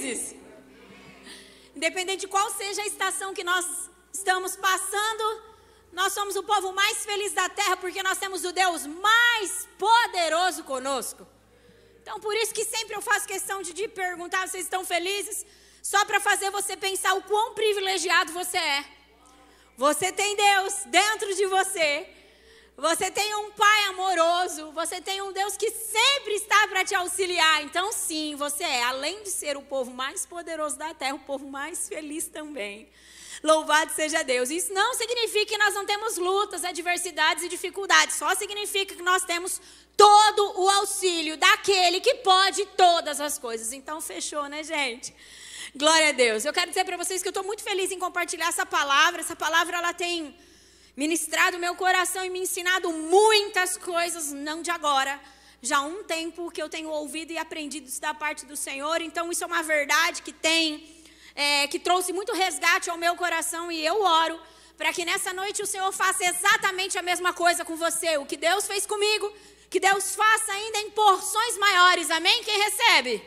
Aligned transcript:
felizes? 0.00 0.34
Independente 1.76 2.20
de 2.20 2.28
qual 2.28 2.50
seja 2.50 2.82
a 2.82 2.86
estação 2.86 3.34
que 3.34 3.44
nós 3.44 3.66
estamos 4.12 4.56
passando, 4.56 5.24
nós 5.92 6.12
somos 6.12 6.36
o 6.36 6.42
povo 6.42 6.72
mais 6.72 7.04
feliz 7.04 7.32
da 7.32 7.48
terra 7.48 7.76
porque 7.76 8.02
nós 8.02 8.18
temos 8.18 8.44
o 8.44 8.52
Deus 8.52 8.86
mais 8.86 9.68
poderoso 9.78 10.64
conosco. 10.64 11.26
Então, 12.02 12.18
por 12.18 12.34
isso 12.34 12.54
que 12.54 12.64
sempre 12.64 12.96
eu 12.96 13.02
faço 13.02 13.26
questão 13.26 13.62
de, 13.62 13.72
de 13.72 13.86
perguntar: 13.88 14.48
vocês 14.48 14.64
estão 14.64 14.84
felizes? 14.84 15.44
Só 15.82 16.04
para 16.04 16.20
fazer 16.20 16.50
você 16.50 16.76
pensar 16.76 17.14
o 17.14 17.22
quão 17.22 17.54
privilegiado 17.54 18.32
você 18.32 18.58
é. 18.58 18.84
Você 19.76 20.12
tem 20.12 20.36
Deus 20.36 20.74
dentro 20.86 21.34
de 21.34 21.46
você. 21.46 22.08
Você 22.76 23.10
tem 23.10 23.34
um 23.34 23.50
pai 23.52 23.84
amoroso, 23.84 24.72
você 24.72 25.00
tem 25.00 25.20
um 25.20 25.32
Deus 25.32 25.56
que 25.56 25.70
sempre 25.70 26.34
está 26.34 26.66
para 26.68 26.84
te 26.84 26.94
auxiliar. 26.94 27.62
Então, 27.62 27.92
sim, 27.92 28.34
você 28.36 28.64
é, 28.64 28.82
além 28.84 29.22
de 29.22 29.30
ser 29.30 29.56
o 29.56 29.62
povo 29.62 29.90
mais 29.90 30.24
poderoso 30.24 30.78
da 30.78 30.94
terra, 30.94 31.14
o 31.14 31.18
povo 31.18 31.46
mais 31.46 31.88
feliz 31.88 32.26
também. 32.26 32.88
Louvado 33.42 33.92
seja 33.92 34.22
Deus. 34.22 34.50
Isso 34.50 34.72
não 34.72 34.94
significa 34.94 35.46
que 35.46 35.58
nós 35.58 35.74
não 35.74 35.86
temos 35.86 36.18
lutas, 36.18 36.64
adversidades 36.64 37.44
e 37.44 37.48
dificuldades. 37.48 38.16
Só 38.16 38.34
significa 38.34 38.94
que 38.94 39.02
nós 39.02 39.24
temos 39.24 39.60
todo 39.96 40.60
o 40.60 40.68
auxílio 40.70 41.36
daquele 41.36 42.00
que 42.00 42.16
pode 42.16 42.64
todas 42.76 43.20
as 43.20 43.38
coisas. 43.38 43.72
Então, 43.72 44.00
fechou, 44.00 44.46
né, 44.46 44.62
gente? 44.62 45.14
Glória 45.74 46.08
a 46.08 46.12
Deus. 46.12 46.44
Eu 46.44 46.52
quero 46.52 46.70
dizer 46.70 46.84
para 46.84 46.96
vocês 46.96 47.22
que 47.22 47.28
eu 47.28 47.30
estou 47.30 47.44
muito 47.44 47.62
feliz 47.62 47.90
em 47.90 47.98
compartilhar 47.98 48.48
essa 48.48 48.66
palavra. 48.66 49.20
Essa 49.20 49.36
palavra 49.36 49.76
ela 49.76 49.94
tem 49.94 50.34
ministrado 50.96 51.58
meu 51.58 51.74
coração 51.74 52.24
e 52.24 52.30
me 52.30 52.40
ensinado 52.40 52.92
muitas 52.92 53.76
coisas, 53.76 54.32
não 54.32 54.62
de 54.62 54.70
agora. 54.70 55.20
Já 55.62 55.78
há 55.78 55.82
um 55.82 56.02
tempo 56.04 56.50
que 56.50 56.62
eu 56.62 56.68
tenho 56.68 56.88
ouvido 56.88 57.32
e 57.32 57.38
aprendido 57.38 57.86
isso 57.86 58.00
da 58.00 58.14
parte 58.14 58.46
do 58.46 58.56
Senhor. 58.56 59.00
Então 59.00 59.30
isso 59.30 59.44
é 59.44 59.46
uma 59.46 59.62
verdade 59.62 60.22
que 60.22 60.32
tem, 60.32 61.02
é, 61.34 61.66
que 61.68 61.78
trouxe 61.78 62.12
muito 62.12 62.32
resgate 62.32 62.88
ao 62.90 62.96
meu 62.96 63.14
coração 63.16 63.70
e 63.70 63.84
eu 63.84 64.02
oro 64.02 64.40
para 64.76 64.94
que 64.94 65.04
nessa 65.04 65.34
noite 65.34 65.60
o 65.60 65.66
Senhor 65.66 65.92
faça 65.92 66.24
exatamente 66.24 66.96
a 66.96 67.02
mesma 67.02 67.34
coisa 67.34 67.66
com 67.66 67.76
você. 67.76 68.16
O 68.16 68.24
que 68.24 68.38
Deus 68.38 68.66
fez 68.66 68.86
comigo, 68.86 69.30
que 69.68 69.78
Deus 69.78 70.16
faça 70.16 70.52
ainda 70.52 70.78
em 70.78 70.90
porções 70.90 71.58
maiores. 71.58 72.10
Amém? 72.10 72.42
Quem 72.42 72.58
recebe? 72.58 73.22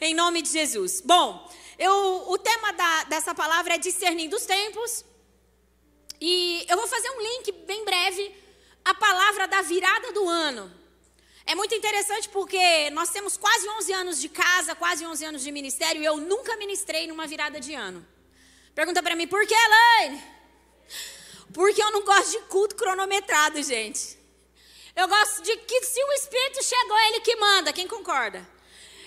Em 0.00 0.12
nome 0.12 0.42
de 0.42 0.50
Jesus. 0.50 1.00
Bom, 1.00 1.48
eu, 1.78 2.24
o 2.28 2.36
tema 2.36 2.72
da, 2.72 3.04
dessa 3.04 3.32
palavra 3.32 3.74
é 3.76 3.78
discernindo 3.78 4.34
os 4.34 4.44
tempos. 4.44 5.04
E 6.20 6.66
eu 6.68 6.76
vou 6.76 6.86
fazer 6.86 7.10
um 7.10 7.20
link 7.20 7.52
bem 7.66 7.84
breve 7.84 8.34
a 8.84 8.94
palavra 8.94 9.48
da 9.48 9.62
virada 9.62 10.12
do 10.12 10.28
ano. 10.28 10.70
É 11.46 11.54
muito 11.54 11.74
interessante 11.74 12.28
porque 12.28 12.90
nós 12.90 13.10
temos 13.10 13.36
quase 13.36 13.68
11 13.68 13.92
anos 13.92 14.20
de 14.20 14.28
casa, 14.28 14.74
quase 14.74 15.04
11 15.04 15.24
anos 15.24 15.42
de 15.42 15.50
ministério 15.50 16.02
e 16.02 16.04
eu 16.04 16.18
nunca 16.18 16.56
ministrei 16.56 17.06
numa 17.06 17.26
virada 17.26 17.58
de 17.58 17.74
ano. 17.74 18.06
Pergunta 18.74 19.02
para 19.02 19.16
mim, 19.16 19.26
por 19.26 19.44
que, 19.46 19.54
Elaine? 19.54 20.22
Porque 21.52 21.82
eu 21.82 21.90
não 21.90 22.04
gosto 22.04 22.30
de 22.30 22.38
culto 22.46 22.76
cronometrado, 22.76 23.60
gente. 23.62 24.18
Eu 24.94 25.08
gosto 25.08 25.42
de 25.42 25.56
que 25.56 25.82
se 25.84 26.04
o 26.04 26.12
Espírito 26.12 26.62
chegou, 26.62 26.96
é 26.96 27.08
ele 27.08 27.20
que 27.20 27.34
manda. 27.36 27.72
Quem 27.72 27.88
concorda? 27.88 28.46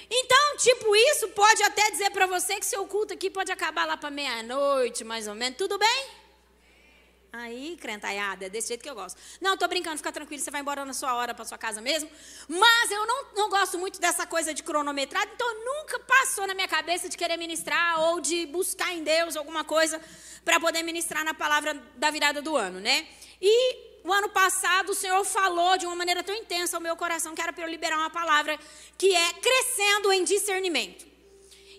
Então, 0.10 0.58
tipo, 0.58 0.96
isso 0.96 1.30
pode 1.30 1.64
até 1.64 1.92
dizer 1.92 2.12
para 2.12 2.26
você 2.26 2.56
que 2.56 2.66
seu 2.66 2.86
culto 2.88 3.14
aqui 3.14 3.30
pode 3.30 3.52
acabar 3.52 3.86
lá 3.86 3.96
para 3.96 4.12
meia-noite, 4.12 5.04
mais 5.04 5.28
ou 5.28 5.36
menos. 5.36 5.58
Tudo 5.58 5.78
bem? 5.78 6.23
Aí, 7.36 7.76
crentaiada, 7.82 8.46
é 8.46 8.50
desse 8.50 8.68
jeito 8.68 8.84
que 8.84 8.90
eu 8.90 8.94
gosto. 8.94 9.20
Não, 9.42 9.58
tô 9.58 9.68
brincando, 9.68 9.98
fica 9.98 10.12
tranquilo, 10.12 10.40
você 10.40 10.52
vai 10.52 10.62
embora 10.62 10.86
na 10.86 10.94
sua 10.94 11.16
hora 11.16 11.34
para 11.34 11.44
sua 11.44 11.58
casa 11.58 11.82
mesmo. 11.82 12.08
Mas 12.48 12.92
eu 12.92 13.08
não, 13.08 13.26
não 13.36 13.50
gosto 13.50 13.76
muito 13.80 14.00
dessa 14.00 14.28
coisa 14.28 14.54
de 14.54 14.62
cronometrado, 14.62 15.32
então 15.34 15.66
nunca 15.66 15.98
passou 15.98 16.46
na 16.46 16.54
minha 16.54 16.68
cabeça 16.68 17.10
de 17.10 17.18
querer 17.18 17.36
ministrar 17.38 18.00
ou 18.02 18.22
de 18.22 18.46
buscar 18.46 18.94
em 18.94 19.04
Deus 19.04 19.36
alguma 19.36 19.64
coisa 19.64 20.00
para 20.46 20.60
poder 20.60 20.84
ministrar 20.84 21.26
na 21.26 21.34
palavra 21.34 21.74
da 21.96 22.12
virada 22.12 22.40
do 22.40 22.56
ano, 22.56 22.80
né? 22.80 23.08
E 23.42 24.04
o 24.04 24.14
ano 24.14 24.30
passado 24.30 24.92
o 24.92 24.96
Senhor 24.96 25.26
falou 25.26 25.76
de 25.76 25.88
uma 25.88 25.96
maneira 25.96 26.22
tão 26.22 26.36
intensa 26.36 26.78
ao 26.78 26.82
meu 26.82 26.96
coração 26.96 27.34
que 27.34 27.42
era 27.42 27.52
para 27.52 27.64
eu 27.64 27.68
liberar 27.68 27.98
uma 27.98 28.12
palavra 28.12 28.60
que 28.96 29.12
é 29.12 29.34
crescendo 29.34 30.14
em 30.14 30.24
discernimento. 30.24 31.04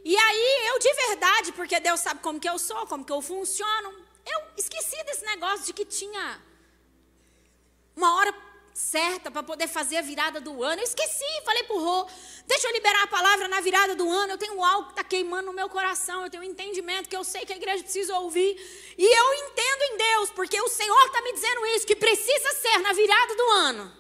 E 0.05 0.17
aí 0.17 0.67
eu 0.67 0.81
de 0.81 0.93
verdade, 0.95 1.53
porque 1.53 1.79
Deus 1.79 2.01
sabe 2.01 2.21
como 2.21 2.41
que 2.41 2.49
eu 2.49 2.59
sou, 2.59 2.89
como 2.89 3.05
que 3.05 3.13
eu 3.13 3.23
funciono, 3.23 4.04
eu 4.27 4.41
esqueci 4.57 5.03
desse 5.05 5.25
negócio 5.25 5.67
de 5.67 5.73
que 5.73 5.85
tinha 5.85 6.41
uma 7.97 8.17
hora 8.17 8.35
certa 8.75 9.31
para 9.31 9.43
poder 9.43 9.69
fazer 9.69 9.99
a 9.99 10.03
virada 10.03 10.41
do 10.41 10.63
ano. 10.63 10.81
Eu 10.81 10.85
esqueci, 10.85 11.25
falei 11.45 11.63
pro 11.63 11.79
Rô, 11.79 12.09
deixa 12.45 12.67
eu 12.67 12.73
liberar 12.73 13.05
a 13.05 13.07
palavra 13.07 13.47
na 13.47 13.61
virada 13.61 13.95
do 13.95 14.11
ano. 14.11 14.33
Eu 14.33 14.39
tenho 14.39 14.63
algo 14.63 14.87
que 14.87 14.93
está 14.93 15.05
queimando 15.05 15.47
no 15.47 15.53
meu 15.53 15.69
coração, 15.69 16.25
eu 16.25 16.31
tenho 16.31 16.43
um 16.43 16.47
entendimento 16.47 17.09
que 17.09 17.17
eu 17.17 17.23
sei 17.23 17.47
que 17.47 17.53
a 17.53 17.57
igreja 17.57 17.85
precisa 17.85 18.19
ouvir. 18.19 18.57
E 18.99 19.05
eu 19.05 19.35
entendo 19.35 19.83
em 19.83 19.97
Deus, 19.97 20.31
porque 20.31 20.61
o 20.61 20.69
Senhor 20.69 21.07
está 21.07 21.23
me 21.23 21.33
dizendo 21.33 21.67
isso, 21.67 21.87
que 21.87 21.97
precisa 21.97 22.53
ser 22.55 22.79
na 22.79 22.93
virada 22.93 23.37
do 23.37 23.51
ano. 23.51 23.97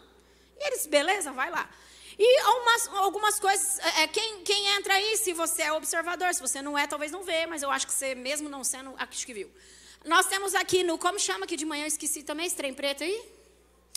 E 0.59 0.67
eles, 0.67 0.87
beleza, 0.87 1.31
vai 1.31 1.51
lá. 1.51 1.71
E 2.19 2.39
algumas, 2.41 2.89
algumas 2.89 3.41
coisas, 3.41 3.79
é, 3.81 4.03
é, 4.03 4.09
quem, 4.09 4.43
quem 4.43 4.67
entra 4.69 4.95
aí, 4.95 5.17
se 5.17 5.33
você 5.33 5.62
é 5.62 5.73
observador, 5.73 6.33
se 6.33 6.41
você 6.41 6.62
não 6.62 6.77
é, 6.79 6.87
talvez 6.87 7.11
não 7.11 7.23
vê, 7.23 7.47
mas 7.47 7.62
eu 7.62 7.71
acho 7.71 7.87
que 7.87 7.93
você, 7.93 8.15
mesmo 8.15 8.49
não 8.49 8.62
sendo, 8.62 8.95
acho 8.99 9.27
que 9.27 9.35
viu. 9.35 9.51
Nós 10.05 10.27
temos 10.27 10.55
aqui 10.55 10.83
no, 10.83 10.99
como 10.99 11.19
chama 11.19 11.45
aqui 11.45 11.57
de 11.57 11.65
manhã, 11.65 11.85
eu 11.85 11.89
esqueci 11.89 12.23
também, 12.23 12.47
esse 12.47 12.55
trem 12.55 12.75
preto 12.75 13.03
aí? 13.03 13.23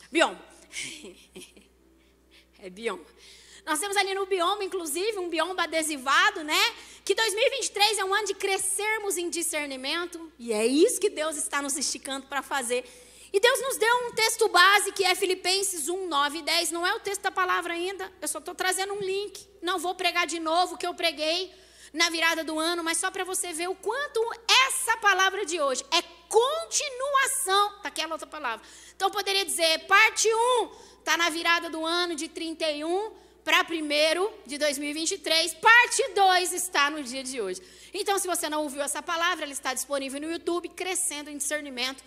Bioma. 0.09 0.39
é 2.59 2.69
bioma. 2.69 3.03
Nós 3.65 3.79
temos 3.79 3.97
ali 3.97 4.15
no 4.15 4.25
bioma, 4.25 4.63
inclusive, 4.63 5.19
um 5.19 5.27
bioma 5.27 5.63
adesivado, 5.63 6.41
né? 6.45 6.59
Que 7.03 7.13
2023 7.13 7.97
é 7.97 8.05
um 8.05 8.13
ano 8.13 8.25
de 8.25 8.33
crescermos 8.35 9.17
em 9.17 9.29
discernimento. 9.29 10.31
E 10.39 10.53
é 10.53 10.65
isso 10.65 11.01
que 11.01 11.09
Deus 11.09 11.35
está 11.35 11.61
nos 11.61 11.75
esticando 11.75 12.27
para 12.27 12.41
fazer. 12.41 12.85
E 13.33 13.39
Deus 13.41 13.61
nos 13.61 13.75
deu 13.75 13.93
um 14.07 14.13
texto 14.13 14.47
base 14.47 14.93
que 14.93 15.03
é 15.03 15.13
Filipenses 15.13 15.89
1, 15.89 16.07
9 16.07 16.37
e 16.37 16.41
10. 16.41 16.71
Não 16.71 16.87
é 16.87 16.95
o 16.95 17.01
texto 17.01 17.23
da 17.23 17.31
palavra 17.31 17.73
ainda. 17.73 18.09
Eu 18.21 18.27
só 18.29 18.39
estou 18.39 18.55
trazendo 18.55 18.93
um 18.93 19.01
link. 19.01 19.45
Não 19.61 19.77
vou 19.77 19.93
pregar 19.95 20.25
de 20.25 20.39
novo 20.39 20.75
o 20.75 20.77
que 20.77 20.87
eu 20.87 20.93
preguei 20.93 21.53
na 21.93 22.09
virada 22.09 22.43
do 22.43 22.59
ano, 22.59 22.83
mas 22.83 22.97
só 22.97 23.09
para 23.09 23.23
você 23.23 23.53
ver 23.53 23.69
o 23.69 23.75
quanto 23.75 24.19
essa 24.67 24.97
palavra 24.97 25.45
de 25.45 25.59
hoje 25.59 25.85
é 25.91 26.01
continuação 26.27 27.81
daquela 27.81 28.13
outra 28.13 28.27
palavra. 28.27 28.65
Então, 28.95 29.09
poderia 29.09 29.45
dizer, 29.45 29.85
parte 29.87 30.27
1 30.27 30.69
está 30.99 31.15
na 31.17 31.29
virada 31.29 31.69
do 31.69 31.85
ano 31.85 32.15
de 32.15 32.27
31 32.27 33.11
para 33.43 33.61
1 33.61 34.45
de 34.45 34.57
2023, 34.57 35.53
parte 35.53 36.05
2 36.13 36.51
está 36.51 36.89
no 36.89 37.01
dia 37.01 37.23
de 37.23 37.39
hoje. 37.39 37.61
Então, 37.93 38.19
se 38.19 38.27
você 38.27 38.49
não 38.49 38.63
ouviu 38.63 38.81
essa 38.81 39.01
palavra, 39.01 39.45
ela 39.45 39.53
está 39.53 39.73
disponível 39.73 40.19
no 40.19 40.29
YouTube, 40.29 40.67
crescendo 40.69 41.29
em 41.29 41.37
discernimento. 41.37 42.03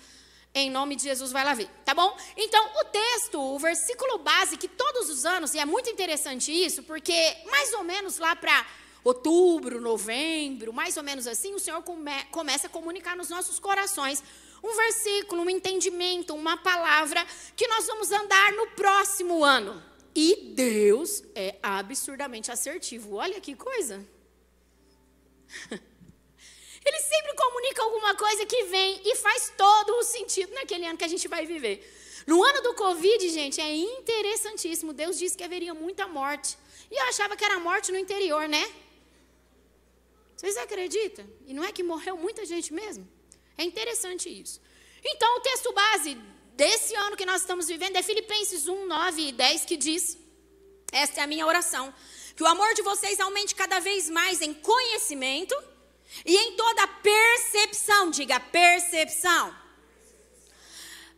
Em 0.53 0.69
nome 0.69 0.97
de 0.97 1.05
Jesus, 1.05 1.31
vai 1.31 1.45
lá 1.45 1.55
ver, 1.55 1.69
tá 1.85 1.95
bom? 1.95 2.15
Então, 2.37 2.63
o 2.81 2.85
texto, 2.87 3.41
o 3.41 3.59
versículo 3.59 4.19
base, 4.19 4.57
que 4.57 4.69
todos 4.69 5.09
os 5.09 5.25
anos, 5.25 5.55
e 5.55 5.61
é 5.61 5.65
muito 5.65 5.89
interessante 5.89 6.53
isso, 6.53 6.83
porque 6.83 7.37
mais 7.47 7.73
ou 7.73 7.85
menos 7.85 8.19
lá 8.19 8.35
para 8.35 8.67
outubro, 9.03 9.81
novembro, 9.81 10.73
mais 10.73 10.97
ou 10.97 11.03
menos 11.03 11.27
assim, 11.27 11.55
o 11.55 11.59
Senhor 11.59 11.83
come, 11.83 12.25
começa 12.31 12.67
a 12.67 12.71
comunicar 12.71 13.17
nos 13.17 13.29
nossos 13.29 13.59
corações 13.59 14.23
um 14.63 14.75
versículo, 14.75 15.43
um 15.43 15.51
entendimento, 15.51 16.35
uma 16.35 16.57
palavra 16.57 17.27
que 17.57 17.67
nós 17.67 17.87
vamos 17.87 18.13
andar 18.13 18.53
no 18.53 18.67
próximo 18.69 19.43
ano. 19.45 19.83
E 20.15 20.53
Deus 20.55 21.23
é 21.35 21.57
absurdamente 21.63 22.51
assertivo. 22.51 23.17
Olha 23.17 23.41
que 23.41 23.55
coisa. 23.55 24.07
Ele 26.85 27.01
sempre 27.01 27.35
comunica 27.35 27.83
alguma 27.83 28.15
coisa 28.15 28.47
que 28.47 28.65
vem 28.65 29.01
e 29.05 29.17
faz 29.17 29.53
todo 29.57 29.91
o 29.97 30.03
sentido 30.03 30.53
naquele 30.55 30.87
ano 30.87 30.99
que 30.99 31.05
a 31.05 31.09
gente 31.09 31.29
vai 31.29 31.47
viver. 31.47 31.97
No 32.27 32.43
ano 32.43 32.63
do 32.63 32.75
Covid, 32.75 33.29
gente, 33.29 33.61
é 33.61 33.75
interessantíssimo. 33.75 34.93
Deus 34.93 35.19
disse 35.19 35.37
que 35.37 35.45
haveria 35.45 35.75
muita 35.75 36.07
morte. 36.07 36.57
E 36.91 36.95
eu 36.95 37.05
achava 37.05 37.37
que 37.37 37.45
era 37.45 37.59
morte 37.59 37.93
no 37.93 37.99
interior, 37.99 38.49
né? 38.49 38.71
Vocês 40.41 40.57
acreditam? 40.57 41.27
E 41.47 41.53
não 41.53 41.63
é 41.63 41.71
que 41.71 41.83
morreu 41.83 42.17
muita 42.17 42.47
gente 42.47 42.73
mesmo? 42.73 43.07
É 43.59 43.63
interessante 43.63 44.27
isso. 44.27 44.59
Então, 45.05 45.37
o 45.37 45.41
texto 45.41 45.71
base 45.71 46.15
desse 46.55 46.95
ano 46.95 47.15
que 47.15 47.27
nós 47.27 47.43
estamos 47.43 47.69
vivendo 47.69 47.97
é 47.97 48.03
Filipenses 48.03 48.67
1, 48.67 48.87
9 48.87 49.21
e 49.21 49.33
10, 49.33 49.67
que 49.67 49.77
diz: 49.77 50.17
Esta 50.91 51.21
é 51.21 51.25
a 51.25 51.27
minha 51.27 51.47
oração, 51.47 51.93
que 52.35 52.43
o 52.43 52.47
amor 52.47 52.73
de 52.73 52.81
vocês 52.81 53.21
aumente 53.21 53.55
cada 53.55 53.81
vez 53.81 54.09
mais 54.09 54.41
em 54.41 54.55
conhecimento 54.55 55.55
e 56.25 56.35
em 56.35 56.57
toda 56.57 56.89
percepção, 56.89 58.11
diga 58.11 58.41
percepção, 58.41 59.55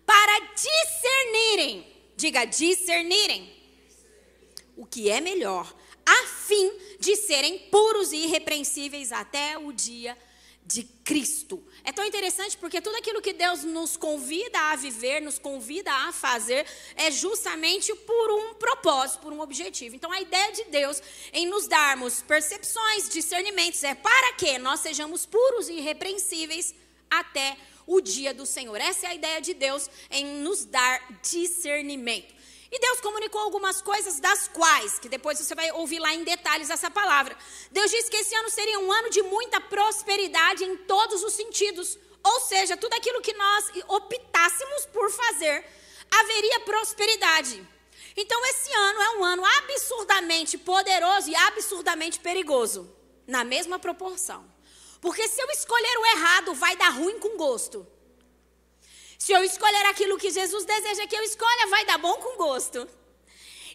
para 0.05 0.37
discernirem, 0.67 1.87
diga 2.17 2.45
discernirem, 2.45 3.57
o 4.77 4.85
que 4.85 5.09
é 5.09 5.21
melhor, 5.21 5.73
a 6.05 6.27
fim 6.27 6.73
de 6.99 7.17
serem 7.17 7.59
puros 7.71 8.13
e 8.13 8.17
irrepreensíveis 8.25 9.13
até 9.13 9.59
o 9.59 9.73
dia 9.73 10.17
de 10.65 10.85
Cristo. 11.05 11.63
É 11.85 11.93
tão 11.93 12.05
interessante 12.05 12.57
porque 12.57 12.81
tudo 12.81 12.97
aquilo 12.97 13.21
que 13.21 13.33
Deus 13.33 13.65
nos 13.65 13.97
convida 13.97 14.59
a 14.59 14.77
viver, 14.77 15.21
nos 15.21 15.39
convida 15.39 15.93
a 15.93 16.13
fazer, 16.13 16.67
é 16.95 17.11
justamente 17.11 17.95
por 17.95 18.31
um 18.31 18.55
propósito, 18.55 19.21
por 19.21 19.33
um 19.33 19.41
objetivo. 19.41 19.97
Então 19.97 20.13
a 20.13 20.21
ideia 20.21 20.53
de 20.53 20.65
Deus 20.65 21.03
em 21.33 21.47
nos 21.47 21.67
darmos 21.67 22.23
percepções, 22.23 23.09
discernimentos, 23.09 23.83
é 23.83 23.95
para 23.95 24.33
que 24.35 24.59
nós 24.59 24.81
sejamos 24.81 25.27
puros 25.27 25.69
e 25.69 25.75
irrepreensíveis 25.75 26.75
até 27.11 27.57
o 27.87 28.01
dia 28.01 28.33
do 28.33 28.47
Senhor. 28.47 28.81
Essa 28.81 29.07
é 29.07 29.11
a 29.11 29.15
ideia 29.15 29.41
de 29.41 29.55
Deus 29.55 29.91
em 30.11 30.25
nos 30.43 30.65
dar 30.65 31.21
discernimento. 31.23 32.42
E 32.73 32.79
Deus 32.81 33.03
comunicou 33.03 33.39
algumas 33.43 33.83
coisas 33.83 34.19
das 34.19 34.49
quais, 34.49 34.99
que 34.99 35.07
depois 35.07 35.39
você 35.39 35.55
vai 35.55 35.71
ouvir 35.73 35.99
lá 35.99 36.15
em 36.15 36.25
detalhes 36.25 36.71
essa 36.71 36.91
palavra. 36.91 37.37
Deus 37.71 37.91
disse 37.91 38.11
que 38.11 38.17
esse 38.17 38.35
ano 38.35 38.49
seria 38.49 38.79
um 38.79 38.91
ano 38.91 39.11
de 39.11 39.21
muita 39.23 39.61
prosperidade 39.61 40.65
em 40.65 40.75
todos 40.79 41.23
os 41.23 41.35
sentidos. 41.35 41.99
Ou 42.25 42.41
seja, 42.41 42.75
tudo 42.75 42.95
aquilo 42.95 43.21
que 43.21 43.35
nós 43.35 43.71
optássemos 43.89 44.87
por 44.87 45.11
fazer, 45.11 45.63
haveria 46.11 46.61
prosperidade. 46.61 47.69
Então, 48.17 48.43
esse 48.47 48.73
ano 48.73 49.03
é 49.03 49.11
um 49.19 49.25
ano 49.25 49.45
absurdamente 49.45 50.57
poderoso 50.57 51.29
e 51.29 51.37
absurdamente 51.37 52.21
perigoso, 52.21 52.91
na 53.27 53.45
mesma 53.45 53.79
proporção. 53.79 54.51
Porque 54.99 55.29
se 55.29 55.43
eu 55.43 55.51
escolher 55.51 55.99
o 55.99 56.07
errado, 56.07 56.55
vai 56.55 56.75
dar 56.77 56.91
ruim 56.91 57.19
com 57.19 57.37
gosto. 57.37 57.87
Se 59.23 59.31
eu 59.31 59.43
escolher 59.45 59.87
aquilo 59.87 60.19
que 60.19 60.31
Jesus 60.33 60.65
deseja 60.65 61.07
que 61.07 61.15
eu 61.15 61.23
escolha, 61.23 61.69
vai 61.69 61.85
dar 61.85 61.97
bom 61.97 62.15
com 62.15 62.37
gosto. 62.37 62.89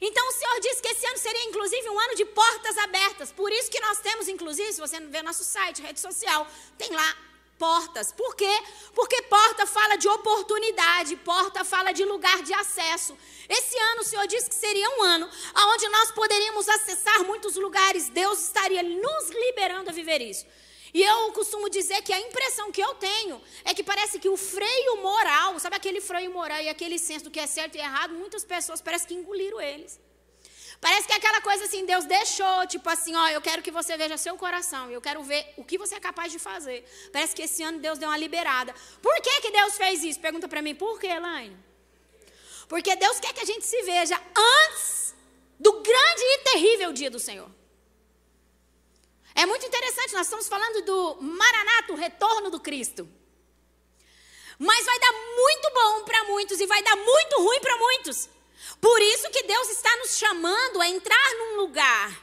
Então 0.01 0.27
o 0.27 0.33
Senhor 0.33 0.59
disse 0.59 0.81
que 0.81 0.89
esse 0.89 1.05
ano 1.07 1.17
seria 1.17 1.45
inclusive 1.45 1.89
um 1.89 1.97
ano 1.97 2.15
de 2.15 2.25
portas 2.25 2.77
abertas. 2.79 3.31
Por 3.31 3.49
isso 3.53 3.71
que 3.71 3.79
nós 3.79 3.99
temos, 3.99 4.27
inclusive, 4.27 4.73
se 4.73 4.81
você 4.81 4.99
não 4.99 5.09
vê 5.09 5.21
nosso 5.21 5.45
site, 5.45 5.81
rede 5.81 6.01
social, 6.01 6.45
tem 6.77 6.91
lá 6.91 7.17
portas. 7.57 8.11
Por 8.11 8.35
quê? 8.35 8.55
Porque 8.93 9.21
porta 9.21 9.65
fala 9.65 9.95
de 9.95 10.09
oportunidade, 10.09 11.15
porta 11.15 11.63
fala 11.63 11.93
de 11.93 12.03
lugar 12.03 12.43
de 12.43 12.53
acesso. 12.53 13.17
Esse 13.47 13.77
ano 13.91 14.01
o 14.01 14.03
Senhor 14.03 14.27
disse 14.27 14.49
que 14.49 14.55
seria 14.55 14.89
um 14.97 15.03
ano 15.03 15.29
onde 15.71 15.87
nós 15.87 16.11
poderíamos 16.11 16.67
acessar 16.67 17.23
muitos 17.23 17.55
lugares. 17.55 18.09
Deus 18.09 18.39
estaria 18.39 18.83
nos 18.83 19.29
liberando 19.29 19.91
a 19.91 19.93
viver 19.93 20.21
isso. 20.21 20.45
E 20.93 21.01
eu 21.03 21.31
costumo 21.33 21.69
dizer 21.69 22.01
que 22.01 22.13
a 22.13 22.19
impressão 22.19 22.71
que 22.71 22.81
eu 22.81 22.93
tenho 22.95 23.41
é 23.63 23.73
que 23.73 23.83
parece 23.83 24.19
que 24.19 24.29
o 24.29 24.37
freio 24.37 24.97
moral, 25.01 25.59
sabe 25.59 25.75
aquele 25.75 26.01
freio 26.01 26.31
moral 26.31 26.59
e 26.61 26.69
aquele 26.69 26.97
senso 26.97 27.25
do 27.25 27.31
que 27.31 27.39
é 27.39 27.47
certo 27.47 27.75
e 27.75 27.79
errado, 27.79 28.13
muitas 28.13 28.43
pessoas 28.43 28.81
parece 28.81 29.07
que 29.07 29.13
engoliram 29.13 29.59
eles. 29.59 29.99
Parece 30.79 31.07
que 31.07 31.13
é 31.13 31.15
aquela 31.15 31.41
coisa 31.41 31.65
assim, 31.65 31.85
Deus 31.85 32.05
deixou, 32.05 32.67
tipo 32.67 32.87
assim, 32.89 33.15
ó, 33.15 33.29
eu 33.29 33.41
quero 33.41 33.63
que 33.63 33.71
você 33.71 33.97
veja 33.97 34.15
seu 34.15 34.37
coração, 34.37 34.91
eu 34.91 35.01
quero 35.01 35.23
ver 35.23 35.53
o 35.57 35.63
que 35.63 35.77
você 35.77 35.95
é 35.95 35.99
capaz 35.99 36.31
de 36.31 36.37
fazer. 36.37 36.85
Parece 37.11 37.35
que 37.35 37.41
esse 37.41 37.63
ano 37.63 37.79
Deus 37.79 37.97
deu 37.97 38.09
uma 38.09 38.17
liberada. 38.17 38.73
Por 39.01 39.15
que, 39.21 39.41
que 39.41 39.51
Deus 39.51 39.75
fez 39.75 40.03
isso? 40.03 40.19
Pergunta 40.19 40.47
para 40.47 40.61
mim, 40.61 40.75
por 40.75 40.99
que, 40.99 41.07
Elaine? 41.07 41.57
Porque 42.67 42.95
Deus 42.95 43.19
quer 43.19 43.33
que 43.33 43.41
a 43.41 43.45
gente 43.45 43.65
se 43.65 43.81
veja 43.83 44.21
antes 44.35 45.15
do 45.59 45.71
grande 45.81 46.21
e 46.21 46.37
terrível 46.39 46.93
dia 46.93 47.09
do 47.09 47.19
Senhor. 47.19 47.49
É 49.37 49.45
muito 49.45 49.67
interessante, 49.67 50.15
nós 50.15 50.25
estamos 50.25 50.47
falando 50.47 50.81
do 50.81 51.21
Maranato, 51.21 51.93
o 51.93 51.95
retorno 51.95 52.49
do 52.49 52.59
Cristo. 52.59 53.07
Mas 54.57 54.83
vai 54.83 54.99
dar 54.99 55.11
muito 55.13 55.71
bom 55.75 56.03
para 56.05 56.23
muitos 56.23 56.59
e 56.59 56.65
vai 56.65 56.81
dar 56.81 56.95
muito 56.95 57.43
ruim 57.43 57.59
para 57.59 57.77
muitos. 57.77 58.27
Por 58.81 58.99
isso 58.99 59.29
que 59.29 59.43
Deus 59.43 59.69
está 59.69 59.95
nos 59.97 60.17
chamando 60.17 60.81
a 60.81 60.87
entrar 60.87 61.35
num 61.35 61.57
lugar 61.57 62.19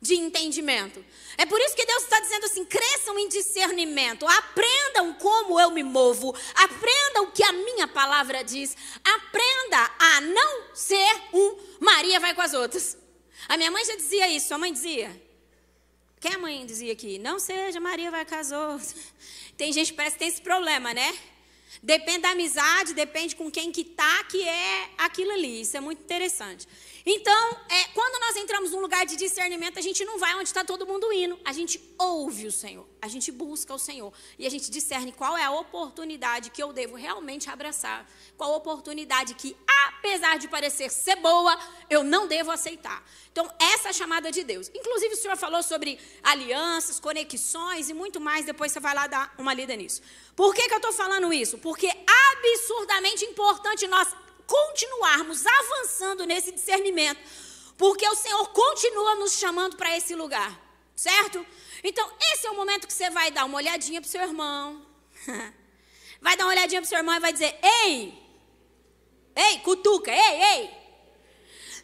de 0.00 0.14
entendimento. 0.14 1.04
É 1.36 1.44
por 1.44 1.60
isso 1.60 1.74
que 1.74 1.84
Deus 1.84 2.04
está 2.04 2.20
dizendo 2.20 2.46
assim: 2.46 2.64
cresçam 2.64 3.18
em 3.18 3.28
discernimento, 3.28 4.24
aprendam 4.28 5.14
como 5.14 5.58
eu 5.58 5.72
me 5.72 5.82
movo, 5.82 6.32
aprendam 6.54 7.24
o 7.24 7.32
que 7.32 7.42
a 7.42 7.50
minha 7.50 7.88
palavra 7.88 8.44
diz, 8.44 8.76
aprenda 9.02 9.90
a 9.98 10.20
não 10.20 10.76
ser 10.76 11.22
um 11.32 11.58
Maria 11.80 12.20
vai 12.20 12.34
com 12.34 12.42
as 12.42 12.54
outras. 12.54 12.96
A 13.48 13.56
minha 13.56 13.72
mãe 13.72 13.84
já 13.84 13.96
dizia 13.96 14.28
isso, 14.28 14.46
sua 14.46 14.58
mãe 14.58 14.72
dizia. 14.72 15.25
Quem 16.26 16.34
a 16.34 16.38
mãe 16.38 16.66
dizia 16.66 16.92
aqui? 16.92 17.20
Não 17.20 17.38
seja, 17.38 17.78
Maria 17.78 18.10
vai 18.10 18.24
casar. 18.24 18.80
Tem 19.56 19.72
gente 19.72 19.92
que 19.92 19.96
parece 19.96 20.14
que 20.14 20.18
tem 20.18 20.26
esse 20.26 20.40
problema, 20.40 20.92
né? 20.92 21.16
Depende 21.80 22.22
da 22.22 22.30
amizade, 22.30 22.94
depende 22.94 23.36
com 23.36 23.48
quem 23.48 23.70
que 23.70 23.84
tá, 23.84 24.24
que 24.24 24.42
é 24.42 24.90
aquilo 24.98 25.30
ali. 25.30 25.60
Isso 25.60 25.76
é 25.76 25.80
muito 25.80 26.02
interessante. 26.02 26.66
Então, 27.08 27.56
é, 27.68 27.84
quando 27.94 28.20
nós 28.20 28.34
entramos 28.34 28.72
num 28.72 28.80
lugar 28.80 29.06
de 29.06 29.14
discernimento, 29.14 29.78
a 29.78 29.80
gente 29.80 30.04
não 30.04 30.18
vai 30.18 30.34
onde 30.34 30.48
está 30.48 30.64
todo 30.64 30.84
mundo 30.84 31.12
indo. 31.12 31.38
A 31.44 31.52
gente 31.52 31.80
ouve 31.96 32.48
o 32.48 32.50
Senhor, 32.50 32.84
a 33.00 33.06
gente 33.06 33.30
busca 33.30 33.72
o 33.72 33.78
Senhor 33.78 34.12
e 34.36 34.44
a 34.44 34.50
gente 34.50 34.68
discerne 34.72 35.12
qual 35.12 35.38
é 35.38 35.44
a 35.44 35.52
oportunidade 35.52 36.50
que 36.50 36.60
eu 36.60 36.72
devo 36.72 36.96
realmente 36.96 37.48
abraçar, 37.48 38.10
qual 38.36 38.52
a 38.52 38.56
oportunidade 38.56 39.34
que, 39.34 39.56
apesar 39.86 40.36
de 40.36 40.48
parecer 40.48 40.90
ser 40.90 41.14
boa, 41.14 41.56
eu 41.88 42.02
não 42.02 42.26
devo 42.26 42.50
aceitar. 42.50 43.08
Então, 43.30 43.48
essa 43.56 43.86
é 43.86 43.90
a 43.90 43.94
chamada 43.94 44.32
de 44.32 44.42
Deus. 44.42 44.68
Inclusive, 44.74 45.14
o 45.14 45.16
Senhor 45.16 45.36
falou 45.36 45.62
sobre 45.62 46.00
alianças, 46.24 46.98
conexões 46.98 47.88
e 47.88 47.94
muito 47.94 48.20
mais. 48.20 48.44
Depois 48.44 48.72
você 48.72 48.80
vai 48.80 48.96
lá 48.96 49.06
dar 49.06 49.32
uma 49.38 49.54
lida 49.54 49.76
nisso. 49.76 50.02
Por 50.34 50.52
que, 50.52 50.66
que 50.66 50.74
eu 50.74 50.78
estou 50.78 50.92
falando 50.92 51.32
isso? 51.32 51.56
Porque 51.58 51.86
é 51.86 52.04
absurdamente 52.32 53.24
importante 53.24 53.86
nós 53.86 54.08
continuarmos 54.46 55.44
avançando 55.46 56.24
nesse 56.24 56.52
discernimento, 56.52 57.20
porque 57.76 58.06
o 58.08 58.14
Senhor 58.14 58.48
continua 58.48 59.16
nos 59.16 59.38
chamando 59.38 59.76
para 59.76 59.96
esse 59.96 60.14
lugar, 60.14 60.58
certo? 60.94 61.44
Então, 61.82 62.10
esse 62.32 62.46
é 62.46 62.50
o 62.50 62.56
momento 62.56 62.86
que 62.86 62.92
você 62.92 63.10
vai 63.10 63.30
dar 63.30 63.44
uma 63.44 63.58
olhadinha 63.58 64.00
para 64.00 64.08
o 64.08 64.10
seu 64.10 64.22
irmão, 64.22 64.84
vai 66.20 66.36
dar 66.36 66.44
uma 66.44 66.52
olhadinha 66.52 66.80
para 66.80 66.86
o 66.86 66.88
seu 66.88 66.98
irmão 66.98 67.14
e 67.14 67.20
vai 67.20 67.32
dizer: 67.32 67.58
Ei, 67.62 68.14
ei, 69.34 69.58
cutuca, 69.60 70.10
ei, 70.10 70.42
ei, 70.42 70.70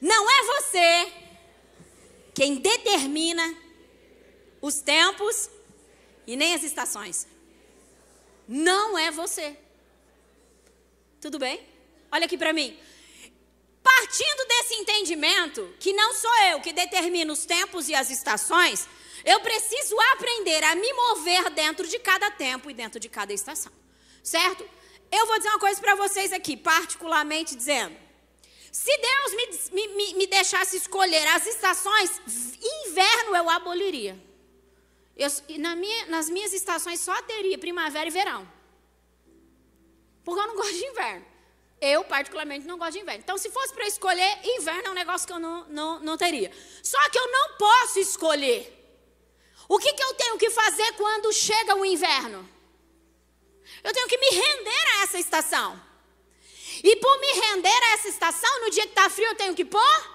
não 0.01 0.31
é 0.31 0.43
você 0.45 1.13
quem 2.35 2.57
determina 2.57 3.57
os 4.61 4.81
tempos 4.81 5.51
e 6.27 6.37
nem 6.37 6.55
as 6.55 6.63
estações. 6.63 7.27
Não 8.49 8.99
é 8.99 9.11
você. 9.11 9.57
Tudo 11.21 11.39
bem? 11.39 11.72
Olha 12.13 12.27
aqui 12.27 12.37
para 12.37 12.53
mim. 12.53 12.79
Partindo 13.83 14.47
desse 14.47 14.75
entendimento, 14.75 15.75
que 15.81 15.93
não 15.95 16.13
sou 16.13 16.35
eu 16.51 16.61
que 16.61 16.73
determino 16.73 17.33
os 17.33 17.47
tempos 17.47 17.89
e 17.89 17.95
as 17.95 18.11
estações, 18.11 18.87
eu 19.25 19.41
preciso 19.41 19.99
aprender 20.13 20.63
a 20.63 20.75
me 20.75 20.93
mover 20.93 21.51
dentro 21.51 21.89
de 21.89 21.99
cada 21.99 22.31
tempo 22.31 22.71
e 22.71 22.75
dentro 22.75 23.01
de 23.01 23.09
cada 23.09 23.33
estação. 23.33 23.73
Certo? 24.23 24.69
Eu 25.11 25.27
vou 25.27 25.37
dizer 25.39 25.49
uma 25.49 25.59
coisa 25.59 25.81
para 25.81 25.95
vocês 25.95 26.33
aqui, 26.33 26.57
particularmente 26.57 27.57
dizendo. 27.57 27.97
Se 28.71 28.91
Deus 28.99 29.71
me, 29.73 29.89
me, 29.89 30.15
me 30.15 30.27
deixasse 30.27 30.77
escolher 30.77 31.27
as 31.29 31.47
estações, 31.47 32.11
inverno 32.87 33.37
eu 33.37 33.51
aboliria. 33.51 34.19
Eu, 35.17 35.29
na 35.59 35.77
minha, 35.77 36.07
nas 36.07 36.31
minhas 36.31 36.53
estações 36.53 37.01
só 37.01 37.21
teria 37.23 37.59
primavera 37.59 38.09
e 38.09 38.13
verão. 38.13 38.51
Porque 40.25 40.41
eu 40.41 40.47
não 40.47 40.57
gosto 40.57 40.75
de 40.75 40.87
inverno. 40.87 41.32
Eu, 41.83 42.05
particularmente, 42.05 42.65
não 42.65 42.79
gosto 42.79 42.93
de 42.93 43.01
inverno. 43.01 43.23
Então, 43.25 43.37
se 43.37 43.51
fosse 43.51 43.75
para 43.75 43.89
escolher, 43.89 44.39
inverno 44.45 44.87
é 44.87 44.91
um 44.93 44.95
negócio 44.95 45.27
que 45.27 45.33
eu 45.33 45.41
não, 45.41 45.65
não, 45.69 45.99
não 45.99 46.17
teria. 46.17 46.53
Só 46.81 47.11
que 47.11 47.19
eu 47.19 47.29
não 47.29 47.57
posso 47.57 47.99
escolher. 47.99 48.63
O 49.69 49.81
que, 49.81 49.93
que 49.93 50.05
eu 50.05 50.15
tenho 50.15 50.39
que 50.39 50.49
fazer 50.51 50.93
quando 50.93 51.33
chega 51.33 51.75
o 51.75 51.85
inverno? 51.85 52.49
Eu 53.83 53.93
tenho 53.93 54.07
que 54.07 54.17
me 54.17 54.29
render 54.29 54.85
a 54.91 55.03
essa 55.03 55.19
estação. 55.19 55.83
E 56.85 56.95
por 56.97 57.19
me 57.19 57.33
render 57.33 57.69
a 57.69 57.93
essa 57.95 58.09
estação, 58.09 58.61
no 58.61 58.71
dia 58.71 58.85
que 58.85 58.91
está 58.91 59.11
frio, 59.11 59.27
eu 59.27 59.35
tenho 59.35 59.55
que 59.55 59.65
pôr 59.65 60.13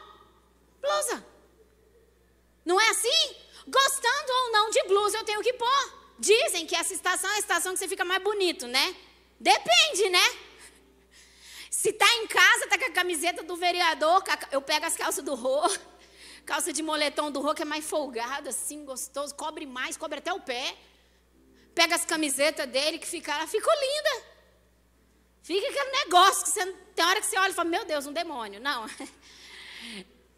blusa. 0.81 1.25
Não 2.63 2.79
é 2.79 2.89
assim? 2.91 3.35
Gostando 3.67 4.31
ou 4.31 4.51
não 4.53 4.69
de 4.69 4.83
blusa, 4.83 5.17
eu 5.17 5.25
tenho 5.25 5.41
que 5.41 5.51
pôr. 5.51 5.93
Dizem 6.17 6.65
que 6.65 6.77
essa 6.77 6.93
estação 6.93 7.29
é 7.31 7.35
a 7.35 7.39
estação 7.39 7.73
que 7.73 7.79
você 7.79 7.89
fica 7.89 8.05
mais 8.05 8.23
bonito, 8.23 8.67
né? 8.67 8.95
Depende, 9.37 10.09
né? 10.09 10.46
Se 11.69 11.91
tá 11.93 12.07
em 12.15 12.27
casa, 12.27 12.67
tá 12.67 12.77
com 12.77 12.85
a 12.85 12.91
camiseta 12.91 13.43
do 13.43 13.55
vereador, 13.55 14.23
eu 14.51 14.61
pego 14.61 14.85
as 14.85 14.95
calças 14.95 15.23
do 15.23 15.35
Rô, 15.35 15.61
calça 16.45 16.71
de 16.71 16.81
moletom 16.81 17.31
do 17.31 17.41
Rô, 17.41 17.53
que 17.53 17.61
é 17.61 17.65
mais 17.65 17.85
folgado, 17.85 18.49
assim, 18.49 18.85
gostoso, 18.85 19.35
cobre 19.35 19.65
mais, 19.65 19.97
cobre 19.97 20.19
até 20.19 20.31
o 20.33 20.39
pé. 20.39 20.75
Pega 21.75 21.95
as 21.95 22.05
camisetas 22.05 22.67
dele, 22.67 22.97
que 22.97 23.07
fica, 23.07 23.45
ficou 23.47 23.73
linda. 23.73 24.25
Fica 25.43 25.67
aquele 25.67 25.91
negócio 26.03 26.43
que 26.43 26.49
você, 26.49 26.65
tem 26.95 27.05
hora 27.05 27.21
que 27.21 27.27
você 27.27 27.37
olha 27.37 27.51
e 27.51 27.53
fala, 27.53 27.69
meu 27.69 27.85
Deus, 27.85 28.05
um 28.05 28.13
demônio. 28.13 28.59
Não. 28.59 28.85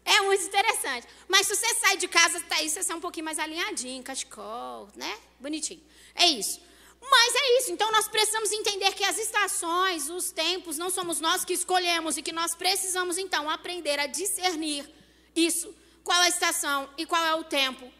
É 0.02 0.20
muito 0.22 0.42
interessante. 0.42 1.06
Mas 1.28 1.46
se 1.46 1.54
você 1.54 1.74
sai 1.74 1.96
de 1.96 2.08
casa, 2.08 2.40
tá 2.40 2.56
aí, 2.56 2.68
você 2.68 2.82
sai 2.82 2.96
um 2.96 3.00
pouquinho 3.00 3.24
mais 3.24 3.38
alinhadinho, 3.38 4.02
cachecol, 4.02 4.88
né? 4.96 5.18
Bonitinho. 5.38 5.80
É 6.16 6.26
isso. 6.26 6.60
Mas 7.00 7.34
é 7.34 7.58
isso, 7.58 7.72
então 7.72 7.90
nós 7.92 8.08
precisamos 8.08 8.52
entender 8.52 8.92
que 8.94 9.04
as 9.04 9.18
estações, 9.18 10.10
os 10.10 10.30
tempos, 10.30 10.76
não 10.76 10.90
somos 10.90 11.20
nós 11.20 11.44
que 11.44 11.54
escolhemos 11.54 12.16
e 12.16 12.22
que 12.22 12.32
nós 12.32 12.54
precisamos 12.54 13.16
então 13.16 13.48
aprender 13.48 13.98
a 13.98 14.06
discernir 14.06 14.88
isso, 15.34 15.74
qual 16.04 16.20
é 16.22 16.26
a 16.26 16.28
estação 16.28 16.88
e 16.98 17.06
qual 17.06 17.24
é 17.24 17.34
o 17.34 17.44
tempo 17.44 17.90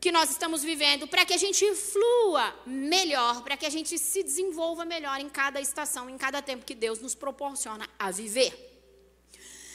que 0.00 0.10
nós 0.10 0.30
estamos 0.30 0.62
vivendo, 0.62 1.06
para 1.06 1.26
que 1.26 1.34
a 1.34 1.36
gente 1.36 1.74
flua 1.74 2.54
melhor, 2.64 3.42
para 3.42 3.54
que 3.54 3.66
a 3.66 3.70
gente 3.70 3.98
se 3.98 4.22
desenvolva 4.22 4.86
melhor 4.86 5.20
em 5.20 5.28
cada 5.28 5.60
estação, 5.60 6.08
em 6.08 6.16
cada 6.16 6.40
tempo 6.40 6.64
que 6.64 6.74
Deus 6.74 7.00
nos 7.00 7.14
proporciona 7.14 7.86
a 7.98 8.10
viver. 8.10 8.68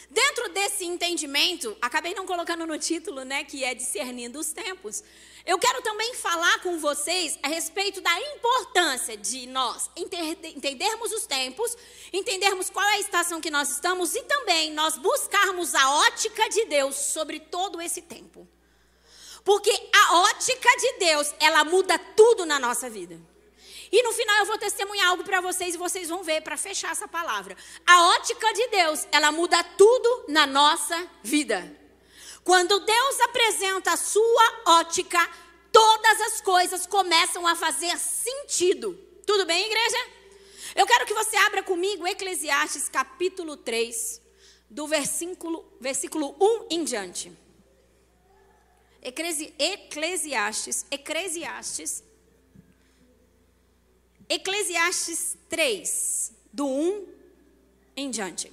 Dentro 0.10 0.50
desse 0.50 0.84
entendimento, 0.86 1.78
acabei 1.80 2.16
não 2.16 2.26
colocando 2.26 2.66
no 2.66 2.80
título, 2.80 3.24
né, 3.24 3.44
que 3.44 3.64
é 3.64 3.76
discernindo 3.76 4.40
os 4.40 4.52
tempos. 4.52 5.04
Eu 5.46 5.60
quero 5.60 5.80
também 5.84 6.16
falar 6.16 6.60
com 6.62 6.80
vocês 6.80 7.38
a 7.44 7.48
respeito 7.48 8.02
da 8.02 8.20
importância 8.34 9.16
de 9.16 9.46
nós 9.46 9.92
entendermos 9.96 11.12
os 11.12 11.28
tempos, 11.28 11.78
entendermos 12.12 12.72
qual 12.72 12.84
é 12.88 12.94
a 12.94 13.00
estação 13.00 13.40
que 13.40 13.52
nós 13.52 13.70
estamos 13.70 14.16
e 14.16 14.24
também 14.24 14.72
nós 14.72 14.98
buscarmos 14.98 15.76
a 15.76 15.92
ótica 16.08 16.50
de 16.50 16.66
Deus 16.66 16.96
sobre 16.96 17.40
todo 17.40 17.80
esse 17.80 18.02
tempo. 18.02 18.48
Porque 19.44 19.72
a 19.94 20.18
ótica 20.22 20.70
de 20.78 20.94
Deus, 20.94 21.32
ela 21.40 21.64
muda 21.64 22.00
tudo 22.00 22.44
na 22.44 22.58
nossa 22.60 22.90
vida. 22.90 23.22
E 23.92 24.02
no 24.02 24.14
final 24.14 24.38
eu 24.40 24.46
vou 24.48 24.58
testemunhar 24.58 25.10
algo 25.10 25.24
para 25.24 25.42
vocês 25.42 25.76
e 25.76 25.78
vocês 25.78 26.10
vão 26.10 26.24
ver 26.24 26.42
para 26.42 26.58
fechar 26.58 26.92
essa 26.92 27.08
palavra. 27.08 27.56
A 27.86 28.08
ótica 28.16 28.52
de 28.52 28.68
Deus, 28.70 29.08
ela 29.12 29.32
muda 29.32 29.64
tudo 29.64 30.26
na 30.28 30.48
nossa 30.48 31.08
vida. 31.22 31.85
Quando 32.46 32.80
Deus 32.80 33.20
apresenta 33.22 33.94
a 33.94 33.98
sua 33.98 34.62
ótica, 34.68 35.20
todas 35.72 36.22
as 36.22 36.42
coisas 36.42 36.86
começam 36.86 37.48
a 37.48 37.56
fazer 37.56 37.98
sentido. 37.98 38.94
Tudo 39.26 39.48
bem, 39.48 39.66
igreja? 39.66 39.98
Eu 40.76 40.86
quero 40.86 41.08
que 41.08 41.14
você 41.16 41.36
abra 41.38 41.64
comigo 41.64 42.06
Eclesiastes 42.06 42.88
capítulo 42.88 43.58
3, 43.58 44.22
do 44.70 44.86
versículo, 44.86 45.66
versículo 45.82 46.36
1 46.40 46.68
em 46.70 46.84
diante. 46.84 47.36
Eclesiastes, 49.02 50.86
Eclesiastes 50.92 52.04
Eclesiastes 54.30 55.36
3, 55.50 56.32
do 56.54 56.68
1 56.68 57.08
em 57.98 58.12
diante. 58.12 58.52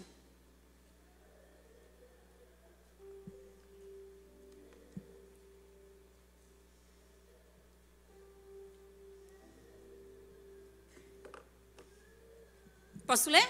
Posso 13.12 13.28
ler? 13.28 13.46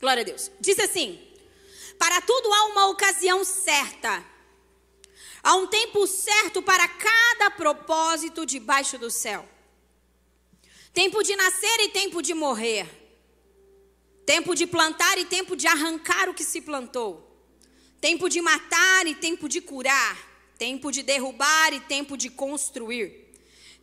Glória 0.00 0.22
a 0.22 0.24
Deus. 0.24 0.50
Diz 0.58 0.76
assim: 0.80 1.24
Para 1.96 2.20
tudo 2.20 2.52
há 2.52 2.64
uma 2.64 2.88
ocasião 2.88 3.44
certa, 3.44 4.24
há 5.40 5.54
um 5.54 5.68
tempo 5.68 6.04
certo 6.08 6.60
para 6.60 6.88
cada 6.88 7.48
propósito 7.52 8.44
debaixo 8.44 8.98
do 8.98 9.08
céu 9.08 9.48
Tempo 10.92 11.22
de 11.22 11.36
nascer 11.36 11.78
e 11.82 11.90
tempo 11.90 12.20
de 12.20 12.34
morrer. 12.34 12.88
Tempo 14.26 14.52
de 14.56 14.66
plantar 14.66 15.16
e 15.16 15.26
tempo 15.26 15.54
de 15.54 15.68
arrancar 15.68 16.28
o 16.28 16.34
que 16.34 16.42
se 16.42 16.60
plantou. 16.60 17.24
Tempo 18.00 18.28
de 18.28 18.40
matar 18.40 19.06
e 19.06 19.14
tempo 19.14 19.48
de 19.48 19.60
curar. 19.60 20.18
Tempo 20.58 20.90
de 20.90 21.04
derrubar 21.04 21.72
e 21.72 21.78
tempo 21.78 22.16
de 22.16 22.30
construir. 22.30 23.32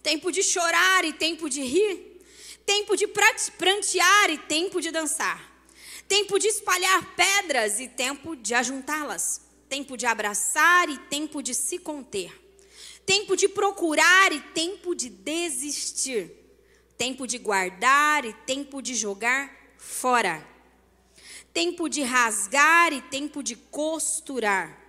Tempo 0.04 0.30
de 0.30 0.44
chorar 0.44 1.06
e 1.06 1.14
tempo 1.14 1.50
de 1.50 1.62
rir. 1.62 2.15
Tempo 2.66 2.96
de 2.96 3.08
prantear 3.08 4.30
e 4.30 4.38
tempo 4.38 4.82
de 4.82 4.92
dançar. 4.92 5.54
Tempo 6.08 6.40
de 6.40 6.48
espalhar 6.48 7.16
pedras 7.16 7.80
e 7.80 7.88
tempo 7.88 8.36
de 8.36 8.54
ajuntá-las. 8.54 9.42
Tempo 9.70 9.96
de 9.96 10.06
abraçar 10.06 10.90
e 10.90 10.98
tempo 10.98 11.42
de 11.42 11.54
se 11.54 11.78
conter. 11.80 12.34
Tempo 13.06 13.36
de 13.36 13.48
procurar 13.48 14.32
e 14.32 14.40
tempo 14.40 14.96
de 14.96 15.10
desistir 15.10 16.46
tempo 16.98 17.28
de 17.28 17.38
guardar 17.38 18.26
e 18.26 18.34
tempo 18.46 18.82
de 18.82 18.96
jogar 18.96 19.52
fora, 19.78 20.46
tempo 21.54 21.90
de 21.90 22.02
rasgar 22.02 22.94
e 22.94 23.02
tempo 23.02 23.44
de 23.44 23.56
costurar, 23.56 24.82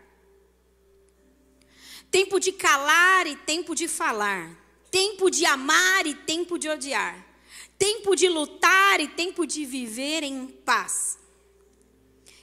tempo 2.11 2.39
de 2.39 2.53
calar 2.53 3.27
e 3.27 3.37
tempo 3.37 3.75
de 3.75 3.89
falar, 3.89 4.57
tempo 4.91 5.31
de 5.31 5.45
amar 5.45 6.07
e 6.07 6.15
tempo 6.15 6.59
de 6.59 6.69
odiar, 6.69 7.26
tempo 7.79 8.15
de 8.15 8.29
lutar 8.29 9.01
e 9.01 9.09
tempo 9.09 9.47
de 9.47 9.65
viver 9.65 10.23
em 10.23 10.47
paz. 10.47 11.19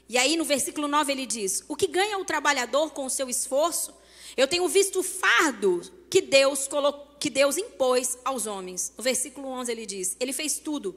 E 0.07 0.17
aí 0.17 0.37
no 0.37 0.45
versículo 0.45 0.87
9 0.87 1.11
ele 1.11 1.25
diz: 1.25 1.63
O 1.67 1.75
que 1.75 1.87
ganha 1.87 2.17
o 2.17 2.25
trabalhador 2.25 2.91
com 2.91 3.05
o 3.05 3.09
seu 3.09 3.29
esforço? 3.29 3.93
Eu 4.35 4.47
tenho 4.47 4.67
visto 4.67 4.99
o 4.99 5.03
fardo 5.03 5.81
que 6.09 6.21
Deus 6.21 6.67
colocou 6.67 7.13
que 7.23 7.29
Deus 7.29 7.57
impôs 7.57 8.17
aos 8.25 8.47
homens. 8.47 8.91
No 8.97 9.01
versículo 9.01 9.47
11 9.47 9.71
ele 9.71 9.85
diz: 9.85 10.17
Ele 10.19 10.33
fez 10.33 10.59
tudo, 10.59 10.93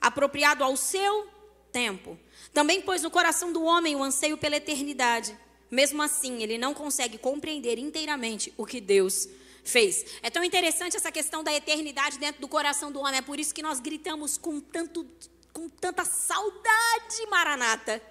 apropriado 0.00 0.64
ao 0.64 0.74
seu 0.78 1.28
tempo. 1.70 2.18
Também 2.54 2.80
pôs 2.80 3.02
no 3.02 3.10
coração 3.10 3.52
do 3.52 3.62
homem 3.62 3.94
o 3.94 4.02
anseio 4.02 4.38
pela 4.38 4.56
eternidade. 4.56 5.36
Mesmo 5.70 6.00
assim, 6.00 6.42
ele 6.42 6.56
não 6.56 6.72
consegue 6.72 7.18
compreender 7.18 7.78
inteiramente 7.78 8.50
o 8.56 8.64
que 8.64 8.80
Deus 8.80 9.28
fez. 9.68 10.04
É 10.22 10.30
tão 10.30 10.42
interessante 10.42 10.96
essa 10.96 11.12
questão 11.12 11.44
da 11.44 11.52
eternidade 11.54 12.18
dentro 12.18 12.40
do 12.40 12.48
coração 12.48 12.90
do 12.90 13.00
homem. 13.00 13.18
É 13.18 13.22
por 13.22 13.38
isso 13.38 13.54
que 13.54 13.62
nós 13.62 13.80
gritamos 13.80 14.38
com, 14.38 14.60
tanto, 14.60 15.06
com 15.52 15.68
tanta 15.68 16.04
saudade, 16.04 17.26
Maranata. 17.30 18.02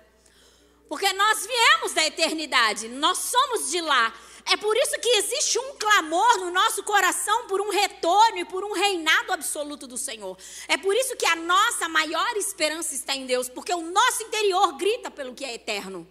Porque 0.88 1.12
nós 1.14 1.46
viemos 1.46 1.94
da 1.94 2.06
eternidade, 2.06 2.88
nós 2.88 3.18
somos 3.18 3.70
de 3.70 3.82
lá. 3.82 4.14
É 4.50 4.56
por 4.56 4.78
isso 4.78 4.98
que 5.02 5.10
existe 5.10 5.60
um 5.60 5.76
clamor 5.76 6.38
no 6.38 6.52
nosso 6.52 6.82
coração 6.84 7.48
por 7.48 7.60
um 7.60 7.70
retorno 7.70 8.38
e 8.38 8.46
por 8.46 8.64
um 8.64 8.72
reinado 8.72 9.34
absoluto 9.34 9.86
do 9.86 9.98
Senhor. 9.98 10.38
É 10.70 10.78
por 10.78 10.96
isso 10.96 11.18
que 11.18 11.26
a 11.26 11.36
nossa 11.36 11.90
maior 11.90 12.38
esperança 12.38 12.96
está 12.96 13.14
em 13.14 13.26
Deus, 13.26 13.50
porque 13.50 13.74
o 13.74 13.82
nosso 13.82 14.24
interior 14.24 14.78
grita 14.78 15.12
pelo 15.12 15.36
que 15.36 15.44
é 15.44 15.54
eterno. 15.54 16.08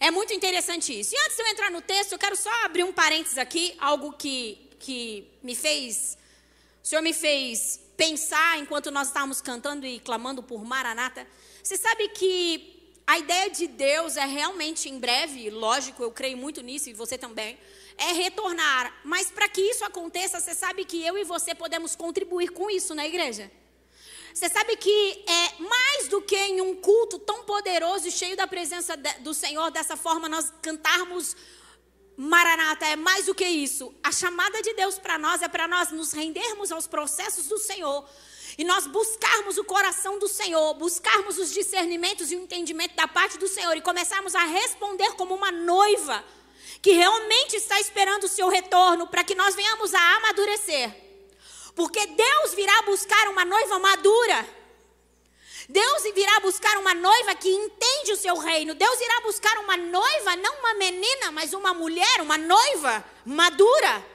É 0.00 0.10
muito 0.10 0.32
interessante 0.32 0.98
isso. 0.98 1.14
E 1.14 1.18
antes 1.24 1.36
de 1.36 1.42
eu 1.42 1.46
entrar 1.48 1.70
no 1.70 1.80
texto, 1.80 2.12
eu 2.12 2.18
quero 2.18 2.36
só 2.36 2.50
abrir 2.64 2.84
um 2.84 2.92
parênteses 2.92 3.38
aqui, 3.38 3.74
algo 3.78 4.12
que, 4.12 4.70
que 4.78 5.26
me 5.42 5.54
fez, 5.54 6.18
o 6.82 6.86
Senhor 6.86 7.02
me 7.02 7.12
fez 7.12 7.80
pensar 7.96 8.58
enquanto 8.58 8.90
nós 8.90 9.08
estávamos 9.08 9.40
cantando 9.40 9.86
e 9.86 9.98
clamando 10.00 10.42
por 10.42 10.64
Maranata. 10.64 11.26
Você 11.62 11.76
sabe 11.76 12.08
que 12.08 12.92
a 13.06 13.18
ideia 13.18 13.50
de 13.50 13.66
Deus 13.66 14.16
é 14.16 14.24
realmente 14.24 14.88
em 14.88 14.98
breve, 14.98 15.50
lógico, 15.50 16.02
eu 16.02 16.10
creio 16.10 16.36
muito 16.36 16.62
nisso 16.62 16.90
e 16.90 16.92
você 16.92 17.16
também, 17.16 17.58
é 17.96 18.12
retornar. 18.12 18.94
Mas 19.04 19.30
para 19.30 19.48
que 19.48 19.60
isso 19.60 19.84
aconteça, 19.84 20.40
você 20.40 20.54
sabe 20.54 20.84
que 20.84 21.04
eu 21.04 21.16
e 21.16 21.24
você 21.24 21.54
podemos 21.54 21.94
contribuir 21.94 22.48
com 22.50 22.70
isso 22.70 22.94
na 22.94 23.06
igreja. 23.06 23.50
Você 24.34 24.48
sabe 24.48 24.76
que 24.76 25.24
é 25.28 25.62
mais 25.62 26.08
do 26.08 26.20
que 26.20 26.36
em 26.36 26.60
um 26.60 26.74
culto 26.74 27.20
tão 27.20 27.44
poderoso 27.44 28.08
e 28.08 28.10
cheio 28.10 28.36
da 28.36 28.48
presença 28.48 28.96
do 29.20 29.32
Senhor, 29.32 29.70
dessa 29.70 29.96
forma 29.96 30.28
nós 30.28 30.52
cantarmos 30.60 31.36
Maranata, 32.16 32.84
é 32.84 32.96
mais 32.96 33.26
do 33.26 33.34
que 33.34 33.44
isso. 33.44 33.94
A 34.02 34.10
chamada 34.10 34.60
de 34.60 34.74
Deus 34.74 34.98
para 34.98 35.16
nós 35.18 35.40
é 35.40 35.46
para 35.46 35.68
nós 35.68 35.92
nos 35.92 36.12
rendermos 36.12 36.72
aos 36.72 36.88
processos 36.88 37.46
do 37.46 37.58
Senhor 37.58 38.04
e 38.58 38.64
nós 38.64 38.88
buscarmos 38.88 39.56
o 39.56 39.64
coração 39.64 40.18
do 40.18 40.26
Senhor, 40.26 40.74
buscarmos 40.74 41.38
os 41.38 41.52
discernimentos 41.52 42.32
e 42.32 42.36
o 42.36 42.42
entendimento 42.42 42.96
da 42.96 43.06
parte 43.06 43.38
do 43.38 43.46
Senhor 43.46 43.76
e 43.76 43.82
começarmos 43.82 44.34
a 44.34 44.44
responder 44.44 45.12
como 45.12 45.32
uma 45.32 45.52
noiva 45.52 46.24
que 46.82 46.90
realmente 46.90 47.54
está 47.54 47.78
esperando 47.78 48.24
o 48.24 48.28
seu 48.28 48.48
retorno 48.48 49.06
para 49.06 49.22
que 49.22 49.36
nós 49.36 49.54
venhamos 49.54 49.94
a 49.94 50.16
amadurecer. 50.16 51.03
Porque 51.74 52.06
Deus 52.06 52.54
virá 52.54 52.82
buscar 52.82 53.28
uma 53.28 53.44
noiva 53.44 53.78
madura. 53.78 54.46
Deus 55.68 56.02
virá 56.14 56.40
buscar 56.40 56.76
uma 56.78 56.94
noiva 56.94 57.34
que 57.34 57.48
entende 57.48 58.12
o 58.12 58.16
seu 58.16 58.36
reino. 58.36 58.74
Deus 58.74 59.00
irá 59.00 59.20
buscar 59.22 59.58
uma 59.58 59.76
noiva, 59.76 60.36
não 60.36 60.58
uma 60.58 60.74
menina, 60.74 61.32
mas 61.32 61.52
uma 61.52 61.72
mulher, 61.72 62.20
uma 62.20 62.36
noiva 62.38 63.04
madura. 63.24 64.06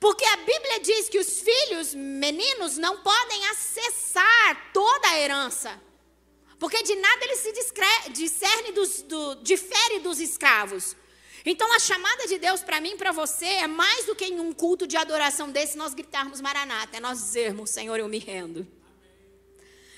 Porque 0.00 0.24
a 0.24 0.36
Bíblia 0.36 0.80
diz 0.80 1.08
que 1.08 1.18
os 1.18 1.40
filhos 1.40 1.94
meninos 1.94 2.76
não 2.76 3.02
podem 3.02 3.46
acessar 3.48 4.72
toda 4.72 5.08
a 5.08 5.18
herança. 5.18 5.80
Porque 6.58 6.82
de 6.82 6.94
nada 6.96 7.24
ele 7.24 7.36
se 7.36 7.52
discerne 8.10 8.72
dos, 8.72 9.02
do, 9.02 9.36
difere 9.36 10.00
dos 10.00 10.20
escravos. 10.20 10.96
Então 11.44 11.70
a 11.74 11.78
chamada 11.78 12.26
de 12.26 12.38
Deus 12.38 12.62
para 12.62 12.80
mim 12.80 12.96
para 12.96 13.12
você 13.12 13.44
é 13.44 13.66
mais 13.66 14.06
do 14.06 14.14
que 14.14 14.24
em 14.24 14.40
um 14.40 14.52
culto 14.52 14.86
de 14.86 14.96
adoração 14.96 15.50
desse 15.50 15.76
nós 15.76 15.92
gritarmos 15.92 16.40
Maranata, 16.40 16.96
é 16.96 17.00
nós 17.00 17.18
dizermos, 17.18 17.68
Senhor, 17.68 17.98
eu 17.98 18.08
me 18.08 18.18
rendo. 18.18 18.66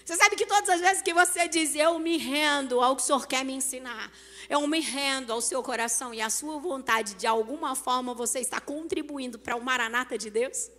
Você 0.04 0.16
sabe 0.16 0.36
que 0.36 0.46
todas 0.46 0.68
as 0.68 0.80
vezes 0.80 1.02
que 1.02 1.12
você 1.12 1.48
diz, 1.48 1.74
eu 1.74 1.98
me 1.98 2.16
rendo 2.16 2.80
ao 2.80 2.94
que 2.96 3.02
o 3.02 3.04
Senhor 3.04 3.26
quer 3.26 3.44
me 3.44 3.52
ensinar, 3.52 4.12
eu 4.48 4.66
me 4.66 4.80
rendo 4.80 5.32
ao 5.32 5.40
seu 5.40 5.62
coração 5.62 6.12
e 6.12 6.20
à 6.20 6.30
sua 6.30 6.58
vontade, 6.58 7.14
de 7.14 7.26
alguma 7.26 7.74
forma 7.74 8.14
você 8.14 8.40
está 8.40 8.60
contribuindo 8.60 9.38
para 9.38 9.56
o 9.56 9.64
maranata 9.64 10.16
de 10.16 10.30
Deus? 10.30 10.70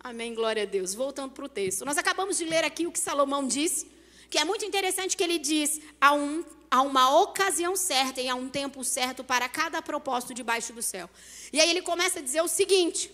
Amém, 0.00 0.32
glória 0.32 0.62
a 0.62 0.66
Deus. 0.66 0.94
Voltando 0.94 1.32
para 1.32 1.44
o 1.44 1.48
texto. 1.48 1.84
Nós 1.84 1.98
acabamos 1.98 2.38
de 2.38 2.44
ler 2.44 2.64
aqui 2.64 2.86
o 2.86 2.92
que 2.92 2.98
Salomão 2.98 3.46
disse. 3.46 3.90
Que 4.30 4.38
é 4.38 4.44
muito 4.44 4.64
interessante 4.64 5.16
que 5.16 5.22
ele 5.22 5.38
diz: 5.38 5.80
há, 6.00 6.12
um, 6.12 6.44
há 6.70 6.82
uma 6.82 7.20
ocasião 7.22 7.76
certa 7.76 8.20
e 8.20 8.28
há 8.28 8.34
um 8.34 8.48
tempo 8.48 8.84
certo 8.84 9.24
para 9.24 9.48
cada 9.48 9.80
propósito 9.80 10.34
debaixo 10.34 10.72
do 10.72 10.82
céu. 10.82 11.08
E 11.52 11.60
aí 11.60 11.70
ele 11.70 11.82
começa 11.82 12.18
a 12.18 12.22
dizer 12.22 12.42
o 12.42 12.48
seguinte: 12.48 13.10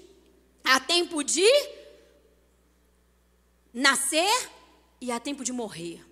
há 0.64 0.80
tempo 0.80 1.23
de 1.23 1.47
nascer 3.73 4.50
e 5.00 5.11
há 5.11 5.21
tempo 5.21 5.44
de 5.44 5.52
morrer. 5.52 6.04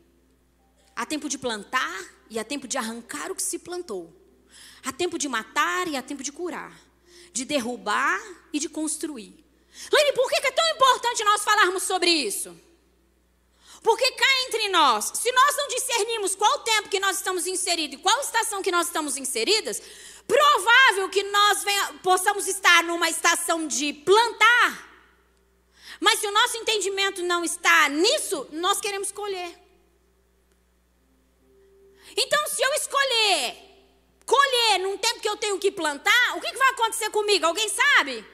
Há 0.94 1.06
tempo 1.06 1.28
de 1.28 1.38
plantar 1.38 2.04
e 2.28 2.38
há 2.38 2.44
tempo 2.44 2.68
de 2.68 2.76
arrancar 2.76 3.30
o 3.30 3.34
que 3.34 3.42
se 3.42 3.58
plantou. 3.58 4.12
Há 4.84 4.92
tempo 4.92 5.18
de 5.18 5.28
matar 5.28 5.88
e 5.88 5.96
há 5.96 6.02
tempo 6.02 6.22
de 6.22 6.32
curar. 6.32 6.78
De 7.32 7.44
derrubar 7.44 8.20
e 8.52 8.58
de 8.58 8.68
construir. 8.68 9.42
Lene, 9.90 10.12
por 10.12 10.28
que 10.28 10.46
é 10.46 10.50
tão 10.50 10.68
importante 10.74 11.24
nós 11.24 11.42
falarmos 11.42 11.84
sobre 11.84 12.10
isso? 12.10 12.54
Porque 13.82 14.12
cá 14.12 14.26
entre 14.46 14.68
nós, 14.68 15.10
se 15.14 15.32
nós 15.32 15.56
não 15.56 15.68
discernimos 15.68 16.34
qual 16.36 16.60
tempo 16.60 16.88
que 16.88 17.00
nós 17.00 17.16
estamos 17.16 17.46
inseridos 17.46 17.98
e 17.98 18.02
qual 18.02 18.20
estação 18.20 18.62
que 18.62 18.70
nós 18.70 18.86
estamos 18.86 19.16
inseridas, 19.16 19.82
provável 20.26 21.08
que 21.08 21.22
nós 21.24 21.64
venha, 21.64 21.94
possamos 21.94 22.46
estar 22.46 22.84
numa 22.84 23.10
estação 23.10 23.66
de 23.66 23.92
plantar. 23.92 24.90
Mas 25.98 26.20
se 26.20 26.26
o 26.26 26.32
nosso 26.32 26.56
entendimento 26.58 27.22
não 27.22 27.44
está 27.44 27.88
nisso, 27.88 28.48
nós 28.52 28.80
queremos 28.80 29.10
colher. 29.10 29.58
Então, 32.16 32.46
se 32.46 32.62
eu 32.62 32.72
escolher 32.74 33.56
colher 34.24 34.78
num 34.80 34.96
tempo 34.96 35.20
que 35.20 35.28
eu 35.28 35.36
tenho 35.36 35.58
que 35.58 35.70
plantar, 35.70 36.36
o 36.36 36.40
que, 36.40 36.52
que 36.52 36.58
vai 36.58 36.68
acontecer 36.70 37.10
comigo? 37.10 37.46
Alguém 37.46 37.68
sabe? 37.68 38.24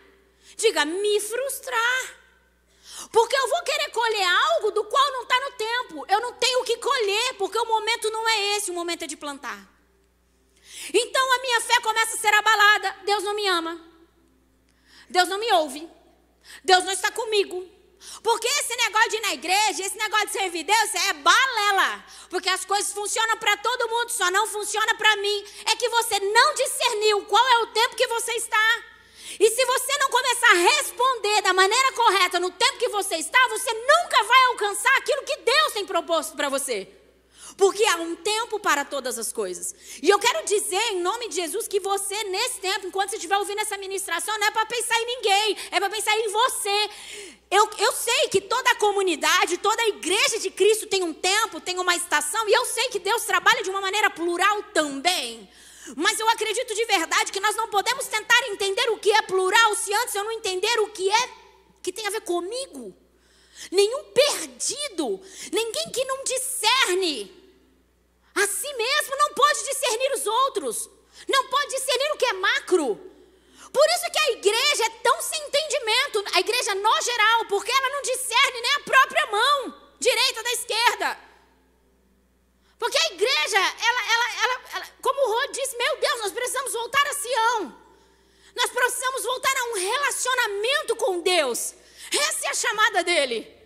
Diga, 0.56 0.84
me 0.84 1.20
frustrar. 1.20 2.17
Porque 3.12 3.36
eu 3.36 3.48
vou 3.48 3.62
querer 3.62 3.90
colher 3.90 4.26
algo 4.26 4.70
do 4.72 4.84
qual 4.84 5.12
não 5.12 5.22
está 5.22 5.40
no 5.40 5.50
tempo. 5.52 6.06
Eu 6.08 6.20
não 6.20 6.32
tenho 6.34 6.60
o 6.60 6.64
que 6.64 6.76
colher, 6.76 7.34
porque 7.34 7.58
o 7.58 7.66
momento 7.66 8.10
não 8.10 8.28
é 8.28 8.56
esse, 8.56 8.70
o 8.70 8.74
momento 8.74 9.04
é 9.04 9.06
de 9.06 9.16
plantar. 9.16 9.66
Então 10.92 11.32
a 11.34 11.38
minha 11.40 11.60
fé 11.60 11.80
começa 11.80 12.14
a 12.14 12.18
ser 12.18 12.34
abalada. 12.34 12.96
Deus 13.04 13.22
não 13.22 13.34
me 13.34 13.46
ama. 13.46 13.80
Deus 15.08 15.28
não 15.28 15.38
me 15.38 15.50
ouve. 15.52 15.88
Deus 16.64 16.84
não 16.84 16.92
está 16.92 17.10
comigo. 17.10 17.66
Porque 18.22 18.46
esse 18.46 18.76
negócio 18.76 19.10
de 19.10 19.16
ir 19.16 19.20
na 19.20 19.34
igreja, 19.34 19.82
esse 19.84 19.96
negócio 19.96 20.26
de 20.26 20.32
servir 20.32 20.64
Deus 20.64 20.94
é 20.94 21.12
balela. 21.14 22.04
Porque 22.30 22.48
as 22.48 22.64
coisas 22.64 22.92
funcionam 22.92 23.36
para 23.38 23.56
todo 23.56 23.88
mundo, 23.88 24.10
só 24.10 24.30
não 24.30 24.46
funciona 24.46 24.94
para 24.94 25.16
mim. 25.16 25.44
É 25.66 25.76
que 25.76 25.88
você 25.88 26.18
não 26.20 26.54
discerniu 26.54 27.24
qual 27.26 27.46
é 27.48 27.58
o 27.58 27.66
tempo 27.68 27.96
que 27.96 28.06
você 28.06 28.32
está. 28.32 28.84
E 29.40 29.50
se 29.50 29.64
você 29.64 29.98
não 29.98 30.10
começar 30.10 30.50
a 30.50 30.76
responder 30.76 31.42
da 31.42 31.52
maneira 31.52 31.92
correta 31.92 32.40
no 32.40 32.50
tempo 32.50 32.78
que 32.78 32.88
você 32.88 33.16
está, 33.16 33.38
você 33.48 33.72
nunca 33.72 34.24
vai 34.24 34.44
alcançar 34.46 34.96
aquilo 34.96 35.22
que 35.22 35.36
Deus 35.36 35.72
tem 35.72 35.86
proposto 35.86 36.34
para 36.34 36.48
você. 36.48 36.88
Porque 37.56 37.84
há 37.86 37.96
um 37.96 38.14
tempo 38.14 38.60
para 38.60 38.84
todas 38.84 39.18
as 39.18 39.32
coisas. 39.32 39.74
E 40.00 40.08
eu 40.08 40.18
quero 40.18 40.44
dizer, 40.44 40.80
em 40.92 41.00
nome 41.00 41.28
de 41.28 41.36
Jesus, 41.36 41.66
que 41.66 41.80
você, 41.80 42.14
nesse 42.24 42.60
tempo, 42.60 42.86
enquanto 42.86 43.10
você 43.10 43.16
estiver 43.16 43.36
ouvindo 43.36 43.60
essa 43.60 43.76
ministração, 43.76 44.38
não 44.38 44.46
é 44.46 44.50
para 44.50 44.66
pensar 44.66 44.96
em 45.00 45.06
ninguém, 45.06 45.56
é 45.72 45.80
para 45.80 45.90
pensar 45.90 46.16
em 46.16 46.28
você. 46.28 46.90
Eu, 47.50 47.68
eu 47.78 47.92
sei 47.92 48.28
que 48.28 48.40
toda 48.40 48.70
a 48.70 48.76
comunidade, 48.76 49.58
toda 49.58 49.82
a 49.82 49.88
igreja 49.88 50.38
de 50.38 50.50
Cristo 50.50 50.86
tem 50.86 51.02
um 51.02 51.12
tempo, 51.12 51.60
tem 51.60 51.78
uma 51.78 51.96
estação, 51.96 52.48
e 52.48 52.52
eu 52.52 52.64
sei 52.66 52.88
que 52.90 52.98
Deus 52.98 53.24
trabalha 53.24 53.62
de 53.62 53.70
uma 53.70 53.80
maneira 53.80 54.10
plural 54.10 54.62
também. 54.74 55.48
Mas 55.96 56.20
eu 56.20 56.28
acredito 56.28 56.74
de 56.74 56.84
verdade 56.84 57.32
que 57.32 57.40
nós 57.40 57.56
não 57.56 57.68
podemos 57.68 58.06
tentar 58.06 58.46
entender 58.48 58.90
o 58.90 58.98
que 58.98 59.10
é 59.10 59.22
plural 59.22 59.74
se 59.74 59.92
antes 59.94 60.14
eu 60.14 60.24
não 60.24 60.32
entender 60.32 60.80
o 60.80 60.88
que 60.88 61.10
é 61.10 61.30
que 61.82 61.92
tem 61.92 62.06
a 62.06 62.10
ver 62.10 62.20
comigo. 62.22 62.94
Nenhum 63.70 64.04
perdido, 64.12 65.20
ninguém 65.52 65.90
que 65.90 66.04
não 66.04 66.22
discerne 66.24 67.38
a 68.34 68.46
si 68.46 68.72
mesmo 68.72 69.16
não 69.16 69.34
pode 69.34 69.64
discernir 69.64 70.12
os 70.12 70.26
outros, 70.26 70.90
não 71.26 71.48
pode 71.48 71.74
discernir 71.74 72.12
o 72.12 72.16
que 72.16 72.26
é 72.26 72.32
macro. 72.34 73.00
Por 73.72 73.86
isso 73.90 74.10
que 74.12 74.18
a 74.18 74.30
igreja 74.30 74.84
é 74.84 74.90
tão 75.02 75.20
sem 75.20 75.42
entendimento, 75.42 76.24
a 76.34 76.40
igreja 76.40 76.74
no 76.74 77.02
geral, 77.02 77.46
porque 77.46 77.70
ela 77.70 77.90
não 77.90 78.02
discerne 78.02 78.60
nem 78.60 78.72
a 78.74 78.80
própria 78.80 79.26
mão, 79.26 79.74
direita 79.98 80.42
da 80.42 80.52
esquerda. 80.52 81.27
Porque 82.78 82.96
a 82.96 83.06
igreja, 83.14 83.58
ela, 83.58 84.12
ela, 84.12 84.42
ela, 84.42 84.60
ela 84.74 84.86
como 85.02 85.20
o 85.20 85.32
Rô 85.32 85.52
disse, 85.52 85.76
meu 85.76 85.96
Deus, 85.98 86.20
nós 86.20 86.32
precisamos 86.32 86.72
voltar 86.72 87.06
a 87.06 87.14
Sião. 87.14 87.88
Nós 88.54 88.70
precisamos 88.70 89.22
voltar 89.24 89.56
a 89.56 89.64
um 89.64 89.74
relacionamento 89.74 90.96
com 90.96 91.20
Deus. 91.20 91.74
Essa 92.12 92.46
é 92.46 92.50
a 92.50 92.54
chamada 92.54 93.04
dele. 93.04 93.58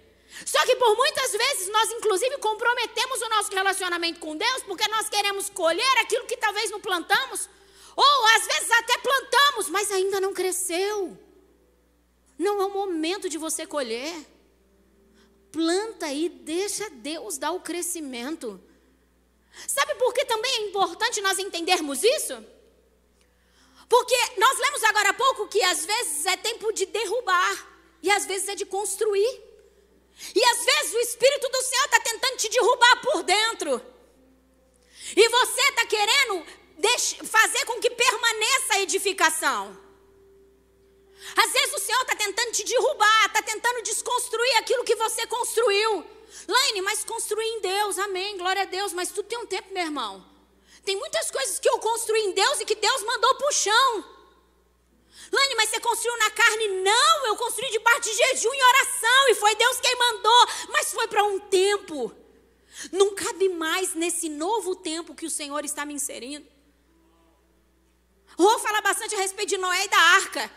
Só 0.47 0.65
que 0.65 0.77
por 0.77 0.97
muitas 0.97 1.33
vezes 1.33 1.69
nós, 1.69 1.91
inclusive, 1.93 2.39
comprometemos 2.39 3.21
o 3.21 3.29
nosso 3.29 3.51
relacionamento 3.53 4.19
com 4.19 4.37
Deus 4.37 4.63
porque 4.63 4.89
nós 4.89 5.09
queremos 5.09 5.51
colher 5.51 5.99
aquilo 5.99 6.27
que 6.27 6.37
talvez 6.37 6.71
não 6.71 6.81
plantamos. 6.81 7.49
Ou 7.95 8.27
às 8.37 8.47
vezes 8.47 8.71
até 8.71 8.99
plantamos, 8.99 9.69
mas 9.69 9.93
ainda 9.93 10.21
não 10.21 10.33
cresceu. 10.33 11.19
Não 12.39 12.61
é 12.63 12.67
o 12.67 12.71
momento 12.71 13.29
de 13.29 13.39
você 13.39 13.67
colher. 13.67 14.15
Planta 15.53 16.11
e 16.11 16.29
deixa 16.29 16.89
Deus 16.89 17.37
dar 17.37 17.53
o 17.53 17.61
crescimento. 17.61 18.61
Sabe 19.67 19.95
por 19.97 20.13
que 20.15 20.25
também 20.25 20.53
é 20.55 20.61
importante 20.69 21.21
nós 21.21 21.39
entendermos 21.39 22.03
isso? 22.03 22.45
Porque 23.89 24.17
nós 24.39 24.59
lemos 24.59 24.83
agora 24.85 25.11
há 25.11 25.15
pouco 25.15 25.49
que 25.49 25.63
às 25.63 25.85
vezes 25.85 26.25
é 26.27 26.37
tempo 26.37 26.73
de 26.73 26.87
derrubar 26.87 27.69
e 28.03 28.11
às 28.11 28.25
vezes 28.25 28.49
é 28.49 28.55
de 28.55 28.65
construir. 28.65 29.43
E 30.35 30.45
às 30.45 30.65
vezes 30.65 30.95
o 30.95 31.01
Espírito 31.01 31.49
do 31.49 31.63
Senhor 31.63 31.85
está 31.85 32.01
tentando 32.01 32.37
te 32.37 32.49
derrubar 32.49 33.01
por 33.03 33.23
dentro. 33.23 33.83
E 35.17 35.29
você 35.29 35.61
está 35.61 35.87
querendo 35.87 36.47
fazer 37.29 37.65
com 37.67 37.81
que 37.81 37.91
permaneça 37.91 38.75
a 38.75 38.81
edificação. 38.81 39.77
Às 41.37 41.53
vezes 41.53 41.75
o 41.75 41.79
Senhor 41.79 42.01
está 42.03 42.17
tentando 42.17 42.53
te 42.53 42.65
derrubar, 42.65 43.27
está 43.27 43.43
tentando 43.43 43.83
desconstruir 43.83 44.57
aquilo 44.57 44.85
que 44.85 44.97
você 44.97 45.27
construiu. 45.27 46.05
Laine, 46.49 46.83
mas 46.83 47.05
construir 47.05 47.45
em 47.45 47.61
Deus, 47.61 47.99
amém, 47.99 48.37
glória 48.37 48.63
a 48.63 48.67
Deus, 48.67 48.93
mas 48.93 49.11
tudo 49.11 49.29
tem 49.29 49.39
um 49.39 49.47
tempo, 49.47 49.73
meu 49.73 49.85
irmão. 49.85 50.25
Tem 50.85 50.97
muitas 50.97 51.31
coisas 51.31 51.59
que 51.59 51.69
eu 51.69 51.79
construí 51.79 52.21
em 52.21 52.33
Deus 52.33 52.61
e 52.61 52.65
que 52.65 52.75
Deus 52.75 53.03
mandou 53.05 53.35
para 53.37 53.49
o 53.49 53.53
chão. 53.53 54.05
Lane, 55.31 55.55
mas 55.55 55.71
você 55.71 55.81
construiu 55.81 56.19
na 56.19 56.31
carne? 56.31 56.69
Não, 56.83 57.27
eu 57.27 57.37
construí 57.37 57.71
debaixo 57.71 58.03
de 58.03 58.15
jejum 58.15 58.53
e 58.53 58.63
oração, 58.63 59.29
e 59.29 59.35
foi 59.35 59.55
Deus 59.55 59.81
quem 59.81 59.97
mandou, 59.97 60.47
mas 60.69 60.93
foi 60.93 61.07
para 61.09 61.25
um 61.25 61.39
tempo. 61.39 62.15
Não 62.91 63.15
cabe 63.15 63.49
mais 63.49 63.95
nesse 63.95 64.29
novo 64.29 64.75
tempo 64.75 65.15
que 65.15 65.27
o 65.27 65.31
Senhor 65.31 65.65
está 65.65 65.87
me 65.87 65.95
inserindo. 65.95 66.47
Rô 68.39 68.59
fala 68.59 68.81
bastante 68.81 69.15
a 69.15 69.19
respeito 69.19 69.51
de 69.51 69.59
Noé 69.59 69.85
e 69.85 69.89
da 69.89 69.99
arca. 69.99 70.51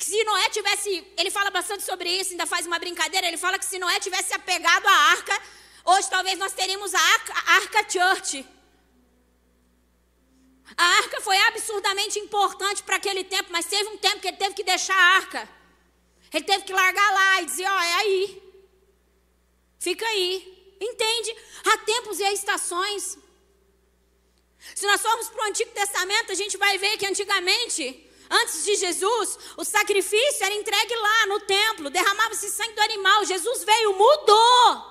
Que 0.00 0.06
se 0.06 0.24
Noé 0.24 0.48
tivesse, 0.48 0.90
ele 1.18 1.30
fala 1.30 1.50
bastante 1.50 1.82
sobre 1.82 2.08
isso, 2.08 2.30
ainda 2.30 2.46
faz 2.46 2.66
uma 2.66 2.78
brincadeira, 2.78 3.26
ele 3.28 3.36
fala 3.36 3.58
que 3.58 3.66
se 3.66 3.78
Noé 3.78 4.00
tivesse 4.00 4.32
apegado 4.32 4.86
à 4.86 4.96
arca, 5.16 5.42
hoje 5.84 6.08
talvez 6.08 6.38
nós 6.38 6.54
teríamos 6.54 6.94
a 6.94 6.98
arca, 7.16 7.32
a 7.34 7.54
arca 7.56 7.80
church. 7.92 8.46
A 10.74 10.84
arca 11.00 11.20
foi 11.20 11.36
absurdamente 11.48 12.18
importante 12.18 12.82
para 12.82 12.96
aquele 12.96 13.24
tempo, 13.24 13.52
mas 13.52 13.66
teve 13.66 13.90
um 13.90 13.98
tempo 13.98 14.20
que 14.20 14.28
ele 14.28 14.38
teve 14.38 14.54
que 14.54 14.64
deixar 14.64 14.96
a 14.96 15.16
arca. 15.16 15.46
Ele 16.32 16.44
teve 16.44 16.64
que 16.64 16.72
largar 16.72 17.12
lá 17.12 17.42
e 17.42 17.44
dizer: 17.44 17.66
Ó, 17.66 17.76
oh, 17.76 17.82
é 17.82 17.94
aí. 17.96 18.42
Fica 19.78 20.06
aí. 20.06 20.76
Entende? 20.80 21.36
Há 21.66 21.76
tempos 21.78 22.18
e 22.20 22.24
há 22.24 22.32
estações. 22.32 23.18
Se 24.74 24.86
nós 24.86 25.02
formos 25.02 25.28
para 25.28 25.44
o 25.44 25.48
Antigo 25.48 25.72
Testamento, 25.72 26.32
a 26.32 26.34
gente 26.34 26.56
vai 26.56 26.78
ver 26.78 26.96
que 26.96 27.04
antigamente, 27.04 28.09
antes 28.30 28.64
de 28.64 28.76
Jesus, 28.76 29.38
o 29.56 29.64
sacrifício 29.64 30.44
era 30.44 30.54
entregue 30.54 30.94
lá 30.94 31.26
no 31.26 31.40
templo, 31.40 31.90
derramava-se 31.90 32.50
sangue 32.50 32.74
do 32.74 32.82
animal. 32.82 33.24
Jesus 33.24 33.64
veio, 33.64 33.92
mudou. 33.94 34.90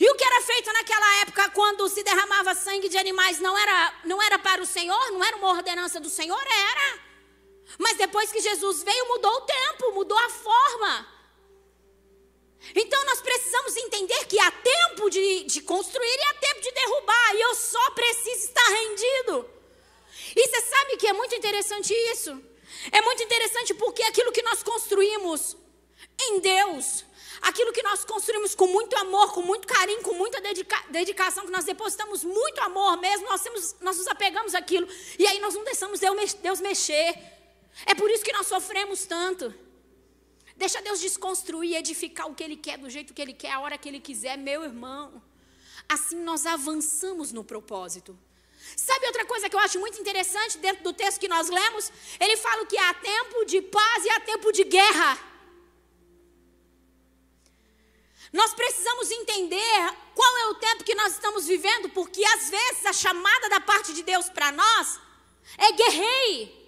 E 0.00 0.10
o 0.10 0.14
que 0.14 0.24
era 0.24 0.40
feito 0.40 0.72
naquela 0.72 1.16
época, 1.16 1.50
quando 1.50 1.88
se 1.88 2.02
derramava 2.02 2.54
sangue 2.54 2.88
de 2.88 2.96
animais, 2.96 3.38
não 3.38 3.56
era, 3.56 3.94
não 4.04 4.22
era 4.22 4.38
para 4.38 4.62
o 4.62 4.66
Senhor, 4.66 5.12
não 5.12 5.22
era 5.22 5.36
uma 5.36 5.50
ordenança 5.50 6.00
do 6.00 6.08
Senhor, 6.08 6.40
era. 6.40 7.00
Mas 7.78 7.98
depois 7.98 8.32
que 8.32 8.40
Jesus 8.40 8.82
veio, 8.82 9.08
mudou 9.08 9.32
o 9.32 9.40
tempo, 9.42 9.92
mudou 9.92 10.16
a 10.16 10.30
forma. 10.30 11.14
Então 12.74 13.04
nós 13.04 13.20
precisamos 13.20 13.76
entender 13.76 14.26
que 14.26 14.40
há 14.40 14.50
tempo 14.50 15.10
de, 15.10 15.44
de 15.44 15.60
construir 15.60 16.16
e 16.16 16.24
há 16.24 16.34
tempo 16.34 16.60
de 16.62 16.70
derrubar, 16.70 17.34
e 17.34 17.40
eu 17.42 17.54
só 17.54 17.90
preciso 17.90 18.46
estar 18.46 18.68
rendido. 18.68 19.53
E 20.36 20.48
você 20.48 20.60
sabe 20.62 20.96
que 20.96 21.06
é 21.06 21.12
muito 21.12 21.34
interessante 21.34 21.92
isso? 22.12 22.42
É 22.90 23.00
muito 23.02 23.22
interessante 23.22 23.74
porque 23.74 24.02
aquilo 24.02 24.32
que 24.32 24.42
nós 24.42 24.62
construímos 24.62 25.56
em 26.20 26.40
Deus, 26.40 27.04
aquilo 27.42 27.72
que 27.72 27.82
nós 27.82 28.04
construímos 28.04 28.54
com 28.54 28.66
muito 28.66 28.96
amor, 28.96 29.32
com 29.32 29.42
muito 29.42 29.66
carinho, 29.66 30.02
com 30.02 30.14
muita 30.14 30.40
dedica 30.40 30.82
dedicação, 30.90 31.44
que 31.44 31.52
nós 31.52 31.64
depositamos 31.64 32.24
muito 32.24 32.60
amor 32.60 32.96
mesmo, 32.98 33.26
nós, 33.26 33.42
temos, 33.42 33.76
nós 33.80 33.96
nos 33.96 34.06
apegamos 34.08 34.54
àquilo, 34.54 34.88
e 35.18 35.26
aí 35.26 35.38
nós 35.40 35.54
não 35.54 35.64
deixamos 35.64 36.00
Deus 36.42 36.60
mexer. 36.60 37.14
É 37.86 37.94
por 37.94 38.10
isso 38.10 38.24
que 38.24 38.32
nós 38.32 38.46
sofremos 38.46 39.04
tanto. 39.04 39.52
Deixa 40.56 40.80
Deus 40.80 41.00
desconstruir, 41.00 41.76
edificar 41.76 42.28
o 42.28 42.34
que 42.34 42.44
Ele 42.44 42.56
quer, 42.56 42.78
do 42.78 42.88
jeito 42.88 43.12
que 43.12 43.20
Ele 43.20 43.32
quer, 43.32 43.52
a 43.52 43.60
hora 43.60 43.76
que 43.76 43.88
Ele 43.88 44.00
quiser, 44.00 44.38
meu 44.38 44.62
irmão. 44.62 45.22
assim 45.88 46.16
nós 46.16 46.46
avançamos 46.46 47.32
no 47.32 47.42
propósito. 47.42 48.16
Sabe 48.76 49.06
outra 49.06 49.24
coisa 49.24 49.48
que 49.48 49.56
eu 49.56 49.60
acho 49.60 49.78
muito 49.78 50.00
interessante 50.00 50.58
dentro 50.58 50.82
do 50.82 50.92
texto 50.92 51.20
que 51.20 51.28
nós 51.28 51.48
lemos? 51.48 51.92
Ele 52.18 52.36
fala 52.36 52.66
que 52.66 52.76
há 52.76 52.94
tempo 52.94 53.44
de 53.44 53.60
paz 53.62 54.04
e 54.04 54.10
há 54.10 54.20
tempo 54.20 54.52
de 54.52 54.64
guerra. 54.64 55.18
Nós 58.32 58.52
precisamos 58.52 59.10
entender 59.12 59.94
qual 60.14 60.38
é 60.38 60.46
o 60.46 60.54
tempo 60.56 60.82
que 60.82 60.94
nós 60.94 61.12
estamos 61.12 61.46
vivendo, 61.46 61.88
porque 61.90 62.24
às 62.24 62.50
vezes 62.50 62.84
a 62.86 62.92
chamada 62.92 63.48
da 63.48 63.60
parte 63.60 63.92
de 63.92 64.02
Deus 64.02 64.28
para 64.28 64.50
nós 64.50 65.00
é 65.56 65.70
guerrei. 65.72 66.64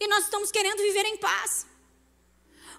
E 0.00 0.08
nós 0.08 0.24
estamos 0.24 0.50
querendo 0.50 0.78
viver 0.78 1.04
em 1.06 1.16
paz. 1.16 1.66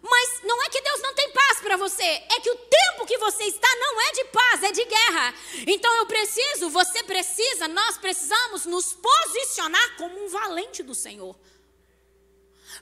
Mas 0.10 0.42
não 0.44 0.64
é 0.64 0.70
que 0.70 0.82
Deus 0.82 1.02
não 1.02 1.14
tem 1.14 1.32
paz 1.32 1.60
para 1.60 1.76
você, 1.76 2.04
é 2.04 2.40
que 2.40 2.50
o 2.50 2.56
tempo 2.56 3.06
que 3.06 3.18
você 3.18 3.44
está 3.44 3.68
não 3.76 4.02
é 4.02 4.12
de 4.12 4.24
paz, 4.26 4.64
é 4.64 4.72
de 4.72 4.86
guerra. 4.86 5.34
Então 5.68 5.94
eu 5.96 6.06
preciso, 6.06 6.70
você 6.70 7.04
precisa, 7.04 7.68
nós 7.68 7.98
precisamos 7.98 8.66
nos 8.66 8.94
posicionar 8.94 9.98
como 9.98 10.24
um 10.24 10.30
valente 10.30 10.82
do 10.82 10.96
Senhor. 10.96 11.38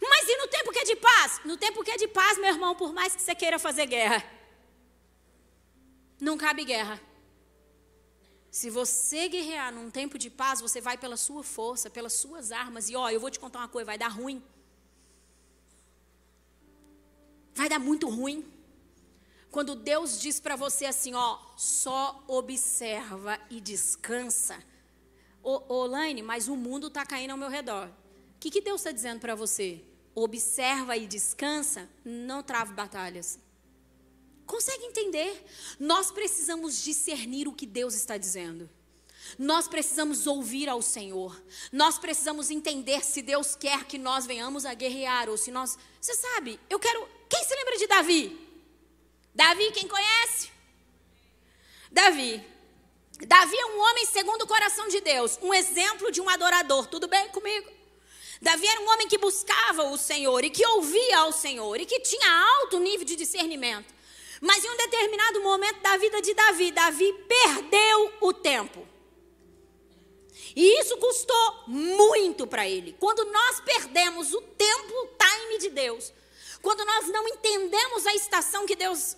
Mas 0.01 0.29
e 0.29 0.38
no 0.38 0.47
tempo 0.47 0.71
que 0.71 0.79
é 0.79 0.83
de 0.83 0.95
paz? 0.95 1.41
No 1.45 1.57
tempo 1.57 1.83
que 1.83 1.91
é 1.91 1.97
de 1.97 2.07
paz, 2.07 2.38
meu 2.38 2.49
irmão, 2.49 2.75
por 2.75 2.93
mais 2.93 3.15
que 3.15 3.21
você 3.21 3.33
queira 3.33 3.57
fazer 3.57 3.88
guerra, 3.88 4.23
não 6.19 6.38
cabe 6.38 6.63
guerra. 6.63 7.01
Se 8.51 8.69
você 8.69 9.27
guerrear 9.27 9.73
num 9.73 9.89
tempo 9.89 10.17
de 10.17 10.29
paz, 10.29 10.61
você 10.61 10.79
vai 10.79 10.97
pela 10.97 11.17
sua 11.17 11.43
força, 11.43 11.89
pelas 11.89 12.13
suas 12.13 12.51
armas. 12.51 12.89
E 12.89 12.95
ó, 12.95 13.09
eu 13.09 13.19
vou 13.19 13.31
te 13.31 13.39
contar 13.39 13.59
uma 13.59 13.67
coisa, 13.67 13.85
vai 13.85 13.97
dar 13.97 14.07
ruim. 14.09 14.43
Vai 17.56 17.70
dar 17.70 17.80
muito 17.80 18.08
ruim. 18.10 18.46
Quando 19.50 19.74
Deus 19.74 20.20
diz 20.20 20.39
para 20.39 20.58
você 20.58 20.86
assim, 20.86 21.15
ó, 21.15 21.39
só 21.56 22.24
observa 22.28 23.39
e 23.50 23.62
descansa. 23.62 24.62
Ô, 25.41 25.63
ô 25.74 25.86
Laine, 25.86 26.22
mas 26.22 26.50
o 26.50 26.56
mundo 26.56 26.88
está 26.88 27.06
caindo 27.06 27.32
ao 27.32 27.38
meu 27.38 27.50
redor. 27.50 27.88
O 27.88 28.39
que, 28.39 28.52
que 28.52 28.62
Deus 28.62 28.82
está 28.82 28.91
dizendo 28.91 29.22
para 29.22 29.34
você? 29.34 29.82
Observa 30.13 30.98
e 30.98 31.08
descansa, 31.08 31.89
não 32.04 32.44
trave 32.44 32.74
batalhas. 32.74 33.39
Consegue 34.46 34.84
entender? 34.86 35.44
Nós 35.80 36.12
precisamos 36.12 36.84
discernir 36.84 37.48
o 37.48 37.54
que 37.54 37.65
Deus 37.65 37.96
está 37.96 38.18
dizendo. 38.18 38.70
Nós 39.39 39.68
precisamos 39.68 40.28
ouvir 40.28 40.70
ao 40.70 40.82
Senhor. 40.82 41.41
Nós 41.72 41.98
precisamos 41.98 42.52
entender 42.52 43.04
se 43.04 43.22
Deus 43.22 43.56
quer 43.56 43.86
que 43.86 43.98
nós 43.98 44.26
venhamos 44.26 44.65
a 44.65 44.74
guerrear 44.74 45.30
ou 45.30 45.38
se 45.38 45.52
nós. 45.52 45.78
Você 46.00 46.13
sabe, 46.13 46.60
eu 46.70 46.80
quero. 46.80 47.14
Quem 47.36 47.43
se 47.43 47.54
lembra 47.54 47.78
de 47.78 47.88
Davi? 47.88 48.39
Davi, 49.34 49.71
quem 49.71 49.88
conhece? 49.89 50.50
Davi. 51.91 52.41
Davi 53.28 53.58
é 53.58 53.65
um 53.65 53.80
homem 53.82 54.06
segundo 54.06 54.43
o 54.43 54.48
coração 54.48 54.88
de 54.88 55.02
Deus, 55.02 55.38
um 55.41 55.54
exemplo 55.54 56.12
de 56.13 56.21
um 56.21 56.30
adorador. 56.30 56.88
Tudo 56.88 57.10
bem 57.10 57.28
comigo? 57.30 57.69
Davi 58.41 58.65
era 58.65 58.80
um 58.80 58.89
homem 58.89 59.10
que 59.10 59.17
buscava 59.17 59.84
o 59.84 59.98
Senhor 59.98 60.45
e 60.45 60.50
que 60.50 60.65
ouvia 60.65 61.19
ao 61.19 61.34
Senhor 61.34 61.78
e 61.80 61.86
que 61.86 62.00
tinha 62.00 62.30
alto 62.60 62.80
nível 62.80 63.06
de 63.06 63.17
discernimento. 63.17 63.93
Mas 64.39 64.63
em 64.63 64.69
um 64.69 64.78
determinado 64.78 65.41
momento 65.41 65.82
da 65.82 65.98
vida 65.98 66.21
de 66.21 66.34
Davi, 66.34 66.71
Davi 66.71 67.12
perdeu 67.28 68.13
o 68.21 68.32
tempo. 68.32 68.88
E 70.56 70.80
isso 70.80 70.95
custou 70.98 71.63
muito 71.67 72.48
para 72.48 72.65
ele. 72.67 72.95
Quando 72.98 73.26
nós 73.26 73.60
perdemos 73.60 74.34
o 74.34 74.39
tempo, 74.41 74.93
o 74.93 75.08
time 75.17 75.58
de 75.60 75.69
Deus, 75.69 76.13
quando 76.65 76.84
nós 76.84 77.08
não 77.10 77.28
entendemos 77.28 78.08
a 78.08 78.15
estação 78.15 78.65
que 78.65 78.75
Deus 78.75 79.15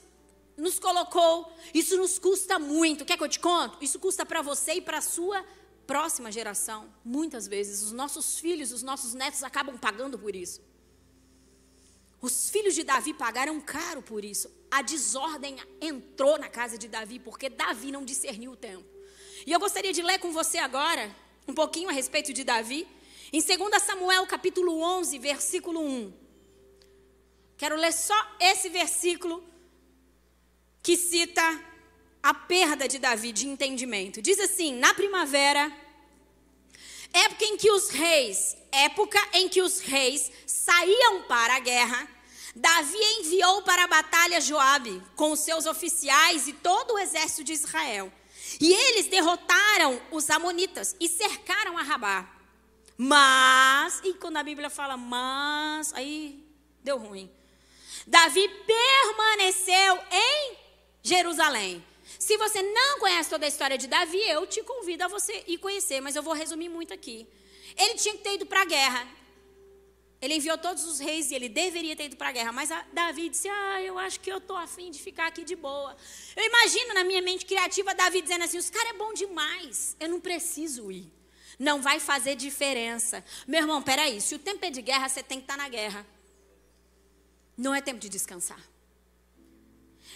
nos 0.57 0.77
colocou, 0.79 1.49
isso 1.73 1.95
nos 1.95 2.19
custa 2.19 2.59
muito. 2.59 3.05
Quer 3.05 3.15
que 3.15 3.23
eu 3.23 3.29
te 3.29 3.39
conto? 3.39 3.81
Isso 3.81 3.97
custa 3.97 4.25
para 4.25 4.41
você 4.41 4.73
e 4.73 4.81
para 4.81 4.97
a 4.97 5.01
sua 5.01 5.45
próxima 5.85 6.29
geração. 6.29 6.93
Muitas 7.05 7.47
vezes, 7.47 7.81
os 7.81 7.93
nossos 7.93 8.37
filhos, 8.37 8.73
os 8.73 8.83
nossos 8.83 9.13
netos 9.13 9.43
acabam 9.43 9.77
pagando 9.77 10.19
por 10.19 10.35
isso. 10.35 10.61
Os 12.19 12.49
filhos 12.49 12.75
de 12.75 12.83
Davi 12.83 13.13
pagaram 13.13 13.61
caro 13.61 14.01
por 14.01 14.25
isso. 14.25 14.51
A 14.69 14.81
desordem 14.81 15.55
entrou 15.79 16.37
na 16.37 16.49
casa 16.49 16.77
de 16.77 16.89
Davi 16.89 17.17
porque 17.17 17.47
Davi 17.47 17.93
não 17.93 18.03
discerniu 18.03 18.51
o 18.51 18.57
tempo. 18.57 18.85
E 19.45 19.53
eu 19.53 19.59
gostaria 19.61 19.93
de 19.93 20.01
ler 20.01 20.19
com 20.19 20.33
você 20.33 20.57
agora 20.57 21.15
um 21.47 21.53
pouquinho 21.53 21.87
a 21.87 21.93
respeito 21.93 22.33
de 22.33 22.43
Davi. 22.43 22.85
Em 23.31 23.41
2 23.41 23.81
Samuel, 23.81 24.27
capítulo 24.27 24.81
11, 24.81 25.17
versículo 25.17 25.79
1. 25.79 26.26
Quero 27.57 27.75
ler 27.75 27.91
só 27.91 28.15
esse 28.39 28.69
versículo 28.69 29.43
que 30.83 30.95
cita 30.95 31.41
a 32.21 32.33
perda 32.33 32.87
de 32.87 32.99
Davi 32.99 33.31
de 33.31 33.47
entendimento. 33.47 34.21
Diz 34.21 34.39
assim: 34.39 34.73
Na 34.75 34.93
primavera, 34.93 35.71
época 37.11 37.45
em 37.45 37.57
que 37.57 37.71
os 37.71 37.89
reis, 37.89 38.55
época 38.71 39.19
em 39.33 39.49
que 39.49 39.61
os 39.61 39.79
reis 39.79 40.31
saíam 40.45 41.23
para 41.23 41.55
a 41.55 41.59
guerra, 41.59 42.07
Davi 42.55 42.97
enviou 43.19 43.61
para 43.63 43.83
a 43.83 43.87
batalha 43.87 44.39
Joabe 44.39 45.01
com 45.15 45.31
os 45.31 45.39
seus 45.39 45.65
oficiais 45.65 46.47
e 46.47 46.53
todo 46.53 46.93
o 46.93 46.99
exército 46.99 47.43
de 47.43 47.53
Israel. 47.53 48.11
E 48.59 48.71
eles 48.71 49.07
derrotaram 49.07 50.01
os 50.11 50.29
amonitas 50.29 50.95
e 50.99 51.07
cercaram 51.07 51.77
a 51.77 51.83
Rabá. 51.83 52.29
Mas, 52.97 54.01
e 54.03 54.13
quando 54.15 54.37
a 54.37 54.43
Bíblia 54.43 54.69
fala 54.69 54.97
mas, 54.97 55.93
aí 55.93 56.43
deu 56.83 56.97
ruim. 56.97 57.36
Davi 58.07 58.47
permaneceu 58.65 59.99
em 60.09 60.57
Jerusalém. 61.03 61.83
Se 62.17 62.37
você 62.37 62.61
não 62.61 62.99
conhece 62.99 63.29
toda 63.29 63.45
a 63.45 63.49
história 63.49 63.77
de 63.77 63.85
Davi, 63.85 64.21
eu 64.29 64.47
te 64.47 64.63
convido 64.63 65.03
a 65.03 65.09
você 65.09 65.43
ir 65.45 65.57
conhecer, 65.57 65.99
mas 65.99 66.15
eu 66.15 66.23
vou 66.23 66.33
resumir 66.33 66.69
muito 66.69 66.93
aqui. 66.93 67.27
Ele 67.75 67.95
tinha 67.95 68.15
que 68.15 68.23
ter 68.23 68.35
ido 68.35 68.45
para 68.45 68.61
a 68.61 68.65
guerra. 68.65 69.05
Ele 70.21 70.35
enviou 70.35 70.57
todos 70.57 70.85
os 70.85 70.99
reis 70.99 71.29
e 71.29 71.35
ele 71.35 71.49
deveria 71.49 71.97
ter 71.97 72.05
ido 72.05 72.15
para 72.15 72.29
a 72.29 72.31
guerra. 72.31 72.51
Mas 72.53 72.69
Davi 72.93 73.27
disse: 73.27 73.49
Ah, 73.49 73.81
eu 73.81 73.99
acho 73.99 74.21
que 74.21 74.31
eu 74.31 74.37
estou 74.37 74.55
afim 74.55 74.89
de 74.89 74.99
ficar 74.99 75.27
aqui 75.27 75.43
de 75.43 75.55
boa. 75.55 75.95
Eu 76.35 76.45
imagino 76.45 76.93
na 76.93 77.03
minha 77.03 77.21
mente 77.21 77.45
criativa 77.45 77.93
Davi 77.93 78.21
dizendo 78.21 78.45
assim: 78.45 78.57
Os 78.57 78.69
caras 78.69 78.91
é 78.91 78.93
bom 78.93 79.13
demais, 79.13 79.97
eu 79.99 80.07
não 80.07 80.21
preciso 80.21 80.89
ir. 80.91 81.11
Não 81.59 81.81
vai 81.81 81.99
fazer 81.99 82.35
diferença. 82.35 83.23
Meu 83.45 83.61
irmão, 83.61 83.81
peraí, 83.81 84.21
se 84.21 84.33
o 84.33 84.39
tempo 84.39 84.63
é 84.65 84.69
de 84.69 84.81
guerra, 84.81 85.09
você 85.09 85.21
tem 85.21 85.39
que 85.39 85.43
estar 85.43 85.57
tá 85.57 85.63
na 85.63 85.69
guerra. 85.69 86.05
Não 87.57 87.73
é 87.73 87.81
tempo 87.81 87.99
de 87.99 88.09
descansar. 88.09 88.61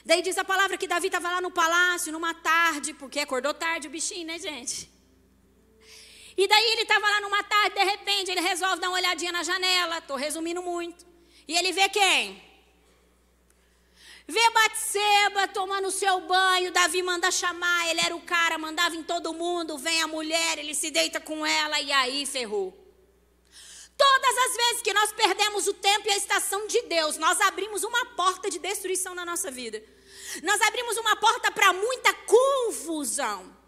Daí 0.05 0.21
diz 0.21 0.37
a 0.37 0.43
palavra 0.43 0.77
que 0.77 0.87
Davi 0.87 1.07
estava 1.07 1.29
lá 1.29 1.41
no 1.41 1.51
palácio 1.51 2.11
numa 2.11 2.33
tarde, 2.33 2.93
porque 2.93 3.19
acordou 3.19 3.53
tarde 3.53 3.87
o 3.87 3.91
bichinho, 3.91 4.27
né, 4.27 4.37
gente? 4.39 4.89
E 6.37 6.47
daí 6.47 6.71
ele 6.71 6.83
estava 6.83 7.07
lá 7.07 7.21
numa 7.21 7.43
tarde, 7.43 7.75
de 7.75 7.83
repente, 7.83 8.31
ele 8.31 8.41
resolve 8.41 8.79
dar 8.79 8.89
uma 8.89 8.97
olhadinha 8.97 9.31
na 9.31 9.43
janela. 9.43 9.97
Estou 9.97 10.15
resumindo 10.15 10.61
muito. 10.61 11.05
E 11.47 11.55
ele 11.55 11.71
vê 11.71 11.89
quem? 11.89 12.41
Vê 14.27 14.49
Batseba 14.51 15.47
tomando 15.49 15.91
seu 15.91 16.21
banho, 16.21 16.71
Davi 16.71 17.03
manda 17.03 17.29
chamar, 17.31 17.89
ele 17.89 17.99
era 17.99 18.15
o 18.15 18.21
cara, 18.21 18.57
mandava 18.57 18.95
em 18.95 19.03
todo 19.03 19.33
mundo, 19.33 19.77
vem 19.77 20.01
a 20.01 20.07
mulher, 20.07 20.57
ele 20.57 20.73
se 20.73 20.89
deita 20.89 21.19
com 21.19 21.45
ela 21.45 21.81
e 21.81 21.91
aí 21.91 22.25
ferrou. 22.25 22.80
Todas 24.03 24.37
as 24.45 24.53
vezes 24.61 24.81
que 24.81 24.93
nós 24.93 25.11
perdemos 25.11 25.67
o 25.67 25.73
tempo 25.73 26.07
e 26.07 26.11
a 26.11 26.17
estação 26.17 26.65
de 26.67 26.81
Deus, 26.83 27.17
nós 27.17 27.39
abrimos 27.41 27.83
uma 27.83 28.03
porta 28.21 28.49
de 28.49 28.59
destruição 28.59 29.13
na 29.13 29.25
nossa 29.25 29.49
vida. 29.51 29.83
Nós 30.43 30.59
abrimos 30.61 30.97
uma 30.97 31.15
porta 31.17 31.51
para 31.51 31.73
muita 31.73 32.13
confusão 32.35 33.61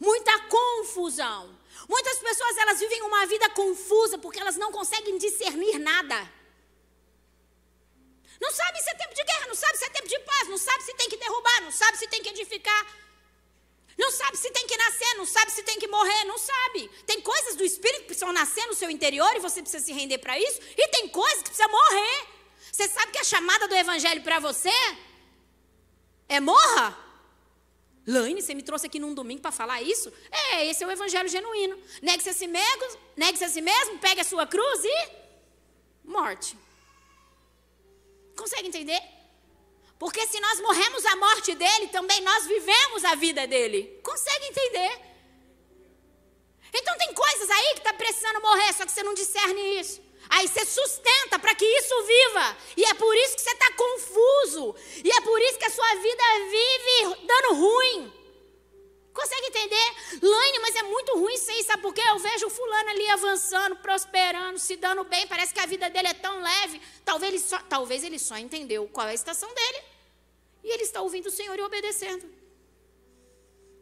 muita 0.00 0.38
confusão. 0.40 1.58
Muitas 1.88 2.18
pessoas 2.18 2.56
elas 2.56 2.78
vivem 2.78 3.02
uma 3.02 3.26
vida 3.26 3.48
confusa 3.50 4.18
porque 4.18 4.40
elas 4.40 4.56
não 4.56 4.70
conseguem 4.72 5.18
discernir 5.18 5.78
nada. 5.78 6.32
Não 8.40 8.52
sabe 8.52 8.80
se 8.82 8.90
é 8.90 8.94
tempo 8.94 9.14
de 9.14 9.24
guerra, 9.24 9.46
não 9.48 9.54
sabe 9.54 9.76
se 9.78 9.84
é 9.84 9.90
tempo 9.90 10.08
de 10.08 10.18
paz, 10.20 10.48
não 10.48 10.58
sabe 10.58 10.82
se 10.84 10.94
tem 10.94 11.08
que 11.08 11.16
derrubar, 11.16 11.60
não 11.62 11.72
sabe 11.72 11.98
se 11.98 12.06
tem 12.06 12.22
que 12.22 12.28
edificar. 12.28 12.86
Não 13.98 14.12
sabe 14.12 14.36
se 14.36 14.48
tem 14.52 14.64
que 14.64 14.76
nascer, 14.76 15.14
não 15.16 15.26
sabe 15.26 15.50
se 15.50 15.62
tem 15.64 15.78
que 15.78 15.88
morrer, 15.88 16.24
não 16.24 16.38
sabe. 16.38 16.88
Tem 17.04 17.20
coisas 17.20 17.56
do 17.56 17.64
espírito 17.64 18.02
que 18.02 18.06
precisam 18.06 18.32
nascer 18.32 18.64
no 18.66 18.74
seu 18.74 18.88
interior 18.88 19.34
e 19.34 19.40
você 19.40 19.60
precisa 19.60 19.84
se 19.84 19.92
render 19.92 20.18
para 20.18 20.38
isso, 20.38 20.60
e 20.76 20.88
tem 20.88 21.08
coisas 21.08 21.42
que 21.42 21.50
precisam 21.50 21.68
morrer. 21.68 22.26
Você 22.70 22.86
sabe 22.88 23.10
que 23.10 23.18
a 23.18 23.24
chamada 23.24 23.66
do 23.66 23.74
evangelho 23.74 24.22
para 24.22 24.38
você 24.38 24.70
é 26.28 26.38
morra? 26.38 26.96
Laine, 28.06 28.40
você 28.40 28.54
me 28.54 28.62
trouxe 28.62 28.86
aqui 28.86 29.00
num 29.00 29.12
domingo 29.12 29.42
para 29.42 29.50
falar 29.50 29.82
isso? 29.82 30.12
É, 30.30 30.66
esse 30.66 30.82
é 30.82 30.86
o 30.86 30.90
evangelho 30.90 31.28
genuíno. 31.28 31.76
Negue-se 32.00 32.30
a 32.30 32.32
si 32.32 32.46
mesmo, 32.46 32.98
negue-se 33.16 33.44
a 33.44 33.48
si 33.48 33.60
mesmo, 33.60 33.98
pegue 33.98 34.20
a 34.20 34.24
sua 34.24 34.46
cruz 34.46 34.84
e 34.84 35.08
morte. 36.04 36.56
Consegue 38.36 38.68
entender? 38.68 39.17
Porque 39.98 40.26
se 40.26 40.38
nós 40.40 40.60
morremos 40.60 41.04
a 41.06 41.16
morte 41.16 41.54
dele, 41.54 41.88
também 41.88 42.20
nós 42.20 42.46
vivemos 42.46 43.04
a 43.04 43.14
vida 43.14 43.46
dele. 43.46 44.00
Consegue 44.02 44.46
entender? 44.46 45.00
Então 46.72 46.96
tem 46.98 47.12
coisas 47.12 47.50
aí 47.50 47.72
que 47.72 47.78
está 47.78 47.92
precisando 47.92 48.40
morrer, 48.40 48.72
só 48.74 48.84
que 48.84 48.92
você 48.92 49.02
não 49.02 49.14
discerne 49.14 49.80
isso. 49.80 50.00
Aí 50.30 50.46
você 50.46 50.64
sustenta 50.64 51.38
para 51.38 51.54
que 51.54 51.64
isso 51.64 52.02
viva. 52.02 52.56
E 52.76 52.84
é 52.84 52.94
por 52.94 53.14
isso 53.16 53.34
que 53.34 53.40
você 53.40 53.50
está 53.50 53.72
confuso. 53.72 54.74
E 55.02 55.10
é 55.10 55.20
por 55.22 55.40
isso 55.40 55.58
que 55.58 55.64
a 55.64 55.70
sua 55.70 55.94
vida 55.94 56.24
vive 56.50 57.26
dando 57.26 57.54
ruim. 57.54 58.17
Consegue 59.18 59.46
entender? 59.48 59.86
Laine, 60.22 60.58
mas 60.60 60.76
é 60.76 60.82
muito 60.84 61.18
ruim 61.18 61.34
isso 61.34 61.50
aí, 61.50 61.64
sabe 61.64 61.82
por 61.82 61.92
quê? 61.92 62.00
Eu 62.08 62.20
vejo 62.20 62.46
o 62.46 62.50
fulano 62.50 62.88
ali 62.90 63.10
avançando, 63.10 63.74
prosperando, 63.74 64.60
se 64.60 64.76
dando 64.76 65.02
bem, 65.02 65.26
parece 65.26 65.52
que 65.52 65.58
a 65.58 65.66
vida 65.66 65.90
dele 65.90 66.06
é 66.06 66.14
tão 66.14 66.40
leve. 66.40 66.80
Talvez 67.04 67.32
ele 67.32 67.42
só, 67.42 67.58
talvez 67.58 68.04
ele 68.04 68.16
só 68.16 68.38
entendeu 68.38 68.88
qual 68.92 69.08
é 69.08 69.10
a 69.10 69.14
estação 69.14 69.52
dele. 69.52 69.82
E 70.62 70.72
ele 70.72 70.84
está 70.84 71.02
ouvindo 71.02 71.26
o 71.26 71.32
Senhor 71.32 71.58
e 71.58 71.62
obedecendo. 71.62 72.32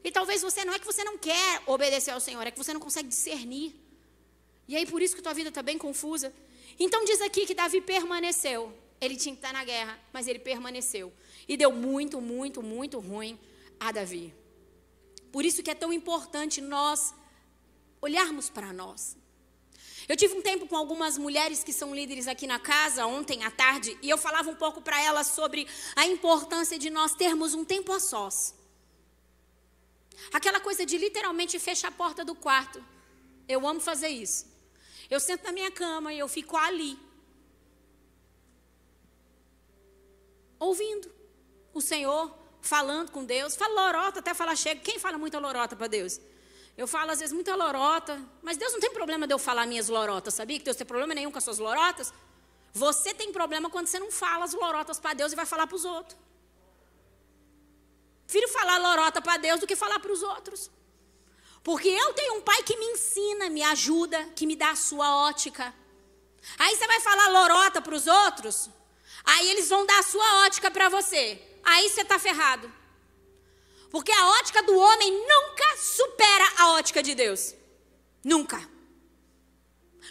E 0.03 0.11
talvez 0.11 0.41
você 0.41 0.65
não 0.65 0.73
é 0.73 0.79
que 0.79 0.87
você 0.87 1.05
não 1.05 1.19
quer 1.19 1.63
obedecer 1.67 2.13
ao 2.13 2.21
Senhor, 2.21 2.47
é 2.47 2.51
que 2.51 2.57
você 2.57 2.73
não 2.73 2.81
consegue 2.81 3.09
discernir. 3.09 3.75
E 4.67 4.75
aí 4.75 4.87
por 4.87 5.03
isso 5.03 5.15
que 5.15 5.21
tua 5.21 5.35
vida 5.35 5.51
está 5.51 5.61
bem 5.61 5.77
confusa. 5.77 6.33
Então 6.79 7.05
diz 7.05 7.21
aqui 7.21 7.45
que 7.45 7.55
Davi 7.55 7.83
permaneceu. 7.83 8.73
Ele 8.99 9.17
tinha 9.17 9.35
que 9.35 9.41
estar 9.41 9.53
na 9.53 9.65
guerra, 9.65 10.01
mas 10.15 10.27
ele 10.27 10.39
permaneceu. 10.39 11.13
E 11.47 11.59
deu 11.59 11.71
muito, 11.73 12.23
muito, 12.23 12.63
muito 12.63 12.99
ruim 12.99 13.39
a 13.79 13.93
Davi. 13.93 14.33
Por 15.37 15.45
isso 15.45 15.63
que 15.63 15.71
é 15.71 15.75
tão 15.75 15.93
importante 15.93 16.63
nós 16.63 17.15
olharmos 18.01 18.49
para 18.49 18.73
nós. 18.73 19.19
Eu 20.09 20.17
tive 20.17 20.33
um 20.33 20.41
tempo 20.41 20.67
com 20.67 20.75
algumas 20.75 21.19
mulheres 21.19 21.63
que 21.63 21.75
são 21.75 21.95
líderes 21.95 22.27
aqui 22.27 22.47
na 22.47 22.59
casa, 22.59 23.05
ontem 23.05 23.45
à 23.45 23.51
tarde, 23.51 23.99
e 24.01 24.09
eu 24.09 24.17
falava 24.17 24.49
um 24.49 24.55
pouco 24.55 24.81
para 24.81 24.99
elas 24.99 25.27
sobre 25.27 25.69
a 25.95 26.07
importância 26.07 26.79
de 26.79 26.89
nós 26.89 27.13
termos 27.15 27.53
um 27.53 27.67
tempo 27.67 27.93
a 27.93 28.01
sós. 28.01 28.55
Aquela 30.33 30.59
coisa 30.59 30.87
de 30.87 30.97
literalmente 30.97 31.59
fechar 31.59 31.89
a 31.89 31.99
porta 32.03 32.25
do 32.25 32.35
quarto. 32.35 32.83
Eu 33.47 33.69
amo 33.69 33.79
fazer 33.79 34.09
isso. 34.09 34.47
Eu 35.11 35.21
sento 35.21 35.45
na 35.45 35.53
minha 35.53 35.71
cama 35.71 36.15
e 36.15 36.19
eu 36.19 36.29
fico 36.29 36.57
ali. 36.57 36.99
Ouvindo 40.59 41.15
o 41.75 41.83
Senhor 41.83 42.46
falando 42.61 43.11
com 43.11 43.25
Deus. 43.25 43.55
Fala 43.57 43.87
lorota 43.87 44.21
até 44.21 44.35
falar 44.35 44.57
chega. 44.57 44.81
Quem 44.81 44.99
fala 44.99 45.19
muita 45.19 45.39
lorota 45.39 45.77
para 45.77 45.87
Deus? 45.87 46.21
Eu 46.77 46.87
falo 46.87 47.11
às 47.11 47.21
vezes 47.21 47.33
muita 47.33 47.55
lorota, 47.55 48.23
mas 48.43 48.57
Deus 48.57 48.73
não 48.73 48.81
tem 48.81 48.93
problema 48.93 49.27
de 49.27 49.33
eu 49.33 49.39
falar 49.39 49.67
minhas 49.67 49.89
lorotas, 49.89 50.35
sabia? 50.35 50.59
Que 50.59 50.65
Deus 50.65 50.77
tem 50.77 50.87
problema 50.87 51.15
nenhum 51.15 51.31
com 51.31 51.39
as 51.39 51.45
suas 51.45 51.59
lorotas. 51.59 52.13
Você 52.73 53.15
tem 53.15 53.33
problema 53.33 53.71
quando 53.71 53.87
você 53.87 53.99
não 53.99 54.11
fala 54.13 54.45
as 54.45 54.53
lorotas 54.53 55.01
para 55.01 55.15
Deus 55.15 55.33
e 55.33 55.37
vai 55.37 55.47
falar 55.47 55.67
para 55.67 55.77
os 55.77 55.85
outros. 55.87 56.19
Prefiro 58.27 58.49
falar 58.53 58.77
lorota 58.79 59.23
para 59.23 59.39
Deus 59.39 59.61
do 59.61 59.67
que 59.67 59.75
falar 59.75 59.99
para 60.01 60.13
os 60.13 60.23
outros. 60.23 60.71
Porque 61.63 61.89
eu 61.89 62.13
tenho 62.13 62.35
um 62.35 62.43
pai 62.43 62.63
que 62.63 62.77
me 62.77 62.85
ensina, 62.85 63.49
me 63.49 63.63
ajuda, 63.63 64.23
que 64.37 64.47
me 64.47 64.55
dá 64.55 64.71
a 64.71 64.77
sua 64.77 65.17
ótica. 65.29 65.75
Aí 66.59 66.77
você 66.77 66.87
vai 66.87 67.01
falar 67.01 67.29
lorota 67.29 67.81
para 67.81 67.95
os 67.95 68.07
outros, 68.07 68.71
aí 69.25 69.51
eles 69.51 69.69
vão 69.69 69.85
dar 69.85 69.99
a 69.99 70.03
sua 70.03 70.47
ótica 70.47 70.71
para 70.71 70.89
você 70.89 71.43
aí 71.67 71.89
você 71.89 72.03
está 72.03 72.19
ferrado. 72.19 72.73
Porque 73.91 74.13
a 74.13 74.29
ótica 74.39 74.63
do 74.63 74.77
homem 74.77 75.13
nunca 75.13 75.77
supera 75.77 76.45
a 76.59 76.73
ótica 76.73 77.03
de 77.03 77.15
Deus. 77.15 77.55
Nunca. 78.25 78.59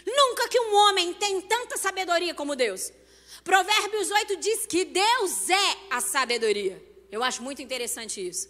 Nunca 0.06 0.48
que 0.48 0.60
um 0.60 0.74
homem 0.74 1.14
tem 1.14 1.40
tanta 1.40 1.76
sabedoria 1.76 2.34
como 2.34 2.54
Deus. 2.54 2.92
Provérbios 3.42 4.10
8 4.10 4.36
diz 4.36 4.66
que 4.66 4.84
Deus 4.84 5.50
é 5.50 5.76
a 5.90 6.00
sabedoria. 6.00 6.82
Eu 7.10 7.22
acho 7.22 7.42
muito 7.42 7.62
interessante 7.62 8.26
isso. 8.26 8.48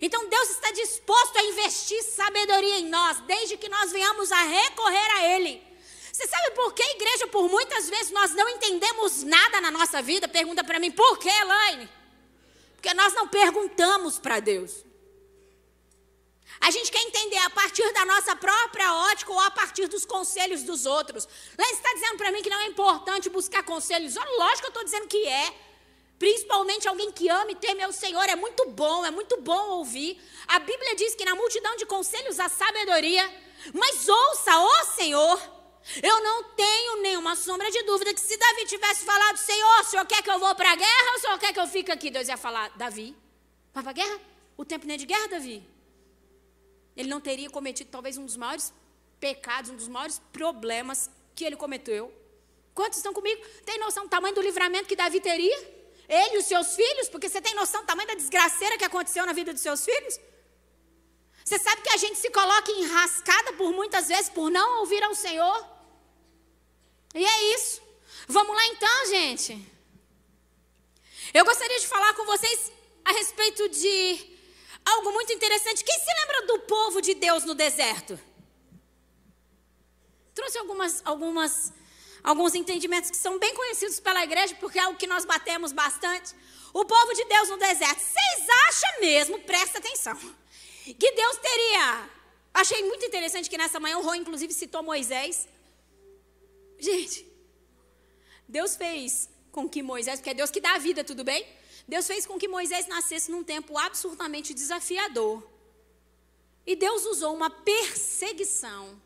Então 0.00 0.28
Deus 0.28 0.50
está 0.50 0.70
disposto 0.72 1.36
a 1.36 1.44
investir 1.44 2.02
sabedoria 2.02 2.78
em 2.78 2.88
nós, 2.88 3.20
desde 3.20 3.56
que 3.56 3.68
nós 3.68 3.92
venhamos 3.92 4.30
a 4.32 4.42
recorrer 4.42 5.10
a 5.16 5.24
Ele. 5.34 5.62
Você 6.12 6.26
sabe 6.26 6.50
por 6.52 6.72
que, 6.72 6.82
igreja, 6.82 7.26
por 7.26 7.48
muitas 7.48 7.90
vezes 7.90 8.10
nós 8.10 8.34
não 8.34 8.48
entendemos 8.48 9.22
nada 9.22 9.60
na 9.60 9.70
nossa 9.70 10.00
vida? 10.00 10.26
Pergunta 10.26 10.64
para 10.64 10.78
mim, 10.78 10.90
por 10.90 11.18
que, 11.18 11.28
Elaine? 11.28 11.88
Porque 12.76 12.94
nós 12.94 13.12
não 13.14 13.26
perguntamos 13.28 14.18
para 14.18 14.40
Deus. 14.40 14.84
A 16.60 16.70
gente 16.70 16.90
quer 16.90 17.02
entender 17.02 17.38
a 17.38 17.50
partir 17.50 17.92
da 17.92 18.04
nossa 18.04 18.34
própria 18.34 18.92
ótica 19.10 19.32
ou 19.32 19.40
a 19.40 19.50
partir 19.50 19.88
dos 19.88 20.04
conselhos 20.04 20.62
dos 20.62 20.86
outros. 20.86 21.28
Lá 21.58 21.70
está 21.70 21.92
dizendo 21.94 22.16
para 22.16 22.32
mim 22.32 22.42
que 22.42 22.50
não 22.50 22.60
é 22.60 22.66
importante 22.66 23.28
buscar 23.28 23.62
conselhos. 23.62 24.16
Olha, 24.16 24.38
lógico 24.38 24.60
que 24.60 24.66
eu 24.66 24.68
estou 24.68 24.84
dizendo 24.84 25.06
que 25.06 25.26
é. 25.26 25.54
Principalmente 26.18 26.88
alguém 26.88 27.12
que 27.12 27.28
ama 27.28 27.50
e 27.50 27.56
teme 27.56 27.82
ao 27.82 27.92
Senhor. 27.92 28.24
É 28.24 28.36
muito 28.36 28.66
bom, 28.70 29.04
é 29.04 29.10
muito 29.10 29.38
bom 29.40 29.70
ouvir. 29.72 30.18
A 30.48 30.58
Bíblia 30.58 30.96
diz 30.96 31.14
que 31.14 31.24
na 31.24 31.34
multidão 31.34 31.76
de 31.76 31.84
conselhos 31.84 32.40
há 32.40 32.48
sabedoria. 32.48 33.22
Mas 33.74 34.08
ouça, 34.08 34.58
ó 34.58 34.84
Senhor. 34.96 35.55
Eu 36.02 36.22
não 36.22 36.42
tenho 36.54 37.02
nenhuma 37.02 37.36
sombra 37.36 37.70
de 37.70 37.82
dúvida 37.84 38.12
que 38.12 38.20
se 38.20 38.36
Davi 38.36 38.66
tivesse 38.66 39.04
falado, 39.04 39.36
Senhor, 39.36 39.80
o 39.80 39.84
senhor 39.84 40.04
quer 40.06 40.22
que 40.22 40.30
eu 40.30 40.38
vou 40.38 40.54
para 40.54 40.72
a 40.72 40.76
guerra 40.76 41.10
ou 41.10 41.16
o 41.16 41.20
senhor 41.20 41.38
quer 41.38 41.52
que 41.52 41.60
eu 41.60 41.66
fique 41.66 41.92
aqui? 41.92 42.10
Deus 42.10 42.26
ia 42.28 42.36
falar, 42.36 42.70
Davi, 42.76 43.16
vai 43.72 43.82
para 43.82 43.90
a 43.90 43.94
guerra? 43.94 44.20
O 44.56 44.64
tempo 44.64 44.86
nem 44.86 44.96
é 44.96 44.98
de 44.98 45.06
guerra, 45.06 45.28
Davi. 45.28 45.62
Ele 46.96 47.08
não 47.08 47.20
teria 47.20 47.48
cometido 47.48 47.90
talvez 47.90 48.16
um 48.16 48.24
dos 48.24 48.36
maiores 48.36 48.72
pecados, 49.20 49.70
um 49.70 49.76
dos 49.76 49.86
maiores 49.86 50.20
problemas 50.32 51.10
que 51.34 51.44
ele 51.44 51.56
cometeu. 51.56 52.12
Quantos 52.74 52.98
estão 52.98 53.12
comigo? 53.12 53.42
Tem 53.64 53.78
noção 53.78 54.04
do 54.04 54.10
tamanho 54.10 54.34
do 54.34 54.40
livramento 54.40 54.88
que 54.88 54.96
Davi 54.96 55.20
teria? 55.20 55.56
Ele 56.08 56.36
e 56.36 56.38
os 56.38 56.46
seus 56.46 56.74
filhos? 56.74 57.08
Porque 57.08 57.28
você 57.28 57.40
tem 57.40 57.54
noção 57.54 57.82
do 57.82 57.86
tamanho 57.86 58.08
da 58.08 58.14
desgraceira 58.14 58.76
que 58.76 58.84
aconteceu 58.84 59.24
na 59.24 59.32
vida 59.32 59.52
dos 59.52 59.62
seus 59.62 59.84
filhos? 59.84 60.18
Você 61.44 61.58
sabe 61.58 61.82
que 61.82 61.90
a 61.90 61.96
gente 61.96 62.18
se 62.18 62.28
coloca 62.30 62.72
enrascada 62.72 63.52
por 63.52 63.72
muitas 63.72 64.08
vezes 64.08 64.28
por 64.28 64.50
não 64.50 64.80
ouvir 64.80 65.02
ao 65.04 65.14
Senhor? 65.14 65.75
E 67.14 67.24
é 67.24 67.54
isso. 67.54 67.80
Vamos 68.28 68.54
lá 68.54 68.66
então, 68.66 69.06
gente. 69.06 69.76
Eu 71.32 71.44
gostaria 71.44 71.78
de 71.78 71.86
falar 71.86 72.14
com 72.14 72.24
vocês 72.24 72.72
a 73.04 73.12
respeito 73.12 73.68
de 73.68 74.36
algo 74.84 75.12
muito 75.12 75.32
interessante. 75.32 75.84
Quem 75.84 75.98
se 75.98 76.14
lembra 76.20 76.46
do 76.46 76.58
povo 76.60 77.00
de 77.00 77.14
Deus 77.14 77.44
no 77.44 77.54
deserto? 77.54 78.18
Trouxe 80.34 80.58
algumas, 80.58 81.02
algumas, 81.04 81.72
alguns 82.22 82.54
entendimentos 82.54 83.10
que 83.10 83.16
são 83.16 83.38
bem 83.38 83.54
conhecidos 83.54 83.98
pela 84.00 84.22
igreja, 84.22 84.54
porque 84.56 84.78
é 84.78 84.82
algo 84.82 84.98
que 84.98 85.06
nós 85.06 85.24
batemos 85.24 85.72
bastante. 85.72 86.34
O 86.72 86.84
povo 86.84 87.14
de 87.14 87.24
Deus 87.24 87.48
no 87.48 87.56
deserto. 87.56 87.98
Vocês 87.98 88.48
acham 88.68 89.00
mesmo, 89.00 89.38
presta 89.40 89.78
atenção, 89.78 90.16
que 90.84 91.12
Deus 91.12 91.36
teria. 91.38 92.10
Achei 92.52 92.82
muito 92.82 93.04
interessante 93.04 93.48
que 93.48 93.58
nessa 93.58 93.80
manhã 93.80 93.98
o 93.98 94.02
Rô, 94.02 94.14
inclusive, 94.14 94.52
citou 94.52 94.82
Moisés. 94.82 95.48
Gente, 96.78 97.26
Deus 98.48 98.76
fez 98.76 99.28
com 99.50 99.68
que 99.68 99.82
Moisés, 99.82 100.18
porque 100.20 100.30
é 100.30 100.34
Deus 100.34 100.50
que 100.50 100.60
dá 100.60 100.74
a 100.74 100.78
vida, 100.78 101.02
tudo 101.02 101.24
bem? 101.24 101.46
Deus 101.88 102.06
fez 102.06 102.26
com 102.26 102.38
que 102.38 102.48
Moisés 102.48 102.86
nascesse 102.86 103.30
num 103.30 103.44
tempo 103.44 103.78
absurdamente 103.78 104.52
desafiador. 104.52 105.42
E 106.66 106.74
Deus 106.74 107.04
usou 107.06 107.34
uma 107.34 107.48
perseguição 107.48 109.00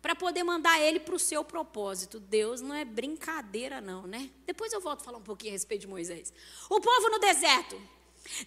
para 0.00 0.14
poder 0.14 0.44
mandar 0.44 0.80
ele 0.80 1.00
para 1.00 1.14
o 1.14 1.18
seu 1.18 1.42
propósito. 1.42 2.20
Deus 2.20 2.60
não 2.60 2.74
é 2.74 2.84
brincadeira, 2.84 3.80
não, 3.80 4.06
né? 4.06 4.30
Depois 4.46 4.72
eu 4.72 4.80
volto 4.80 5.00
a 5.00 5.04
falar 5.04 5.18
um 5.18 5.22
pouquinho 5.22 5.52
a 5.52 5.54
respeito 5.54 5.80
de 5.82 5.88
Moisés. 5.88 6.32
O 6.70 6.80
povo 6.80 7.08
no 7.08 7.18
deserto. 7.18 7.80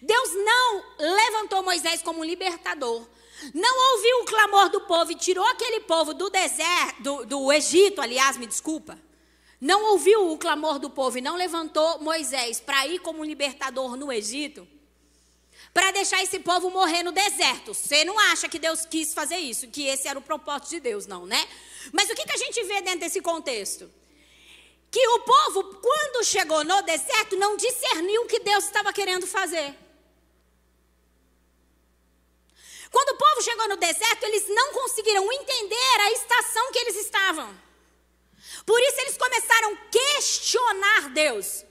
Deus 0.00 0.30
não 0.34 0.84
levantou 0.98 1.62
Moisés 1.62 2.02
como 2.02 2.24
libertador, 2.24 3.06
não 3.54 3.94
ouviu 3.94 4.20
o 4.20 4.24
clamor 4.24 4.68
do 4.68 4.80
povo 4.82 5.12
e 5.12 5.14
tirou 5.14 5.44
aquele 5.44 5.80
povo 5.80 6.12
do 6.14 6.28
deserto, 6.28 7.02
do, 7.02 7.26
do 7.26 7.52
Egito, 7.52 8.00
aliás, 8.00 8.36
me 8.36 8.46
desculpa. 8.46 8.98
Não 9.60 9.92
ouviu 9.92 10.32
o 10.32 10.38
clamor 10.38 10.78
do 10.78 10.88
povo 10.88 11.18
e 11.18 11.20
não 11.20 11.36
levantou 11.36 12.00
Moisés 12.00 12.60
para 12.60 12.86
ir 12.86 13.00
como 13.00 13.24
libertador 13.24 13.96
no 13.96 14.12
Egito, 14.12 14.66
para 15.74 15.90
deixar 15.90 16.22
esse 16.22 16.38
povo 16.38 16.70
morrer 16.70 17.02
no 17.02 17.10
deserto. 17.10 17.74
Você 17.74 18.04
não 18.04 18.18
acha 18.18 18.48
que 18.48 18.58
Deus 18.58 18.86
quis 18.86 19.12
fazer 19.12 19.38
isso, 19.38 19.68
que 19.68 19.86
esse 19.86 20.06
era 20.06 20.18
o 20.18 20.22
propósito 20.22 20.70
de 20.70 20.80
Deus, 20.80 21.06
não, 21.06 21.26
né? 21.26 21.48
Mas 21.92 22.08
o 22.08 22.14
que, 22.14 22.24
que 22.24 22.32
a 22.32 22.36
gente 22.36 22.62
vê 22.64 22.80
dentro 22.82 23.00
desse 23.00 23.20
contexto? 23.20 23.90
Que 24.90 25.06
o 25.08 25.20
povo, 25.20 25.64
quando 25.82 26.24
chegou 26.24 26.64
no 26.64 26.82
deserto, 26.82 27.36
não 27.36 27.56
discerniu 27.56 28.22
o 28.22 28.26
que 28.26 28.40
Deus 28.40 28.64
estava 28.64 28.92
querendo 28.92 29.26
fazer. 29.26 29.76
Quando 32.90 33.10
o 33.10 33.16
povo 33.16 33.42
chegou 33.42 33.68
no 33.68 33.76
deserto, 33.76 34.22
eles 34.24 34.48
não 34.48 34.72
conseguiram 34.72 35.30
entender 35.32 36.00
a 36.00 36.12
estação 36.12 36.72
que 36.72 36.78
eles 36.78 36.96
estavam. 36.96 37.68
Por 38.64 38.80
isso 38.80 39.00
eles 39.00 39.16
começaram 39.16 39.72
a 39.72 39.76
questionar 39.90 41.10
Deus. 41.10 41.64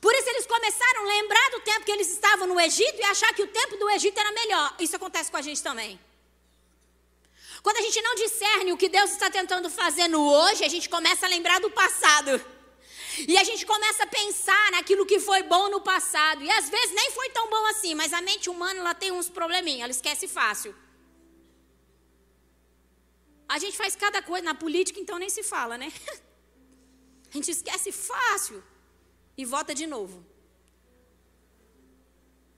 Por 0.00 0.14
isso 0.14 0.28
eles 0.30 0.46
começaram 0.46 1.02
a 1.02 1.08
lembrar 1.08 1.50
do 1.50 1.60
tempo 1.60 1.84
que 1.84 1.92
eles 1.92 2.10
estavam 2.10 2.46
no 2.46 2.58
Egito 2.60 2.98
e 2.98 3.04
achar 3.04 3.32
que 3.34 3.42
o 3.42 3.46
tempo 3.46 3.76
do 3.76 3.90
Egito 3.90 4.18
era 4.18 4.32
melhor. 4.32 4.74
Isso 4.78 4.96
acontece 4.96 5.30
com 5.30 5.36
a 5.36 5.42
gente 5.42 5.62
também. 5.62 6.00
Quando 7.62 7.76
a 7.76 7.82
gente 7.82 8.00
não 8.00 8.14
discerne 8.14 8.72
o 8.72 8.76
que 8.76 8.88
Deus 8.88 9.10
está 9.10 9.28
tentando 9.30 9.68
fazer 9.68 10.08
no 10.08 10.26
hoje, 10.26 10.64
a 10.64 10.68
gente 10.68 10.88
começa 10.88 11.26
a 11.26 11.28
lembrar 11.28 11.60
do 11.60 11.70
passado. 11.70 12.42
E 13.28 13.36
a 13.36 13.44
gente 13.44 13.64
começa 13.66 14.04
a 14.04 14.06
pensar 14.06 14.70
naquilo 14.72 15.06
que 15.06 15.18
foi 15.20 15.42
bom 15.42 15.68
no 15.68 15.80
passado. 15.80 16.42
E 16.42 16.50
às 16.50 16.68
vezes 16.68 16.94
nem 16.94 17.10
foi 17.12 17.28
tão 17.30 17.48
bom 17.48 17.66
assim, 17.66 17.94
mas 17.94 18.12
a 18.12 18.22
mente 18.22 18.48
humana 18.48 18.80
ela 18.80 18.94
tem 18.94 19.10
uns 19.12 19.28
probleminha, 19.28 19.84
ela 19.84 19.90
esquece 19.90 20.26
fácil. 20.28 20.74
A 23.48 23.58
gente 23.58 23.76
faz 23.76 23.96
cada 23.96 24.22
coisa, 24.22 24.44
na 24.44 24.54
política 24.54 25.00
então 25.00 25.18
nem 25.18 25.28
se 25.28 25.42
fala, 25.42 25.76
né? 25.76 25.92
A 27.30 27.34
gente 27.36 27.50
esquece 27.52 27.92
fácil 27.92 28.60
e 29.36 29.44
vota 29.44 29.72
de 29.72 29.86
novo. 29.86 30.26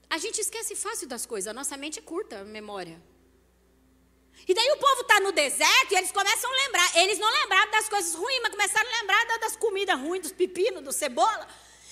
A 0.09 0.17
gente 0.17 0.39
esquece 0.41 0.75
fácil 0.75 1.07
das 1.07 1.25
coisas, 1.27 1.47
a 1.47 1.53
nossa 1.53 1.77
mente 1.77 1.99
é 1.99 2.01
curta, 2.01 2.39
a 2.39 2.43
memória. 2.43 2.99
E 4.47 4.53
daí 4.53 4.71
o 4.71 4.77
povo 4.77 5.01
está 5.01 5.19
no 5.21 5.31
deserto 5.31 5.91
e 5.91 5.95
eles 5.95 6.11
começam 6.11 6.51
a 6.51 6.55
lembrar. 6.65 6.97
Eles 6.97 7.17
não 7.17 7.29
lembraram 7.29 7.71
das 7.71 7.87
coisas 7.87 8.13
ruins, 8.13 8.39
mas 8.41 8.51
começaram 8.51 8.89
a 8.89 9.01
lembrar 9.01 9.25
das 9.39 9.55
comidas 9.55 9.99
ruins, 9.99 10.21
dos 10.21 10.31
pepinos, 10.31 10.83
do 10.83 10.91
cebola. 10.91 11.47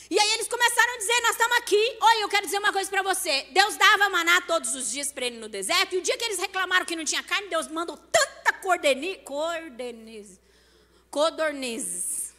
E 0.09 0.19
aí 0.19 0.33
eles 0.33 0.47
começaram 0.49 0.93
a 0.93 0.97
dizer: 0.97 1.21
Nós 1.21 1.31
estamos 1.31 1.57
aqui. 1.57 1.97
Olha, 2.01 2.19
eu 2.19 2.27
quero 2.27 2.45
dizer 2.45 2.59
uma 2.59 2.73
coisa 2.73 2.89
para 2.89 3.01
você. 3.01 3.43
Deus 3.51 3.77
dava 3.77 4.09
maná 4.09 4.41
todos 4.41 4.75
os 4.75 4.91
dias 4.91 5.09
para 5.09 5.25
ele 5.25 5.37
no 5.37 5.47
deserto. 5.47 5.95
E 5.95 5.99
o 5.99 6.01
dia 6.01 6.17
que 6.17 6.25
eles 6.25 6.37
reclamaram 6.37 6.85
que 6.85 6.97
não 6.97 7.05
tinha 7.05 7.23
carne, 7.23 7.47
Deus 7.47 7.69
mandou 7.69 7.95
tanta 7.95 8.51
cordeni, 8.51 9.15
cordenize, 9.19 10.37
codornizes. 11.09 12.33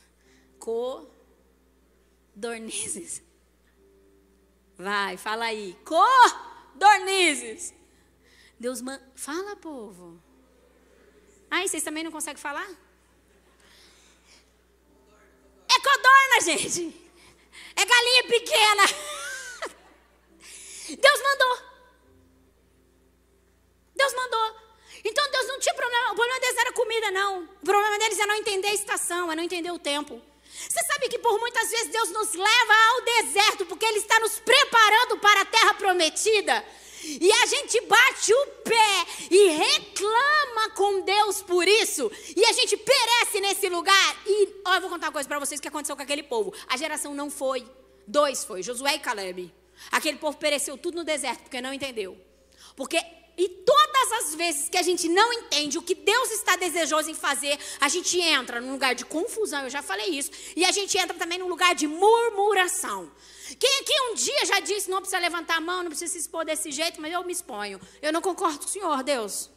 Codornizes. 2.34 3.22
Vai, 4.76 5.16
fala 5.16 5.46
aí. 5.46 5.74
Codornizes. 5.84 7.72
Deus 8.62 8.80
manda. 8.80 9.02
Fala, 9.16 9.56
povo. 9.56 10.22
Ai, 11.50 11.66
vocês 11.66 11.82
também 11.82 12.04
não 12.04 12.12
conseguem 12.12 12.40
falar? 12.40 12.70
É 15.74 15.80
codorna, 15.80 16.40
gente. 16.44 16.82
É 17.74 17.84
galinha 17.84 18.22
pequena. 18.28 18.84
Deus 21.06 21.22
mandou. 21.24 21.58
Deus 23.96 24.14
mandou. 24.14 24.56
Então 25.04 25.30
Deus 25.32 25.48
não 25.48 25.58
tinha 25.58 25.74
problema. 25.74 26.12
O 26.12 26.14
problema 26.14 26.40
deles 26.40 26.58
era 26.58 26.72
comida, 26.72 27.10
não. 27.10 27.42
O 27.42 27.64
problema 27.64 27.98
deles 27.98 28.18
é 28.20 28.26
não 28.26 28.36
entender 28.36 28.68
a 28.68 28.74
estação, 28.74 29.32
é 29.32 29.34
não 29.34 29.42
entender 29.42 29.72
o 29.72 29.78
tempo. 29.80 30.22
Você 30.68 30.84
sabe 30.84 31.08
que 31.08 31.18
por 31.18 31.36
muitas 31.40 31.68
vezes 31.68 31.88
Deus 31.88 32.10
nos 32.10 32.32
leva 32.32 32.74
ao 32.90 33.00
deserto 33.00 33.66
porque 33.66 33.86
Ele 33.86 33.98
está 33.98 34.20
nos 34.20 34.38
preparando 34.38 35.18
para 35.18 35.40
a 35.40 35.46
terra 35.46 35.74
prometida. 35.74 36.64
E 37.04 37.32
a 37.32 37.46
gente 37.46 37.80
bate 37.82 38.32
o 38.32 38.46
pé 38.64 39.06
e 39.30 39.48
reclama 39.48 40.70
com 40.74 41.00
Deus 41.02 41.42
por 41.42 41.66
isso. 41.66 42.10
E 42.36 42.44
a 42.44 42.52
gente 42.52 42.76
perece 42.76 43.40
nesse 43.40 43.68
lugar. 43.68 44.22
E 44.26 44.48
ó, 44.64 44.74
eu 44.74 44.80
vou 44.80 44.90
contar 44.90 45.06
uma 45.06 45.12
coisa 45.12 45.28
para 45.28 45.38
vocês 45.38 45.60
que 45.60 45.68
aconteceu 45.68 45.96
com 45.96 46.02
aquele 46.02 46.22
povo. 46.22 46.52
A 46.68 46.76
geração 46.76 47.14
não 47.14 47.30
foi. 47.30 47.66
Dois 48.06 48.44
foi, 48.44 48.62
Josué 48.62 48.96
e 48.96 48.98
Caleb. 48.98 49.52
Aquele 49.90 50.18
povo 50.18 50.36
pereceu 50.36 50.76
tudo 50.76 50.96
no 50.96 51.04
deserto 51.04 51.42
porque 51.42 51.60
não 51.60 51.72
entendeu. 51.72 52.16
Porque 52.76 52.98
e 53.36 53.48
todas 53.48 54.12
as 54.12 54.34
vezes 54.34 54.68
que 54.68 54.76
a 54.76 54.82
gente 54.82 55.08
não 55.08 55.32
entende 55.32 55.78
o 55.78 55.82
que 55.82 55.94
Deus 55.94 56.30
está 56.30 56.54
desejoso 56.56 57.10
em 57.10 57.14
fazer, 57.14 57.58
a 57.80 57.88
gente 57.88 58.20
entra 58.20 58.60
num 58.60 58.72
lugar 58.72 58.94
de 58.94 59.04
confusão, 59.04 59.64
eu 59.64 59.70
já 59.70 59.82
falei 59.82 60.06
isso, 60.10 60.30
e 60.54 60.64
a 60.64 60.70
gente 60.70 60.98
entra 60.98 61.16
também 61.16 61.38
num 61.38 61.48
lugar 61.48 61.74
de 61.74 61.86
murmuração. 61.86 63.10
Quem 63.56 63.80
aqui 63.80 63.94
um 64.10 64.14
dia 64.14 64.46
já 64.46 64.60
disse, 64.60 64.90
não 64.90 64.98
precisa 64.98 65.18
levantar 65.18 65.56
a 65.56 65.60
mão, 65.60 65.82
não 65.82 65.90
precisa 65.90 66.12
se 66.12 66.18
expor 66.18 66.44
desse 66.44 66.70
jeito, 66.70 67.00
mas 67.00 67.12
eu 67.12 67.24
me 67.24 67.32
exponho. 67.32 67.80
Eu 68.00 68.12
não 68.12 68.20
concordo 68.20 68.58
com 68.58 68.66
o 68.66 68.68
Senhor, 68.68 69.02
Deus. 69.02 69.50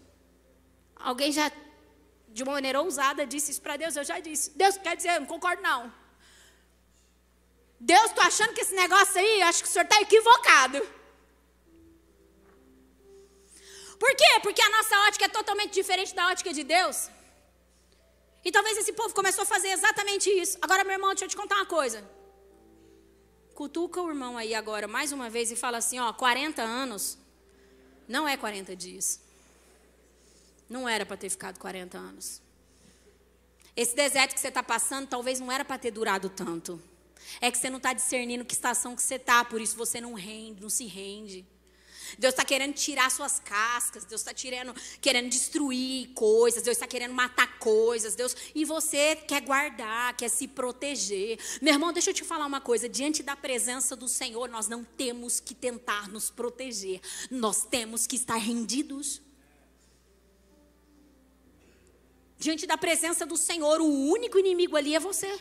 Alguém 0.95 1.31
já, 1.31 1.51
de 2.29 2.43
uma 2.43 2.53
maneira 2.53 2.81
ousada, 2.81 3.25
disse 3.25 3.51
isso 3.51 3.61
para 3.61 3.77
Deus, 3.77 3.95
eu 3.95 4.03
já 4.03 4.19
disse. 4.19 4.51
Deus 4.51 4.77
quer 4.77 4.95
dizer, 4.95 5.11
eu 5.15 5.21
não 5.21 5.27
concordo 5.27 5.61
não. 5.61 5.93
Deus, 7.79 8.05
estou 8.05 8.23
achando 8.23 8.53
que 8.53 8.61
esse 8.61 8.73
negócio 8.73 9.19
aí, 9.19 9.41
acho 9.43 9.61
que 9.63 9.69
o 9.69 9.71
senhor 9.71 9.85
está 9.85 10.01
equivocado. 10.01 10.79
Por 13.99 14.15
quê? 14.15 14.31
Porque 14.41 14.61
a 14.61 14.69
nossa 14.69 14.95
ótica 15.07 15.25
é 15.25 15.29
totalmente 15.29 15.73
diferente 15.73 16.13
da 16.13 16.27
ótica 16.27 16.51
de 16.53 16.63
Deus. 16.63 17.09
E 18.43 18.51
talvez 18.51 18.77
esse 18.77 18.93
povo 18.93 19.13
começou 19.13 19.43
a 19.43 19.45
fazer 19.45 19.69
exatamente 19.69 20.29
isso. 20.29 20.57
Agora, 20.61 20.83
meu 20.83 20.93
irmão, 20.93 21.09
deixa 21.09 21.25
eu 21.25 21.29
te 21.29 21.35
contar 21.35 21.55
uma 21.55 21.65
coisa. 21.65 21.99
Cutuca 23.55 24.01
o 24.01 24.09
irmão 24.09 24.37
aí 24.37 24.53
agora 24.53 24.85
mais 24.85 25.13
uma 25.13 25.29
vez 25.29 25.49
e 25.49 25.55
fala 25.55 25.77
assim: 25.77 25.97
ó, 25.97 26.11
40 26.11 26.61
anos 26.61 27.17
não 28.05 28.27
é 28.27 28.35
40 28.35 28.75
dias. 28.75 29.21
Não 30.69 30.89
era 30.89 31.05
para 31.05 31.15
ter 31.15 31.29
ficado 31.29 31.57
40 31.57 31.97
anos. 31.97 32.41
Esse 33.73 33.95
deserto 33.95 34.33
que 34.33 34.41
você 34.41 34.49
está 34.49 34.61
passando 34.61 35.07
talvez 35.07 35.39
não 35.39 35.49
era 35.49 35.63
para 35.63 35.77
ter 35.77 35.91
durado 35.91 36.29
tanto. 36.29 36.81
É 37.39 37.49
que 37.49 37.57
você 37.57 37.69
não 37.69 37.77
está 37.77 37.93
discernindo 37.93 38.43
que 38.43 38.53
estação 38.53 38.93
que 38.93 39.01
você 39.01 39.15
está, 39.15 39.45
por 39.45 39.61
isso 39.61 39.77
você 39.77 40.01
não 40.01 40.13
rende, 40.13 40.61
não 40.61 40.69
se 40.69 40.85
rende. 40.85 41.45
Deus 42.17 42.33
está 42.33 42.45
querendo 42.45 42.73
tirar 42.73 43.09
suas 43.11 43.39
cascas, 43.39 44.05
Deus 44.05 44.21
está 44.21 44.33
querendo, 44.33 44.73
destruir 45.29 46.09
coisas, 46.13 46.63
Deus 46.63 46.77
está 46.77 46.87
querendo 46.87 47.13
matar 47.13 47.59
coisas, 47.59 48.15
Deus 48.15 48.35
e 48.53 48.65
você 48.65 49.15
quer 49.15 49.41
guardar, 49.41 50.15
quer 50.15 50.29
se 50.29 50.47
proteger. 50.47 51.37
Meu 51.61 51.73
irmão, 51.73 51.91
deixa 51.91 52.09
eu 52.11 52.13
te 52.13 52.23
falar 52.23 52.45
uma 52.45 52.61
coisa: 52.61 52.87
diante 52.87 53.23
da 53.23 53.35
presença 53.35 53.95
do 53.95 54.07
Senhor, 54.07 54.49
nós 54.49 54.67
não 54.67 54.83
temos 54.83 55.39
que 55.39 55.53
tentar 55.53 56.07
nos 56.09 56.29
proteger, 56.29 57.01
nós 57.29 57.65
temos 57.65 58.05
que 58.07 58.15
estar 58.15 58.37
rendidos. 58.37 59.21
Diante 62.37 62.67
da 62.67 62.77
presença 62.77 63.25
do 63.25 63.37
Senhor, 63.37 63.81
o 63.81 64.09
único 64.09 64.37
inimigo 64.37 64.75
ali 64.75 64.93
é 64.93 64.99
você. 64.99 65.39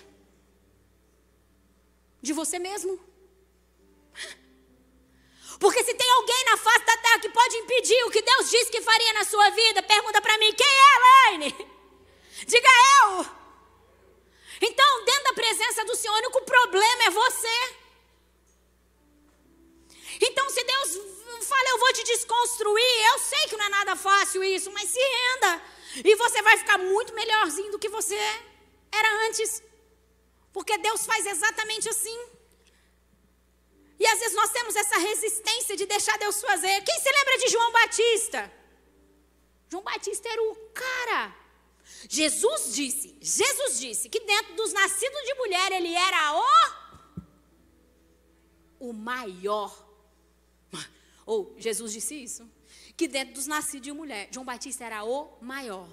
De 2.23 2.33
você 2.33 2.59
mesmo. 2.59 3.14
Porque 5.59 5.83
se 5.85 5.95
tem 5.95 6.11
alguém 6.11 6.45
na 6.45 6.57
face 6.57 6.85
da 6.85 6.97
terra 6.97 7.19
que 7.21 7.29
pode 7.29 7.57
impedir 7.57 8.05
o 8.05 8.11
que 8.11 8.23
Deus 8.23 8.51
disse 8.51 8.71
que 8.71 8.81
faria 8.81 9.13
na 9.13 9.25
sua 9.25 9.51
vida, 9.51 9.83
pergunta 9.83 10.21
para 10.21 10.39
mim: 10.39 10.53
quem 10.53 10.67
é, 10.67 10.97
Elaine? 10.97 11.75
Diga 12.47 12.69
eu. 13.03 13.27
Então, 14.61 15.05
dentro 15.05 15.25
da 15.25 15.33
presença 15.35 15.85
do 15.85 15.97
Senhor, 15.97 16.15
o 16.15 16.19
único 16.19 16.43
problema 16.43 17.05
é 17.05 17.11
você. 17.11 17.77
Então, 20.21 20.49
se 20.49 20.63
Deus 20.65 20.99
fala, 21.45 21.69
eu 21.71 21.79
vou 21.79 21.93
te 21.93 22.05
desconstruir, 22.05 23.07
eu 23.13 23.19
sei 23.19 23.47
que 23.49 23.57
não 23.57 23.67
é 23.67 23.69
nada 23.69 23.97
fácil 23.97 24.43
isso, 24.43 24.71
mas 24.73 24.89
se 24.89 24.99
renda. 24.99 25.63
E 26.05 26.17
você 26.17 26.43
vai 26.43 26.57
ficar 26.57 26.79
muito 26.79 27.15
melhorzinho 27.15 27.71
do 27.71 27.79
que 27.79 27.89
você 27.89 28.17
era 28.93 29.27
antes. 29.27 29.63
Porque 30.53 30.79
Deus 30.79 31.05
faz 31.05 31.27
exatamente 31.27 31.89
assim. 31.89 32.19
E 33.99 34.07
às 34.07 34.19
vezes 34.19 34.35
nós 34.35 34.51
temos 34.51 34.75
essa 34.75 34.99
resistência 34.99 35.77
de 35.77 35.87
deixar 35.87 36.19
Deus 36.19 36.41
fazer. 36.41 36.83
Quem 36.83 36.99
se 37.01 37.11
lembra 37.11 37.39
de 37.39 37.49
João 37.49 37.73
Batista? 37.73 38.53
João 39.71 39.83
Batista 39.83 40.29
era 40.29 40.43
o 40.43 40.57
cara. 40.73 41.37
Jesus 42.09 42.75
disse, 42.75 43.17
Jesus 43.21 43.79
disse 43.79 44.09
que 44.09 44.21
dentro 44.21 44.55
dos 44.57 44.73
nascidos 44.73 45.23
de 45.23 45.35
mulher 45.35 45.73
ele 45.73 45.95
era 45.95 46.35
o 46.35 46.85
o 48.89 48.93
maior. 48.93 49.73
Ou 51.25 51.55
Jesus 51.59 51.93
disse 51.93 52.15
isso, 52.15 52.51
que 52.97 53.09
dentro 53.09 53.35
dos 53.35 53.47
nascidos 53.47 53.83
de 53.83 53.93
mulher, 53.93 54.29
João 54.31 54.45
Batista 54.45 54.85
era 54.85 55.05
o 55.05 55.39
maior. 55.41 55.89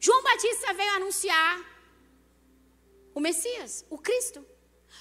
João 0.00 0.22
Batista 0.22 0.72
veio 0.74 0.90
anunciar 0.94 1.54
o 3.14 3.20
Messias, 3.20 3.84
o 3.88 3.98
Cristo. 3.98 4.44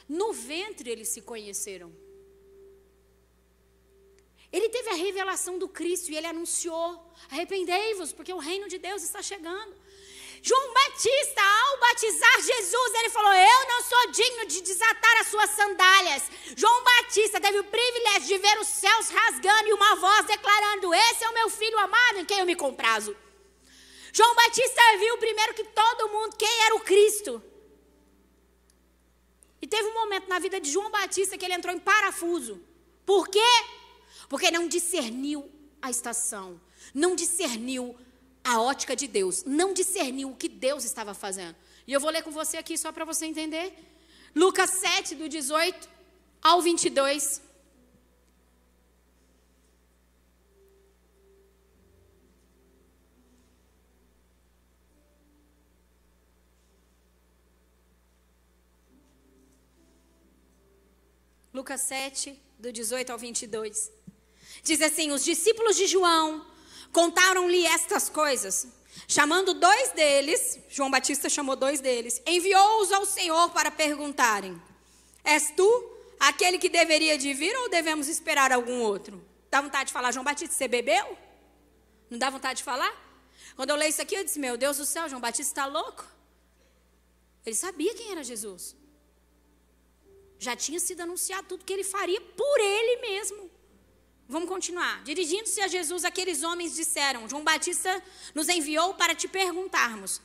No 0.08 0.34
ventre 0.34 0.90
eles 0.90 1.10
se 1.10 1.22
conheceram. 1.22 1.92
Ele 4.52 4.68
teve 4.70 4.90
a 4.90 4.96
revelação 4.96 5.58
do 5.58 5.68
Cristo 5.68 6.12
e 6.12 6.18
ele 6.18 6.28
anunciou: 6.28 7.14
arrependei-vos, 7.30 8.12
porque 8.12 8.34
o 8.34 8.38
reino 8.38 8.68
de 8.68 8.78
Deus 8.78 9.02
está 9.04 9.22
chegando. 9.22 9.74
João 10.44 10.74
Batista, 10.74 11.42
ao 11.42 11.80
batizar 11.80 12.42
Jesus, 12.42 12.94
ele 12.96 13.10
falou: 13.10 13.32
Eu 13.32 13.68
não 13.68 13.84
sou 13.84 14.12
digno 14.12 14.46
de 14.48 14.62
desatar 14.62 15.22
as 15.22 15.28
suas 15.28 15.50
sandálias. 15.52 16.24
João 16.58 16.84
Batista 16.84 17.40
teve 17.40 17.60
o 17.60 17.64
privilégio 17.64 18.28
de 18.28 18.38
ver 18.40 18.60
os 18.60 18.68
céus 18.68 19.10
rasgando 19.10 19.70
e 19.70 19.74
uma 19.74 19.96
voz 19.96 20.26
declarando: 20.26 20.94
Esse 20.94 21.24
é 21.24 21.30
o 21.30 21.34
meu 21.34 21.50
filho 21.50 21.78
amado 21.78 22.20
em 22.20 22.26
quem 22.26 22.40
eu 22.40 22.46
me 22.46 22.56
comprazo. 22.56 23.16
João 24.12 24.36
Batista 24.36 24.82
viu 24.98 25.18
primeiro 25.18 25.54
que 25.54 25.64
todo 25.64 26.10
mundo, 26.10 26.36
quem 26.36 26.62
era 26.64 26.76
o 26.76 26.82
Cristo. 26.82 27.42
E 29.62 29.68
teve 29.68 29.88
um 29.90 29.94
momento 29.94 30.28
na 30.28 30.40
vida 30.40 30.60
de 30.60 30.72
João 30.72 30.90
Batista 30.90 31.38
que 31.38 31.46
ele 31.46 31.54
entrou 31.54 31.74
em 31.74 31.80
parafuso. 31.80 32.62
Por 33.06 33.28
quê? 33.28 33.40
Porque 34.28 34.50
não 34.50 34.68
discerniu 34.68 35.50
a 35.82 35.90
estação, 35.90 36.60
não 36.94 37.16
discerniu 37.16 37.96
a 38.44 38.62
ótica 38.62 38.96
de 38.96 39.08
Deus, 39.08 39.44
não 39.46 39.74
discerniu 39.74 40.32
o 40.32 40.36
que 40.36 40.50
Deus 40.50 40.84
estava 40.84 41.14
fazendo. 41.14 41.56
E 41.86 41.94
eu 41.94 42.00
vou 42.00 42.10
ler 42.10 42.24
com 42.24 42.32
você 42.32 42.58
aqui 42.58 42.78
só 42.78 42.92
para 42.92 43.06
você 43.06 43.26
entender. 43.26 43.74
Lucas 44.36 44.70
7, 44.72 45.16
do 45.16 45.28
18 45.28 45.90
ao 46.42 46.62
22. 46.62 47.42
Lucas 61.54 61.82
7, 61.82 62.40
do 62.58 62.72
18 62.72 63.12
ao 63.12 63.18
22. 63.18 63.92
Diz 64.64 64.82
assim: 64.82 65.12
Os 65.12 65.24
discípulos 65.24 65.76
de 65.76 65.86
João 65.86 66.46
contaram-lhe 66.94 67.66
estas 67.66 68.08
coisas. 68.08 68.68
Chamando 69.08 69.54
dois 69.54 69.92
deles, 69.92 70.60
João 70.70 70.90
Batista 70.90 71.30
chamou 71.30 71.56
dois 71.56 71.82
deles, 71.82 72.22
enviou-os 72.26 72.92
ao 72.92 73.06
Senhor 73.06 73.50
para 73.50 73.70
perguntarem: 73.70 74.62
És 75.24 75.52
tu 75.52 75.68
aquele 76.20 76.58
que 76.58 76.70
deveria 76.70 77.18
de 77.18 77.34
vir 77.34 77.56
ou 77.58 77.70
devemos 77.70 78.08
esperar 78.08 78.52
algum 78.54 78.82
outro? 78.82 79.22
Dá 79.50 79.60
vontade 79.60 79.88
de 79.88 79.94
falar, 79.94 80.14
João 80.14 80.24
Batista, 80.24 80.56
você 80.56 80.68
bebeu? 80.70 81.18
Não 82.10 82.18
dá 82.18 82.30
vontade 82.30 82.60
de 82.60 82.64
falar? 82.64 82.94
Quando 83.58 83.72
eu 83.72 83.76
leio 83.76 83.90
isso 83.90 84.02
aqui, 84.02 84.16
eu 84.16 84.24
disse: 84.24 84.40
Meu 84.40 84.56
Deus 84.56 84.78
do 84.78 84.86
céu, 84.86 85.10
João 85.10 85.20
Batista 85.20 85.52
está 85.52 85.66
louco. 85.66 86.06
Ele 87.46 87.56
sabia 87.56 87.94
quem 87.94 88.12
era 88.12 88.24
Jesus. 88.24 88.76
Já 90.46 90.56
tinha 90.56 90.80
sido 90.80 91.02
anunciado 91.02 91.50
tudo 91.50 91.64
que 91.64 91.72
ele 91.72 91.84
faria 91.84 92.20
por 92.20 92.60
ele 92.60 93.00
mesmo. 93.02 93.52
Vamos 94.28 94.50
continuar. 94.50 95.04
Dirigindo-se 95.04 95.62
a 95.62 95.68
Jesus, 95.68 96.04
aqueles 96.04 96.42
homens 96.42 96.76
disseram: 96.76 97.30
João 97.30 97.44
Batista 97.44 98.02
nos 98.34 98.50
enviou 98.50 98.96
para 98.96 99.14
te 99.14 99.28
perguntarmos: 99.28 100.20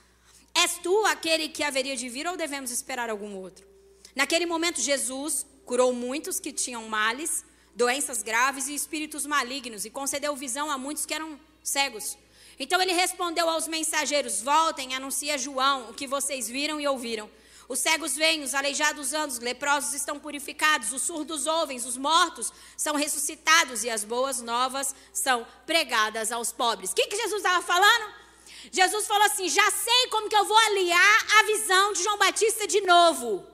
És 0.54 0.78
tu 0.82 1.04
aquele 1.04 1.50
que 1.50 1.62
haveria 1.62 1.94
de 1.94 2.08
vir 2.08 2.26
ou 2.26 2.34
devemos 2.34 2.70
esperar 2.70 3.10
algum 3.10 3.36
outro? 3.36 3.66
Naquele 4.14 4.46
momento, 4.46 4.80
Jesus 4.80 5.44
curou 5.66 5.92
muitos 5.92 6.40
que 6.40 6.50
tinham 6.50 6.88
males, 6.88 7.44
doenças 7.74 8.22
graves 8.22 8.68
e 8.68 8.74
espíritos 8.74 9.26
malignos 9.26 9.84
e 9.84 9.90
concedeu 9.90 10.34
visão 10.34 10.70
a 10.70 10.78
muitos 10.78 11.04
que 11.04 11.12
eram 11.12 11.38
cegos. 11.62 12.16
Então 12.58 12.80
ele 12.80 12.94
respondeu 12.94 13.50
aos 13.50 13.68
mensageiros: 13.68 14.40
Voltem, 14.40 14.94
anuncia 14.94 15.34
a 15.34 15.36
João 15.36 15.90
o 15.90 15.94
que 15.94 16.06
vocês 16.06 16.48
viram 16.48 16.80
e 16.80 16.88
ouviram. 16.88 17.28
Os 17.68 17.80
cegos 17.80 18.14
veem, 18.14 18.42
os 18.42 18.54
aleijados 18.54 19.12
andam, 19.12 19.28
os 19.28 19.38
leprosos 19.40 19.92
estão 19.92 20.20
purificados, 20.20 20.92
os 20.92 21.02
surdos 21.02 21.46
ouvem, 21.46 21.76
os 21.78 21.96
mortos 21.96 22.52
são 22.76 22.94
ressuscitados 22.94 23.82
e 23.82 23.90
as 23.90 24.04
boas 24.04 24.40
novas 24.40 24.94
são 25.12 25.46
pregadas 25.66 26.30
aos 26.30 26.52
pobres. 26.52 26.92
O 26.92 26.94
que, 26.94 27.08
que 27.08 27.16
Jesus 27.16 27.42
estava 27.42 27.60
falando? 27.62 28.14
Jesus 28.70 29.06
falou 29.06 29.24
assim: 29.24 29.48
já 29.48 29.68
sei 29.70 30.06
como 30.10 30.28
que 30.28 30.36
eu 30.36 30.44
vou 30.44 30.56
aliar 30.56 31.26
a 31.40 31.42
visão 31.44 31.92
de 31.92 32.02
João 32.02 32.18
Batista 32.18 32.66
de 32.66 32.80
novo. 32.82 33.44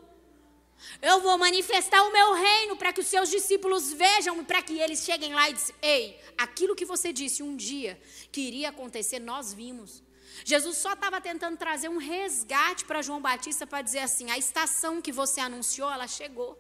Eu 1.00 1.20
vou 1.20 1.38
manifestar 1.38 2.02
o 2.02 2.12
meu 2.12 2.34
reino 2.34 2.76
para 2.76 2.92
que 2.92 3.00
os 3.00 3.06
seus 3.06 3.30
discípulos 3.30 3.92
vejam, 3.92 4.44
para 4.44 4.62
que 4.62 4.78
eles 4.78 5.04
cheguem 5.04 5.34
lá 5.34 5.48
e 5.48 5.54
dizem: 5.54 5.74
Ei, 5.80 6.20
aquilo 6.36 6.76
que 6.76 6.84
você 6.84 7.12
disse 7.12 7.42
um 7.42 7.56
dia 7.56 8.00
que 8.30 8.40
iria 8.40 8.68
acontecer, 8.68 9.18
nós 9.18 9.52
vimos. 9.54 10.02
Jesus 10.44 10.76
só 10.78 10.92
estava 10.92 11.20
tentando 11.20 11.56
trazer 11.56 11.88
um 11.88 11.98
resgate 11.98 12.84
para 12.84 13.02
João 13.02 13.20
Batista 13.20 13.66
para 13.66 13.82
dizer 13.82 14.00
assim: 14.00 14.30
a 14.30 14.38
estação 14.38 15.00
que 15.00 15.12
você 15.12 15.40
anunciou, 15.40 15.90
ela 15.90 16.06
chegou. 16.06 16.58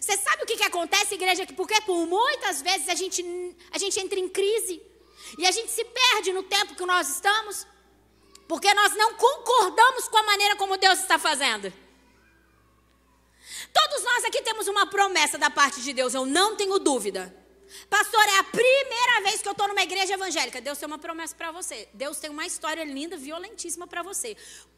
Você 0.00 0.16
sabe 0.16 0.44
o 0.44 0.46
que, 0.46 0.56
que 0.56 0.64
acontece, 0.64 1.14
igreja? 1.14 1.46
Porque 1.56 1.80
por 1.80 2.06
muitas 2.06 2.62
vezes 2.62 2.88
a 2.88 2.94
gente, 2.94 3.24
a 3.72 3.78
gente 3.78 3.98
entra 3.98 4.18
em 4.18 4.28
crise 4.28 4.80
e 5.36 5.46
a 5.46 5.50
gente 5.50 5.70
se 5.70 5.84
perde 5.84 6.32
no 6.32 6.42
tempo 6.42 6.74
que 6.74 6.86
nós 6.86 7.08
estamos, 7.08 7.66
porque 8.46 8.72
nós 8.74 8.94
não 8.94 9.14
concordamos 9.14 10.08
com 10.08 10.18
a 10.18 10.22
maneira 10.22 10.56
como 10.56 10.76
Deus 10.76 11.00
está 11.00 11.18
fazendo. 11.18 11.72
Todos 13.72 14.04
nós 14.04 14.24
aqui 14.24 14.40
temos 14.42 14.68
uma 14.68 14.86
promessa 14.86 15.36
da 15.36 15.50
parte 15.50 15.82
de 15.82 15.92
Deus, 15.92 16.14
eu 16.14 16.24
não 16.24 16.56
tenho 16.56 16.78
dúvida. 16.78 17.34
Pastor, 17.88 18.24
é 18.28 18.38
a 18.38 18.44
primeira 18.44 19.20
vez 19.22 19.42
que 19.42 19.48
eu 19.48 19.52
estou 19.52 19.68
numa 19.68 19.82
igreja 19.82 20.14
evangélica. 20.14 20.60
Deus 20.60 20.78
tem 20.78 20.86
uma 20.86 20.98
promessa 20.98 21.34
para 21.34 21.50
você. 21.50 21.88
Deus 21.92 22.18
tem 22.18 22.30
uma 22.30 22.46
história 22.46 22.84
linda, 22.84 23.16
violentíssima 23.16 23.86
para 23.86 24.02
você. 24.02 24.36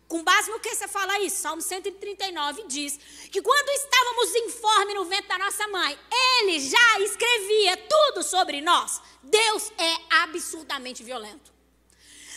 Com 0.08 0.24
base 0.24 0.50
no 0.50 0.58
que 0.58 0.74
você 0.74 0.88
fala 0.88 1.20
isso, 1.20 1.36
Salmo 1.36 1.62
139 1.62 2.64
diz 2.66 2.98
que 3.30 3.40
quando 3.40 3.68
estávamos 3.68 4.34
informes 4.34 4.94
no 4.96 5.04
ventre 5.04 5.28
da 5.28 5.38
nossa 5.38 5.68
mãe, 5.68 5.96
Ele 6.10 6.58
já 6.58 7.00
escrevia 7.00 7.76
tudo 7.76 8.22
sobre 8.24 8.60
nós. 8.60 9.00
Deus 9.22 9.72
é 9.78 9.96
absurdamente 10.22 11.04
violento. 11.04 11.52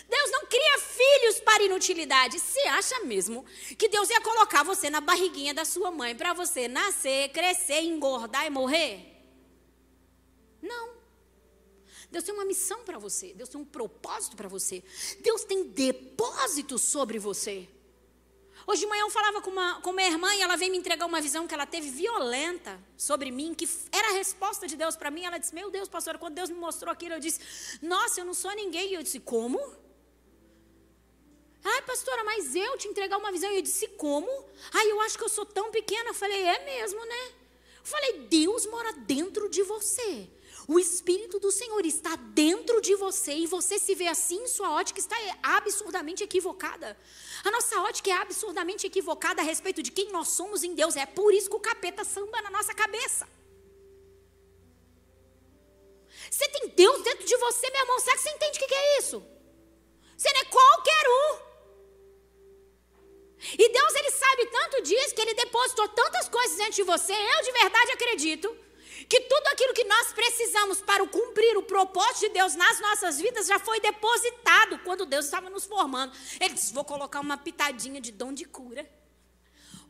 Deus 0.08 0.32
não 0.32 0.46
cria 0.46 0.80
filhos 0.80 1.40
para 1.40 1.64
inutilidade. 1.64 2.40
Você 2.40 2.60
acha 2.68 3.00
mesmo 3.06 3.44
que 3.78 3.90
Deus 3.90 4.08
ia 4.10 4.22
colocar 4.22 4.62
você 4.62 4.88
na 4.92 5.02
barriguinha 5.02 5.54
da 5.54 5.66
sua 5.66 5.90
mãe 5.90 6.16
para 6.16 6.34
você 6.34 6.68
nascer, 6.68 7.30
crescer, 7.30 7.82
engordar 7.82 8.46
e 8.46 8.52
morrer? 8.52 9.13
Não. 10.64 11.04
Deus 12.10 12.24
tem 12.24 12.34
uma 12.34 12.46
missão 12.46 12.84
para 12.84 12.98
você, 12.98 13.34
Deus 13.34 13.50
tem 13.50 13.60
um 13.60 13.66
propósito 13.66 14.36
para 14.36 14.48
você, 14.48 14.84
Deus 15.20 15.44
tem 15.44 15.64
depósitos 15.64 16.82
sobre 16.82 17.20
você. 17.20 17.68
Hoje 18.66 18.82
de 18.82 18.88
manhã 18.88 19.02
eu 19.02 19.10
falava 19.10 19.42
com 19.42 19.50
uma, 19.50 19.82
com 19.82 19.90
uma 19.90 20.04
irmã 20.04 20.34
e 20.36 20.42
ela 20.42 20.56
veio 20.56 20.72
me 20.72 20.78
entregar 20.78 21.06
uma 21.06 21.20
visão 21.20 21.46
que 21.46 21.54
ela 21.54 21.66
teve 21.66 21.90
violenta 21.90 22.80
sobre 22.96 23.30
mim, 23.30 23.54
que 23.54 23.68
era 23.92 24.10
a 24.10 24.14
resposta 24.14 24.66
de 24.66 24.78
Deus 24.78 24.96
para 24.96 25.12
mim. 25.12 25.26
Ela 25.26 25.38
disse: 25.38 25.54
Meu 25.54 25.70
Deus, 25.70 25.90
pastora, 25.90 26.18
quando 26.18 26.36
Deus 26.36 26.50
me 26.50 26.56
mostrou 26.56 26.92
aquilo, 26.92 27.16
eu 27.16 27.20
disse: 27.20 27.42
Nossa, 27.82 28.22
eu 28.22 28.26
não 28.26 28.34
sou 28.34 28.56
ninguém. 28.56 28.92
E 28.92 28.94
eu 28.94 29.04
disse: 29.04 29.20
Como? 29.20 29.60
Ai, 31.62 31.82
pastora, 31.82 32.24
mas 32.24 32.56
eu 32.56 32.78
te 32.78 32.88
entregar 32.88 33.18
uma 33.18 33.34
visão. 33.34 33.52
E 33.52 33.58
eu 33.58 33.62
disse: 33.62 33.86
Como? 33.90 34.30
Ai, 34.72 34.90
eu 34.90 35.02
acho 35.02 35.18
que 35.18 35.24
eu 35.26 35.30
sou 35.30 35.46
tão 35.46 35.70
pequena. 35.70 36.12
Eu 36.12 36.14
falei: 36.14 36.42
É 36.42 36.64
mesmo, 36.64 37.04
né? 37.06 37.28
Eu 37.80 37.86
falei: 37.86 38.20
Deus 38.30 38.66
mora 38.68 38.94
dentro 38.94 39.50
de 39.50 39.62
você. 39.64 40.30
O 40.68 40.80
Espírito 40.80 41.40
do 41.40 41.52
Senhor 41.52 41.86
está 41.86 42.16
dentro 42.16 42.80
de 42.80 42.96
você 42.96 43.34
e 43.34 43.48
você 43.48 43.78
se 43.78 43.94
vê 43.96 44.08
assim, 44.08 44.48
sua 44.48 44.72
ótica 44.72 45.00
está 45.00 45.16
absurdamente 45.42 46.24
equivocada. 46.24 46.98
A 47.44 47.52
nossa 47.52 47.82
ótica 47.82 48.10
é 48.10 48.14
absurdamente 48.14 48.88
equivocada 48.88 49.42
a 49.42 49.46
respeito 49.46 49.84
de 49.84 49.92
quem 49.92 50.12
nós 50.12 50.30
somos 50.30 50.64
em 50.64 50.74
Deus. 50.74 50.96
É 50.96 51.06
por 51.06 51.34
isso 51.34 51.50
que 51.50 51.56
o 51.56 51.60
capeta 51.60 52.04
samba 52.06 52.42
na 52.42 52.50
nossa 52.50 52.74
cabeça. 52.74 53.28
Você 56.32 56.48
tem 56.50 56.70
Deus 56.70 57.04
dentro 57.04 57.26
de 57.26 57.38
você, 57.38 57.70
meu 57.70 57.82
irmão. 57.82 58.00
Será 58.00 58.16
que 58.16 58.24
você 58.24 58.30
entende 58.30 58.58
o 58.58 58.68
que 58.68 58.74
é 58.74 59.00
isso? 59.00 59.24
Você 60.18 60.32
não 60.32 60.42
é 60.42 60.46
qualquer 60.46 61.06
um. 61.10 61.54
E 63.60 63.70
Deus, 63.70 63.96
Ele 63.96 64.12
sabe 64.12 64.46
tanto 64.46 64.82
disso 64.84 65.14
que 65.14 65.22
Ele 65.22 65.34
depositou 65.34 65.90
tantas 65.90 66.30
coisas 66.30 66.56
dentro 66.56 66.74
de 66.76 66.84
você. 66.84 67.12
Eu 67.12 67.44
de 67.44 67.52
verdade 67.52 67.92
acredito 67.92 68.63
que 69.08 69.22
tudo 69.22 69.48
aquilo 69.48 69.74
que 69.74 69.84
nós 69.84 70.14
precisamos 70.14 70.82
para 70.82 71.06
cumprir 71.08 71.58
o 71.58 71.64
propósito 71.64 72.22
de 72.22 72.30
Deus 72.30 72.56
nas 72.56 72.80
nossas 72.80 73.20
vidas 73.20 73.48
já 73.48 73.60
foi 73.60 73.80
depositado 73.80 74.80
quando 74.80 75.06
Deus 75.06 75.26
estava 75.26 75.50
nos 75.50 75.66
formando. 75.66 76.14
Ele 76.40 76.54
disse: 76.54 76.74
Vou 76.74 76.84
colocar 76.84 77.20
uma 77.20 77.38
pitadinha 77.38 78.00
de 78.00 78.12
dom 78.12 78.34
de 78.34 78.46
cura. 78.46 78.90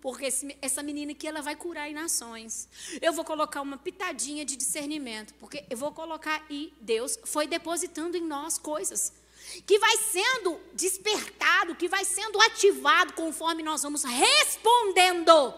Porque 0.01 0.25
esse, 0.25 0.57
essa 0.61 0.83
menina 0.83 1.13
aqui 1.13 1.25
ela 1.25 1.41
vai 1.41 1.55
curar 1.55 1.89
em 1.89 1.93
nações. 1.93 2.67
Eu 3.01 3.13
vou 3.13 3.23
colocar 3.23 3.61
uma 3.61 3.77
pitadinha 3.77 4.43
de 4.43 4.57
discernimento. 4.57 5.33
Porque 5.35 5.65
eu 5.69 5.77
vou 5.77 5.93
colocar. 5.93 6.45
E 6.49 6.73
Deus 6.81 7.17
foi 7.23 7.47
depositando 7.47 8.17
em 8.17 8.21
nós 8.21 8.57
coisas 8.57 9.13
que 9.65 9.77
vai 9.77 9.97
sendo 9.97 10.59
despertado, 10.73 11.75
que 11.75 11.87
vai 11.87 12.03
sendo 12.05 12.39
ativado 12.41 13.13
conforme 13.13 13.61
nós 13.61 13.83
vamos 13.83 14.03
respondendo 14.03 15.53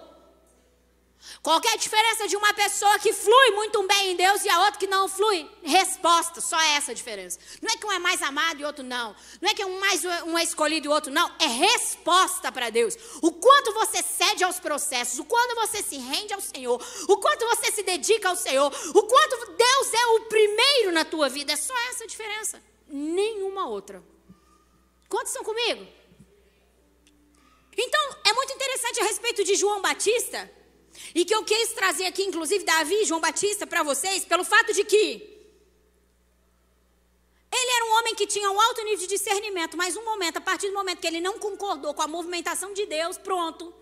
qual 1.41 1.61
é 1.63 1.73
a 1.73 1.77
diferença 1.77 2.27
de 2.27 2.35
uma 2.35 2.53
pessoa 2.53 2.97
que 2.99 3.13
flui 3.13 3.51
muito 3.51 3.81
bem 3.83 4.11
em 4.11 4.15
Deus 4.15 4.43
e 4.43 4.49
a 4.49 4.59
outra 4.61 4.79
que 4.79 4.87
não 4.87 5.07
flui? 5.07 5.49
Resposta, 5.63 6.41
só 6.41 6.59
essa 6.59 6.91
a 6.91 6.93
diferença. 6.95 7.39
Não 7.61 7.71
é 7.71 7.77
que 7.77 7.85
um 7.85 7.91
é 7.91 7.99
mais 7.99 8.21
amado 8.21 8.59
e 8.59 8.65
outro 8.65 8.83
não. 8.83 9.15
Não 9.41 9.49
é 9.49 9.53
que 9.53 9.63
um, 9.63 9.79
mais, 9.79 10.03
um 10.25 10.37
é 10.37 10.43
escolhido 10.43 10.87
e 10.87 10.89
outro 10.89 11.11
não. 11.11 11.31
É 11.39 11.45
resposta 11.45 12.51
para 12.51 12.69
Deus. 12.69 12.95
O 13.21 13.31
quanto 13.31 13.73
você 13.73 14.01
cede 14.01 14.43
aos 14.43 14.59
processos, 14.59 15.19
o 15.19 15.25
quanto 15.25 15.55
você 15.55 15.83
se 15.83 15.97
rende 15.97 16.33
ao 16.33 16.41
Senhor, 16.41 16.83
o 17.07 17.17
quanto 17.17 17.45
você 17.45 17.71
se 17.71 17.83
dedica 17.83 18.29
ao 18.29 18.35
Senhor, 18.35 18.73
o 18.95 19.03
quanto 19.03 19.51
Deus 19.51 19.93
é 19.93 20.05
o 20.07 20.21
primeiro 20.21 20.91
na 20.91 21.05
tua 21.05 21.29
vida. 21.29 21.53
É 21.53 21.57
só 21.57 21.73
essa 21.89 22.03
a 22.03 22.07
diferença. 22.07 22.61
Nenhuma 22.87 23.67
outra. 23.67 24.03
Quantos 25.09 25.31
estão 25.31 25.43
comigo? 25.43 25.87
Então, 27.77 28.15
é 28.25 28.33
muito 28.33 28.53
interessante 28.53 29.01
a 29.01 29.03
respeito 29.03 29.43
de 29.43 29.55
João 29.55 29.81
Batista 29.81 30.49
e 31.13 31.25
que 31.25 31.33
eu 31.33 31.43
quis 31.43 31.73
trazer 31.73 32.05
aqui, 32.05 32.23
inclusive, 32.23 32.63
Davi 32.63 32.95
e 32.95 33.05
João 33.05 33.21
Batista 33.21 33.65
para 33.65 33.83
vocês, 33.83 34.25
pelo 34.25 34.43
fato 34.43 34.73
de 34.73 34.83
que 34.83 35.35
ele 37.57 37.71
era 37.71 37.85
um 37.85 37.93
homem 37.99 38.15
que 38.15 38.27
tinha 38.27 38.51
um 38.51 38.59
alto 38.59 38.83
nível 38.83 38.99
de 38.99 39.07
discernimento, 39.07 39.77
mas 39.77 39.95
um 39.95 40.03
momento, 40.03 40.37
a 40.37 40.41
partir 40.41 40.67
do 40.67 40.73
momento 40.73 40.99
que 40.99 41.07
ele 41.07 41.21
não 41.21 41.39
concordou 41.39 41.93
com 41.93 42.01
a 42.01 42.07
movimentação 42.07 42.73
de 42.73 42.85
Deus, 42.85 43.17
pronto, 43.17 43.73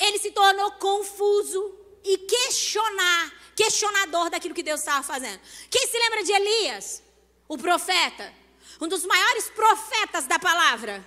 ele 0.00 0.18
se 0.18 0.32
tornou 0.32 0.72
confuso 0.72 1.78
e 2.02 2.18
questionar, 2.18 3.32
questionador 3.54 4.28
daquilo 4.28 4.54
que 4.54 4.62
Deus 4.62 4.80
estava 4.80 5.04
fazendo. 5.04 5.40
Quem 5.70 5.86
se 5.86 5.96
lembra 5.96 6.24
de 6.24 6.32
Elias, 6.32 7.02
o 7.46 7.56
profeta? 7.56 8.32
Um 8.80 8.88
dos 8.88 9.04
maiores 9.06 9.48
profetas 9.50 10.26
da 10.26 10.38
palavra. 10.38 11.06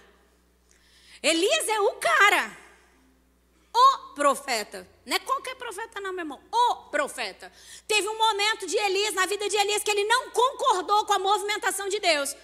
Elias 1.22 1.68
é 1.68 1.82
o 1.82 1.94
cara 1.96 2.58
o 3.74 4.14
profeta. 4.14 4.88
Não 5.06 5.16
é 5.16 5.20
qualquer 5.20 5.56
profeta, 5.56 6.00
não, 6.00 6.12
meu 6.12 6.24
irmão. 6.24 6.42
O 6.52 6.76
profeta. 6.90 7.52
Teve 7.88 8.08
um 8.08 8.18
momento 8.18 8.68
de 8.68 8.76
Elias, 8.78 9.14
na 9.14 9.26
vida 9.26 9.48
de 9.48 9.56
Elias, 9.56 9.84
que 9.84 9.92
ele 9.92 10.04
não 10.06 10.32
concordou 10.32 11.06
com 11.06 11.14
a 11.14 11.20
movimentação 11.20 11.88
de 11.90 12.00
Deus. 12.00 12.36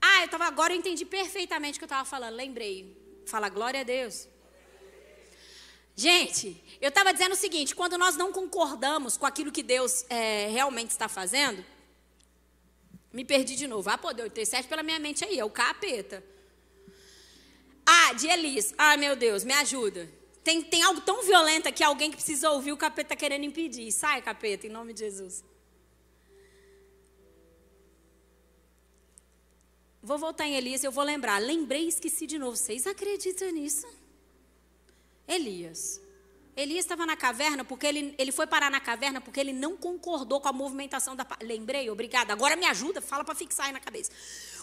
Ah, 0.00 0.22
eu 0.22 0.28
tava, 0.28 0.44
agora 0.44 0.72
eu 0.72 0.78
entendi 0.78 1.04
perfeitamente 1.04 1.76
o 1.76 1.80
que 1.80 1.84
eu 1.84 1.86
estava 1.86 2.04
falando. 2.04 2.34
Lembrei. 2.34 2.96
Fala 3.26 3.48
glória 3.48 3.80
a 3.80 3.84
Deus. 3.84 4.28
Gente, 5.94 6.62
eu 6.80 6.88
estava 6.88 7.12
dizendo 7.12 7.32
o 7.32 7.36
seguinte: 7.36 7.74
quando 7.74 7.98
nós 7.98 8.16
não 8.16 8.32
concordamos 8.32 9.16
com 9.16 9.26
aquilo 9.26 9.52
que 9.52 9.62
Deus 9.62 10.04
é, 10.08 10.48
realmente 10.48 10.90
está 10.90 11.08
fazendo, 11.08 11.64
Me 13.12 13.24
perdi 13.24 13.56
de 13.56 13.66
novo. 13.66 13.90
Ah, 13.90 13.98
pô, 13.98 14.12
deu 14.12 14.24
87 14.24 14.68
pela 14.68 14.82
minha 14.82 14.98
mente 14.98 15.24
aí, 15.24 15.38
é 15.38 15.44
o 15.44 15.50
capeta. 15.50 16.24
Ah, 17.84 18.14
de 18.14 18.26
Elis. 18.26 18.72
Ah, 18.78 18.96
meu 18.96 19.14
Deus, 19.14 19.44
me 19.44 19.52
ajuda. 19.52 20.08
Tem, 20.42 20.62
tem 20.62 20.82
algo 20.82 21.00
tão 21.00 21.22
violento 21.22 21.68
aqui, 21.68 21.84
alguém 21.84 22.10
que 22.10 22.16
precisa 22.16 22.50
ouvir, 22.50 22.72
o 22.72 22.76
capeta 22.76 23.10
tá 23.10 23.16
querendo 23.16 23.44
impedir. 23.44 23.90
Sai, 23.92 24.20
capeta, 24.20 24.66
em 24.66 24.70
nome 24.70 24.92
de 24.92 25.00
Jesus. 25.00 25.44
Vou 30.02 30.18
voltar 30.18 30.46
em 30.48 30.56
Elias 30.56 30.82
eu 30.82 30.90
vou 30.90 31.04
lembrar. 31.04 31.38
Lembrei 31.38 31.84
e 31.84 31.88
esqueci 31.88 32.26
de 32.26 32.36
novo. 32.36 32.56
Vocês 32.56 32.88
acreditam 32.88 33.50
nisso? 33.52 33.86
Elias. 35.28 36.00
Elias 36.56 36.84
estava 36.84 37.06
na 37.06 37.16
caverna 37.16 37.64
porque 37.64 37.86
ele, 37.86 38.14
ele 38.18 38.32
foi 38.32 38.46
parar 38.46 38.70
na 38.70 38.80
caverna 38.80 39.20
porque 39.20 39.38
ele 39.38 39.52
não 39.52 39.76
concordou 39.76 40.40
com 40.40 40.48
a 40.48 40.52
movimentação 40.52 41.14
da. 41.14 41.24
Lembrei, 41.40 41.88
obrigada. 41.88 42.32
Agora 42.32 42.56
me 42.56 42.66
ajuda, 42.66 43.00
fala 43.00 43.24
para 43.24 43.34
fixar 43.34 43.66
aí 43.66 43.72
na 43.72 43.80
cabeça. 43.80 44.10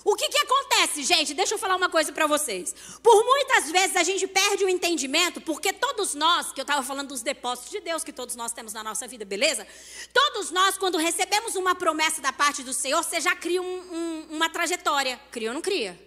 O 0.03 0.15
que, 0.15 0.29
que 0.29 0.37
acontece, 0.39 1.03
gente? 1.03 1.33
Deixa 1.33 1.55
eu 1.55 1.57
falar 1.57 1.75
uma 1.75 1.89
coisa 1.89 2.11
para 2.11 2.25
vocês. 2.25 2.73
Por 3.03 3.25
muitas 3.25 3.69
vezes 3.71 3.95
a 3.95 4.03
gente 4.03 4.25
perde 4.27 4.63
o 4.63 4.69
entendimento, 4.69 5.41
porque 5.41 5.73
todos 5.73 6.15
nós, 6.15 6.51
que 6.53 6.59
eu 6.59 6.63
estava 6.63 6.83
falando 6.83 7.09
dos 7.09 7.21
depósitos 7.21 7.71
de 7.71 7.81
Deus 7.81 8.03
que 8.03 8.13
todos 8.13 8.35
nós 8.35 8.53
temos 8.53 8.73
na 8.73 8.83
nossa 8.83 9.07
vida, 9.07 9.25
beleza? 9.25 9.67
Todos 10.13 10.51
nós, 10.51 10.77
quando 10.77 10.97
recebemos 10.97 11.55
uma 11.55 11.75
promessa 11.75 12.21
da 12.21 12.31
parte 12.31 12.63
do 12.63 12.73
Senhor, 12.73 13.03
você 13.03 13.19
já 13.19 13.35
cria 13.35 13.61
um, 13.61 13.65
um, 13.65 14.27
uma 14.31 14.49
trajetória. 14.49 15.19
Cria 15.31 15.49
ou 15.49 15.53
não 15.53 15.61
cria? 15.61 15.99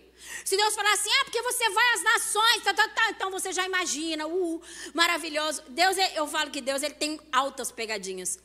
Se 0.45 0.57
Deus 0.57 0.75
falar 0.75 0.93
assim, 0.93 1.11
ah, 1.21 1.25
porque 1.25 1.43
você 1.43 1.69
vai 1.71 1.95
às 1.95 2.03
nações, 2.03 2.63
tá, 2.63 2.73
tá, 2.73 2.89
tá, 2.89 3.11
então 3.11 3.31
você 3.31 3.53
já 3.53 3.67
imagina, 3.67 4.27
uh, 4.27 4.63
maravilhoso. 4.95 5.63
Deus, 5.69 5.99
é, 5.99 6.19
eu 6.19 6.27
falo 6.27 6.51
que 6.51 6.61
Deus 6.61 6.83
ele 6.83 6.95
tem 6.95 7.21
altas 7.33 7.71
pegadinhas. 7.71 8.39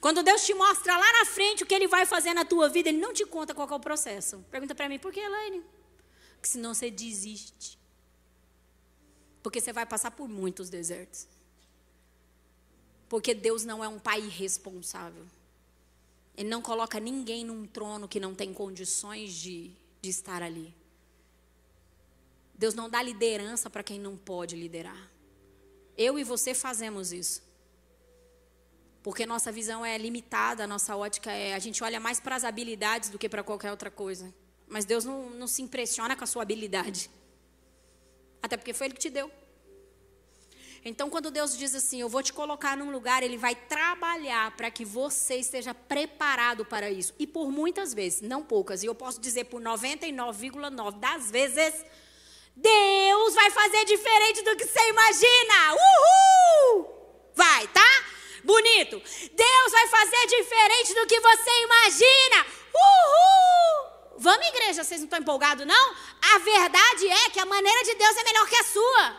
Quando 0.00 0.22
Deus 0.22 0.44
te 0.44 0.54
mostra 0.54 0.96
lá 0.96 1.12
na 1.12 1.26
frente 1.26 1.62
o 1.62 1.66
que 1.66 1.74
Ele 1.74 1.86
vai 1.86 2.06
fazer 2.06 2.32
na 2.32 2.44
tua 2.44 2.68
vida, 2.68 2.88
Ele 2.88 2.98
não 2.98 3.12
te 3.12 3.24
conta 3.26 3.54
qual 3.54 3.68
é 3.68 3.74
o 3.74 3.80
processo. 3.80 4.44
Pergunta 4.50 4.74
para 4.74 4.88
mim, 4.88 4.98
por 4.98 5.12
que, 5.12 5.20
Elaine? 5.20 5.62
Porque 6.34 6.48
senão 6.48 6.72
você 6.72 6.90
desiste. 6.90 7.78
Porque 9.42 9.60
você 9.60 9.72
vai 9.72 9.84
passar 9.84 10.10
por 10.10 10.26
muitos 10.26 10.70
desertos. 10.70 11.28
Porque 13.08 13.34
Deus 13.34 13.64
não 13.64 13.84
é 13.84 13.88
um 13.88 13.98
pai 13.98 14.20
irresponsável. 14.20 15.26
Ele 16.36 16.48
não 16.48 16.62
coloca 16.62 16.98
ninguém 16.98 17.44
num 17.44 17.66
trono 17.66 18.08
que 18.08 18.18
não 18.18 18.34
tem 18.34 18.54
condições 18.54 19.34
de, 19.34 19.70
de 20.00 20.08
estar 20.08 20.42
ali. 20.42 20.74
Deus 22.54 22.74
não 22.74 22.88
dá 22.88 23.02
liderança 23.02 23.68
para 23.68 23.82
quem 23.82 23.98
não 23.98 24.16
pode 24.16 24.56
liderar. 24.56 25.10
Eu 25.96 26.18
e 26.18 26.24
você 26.24 26.54
fazemos 26.54 27.12
isso. 27.12 27.42
Porque 29.02 29.24
nossa 29.24 29.50
visão 29.50 29.84
é 29.84 29.96
limitada, 29.96 30.64
a 30.64 30.66
nossa 30.66 30.96
ótica 30.96 31.30
é. 31.32 31.54
A 31.54 31.58
gente 31.58 31.82
olha 31.82 31.98
mais 31.98 32.20
para 32.20 32.36
as 32.36 32.44
habilidades 32.44 33.08
do 33.08 33.18
que 33.18 33.28
para 33.28 33.42
qualquer 33.42 33.70
outra 33.70 33.90
coisa. 33.90 34.32
Mas 34.68 34.84
Deus 34.84 35.04
não, 35.04 35.30
não 35.30 35.46
se 35.46 35.62
impressiona 35.62 36.14
com 36.14 36.24
a 36.24 36.26
sua 36.26 36.42
habilidade. 36.42 37.10
Até 38.42 38.56
porque 38.56 38.72
foi 38.72 38.88
Ele 38.88 38.94
que 38.94 39.00
te 39.00 39.10
deu. 39.10 39.30
Então, 40.82 41.10
quando 41.10 41.30
Deus 41.30 41.56
diz 41.58 41.74
assim, 41.74 42.00
eu 42.00 42.08
vou 42.08 42.22
te 42.22 42.32
colocar 42.32 42.76
num 42.76 42.90
lugar, 42.90 43.22
Ele 43.22 43.36
vai 43.36 43.54
trabalhar 43.54 44.56
para 44.56 44.70
que 44.70 44.84
você 44.84 45.36
esteja 45.36 45.74
preparado 45.74 46.64
para 46.64 46.90
isso. 46.90 47.14
E 47.18 47.26
por 47.26 47.50
muitas 47.50 47.92
vezes, 47.92 48.22
não 48.22 48.42
poucas, 48.42 48.82
e 48.82 48.86
eu 48.86 48.94
posso 48.94 49.20
dizer 49.20 49.44
por 49.44 49.60
99,9 49.60 50.98
das 50.98 51.30
vezes, 51.30 51.84
Deus 52.56 53.34
vai 53.34 53.50
fazer 53.50 53.84
diferente 53.84 54.42
do 54.42 54.56
que 54.56 54.66
você 54.66 54.88
imagina. 54.88 55.74
Uhul! 55.74 56.88
Vai, 57.34 57.68
tá? 57.68 58.19
Bonito. 58.44 59.02
Deus 59.32 59.72
vai 59.72 59.88
fazer 59.88 60.26
diferente 60.26 60.94
do 60.94 61.06
que 61.06 61.20
você 61.20 61.62
imagina. 61.62 62.46
Uhul! 62.74 63.90
Vamos, 64.18 64.46
igreja, 64.48 64.84
vocês 64.84 65.00
não 65.00 65.06
estão 65.06 65.18
empolgados, 65.18 65.66
não? 65.66 65.94
A 66.34 66.38
verdade 66.38 67.08
é 67.08 67.30
que 67.30 67.40
a 67.40 67.46
maneira 67.46 67.82
de 67.84 67.94
Deus 67.94 68.16
é 68.16 68.24
melhor 68.24 68.46
que 68.48 68.56
a 68.56 68.64
sua. 68.64 69.16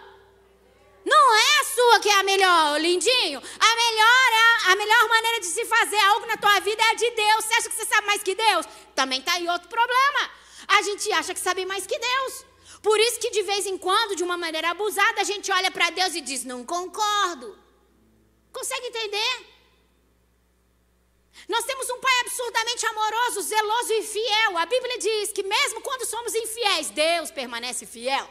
Não 1.03 1.35
é 1.35 1.59
a 1.59 1.63
sua 1.65 1.99
que 1.99 2.09
é 2.09 2.13
a 2.13 2.23
melhor, 2.23 2.79
lindinho. 2.79 3.41
A 3.59 3.75
melhor 3.75 4.29
é 4.33 4.71
a, 4.71 4.75
melhor 4.75 5.09
maneira 5.09 5.39
de 5.39 5.47
se 5.47 5.65
fazer 5.65 5.97
algo 5.97 6.27
na 6.27 6.37
tua 6.37 6.59
vida 6.59 6.81
é 6.83 6.89
a 6.91 6.93
de 6.93 7.09
Deus. 7.09 7.45
Você 7.45 7.53
acha 7.55 7.69
que 7.69 7.75
você 7.75 7.85
sabe 7.85 8.07
mais 8.07 8.21
que 8.21 8.35
Deus? 8.35 8.65
Também 8.93 9.19
está 9.19 9.33
aí 9.33 9.47
outro 9.49 9.67
problema. 9.67 10.29
A 10.67 10.81
gente 10.83 11.11
acha 11.13 11.33
que 11.33 11.39
sabe 11.39 11.65
mais 11.65 11.87
que 11.87 11.97
Deus. 11.97 12.45
Por 12.83 12.99
isso 12.99 13.19
que 13.19 13.31
de 13.31 13.41
vez 13.43 13.65
em 13.65 13.77
quando, 13.77 14.15
de 14.15 14.23
uma 14.23 14.37
maneira 14.37 14.69
abusada, 14.69 15.21
a 15.21 15.23
gente 15.23 15.51
olha 15.51 15.71
para 15.71 15.89
Deus 15.89 16.13
e 16.13 16.21
diz: 16.21 16.43
"Não 16.43 16.63
concordo". 16.63 17.57
Consegue 18.51 18.87
entender? 18.87 19.51
Nós 21.47 21.65
temos 21.65 21.89
um 21.89 21.99
Pai 21.99 22.19
absurdamente 22.21 22.85
amoroso, 22.85 23.41
zeloso 23.41 23.93
e 23.93 24.03
fiel. 24.03 24.57
A 24.57 24.65
Bíblia 24.65 24.97
diz 24.97 25.31
que 25.31 25.43
mesmo 25.43 25.81
quando 25.81 26.05
somos 26.05 26.33
infiéis, 26.35 26.89
Deus 26.89 27.31
permanece 27.31 27.85
fiel. 27.85 28.27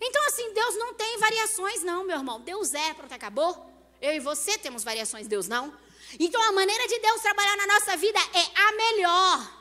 Então, 0.00 0.24
assim, 0.26 0.52
Deus 0.52 0.76
não 0.76 0.94
tem 0.94 1.18
variações, 1.18 1.82
não, 1.82 2.04
meu 2.04 2.16
irmão. 2.16 2.40
Deus 2.40 2.72
é, 2.72 2.94
pronto, 2.94 3.12
acabou. 3.12 3.66
Eu 4.00 4.12
e 4.12 4.20
você 4.20 4.56
temos 4.56 4.84
variações, 4.84 5.26
Deus 5.26 5.48
não. 5.48 5.76
Então, 6.18 6.40
a 6.42 6.52
maneira 6.52 6.86
de 6.86 6.98
Deus 7.00 7.20
trabalhar 7.20 7.56
na 7.56 7.66
nossa 7.66 7.96
vida 7.96 8.18
é 8.32 8.60
a 8.60 8.72
melhor. 8.72 9.58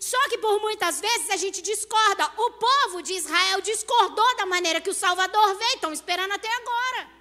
Só 0.00 0.28
que 0.28 0.38
por 0.38 0.60
muitas 0.60 1.00
vezes 1.00 1.30
a 1.30 1.36
gente 1.36 1.60
discorda. 1.60 2.24
O 2.36 2.52
povo 2.52 3.02
de 3.02 3.14
Israel 3.14 3.60
discordou 3.60 4.36
da 4.36 4.46
maneira 4.46 4.80
que 4.80 4.90
o 4.90 4.94
Salvador 4.94 5.54
veio, 5.56 5.74
estão 5.74 5.92
esperando 5.92 6.32
até 6.32 6.48
agora. 6.48 7.15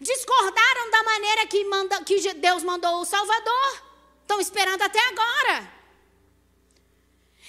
Discordaram 0.00 0.90
da 0.90 1.02
maneira 1.02 1.46
que, 1.46 1.62
manda, 1.64 2.02
que 2.04 2.32
Deus 2.34 2.62
mandou 2.62 3.00
o 3.00 3.04
Salvador. 3.04 3.82
Estão 4.22 4.40
esperando 4.40 4.82
até 4.82 5.00
agora. 5.08 5.80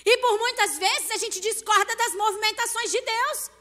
E 0.05 0.17
por 0.17 0.37
muitas 0.37 0.77
vezes 0.77 1.11
a 1.11 1.17
gente 1.17 1.39
discorda 1.39 1.95
das 1.95 2.13
movimentações 2.13 2.91
de 2.91 3.01
Deus. 3.01 3.51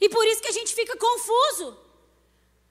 E 0.00 0.08
por 0.08 0.26
isso 0.26 0.42
que 0.42 0.48
a 0.48 0.52
gente 0.52 0.74
fica 0.74 0.96
confuso. 0.96 1.78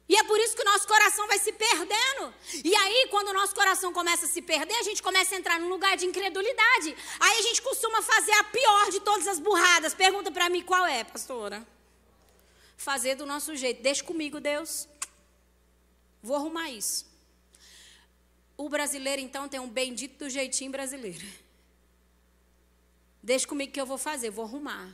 E 0.10 0.16
é 0.16 0.24
por 0.24 0.40
isso 0.40 0.56
que 0.56 0.62
o 0.62 0.66
nosso 0.66 0.88
coração 0.88 1.28
vai 1.28 1.38
se 1.38 1.52
perdendo. 1.52 2.34
E 2.64 2.74
aí, 2.76 3.08
quando 3.10 3.28
o 3.28 3.34
nosso 3.34 3.54
coração 3.54 3.92
começa 3.92 4.26
a 4.26 4.30
se 4.30 4.42
perder, 4.42 4.76
a 4.76 4.84
gente 4.84 5.04
começa 5.04 5.36
a 5.36 5.38
entrar 5.38 5.60
num 5.60 5.68
lugar 5.68 5.98
de 5.98 6.06
incredulidade. 6.06 6.96
Aí 7.20 7.40
a 7.40 7.42
gente 7.42 7.62
costuma 7.62 8.02
fazer 8.02 8.32
a 8.34 8.44
pior 8.46 8.90
de 8.90 9.02
todas 9.02 9.28
as 9.28 9.40
burradas. 9.40 9.94
Pergunta 9.94 10.32
para 10.32 10.50
mim 10.50 10.62
qual 10.62 10.86
é, 10.86 11.04
pastora? 11.04 11.68
Fazer 12.78 13.16
do 13.16 13.26
nosso 13.26 13.56
jeito. 13.56 13.82
Deixa 13.82 14.04
comigo, 14.04 14.40
Deus. 14.40 14.88
Vou 16.22 16.36
arrumar 16.36 16.70
isso. 16.70 17.06
O 18.56 18.70
brasileiro, 18.70 19.20
então, 19.22 19.48
tem 19.48 19.60
um 19.60 19.70
bendito 19.70 20.26
do 20.26 20.30
jeitinho 20.30 20.72
brasileiro. 20.72 21.26
Deixa 23.22 23.48
comigo 23.48 23.72
que 23.72 23.80
eu 23.80 23.86
vou 23.86 23.98
fazer, 23.98 24.30
vou 24.30 24.46
arrumar. 24.46 24.90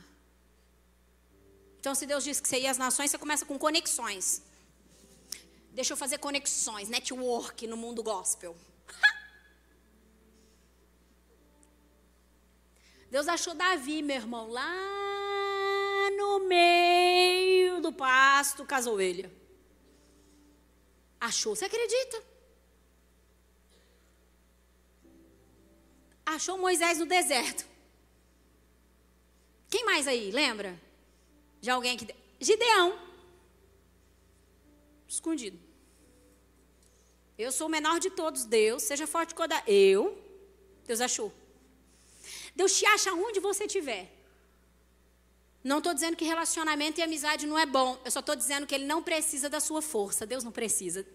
Então, 1.78 1.94
se 1.94 2.06
Deus 2.06 2.24
diz 2.24 2.40
que 2.40 2.48
você 2.48 2.60
ia 2.60 2.70
às 2.70 2.78
nações, 2.78 3.10
você 3.10 3.18
começa 3.18 3.46
com 3.46 3.58
conexões. 3.58 4.42
Deixa 5.72 5.92
eu 5.92 5.96
fazer 5.96 6.18
conexões, 6.18 6.88
network 6.88 7.66
no 7.66 7.76
mundo 7.76 8.02
gospel. 8.02 8.56
Deus 13.10 13.28
achou 13.28 13.54
Davi, 13.54 14.02
meu 14.02 14.16
irmão, 14.16 14.48
lá 14.48 16.10
no 16.16 16.40
meio 16.40 17.80
do 17.80 17.92
pasto 17.92 18.66
com 18.66 18.74
as 18.74 18.86
ovelhas. 18.86 19.30
Achou, 21.28 21.56
você 21.56 21.64
acredita? 21.64 22.22
Achou 26.26 26.58
Moisés 26.58 26.98
no 26.98 27.06
deserto. 27.06 27.66
Quem 29.70 29.86
mais 29.86 30.06
aí, 30.06 30.30
lembra? 30.30 30.78
De 31.62 31.70
alguém 31.70 31.96
que. 31.96 32.14
Gideão. 32.38 32.98
Escondido. 35.08 35.58
Eu 37.38 37.50
sou 37.50 37.68
o 37.68 37.70
menor 37.70 37.98
de 38.00 38.10
todos, 38.10 38.44
Deus, 38.44 38.82
seja 38.82 39.06
forte 39.06 39.34
quando 39.34 39.54
eu. 39.66 40.02
Deus 40.86 41.00
achou. 41.00 41.32
Deus 42.54 42.76
te 42.78 42.84
acha 42.84 43.14
onde 43.14 43.40
você 43.40 43.64
estiver. 43.64 44.13
Não 45.64 45.78
estou 45.78 45.94
dizendo 45.94 46.14
que 46.14 46.26
relacionamento 46.26 47.00
e 47.00 47.02
amizade 47.02 47.46
não 47.46 47.58
é 47.58 47.64
bom. 47.64 47.98
Eu 48.04 48.10
só 48.10 48.20
estou 48.20 48.36
dizendo 48.36 48.66
que 48.66 48.74
ele 48.74 48.84
não 48.84 49.02
precisa 49.02 49.48
da 49.48 49.60
sua 49.60 49.80
força. 49.80 50.26
Deus 50.26 50.44
não 50.44 50.52
precisa. 50.52 51.06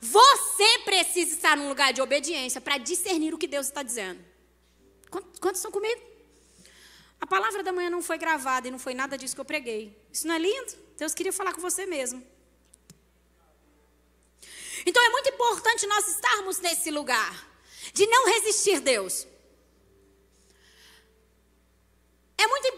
Você 0.00 0.78
precisa 0.86 1.34
estar 1.34 1.54
num 1.58 1.68
lugar 1.68 1.92
de 1.92 2.00
obediência 2.00 2.58
para 2.58 2.78
discernir 2.78 3.34
o 3.34 3.38
que 3.38 3.46
Deus 3.46 3.66
está 3.66 3.82
dizendo. 3.82 4.24
Quantos, 5.10 5.58
estão 5.58 5.70
comigo? 5.70 6.00
A 7.20 7.26
palavra 7.26 7.62
da 7.62 7.70
manhã 7.70 7.90
não 7.90 8.00
foi 8.00 8.16
gravada 8.16 8.66
e 8.66 8.70
não 8.70 8.78
foi 8.78 8.94
nada 8.94 9.18
disso 9.18 9.34
que 9.34 9.40
eu 9.42 9.44
preguei. 9.44 9.94
Isso 10.10 10.26
não 10.26 10.34
é 10.36 10.38
lindo? 10.38 10.72
Deus 10.96 11.12
queria 11.12 11.32
falar 11.32 11.52
com 11.52 11.60
você 11.60 11.84
mesmo. 11.84 12.26
Então 14.86 15.04
é 15.04 15.10
muito 15.10 15.28
importante 15.28 15.86
nós 15.86 16.08
estarmos 16.08 16.60
nesse 16.60 16.90
lugar 16.90 17.46
de 17.92 18.06
não 18.06 18.26
resistir 18.26 18.80
Deus. 18.80 19.26
É 22.38 22.46
muito 22.46 22.68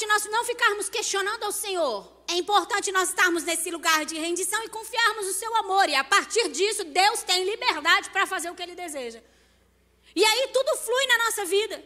importante 0.00 0.06
nós 0.06 0.24
não 0.26 0.44
ficarmos 0.44 0.88
questionando 0.88 1.44
ao 1.44 1.52
Senhor. 1.52 2.20
é 2.28 2.34
importante 2.34 2.92
nós 2.92 3.08
estarmos 3.08 3.42
nesse 3.42 3.70
lugar 3.72 4.04
de 4.04 4.16
rendição 4.16 4.62
e 4.62 4.68
confiarmos 4.68 5.26
no 5.26 5.32
seu 5.32 5.54
amor. 5.56 5.88
E 5.88 5.96
a 5.96 6.04
partir 6.04 6.48
disso, 6.48 6.84
Deus 6.84 7.22
tem 7.24 7.44
liberdade 7.44 8.08
para 8.10 8.24
fazer 8.24 8.48
o 8.50 8.54
que 8.54 8.62
ele 8.62 8.76
deseja. 8.76 9.20
E 10.14 10.24
aí 10.24 10.48
tudo 10.52 10.76
flui 10.76 11.06
na 11.06 11.18
nossa 11.24 11.44
vida. 11.44 11.84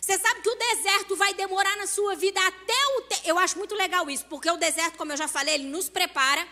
Você 0.00 0.18
sabe 0.18 0.40
que 0.40 0.48
o 0.48 0.54
deserto 0.56 1.14
vai 1.14 1.34
demorar 1.34 1.76
na 1.76 1.86
sua 1.86 2.16
vida 2.16 2.40
até 2.44 2.86
o. 2.96 3.02
Te... 3.02 3.28
Eu 3.28 3.38
acho 3.38 3.56
muito 3.58 3.74
legal 3.74 4.10
isso, 4.10 4.24
porque 4.26 4.50
o 4.50 4.56
deserto, 4.56 4.98
como 4.98 5.12
eu 5.12 5.16
já 5.16 5.28
falei, 5.28 5.54
ele 5.54 5.68
nos 5.68 5.88
prepara 5.88 6.46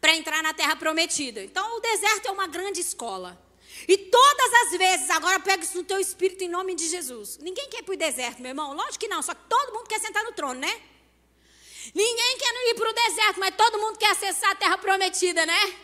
para 0.00 0.16
entrar 0.16 0.42
na 0.42 0.54
terra 0.54 0.74
prometida. 0.76 1.42
Então, 1.42 1.76
o 1.76 1.80
deserto 1.80 2.26
é 2.26 2.30
uma 2.30 2.46
grande 2.46 2.80
escola. 2.80 3.38
E 3.88 3.96
todas 3.96 4.52
as 4.62 4.78
vezes, 4.78 5.10
agora 5.10 5.40
pega 5.40 5.62
isso 5.62 5.76
no 5.76 5.84
teu 5.84 5.98
espírito 5.98 6.44
em 6.44 6.48
nome 6.48 6.74
de 6.74 6.88
Jesus. 6.88 7.38
Ninguém 7.38 7.68
quer 7.68 7.80
ir 7.80 7.82
para 7.82 7.94
o 7.94 7.96
deserto, 7.96 8.40
meu 8.40 8.50
irmão. 8.50 8.74
Lógico 8.74 8.98
que 8.98 9.08
não, 9.08 9.22
só 9.22 9.34
que 9.34 9.44
todo 9.48 9.72
mundo 9.72 9.88
quer 9.88 10.00
sentar 10.00 10.24
no 10.24 10.32
trono, 10.32 10.60
né? 10.60 10.80
Ninguém 11.94 12.38
quer 12.38 12.70
ir 12.70 12.74
para 12.74 12.90
o 12.90 12.92
deserto, 12.92 13.40
mas 13.40 13.54
todo 13.56 13.78
mundo 13.78 13.98
quer 13.98 14.10
acessar 14.10 14.50
a 14.50 14.54
terra 14.54 14.78
prometida, 14.78 15.44
né? 15.44 15.76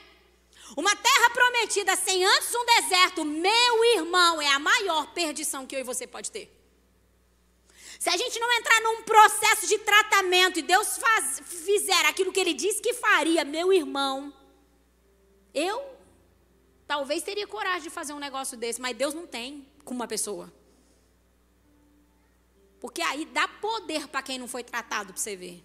Uma 0.76 0.94
terra 0.94 1.30
prometida 1.30 1.96
sem 1.96 2.24
antes 2.24 2.54
um 2.54 2.64
deserto, 2.64 3.24
meu 3.24 3.84
irmão, 3.96 4.40
é 4.40 4.48
a 4.48 4.58
maior 4.58 5.12
perdição 5.12 5.66
que 5.66 5.74
eu 5.74 5.80
e 5.80 5.84
você 5.84 6.06
pode 6.06 6.30
ter. 6.30 6.54
Se 7.98 8.08
a 8.10 8.16
gente 8.16 8.38
não 8.38 8.52
entrar 8.52 8.80
num 8.80 9.02
processo 9.02 9.66
de 9.66 9.78
tratamento 9.78 10.58
e 10.58 10.62
Deus 10.62 10.98
faz, 10.98 11.40
fizer 11.44 12.06
aquilo 12.06 12.32
que 12.32 12.38
Ele 12.38 12.54
disse 12.54 12.80
que 12.80 12.94
faria, 12.94 13.44
meu 13.44 13.72
irmão, 13.72 14.32
eu 15.52 15.97
talvez 16.88 17.22
teria 17.22 17.46
coragem 17.46 17.82
de 17.82 17.90
fazer 17.90 18.14
um 18.14 18.18
negócio 18.18 18.56
desse, 18.56 18.80
mas 18.80 18.96
Deus 18.96 19.12
não 19.12 19.26
tem 19.26 19.68
com 19.84 19.92
uma 19.94 20.08
pessoa. 20.08 20.50
Porque 22.80 23.02
aí 23.02 23.26
dá 23.26 23.46
poder 23.46 24.08
para 24.08 24.22
quem 24.22 24.38
não 24.38 24.48
foi 24.48 24.64
tratado, 24.64 25.12
para 25.12 25.20
você 25.20 25.36
ver. 25.36 25.62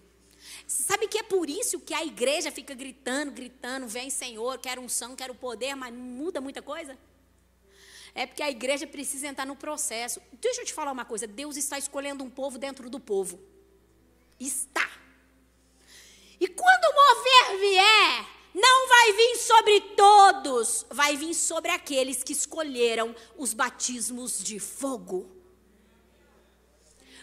Sabe 0.66 1.08
que 1.08 1.16
é 1.18 1.22
por 1.22 1.48
isso 1.48 1.80
que 1.80 1.94
a 1.94 2.04
igreja 2.04 2.52
fica 2.52 2.74
gritando, 2.74 3.32
gritando, 3.32 3.88
vem 3.88 4.10
Senhor, 4.10 4.58
quero 4.58 4.82
unção, 4.82 5.16
quero 5.16 5.34
poder, 5.34 5.74
mas 5.74 5.94
muda 5.94 6.40
muita 6.40 6.60
coisa? 6.60 6.98
É 8.14 8.26
porque 8.26 8.42
a 8.42 8.50
igreja 8.50 8.86
precisa 8.86 9.26
entrar 9.26 9.46
no 9.46 9.56
processo. 9.56 10.20
Deixa 10.32 10.60
eu 10.60 10.66
te 10.66 10.74
falar 10.74 10.92
uma 10.92 11.04
coisa: 11.04 11.26
Deus 11.26 11.56
está 11.56 11.78
escolhendo 11.78 12.22
um 12.22 12.30
povo 12.30 12.58
dentro 12.58 12.90
do 12.90 13.00
povo. 13.00 13.40
Está. 14.38 14.88
E 16.38 16.46
quando 16.46 16.84
o 16.84 16.94
mover 16.94 17.60
vier, 17.60 18.33
não 18.54 18.88
vai 18.88 19.12
vir 19.12 19.36
sobre 19.38 19.80
todos, 19.80 20.86
vai 20.88 21.16
vir 21.16 21.34
sobre 21.34 21.72
aqueles 21.72 22.22
que 22.22 22.32
escolheram 22.32 23.14
os 23.36 23.52
batismos 23.52 24.38
de 24.38 24.60
fogo. 24.60 25.28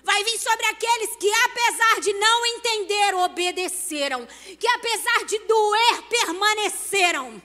Vai 0.04 0.24
vir 0.26 0.38
sobre 0.40 0.66
aqueles 0.66 1.16
que, 1.16 1.32
apesar 1.46 2.02
de 2.02 2.12
não 2.14 2.46
entender, 2.48 3.16
obedeceram. 3.16 4.28
Que, 4.60 4.68
apesar 4.68 5.26
de 5.26 5.40
doer, 5.40 6.02
permaneceram. 6.10 7.42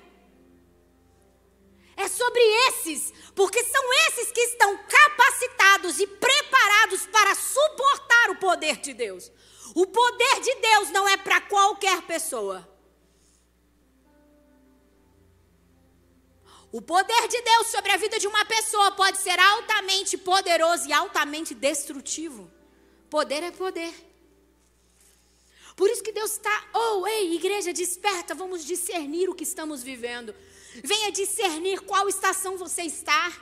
É 1.97 2.09
sobre 2.09 2.41
esses, 2.69 3.13
porque 3.35 3.63
são 3.63 3.93
esses 4.09 4.33
que 4.33 4.41
estão 4.41 4.79
capacitados 4.79 6.01
e 6.01 6.07
preparados 6.07 7.07
para 7.07 7.35
suportar 7.35 8.31
o 8.31 8.37
poder 8.37 8.79
de 8.79 8.93
Deus. 8.93 9.31
O 9.75 9.87
poder 9.87 10.41
de 10.41 10.55
Deus 10.57 10.91
não 10.91 11.09
é 11.09 11.17
para 11.17 11.41
qualquer 11.43 12.03
pessoa. 12.03 12.76
O 16.77 16.83
poder 16.83 17.27
de 17.27 17.41
Deus 17.41 17.69
sobre 17.69 17.91
a 17.91 17.97
vida 17.97 18.19
de 18.19 18.27
uma 18.27 18.45
pessoa 18.45 18.91
pode 18.91 19.17
ser 19.17 19.41
altamente 19.41 20.19
poderoso 20.19 20.87
e 20.87 20.93
altamente 20.93 21.55
destrutivo. 21.55 22.51
Poder 23.09 23.43
é 23.43 23.51
poder. 23.51 23.95
Por 25.75 25.89
isso 25.89 26.03
que 26.03 26.13
Deus 26.13 26.33
está, 26.33 26.69
oh, 26.75 27.07
ei, 27.07 27.35
igreja, 27.35 27.73
desperta, 27.73 28.35
vamos 28.35 28.63
discernir 28.63 29.27
o 29.31 29.35
que 29.35 29.43
estamos 29.43 29.83
vivendo. 29.83 30.35
Venha 30.85 31.11
discernir 31.11 31.81
qual 31.81 32.11
estação 32.11 32.59
você 32.59 32.83
está. 32.83 33.33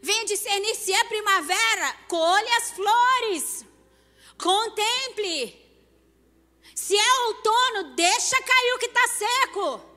Venha 0.00 0.24
discernir 0.24 0.74
se 0.76 0.94
é 0.94 1.04
primavera, 1.04 1.92
colhe 2.08 2.48
as 2.60 2.70
flores. 2.70 3.64
Contemple. 4.38 5.54
Se 6.74 6.96
é 6.96 7.12
outono, 7.26 7.94
deixa 7.94 8.42
cair 8.42 8.72
o 8.72 8.78
que 8.78 8.86
está 8.86 9.06
seco. 9.08 9.90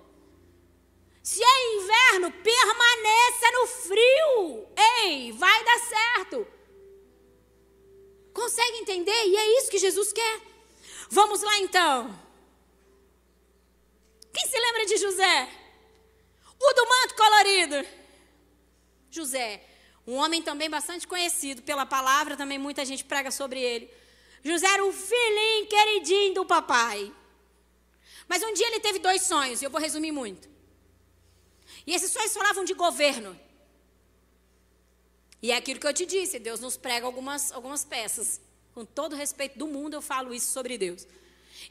Se 1.24 1.41
é 1.41 1.76
inverno, 1.76 2.32
permaneça 2.32 3.51
no 3.53 3.67
frio. 3.67 4.67
Ei, 4.76 5.32
vai 5.32 5.63
dar 5.63 5.80
certo. 5.80 6.45
Consegue 8.34 8.80
entender? 8.80 9.28
E 9.28 9.38
é 9.38 9.57
isso 9.57 9.71
que 9.71 9.78
Jesus 9.78 10.11
quer. 10.11 10.41
Vamos 11.09 11.41
lá 11.41 11.57
então. 11.59 12.13
Quem 14.34 14.47
se 14.47 14.59
lembra 14.59 14.86
de 14.86 14.97
José? 14.97 15.49
O 16.59 16.74
do 16.74 16.89
manto 16.89 17.15
colorido. 17.15 17.88
José, 19.09 19.63
um 20.05 20.15
homem 20.15 20.41
também 20.41 20.69
bastante 20.69 21.07
conhecido 21.07 21.61
pela 21.61 21.86
palavra, 21.86 22.36
também 22.36 22.57
muita 22.57 22.84
gente 22.84 23.05
prega 23.05 23.32
sobre 23.32 23.61
ele. 23.61 23.89
José 24.43 24.67
era 24.67 24.84
o 24.84 24.91
filhinho 24.91 25.67
queridinho 25.67 26.34
do 26.34 26.45
papai. 26.45 27.13
Mas 28.28 28.43
um 28.43 28.53
dia 28.53 28.67
ele 28.67 28.82
teve 28.82 28.99
dois 28.99 29.21
sonhos, 29.21 29.61
e 29.61 29.65
eu 29.65 29.69
vou 29.69 29.80
resumir 29.80 30.11
muito. 30.11 30.52
E 31.86 31.93
esses 31.93 32.11
sonhos 32.11 32.34
falavam 32.34 32.63
de 32.63 32.73
governo. 32.73 33.38
E 35.41 35.51
é 35.51 35.57
aquilo 35.57 35.79
que 35.79 35.88
eu 35.88 35.93
te 35.93 36.05
disse, 36.05 36.39
Deus 36.39 36.59
nos 36.59 36.77
prega 36.77 37.05
algumas, 37.05 37.51
algumas 37.51 37.84
peças. 37.84 38.39
Com 38.73 38.86
todo 38.86 39.15
respeito 39.15 39.59
do 39.59 39.67
mundo, 39.67 39.93
eu 39.93 40.01
falo 40.01 40.34
isso 40.34 40.51
sobre 40.51 40.77
Deus. 40.77 41.05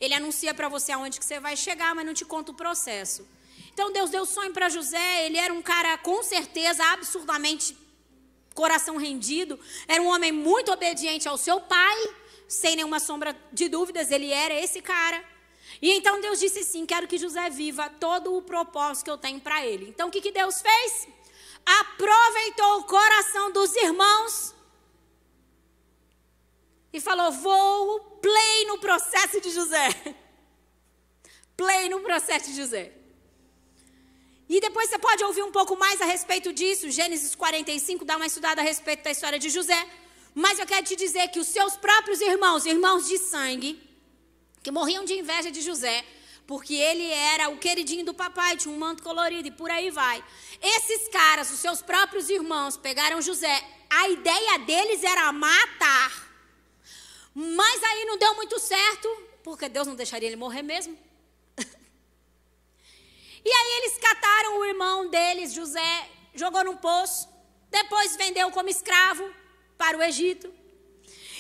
Ele 0.01 0.15
anuncia 0.15 0.53
para 0.55 0.69
você 0.69 0.93
aonde 0.93 1.19
que 1.19 1.25
você 1.25 1.41
vai 1.41 1.57
chegar, 1.57 1.95
mas 1.95 2.07
não 2.07 2.15
te 2.15 2.25
conta 2.25 2.53
o 2.53 2.55
processo. 2.55 3.27
Então 3.73 3.91
Deus 3.91 4.11
deu 4.11 4.27
sonho 4.27 4.53
para 4.53 4.69
José, 4.69 5.27
ele 5.27 5.39
era 5.39 5.53
um 5.53 5.63
cara 5.63 5.97
com 5.99 6.23
certeza 6.23 6.85
absurdamente 6.93 7.77
coração 8.55 8.99
rendido, 8.99 9.59
era 9.89 10.03
um 10.03 10.09
homem 10.09 10.31
muito 10.31 10.71
obediente 10.71 11.27
ao 11.27 11.39
seu 11.39 11.59
pai, 11.59 12.15
sem 12.47 12.77
nenhuma 12.77 13.01
sombra 13.01 13.35
de 13.51 13.69
dúvidas, 13.69 14.11
ele 14.11 14.31
era 14.31 14.53
esse 14.55 14.83
cara. 14.83 15.32
E 15.81 15.91
então 15.93 16.21
Deus 16.21 16.41
disse 16.41 16.61
assim: 16.61 16.85
Quero 16.85 17.09
que 17.09 17.19
José 17.19 17.49
viva 17.51 17.89
todo 17.89 18.37
o 18.37 18.43
propósito 18.43 19.05
que 19.05 19.11
eu 19.11 19.19
tenho 19.19 19.41
para 19.41 19.65
ele. 19.65 19.89
Então 19.89 20.09
o 20.09 20.11
que, 20.11 20.21
que 20.21 20.33
Deus 20.33 20.61
fez? 20.61 21.09
Aproveitou 21.65 22.81
o 22.81 22.85
coração 22.85 23.53
dos 23.53 23.75
irmãos 23.77 24.55
e 26.93 27.01
falou: 27.01 27.31
Vou 27.33 28.01
play 28.21 28.67
no 28.67 28.79
processo 28.79 29.41
de 29.41 29.51
José. 29.51 29.89
Play 31.55 31.89
no 31.91 32.01
processo 32.01 32.47
de 32.47 32.57
José. 32.57 32.93
E 34.49 34.61
depois 34.61 34.89
você 34.89 34.99
pode 34.99 35.23
ouvir 35.23 35.43
um 35.43 35.53
pouco 35.53 35.77
mais 35.77 36.01
a 36.01 36.05
respeito 36.05 36.53
disso. 36.53 36.91
Gênesis 36.91 37.35
45 37.35 38.05
dá 38.05 38.17
uma 38.17 38.27
estudada 38.27 38.61
a 38.61 38.65
respeito 38.65 39.05
da 39.05 39.11
história 39.11 39.39
de 39.39 39.49
José. 39.49 39.87
Mas 40.35 40.59
eu 40.59 40.67
quero 40.67 40.85
te 40.85 40.97
dizer 40.97 41.29
que 41.29 41.39
os 41.39 41.47
seus 41.47 41.77
próprios 41.77 42.21
irmãos, 42.21 42.67
irmãos 42.67 43.07
de 43.07 43.19
sangue, 43.19 43.81
que 44.63 44.71
morriam 44.71 45.05
de 45.05 45.15
inveja 45.15 45.51
de 45.51 45.61
José, 45.61 46.05
porque 46.47 46.75
ele 46.75 47.11
era 47.11 47.49
o 47.49 47.59
queridinho 47.59 48.05
do 48.05 48.15
papai, 48.15 48.57
tinha 48.57 48.73
um 48.73 48.79
manto 48.79 49.03
colorido 49.03 49.49
e 49.49 49.51
por 49.51 49.71
aí 49.71 49.91
vai. 49.91 50.23
Esses 50.61 51.09
caras, 51.09 51.51
os 51.51 51.59
seus 51.59 51.83
próprios 51.83 52.29
irmãos, 52.29 52.77
pegaram 52.77 53.21
José. 53.21 53.63
A 53.91 54.09
ideia 54.09 54.59
deles 54.61 55.03
era 55.03 55.33
matar. 55.33 56.31
Mas 57.35 57.83
aí 57.83 58.05
não 58.05 58.19
deu 58.19 58.35
muito 58.35 58.59
certo, 58.59 59.09
porque 59.43 59.69
Deus 59.69 59.87
não 59.87 59.95
deixaria 59.95 60.29
ele 60.29 60.37
morrer 60.37 60.63
mesmo. 60.63 60.97
e 63.45 63.51
aí 63.51 63.73
eles 63.79 63.99
cataram 63.99 64.59
o 64.59 64.65
irmão 64.65 65.09
deles, 65.09 65.53
José, 65.53 66.11
jogou 66.35 66.65
num 66.65 66.77
poço, 66.77 67.29
depois 67.71 68.17
vendeu 68.17 68.51
como 68.51 68.69
escravo 68.69 69.29
para 69.79 69.97
o 69.97 70.03
Egito. 70.03 70.53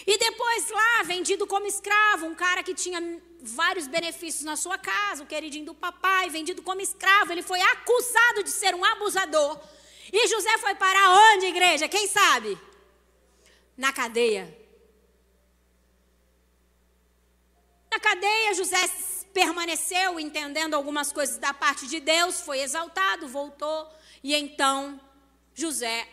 E 0.07 0.19
depois 0.19 0.69
lá, 0.71 1.03
vendido 1.05 1.47
como 1.47 1.67
escravo, 1.67 2.27
um 2.27 2.35
cara 2.35 2.63
que 2.63 2.75
tinha 2.75 3.01
vários 3.41 3.87
benefícios 3.87 4.45
na 4.45 4.57
sua 4.57 4.79
casa, 4.79 5.23
o 5.23 5.27
queridinho 5.27 5.67
do 5.67 5.75
papai, 5.75 6.29
vendido 6.29 6.63
como 6.63 6.81
escravo, 6.81 7.33
ele 7.33 7.43
foi 7.43 7.61
acusado 7.61 8.43
de 8.43 8.51
ser 8.51 8.75
um 8.75 8.85
abusador. 8.85 9.61
E 10.13 10.29
José 10.29 10.59
foi 10.59 10.75
para 10.75 11.11
onde, 11.11 11.47
igreja? 11.47 11.89
Quem 11.89 12.07
sabe? 12.07 12.59
Na 13.77 13.93
cadeia. 13.93 14.59
Na 17.91 18.01
cadeia, 18.01 18.55
José 18.55 18.89
permaneceu 19.33 20.19
entendendo 20.19 20.75
algumas 20.75 21.13
coisas 21.13 21.39
da 21.39 21.55
parte 21.55 21.87
de 21.87 22.01
Deus, 22.01 22.41
foi 22.41 22.61
exaltado, 22.61 23.29
voltou, 23.29 23.89
e 24.23 24.35
então 24.35 25.01
José 25.55 26.09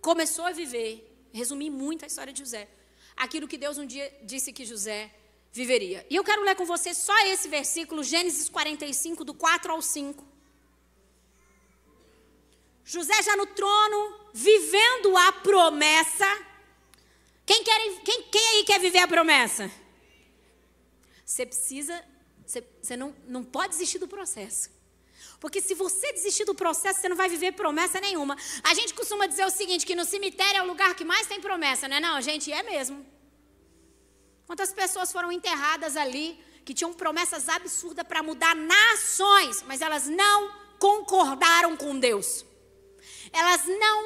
começou 0.00 0.44
a 0.44 0.52
viver 0.52 1.13
resumir 1.38 1.70
muito 1.70 2.04
a 2.04 2.06
história 2.06 2.32
de 2.32 2.40
José. 2.40 2.68
Aquilo 3.16 3.48
que 3.48 3.58
Deus 3.58 3.76
um 3.78 3.86
dia 3.86 4.06
disse 4.22 4.52
que 4.52 4.64
José 4.64 5.10
viveria. 5.52 6.06
E 6.08 6.16
eu 6.16 6.24
quero 6.24 6.42
ler 6.42 6.56
com 6.56 6.64
você 6.64 6.94
só 6.94 7.16
esse 7.26 7.48
versículo, 7.48 8.02
Gênesis 8.02 8.48
45, 8.48 9.24
do 9.24 9.34
4 9.34 9.72
ao 9.72 9.82
5. 9.82 10.24
José 12.84 13.22
já 13.22 13.36
no 13.36 13.46
trono, 13.46 14.00
vivendo 14.32 15.16
a 15.16 15.32
promessa. 15.32 16.26
Quem, 17.46 17.62
quer, 17.62 17.80
quem, 18.02 18.22
quem 18.24 18.48
aí 18.48 18.64
quer 18.64 18.80
viver 18.80 18.98
a 18.98 19.08
promessa? 19.08 19.70
você 21.24 21.46
precisa, 21.46 22.04
você, 22.46 22.62
você 22.80 22.96
não, 22.96 23.14
não 23.26 23.42
pode 23.42 23.70
desistir 23.70 23.98
do 23.98 24.06
processo. 24.06 24.70
Porque 25.44 25.60
se 25.60 25.74
você 25.74 26.10
desistir 26.10 26.46
do 26.46 26.54
processo, 26.54 27.02
você 27.02 27.08
não 27.10 27.16
vai 27.16 27.28
viver 27.28 27.52
promessa 27.52 28.00
nenhuma. 28.00 28.34
A 28.62 28.72
gente 28.72 28.94
costuma 28.94 29.26
dizer 29.26 29.44
o 29.44 29.50
seguinte, 29.50 29.84
que 29.84 29.94
no 29.94 30.06
cemitério 30.06 30.60
é 30.60 30.62
o 30.62 30.66
lugar 30.66 30.94
que 30.94 31.04
mais 31.04 31.26
tem 31.26 31.38
promessa, 31.38 31.86
não 31.86 31.98
é 31.98 32.00
não, 32.00 32.18
gente? 32.22 32.50
É 32.50 32.62
mesmo. 32.62 33.04
Quantas 34.46 34.72
pessoas 34.72 35.12
foram 35.12 35.30
enterradas 35.30 35.98
ali 35.98 36.42
que 36.64 36.72
tinham 36.72 36.94
promessas 36.94 37.46
absurdas 37.46 38.06
para 38.06 38.22
mudar 38.22 38.56
nações, 38.56 39.62
mas 39.64 39.82
elas 39.82 40.06
não 40.06 40.50
concordaram 40.78 41.76
com 41.76 41.98
Deus. 41.98 42.42
Elas 43.30 43.66
não 43.66 43.98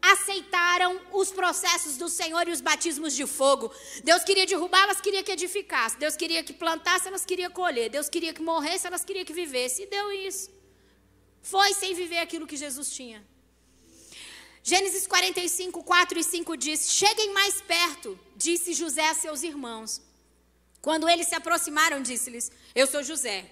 aceitaram 0.00 1.00
os 1.12 1.32
processos 1.32 1.96
do 1.96 2.08
Senhor 2.08 2.46
e 2.46 2.52
os 2.52 2.60
batismos 2.60 3.16
de 3.16 3.26
fogo. 3.26 3.72
Deus 4.04 4.22
queria 4.22 4.46
derrubar, 4.46 4.84
elas 4.84 5.00
queria 5.00 5.24
que 5.24 5.32
edificasse. 5.32 5.98
Deus 5.98 6.14
queria 6.14 6.44
que 6.44 6.52
plantasse, 6.52 7.08
elas 7.08 7.24
queria 7.24 7.50
colher. 7.50 7.90
Deus 7.90 8.08
queria 8.08 8.32
que 8.32 8.40
morresse, 8.40 8.86
elas 8.86 9.04
queria 9.04 9.24
que 9.24 9.32
vivesse. 9.32 9.82
E 9.82 9.86
deu 9.86 10.12
isso. 10.12 10.56
Foi 11.50 11.72
sem 11.72 11.94
viver 11.94 12.18
aquilo 12.18 12.46
que 12.46 12.56
Jesus 12.56 12.90
tinha. 12.90 13.26
Gênesis 14.62 15.06
45, 15.06 15.82
4 15.82 16.18
e 16.18 16.24
5 16.24 16.56
diz: 16.56 16.92
Cheguem 16.92 17.32
mais 17.32 17.60
perto, 17.62 18.18
disse 18.36 18.74
José 18.74 19.08
a 19.08 19.14
seus 19.14 19.42
irmãos. 19.42 20.02
Quando 20.82 21.08
eles 21.08 21.26
se 21.28 21.34
aproximaram, 21.34 22.02
disse-lhes: 22.02 22.50
Eu 22.74 22.86
sou 22.86 23.02
José. 23.02 23.50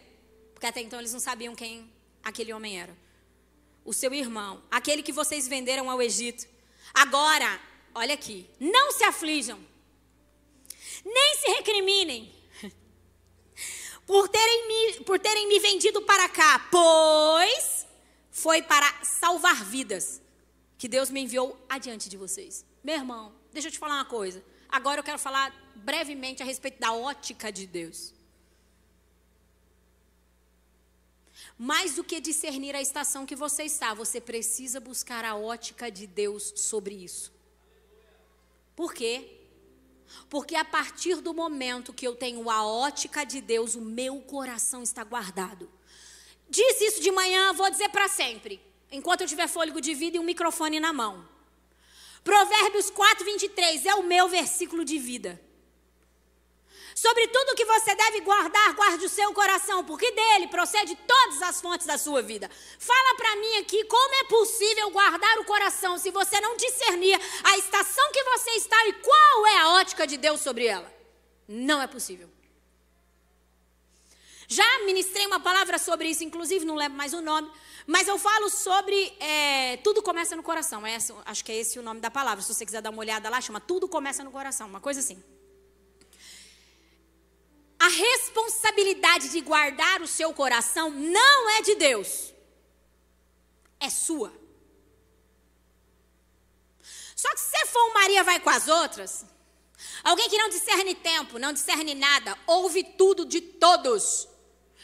Porque 0.53 0.67
até 0.67 0.81
então 0.83 0.99
eles 0.99 1.13
não 1.15 1.21
sabiam 1.21 1.55
quem 1.55 1.91
aquele 2.23 2.53
homem 2.53 2.79
era 2.79 2.95
o 3.83 3.93
seu 3.93 4.13
irmão, 4.13 4.63
aquele 4.71 5.03
que 5.03 5.13
vocês 5.13 5.47
venderam 5.47 5.89
ao 5.89 6.03
Egito. 6.03 6.47
Agora, 6.93 7.61
olha 7.95 8.15
aqui, 8.15 8.47
não 8.59 8.91
se 8.91 9.05
aflijam, 9.05 9.59
nem 11.05 11.37
se 11.37 11.47
recriminem 11.53 12.35
por 14.05 14.29
terem 14.29 14.69
me, 14.69 15.05
por 15.05 15.19
terem 15.19 15.47
me 15.47 15.61
vendido 15.61 16.03
para 16.03 16.29
cá, 16.29 16.69
pois 16.71 17.76
foi 18.37 18.61
para 18.61 19.03
salvar 19.03 19.65
vidas 19.65 20.21
que 20.77 20.87
Deus 20.87 21.09
me 21.09 21.23
enviou 21.23 21.59
adiante 21.71 22.07
de 22.07 22.19
vocês. 22.19 22.67
Meu 22.85 22.97
irmão, 22.97 23.35
deixa 23.51 23.69
eu 23.69 23.73
te 23.73 23.79
falar 23.79 23.95
uma 23.95 24.05
coisa. 24.05 24.45
Agora 24.69 25.01
eu 25.01 25.03
quero 25.03 25.19
falar 25.19 25.51
brevemente 25.75 26.43
a 26.43 26.47
respeito 26.47 26.79
da 26.79 26.93
ótica 26.93 27.51
de 27.51 27.67
Deus. 27.67 28.13
Mais 31.57 31.95
do 31.95 32.05
que 32.05 32.21
discernir 32.21 32.77
a 32.77 32.83
estação 32.83 33.25
que 33.25 33.35
você 33.35 33.63
está, 33.63 33.95
você 33.95 34.21
precisa 34.21 34.81
buscar 34.81 35.25
a 35.25 35.35
ótica 35.35 35.91
de 35.91 36.07
Deus 36.07 36.53
sobre 36.57 36.95
isso. 36.95 37.33
Por 38.77 38.93
quê? 38.93 39.41
Porque 40.29 40.57
a 40.57 40.65
partir 40.65 41.23
do 41.23 41.33
momento 41.33 41.95
que 41.95 42.07
eu 42.07 42.15
tenho 42.15 42.51
a 42.51 42.67
ótica 42.67 43.25
de 43.25 43.41
Deus, 43.41 43.75
o 43.75 43.81
meu 43.81 44.21
coração 44.21 44.83
está 44.83 45.03
guardado. 45.03 45.71
Disse 46.49 46.85
isso 46.85 47.01
de 47.01 47.11
manhã, 47.11 47.53
vou 47.53 47.69
dizer 47.71 47.89
para 47.89 48.09
sempre, 48.09 48.61
enquanto 48.91 49.23
eu 49.23 49.27
tiver 49.27 49.49
fôlego 49.49 49.81
de 49.81 49.95
vida 49.95 50.17
e 50.17 50.21
um 50.21 50.25
microfone 50.25 50.79
na 50.79 50.93
mão. 50.93 51.27
Provérbios 52.23 52.91
4, 52.91 53.25
23 53.25 53.87
é 53.87 53.95
o 53.95 54.03
meu 54.03 54.29
versículo 54.29 54.85
de 54.85 54.99
vida. 54.99 55.41
Sobre 56.95 57.29
tudo 57.29 57.55
que 57.55 57.65
você 57.65 57.95
deve 57.95 58.23
guardar, 58.23 58.73
guarde 58.73 59.05
o 59.05 59.09
seu 59.09 59.31
coração, 59.35 59.85
porque 59.85 60.11
dele 60.13 60.49
procede 60.49 60.97
todas 61.07 61.43
as 61.43 61.61
fontes 61.61 61.87
da 61.87 61.99
sua 61.99 62.23
vida. 62.23 62.51
Fala 62.79 63.15
para 63.17 63.37
mim 63.37 63.59
aqui 63.59 63.85
como 63.85 64.15
é 64.15 64.25
possível 64.25 64.91
guardar 64.91 65.39
o 65.39 65.45
coração 65.45 65.99
se 65.99 66.11
você 66.11 66.41
não 66.41 66.57
discernir 66.57 67.21
a 67.45 67.59
estação 67.59 68.11
que 68.13 68.25
você 68.25 68.51
está 68.53 68.87
e 68.87 68.95
qual 68.95 69.47
é 69.47 69.59
a 69.59 69.73
ótica 69.75 70.07
de 70.07 70.17
Deus 70.17 70.41
sobre 70.41 70.67
ela. 70.67 70.91
Não 71.47 71.83
é 71.83 71.87
possível. 71.87 72.31
Já 74.49 74.65
ministrei 74.85 75.27
uma 75.27 75.41
palavra 75.41 75.79
sobre 75.79 76.09
isso, 76.09 76.23
inclusive 76.23 76.65
não 76.65 76.77
lembro 76.77 76.97
mais 76.97 77.13
o 77.13 77.21
nome, 77.21 77.51
mas 77.87 78.07
eu 78.07 78.19
falo 78.19 78.49
sobre 78.49 79.13
é, 79.19 79.77
tudo 79.79 80.03
começa 80.03 80.37
no 80.37 80.43
coração. 80.43 80.87
É, 80.87 80.97
acho 81.25 81.45
que 81.45 81.53
é 81.53 81.57
esse 81.57 81.79
o 81.79 81.83
nome 81.83 82.01
da 82.01 82.11
palavra. 82.11 82.43
Se 82.43 82.55
você 82.55 82.65
quiser 82.65 82.81
dar 82.81 82.91
uma 82.91 83.01
olhada 83.01 83.29
lá, 83.29 83.41
chama 83.41 83.61
Tudo 83.61 83.89
Começa 83.89 84.23
no 84.23 84.31
Coração, 84.31 84.69
uma 84.69 84.81
coisa 84.81 85.01
assim. 85.01 85.23
A 87.79 87.89
responsabilidade 87.89 89.31
de 89.31 89.41
guardar 89.41 90.01
o 90.01 90.07
seu 90.07 90.33
coração 90.33 90.91
não 90.91 91.51
é 91.51 91.63
de 91.63 91.75
Deus, 91.75 92.33
é 93.79 93.91
sua. 93.91 94.33
Só 97.15 97.29
que 97.35 97.41
se 97.41 97.51
você 97.51 97.67
for 97.67 97.91
um 97.91 97.95
Maria 97.95 98.23
vai 98.23 98.41
com 98.41 98.51
as 98.51 98.69
outras, 98.69 99.25
alguém 100.05 100.29
que 100.29 100.39
não 100.39 100.49
discerne 100.49 100.95
tempo, 100.95 101.39
não 101.39 101.53
discerne 101.53 101.95
nada, 101.95 102.39
ouve 102.47 102.83
tudo 102.83 103.25
de 103.25 103.41
todos 103.41 104.29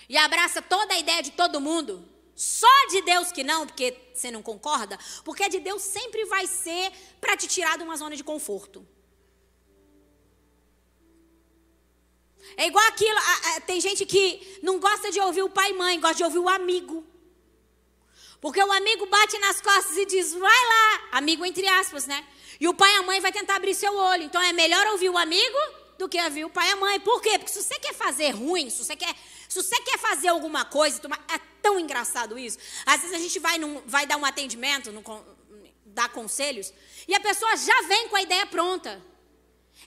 e 0.09 0.17
abraça 0.17 0.61
toda 0.61 0.95
a 0.95 0.99
ideia 0.99 1.23
de 1.23 1.33
todo 1.33 1.61
mundo, 1.61 2.09
só 2.35 2.87
de 2.89 3.03
Deus 3.03 3.31
que 3.31 3.45
não, 3.45 3.67
porque 3.67 3.97
você 4.15 4.31
não 4.31 4.43
concorda, 4.43 4.99
porque 5.25 5.49
de 5.49 5.61
Deus 5.61 5.83
sempre 5.83 6.25
vai 6.25 6.47
ser 6.47 6.91
para 7.21 7.37
te 7.37 7.47
tirar 7.47 7.77
de 7.79 7.85
uma 7.85 7.97
zona 7.97 8.17
de 8.17 8.25
conforto. 8.25 8.87
É 12.57 12.67
igual 12.67 12.85
aquilo, 12.89 13.19
tem 13.67 13.81
gente 13.81 14.05
que 14.05 14.59
não 14.63 14.79
gosta 14.79 15.11
de 15.11 15.21
ouvir 15.21 15.43
o 15.43 15.51
pai 15.51 15.71
e 15.71 15.75
mãe, 15.75 16.01
gosta 16.01 16.17
de 16.17 16.25
ouvir 16.25 16.39
o 16.39 16.49
amigo. 16.49 17.07
Porque 18.41 18.63
o 18.63 18.73
amigo 18.73 19.07
bate 19.07 19.39
nas 19.39 19.61
costas 19.61 19.97
e 19.97 20.05
diz, 20.05 20.35
vai 20.35 20.67
lá, 20.67 21.09
amigo 21.13 21.45
entre 21.45 21.67
aspas, 21.69 22.07
né? 22.07 22.27
E 22.59 22.67
o 22.67 22.75
pai 22.75 22.93
e 22.93 22.97
a 22.97 23.03
mãe 23.03 23.21
vai 23.21 23.31
tentar 23.31 23.57
abrir 23.57 23.75
seu 23.75 23.95
olho. 23.95 24.25
Então 24.25 24.43
é 24.43 24.53
melhor 24.53 24.85
ouvir 24.89 25.09
o 25.09 25.17
amigo 25.17 25.59
do 25.97 26.09
que 26.09 26.21
ouvir 26.21 26.45
o 26.45 26.51
pai 26.51 26.69
e 26.69 26.73
a 26.73 26.77
mãe. 26.77 26.99
Por 27.01 27.23
quê? 27.23 27.39
Porque 27.39 27.53
se 27.53 27.63
você 27.63 27.79
quer 27.79 27.95
fazer 27.95 28.31
ruim, 28.31 28.69
se 28.69 28.85
você 28.85 28.97
quer, 28.97 29.15
se 29.53 29.63
você 29.63 29.79
quer 29.83 29.99
fazer 29.99 30.29
alguma 30.29 30.65
coisa, 30.65 31.01
é 31.29 31.39
tão 31.61 31.79
engraçado 31.79 32.39
isso. 32.39 32.59
Às 32.87 33.03
vezes 33.03 33.15
a 33.15 33.19
gente 33.19 33.39
vai, 33.39 33.59
num, 33.59 33.83
vai 33.87 34.07
dar 34.07 34.17
um 34.17 34.25
atendimento, 34.25 34.91
dar 35.85 36.09
conselhos, 36.09 36.73
e 37.07 37.15
a 37.15 37.21
pessoa 37.21 37.55
já 37.57 37.83
vem 37.83 38.09
com 38.09 38.17
a 38.17 38.23
ideia 38.23 38.47
pronta. 38.47 39.03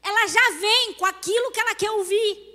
Ela 0.04 0.28
já 0.28 0.52
vem 0.60 0.94
com 0.94 1.06
aquilo 1.06 1.52
que 1.52 1.60
ela 1.60 1.74
quer 1.74 1.90
ouvir. 1.92 2.54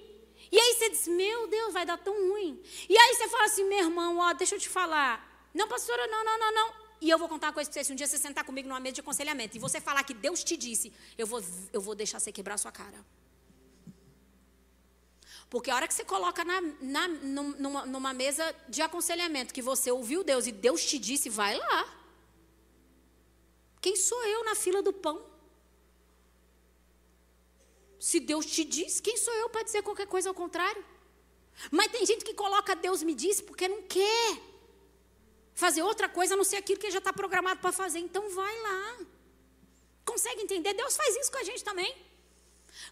E 0.52 0.58
aí 0.58 0.74
você 0.74 0.90
diz, 0.90 1.08
meu 1.08 1.48
Deus, 1.48 1.72
vai 1.72 1.84
dar 1.84 1.98
tão 1.98 2.14
ruim. 2.30 2.62
E 2.88 2.96
aí 2.96 3.14
você 3.14 3.28
fala 3.28 3.44
assim, 3.44 3.64
meu 3.64 3.78
irmão, 3.78 4.18
ó, 4.18 4.32
deixa 4.32 4.54
eu 4.54 4.61
te 4.61 4.68
falar. 4.68 5.48
Não, 5.52 5.66
pastora, 5.66 6.06
não, 6.06 6.24
não, 6.24 6.38
não, 6.38 6.54
não. 6.54 6.74
E 7.00 7.08
eu 7.08 7.18
vou 7.18 7.28
contar 7.28 7.48
uma 7.48 7.52
coisa 7.52 7.70
para 7.70 7.80
você. 7.80 7.84
Se 7.84 7.92
um 7.92 7.96
dia 7.96 8.06
você 8.06 8.18
sentar 8.18 8.44
comigo 8.44 8.68
numa 8.68 8.80
mesa 8.80 8.94
de 8.94 9.00
aconselhamento 9.00 9.56
e 9.56 9.61
você 9.61 9.80
falar 9.80 10.04
que 10.04 10.14
Deus 10.14 10.44
te 10.44 10.56
disse, 10.56 10.92
eu 11.16 11.26
vou, 11.26 11.42
eu 11.72 11.80
vou 11.80 11.94
deixar 11.94 12.20
você 12.20 12.30
quebrar 12.30 12.54
a 12.54 12.58
sua 12.58 12.72
cara. 12.72 13.04
Porque 15.51 15.68
a 15.68 15.74
hora 15.74 15.88
que 15.88 15.94
você 15.94 16.05
coloca 16.05 16.44
na, 16.44 16.61
na, 16.80 17.09
numa, 17.09 17.84
numa 17.84 18.14
mesa 18.14 18.55
de 18.68 18.80
aconselhamento 18.80 19.53
que 19.53 19.61
você 19.61 19.90
ouviu 19.90 20.22
Deus 20.22 20.46
e 20.46 20.53
Deus 20.53 20.84
te 20.84 20.96
disse, 20.96 21.28
vai 21.28 21.59
lá. 21.59 21.80
Quem 23.80 23.96
sou 23.96 24.24
eu 24.24 24.44
na 24.44 24.55
fila 24.55 24.80
do 24.80 24.92
pão? 24.92 25.26
Se 27.98 28.20
Deus 28.20 28.46
te 28.46 28.62
diz, 28.62 29.01
quem 29.01 29.16
sou 29.16 29.34
eu 29.34 29.51
para 29.51 29.64
dizer 29.64 29.82
qualquer 29.82 30.07
coisa 30.07 30.28
ao 30.30 30.34
contrário? 30.34 30.84
Mas 31.70 31.90
tem 31.90 32.07
gente 32.07 32.24
que 32.24 32.32
coloca 32.32 32.76
Deus 32.76 33.03
me 33.03 33.14
disse 33.14 33.42
porque 33.42 33.66
não 33.66 33.82
quer 33.82 34.40
fazer 35.53 35.82
outra 35.82 36.09
coisa 36.09 36.34
a 36.34 36.36
não 36.36 36.44
ser 36.44 36.57
aquilo 36.57 36.80
que 36.80 36.90
já 36.92 36.98
está 36.98 37.12
programado 37.12 37.61
para 37.61 37.72
fazer. 37.72 37.98
Então 37.98 38.30
vai 38.30 38.57
lá. 38.62 38.98
Consegue 40.05 40.42
entender? 40.42 40.74
Deus 40.74 40.96
faz 40.96 41.16
isso 41.16 41.30
com 41.32 41.38
a 41.38 41.42
gente 41.42 41.64
também. 41.64 42.09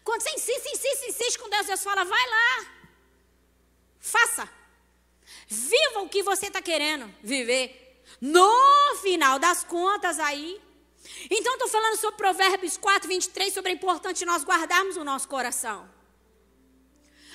Quando 0.09 0.23
você 0.23 0.31
insiste, 0.31 0.71
insiste, 0.73 1.07
insiste 1.07 1.37
com 1.37 1.47
Deus, 1.47 1.67
Deus 1.67 1.83
fala, 1.83 2.03
vai 2.03 2.29
lá. 2.29 2.65
Faça. 3.99 4.49
Viva 5.47 5.99
o 6.01 6.09
que 6.09 6.23
você 6.23 6.47
está 6.47 6.63
querendo 6.63 7.13
viver. 7.21 8.01
No 8.19 8.51
final 9.03 9.37
das 9.37 9.63
contas, 9.63 10.17
aí, 10.17 10.59
então, 11.29 11.53
estou 11.53 11.67
falando 11.67 11.95
sobre 11.97 12.17
Provérbios 12.17 12.75
4, 12.75 13.07
23, 13.07 13.53
sobre 13.53 13.69
a 13.69 13.73
importante 13.75 14.25
nós 14.25 14.43
guardarmos 14.43 14.97
o 14.97 15.03
nosso 15.03 15.27
coração. 15.27 15.87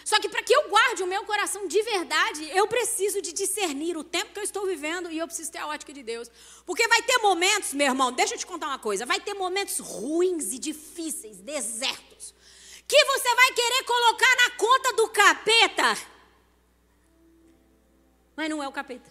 Só 0.04 0.18
que 0.18 0.28
para 0.28 0.42
que 0.42 0.52
eu 0.52 0.68
guarde 0.68 1.04
o 1.04 1.06
meu 1.06 1.24
coração 1.24 1.68
de 1.68 1.80
verdade, 1.80 2.50
eu 2.50 2.66
preciso 2.66 3.22
de 3.22 3.32
discernir 3.32 3.96
o 3.96 4.02
tempo 4.02 4.32
que 4.32 4.40
eu 4.40 4.42
estou 4.42 4.66
vivendo 4.66 5.12
e 5.12 5.18
eu 5.18 5.28
preciso 5.28 5.52
ter 5.52 5.58
a 5.58 5.68
ótica 5.68 5.92
de 5.92 6.02
Deus. 6.02 6.28
Porque 6.66 6.88
vai 6.88 7.02
ter 7.02 7.18
momentos, 7.18 7.72
meu 7.72 7.86
irmão, 7.86 8.10
deixa 8.10 8.34
eu 8.34 8.38
te 8.38 8.44
contar 8.44 8.66
uma 8.66 8.80
coisa: 8.80 9.06
vai 9.06 9.20
ter 9.20 9.34
momentos 9.34 9.78
ruins 9.78 10.52
e 10.52 10.58
difíceis, 10.58 11.36
desertos, 11.38 12.34
que 12.86 13.04
você 13.04 13.34
vai 13.34 13.52
querer 13.52 13.84
colocar 13.84 14.36
na 14.36 14.50
conta 14.56 14.92
do 14.94 15.08
capeta. 15.08 16.14
Mas 18.36 18.50
não 18.50 18.62
é 18.62 18.68
o 18.68 18.72
capeta. 18.72 19.10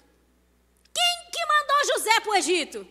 Quem 0.93 1.31
que 1.31 1.45
mandou 1.45 1.97
José 1.97 2.19
para 2.19 2.31
o 2.31 2.35
Egito? 2.35 2.87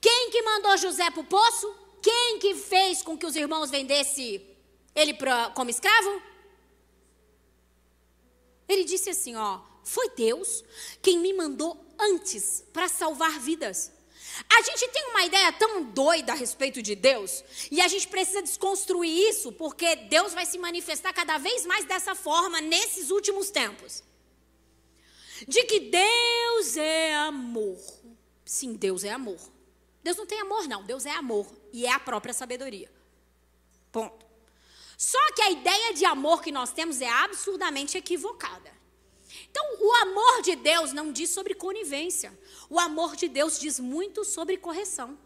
Quem 0.00 0.30
que 0.30 0.42
mandou 0.42 0.76
José 0.76 1.10
para 1.10 1.20
o 1.20 1.24
poço? 1.24 1.74
Quem 2.02 2.38
que 2.38 2.54
fez 2.54 3.02
com 3.02 3.16
que 3.16 3.26
os 3.26 3.36
irmãos 3.36 3.70
vendessem 3.70 4.56
ele 4.94 5.14
pra, 5.14 5.50
como 5.50 5.70
escravo? 5.70 6.22
Ele 8.66 8.84
disse 8.84 9.10
assim, 9.10 9.36
ó, 9.36 9.60
foi 9.84 10.10
Deus 10.10 10.64
quem 11.02 11.18
me 11.18 11.32
mandou 11.34 11.84
antes 11.98 12.64
para 12.72 12.88
salvar 12.88 13.38
vidas. 13.38 13.92
A 14.48 14.62
gente 14.62 14.88
tem 14.88 15.10
uma 15.10 15.24
ideia 15.24 15.52
tão 15.52 15.82
doida 15.82 16.32
a 16.32 16.34
respeito 16.34 16.82
de 16.82 16.94
Deus, 16.94 17.44
e 17.70 17.80
a 17.80 17.88
gente 17.88 18.08
precisa 18.08 18.42
desconstruir 18.42 19.28
isso, 19.28 19.52
porque 19.52 19.96
Deus 19.96 20.32
vai 20.32 20.46
se 20.46 20.58
manifestar 20.58 21.12
cada 21.12 21.38
vez 21.38 21.66
mais 21.66 21.84
dessa 21.84 22.14
forma 22.14 22.60
nesses 22.60 23.10
últimos 23.10 23.50
tempos. 23.50 24.02
De 25.46 25.64
que 25.64 25.80
Deus 25.80 26.76
é 26.76 27.14
amor. 27.16 27.78
Sim, 28.44 28.74
Deus 28.74 29.04
é 29.04 29.10
amor. 29.10 29.40
Deus 30.02 30.16
não 30.16 30.26
tem 30.26 30.40
amor, 30.40 30.66
não. 30.66 30.82
Deus 30.84 31.06
é 31.06 31.12
amor. 31.12 31.46
E 31.72 31.86
é 31.86 31.92
a 31.92 32.00
própria 32.00 32.34
sabedoria. 32.34 32.90
Ponto. 33.92 34.26
Só 34.96 35.18
que 35.32 35.42
a 35.42 35.50
ideia 35.50 35.94
de 35.94 36.04
amor 36.04 36.42
que 36.42 36.52
nós 36.52 36.72
temos 36.72 37.00
é 37.00 37.08
absurdamente 37.08 37.96
equivocada. 37.96 38.70
Então, 39.50 39.64
o 39.80 39.92
amor 39.94 40.42
de 40.42 40.56
Deus 40.56 40.92
não 40.92 41.12
diz 41.12 41.30
sobre 41.30 41.54
conivência. 41.54 42.38
O 42.70 42.78
amor 42.78 43.16
de 43.16 43.28
Deus 43.28 43.58
diz 43.58 43.80
muito 43.80 44.24
sobre 44.24 44.56
correção. 44.56 45.18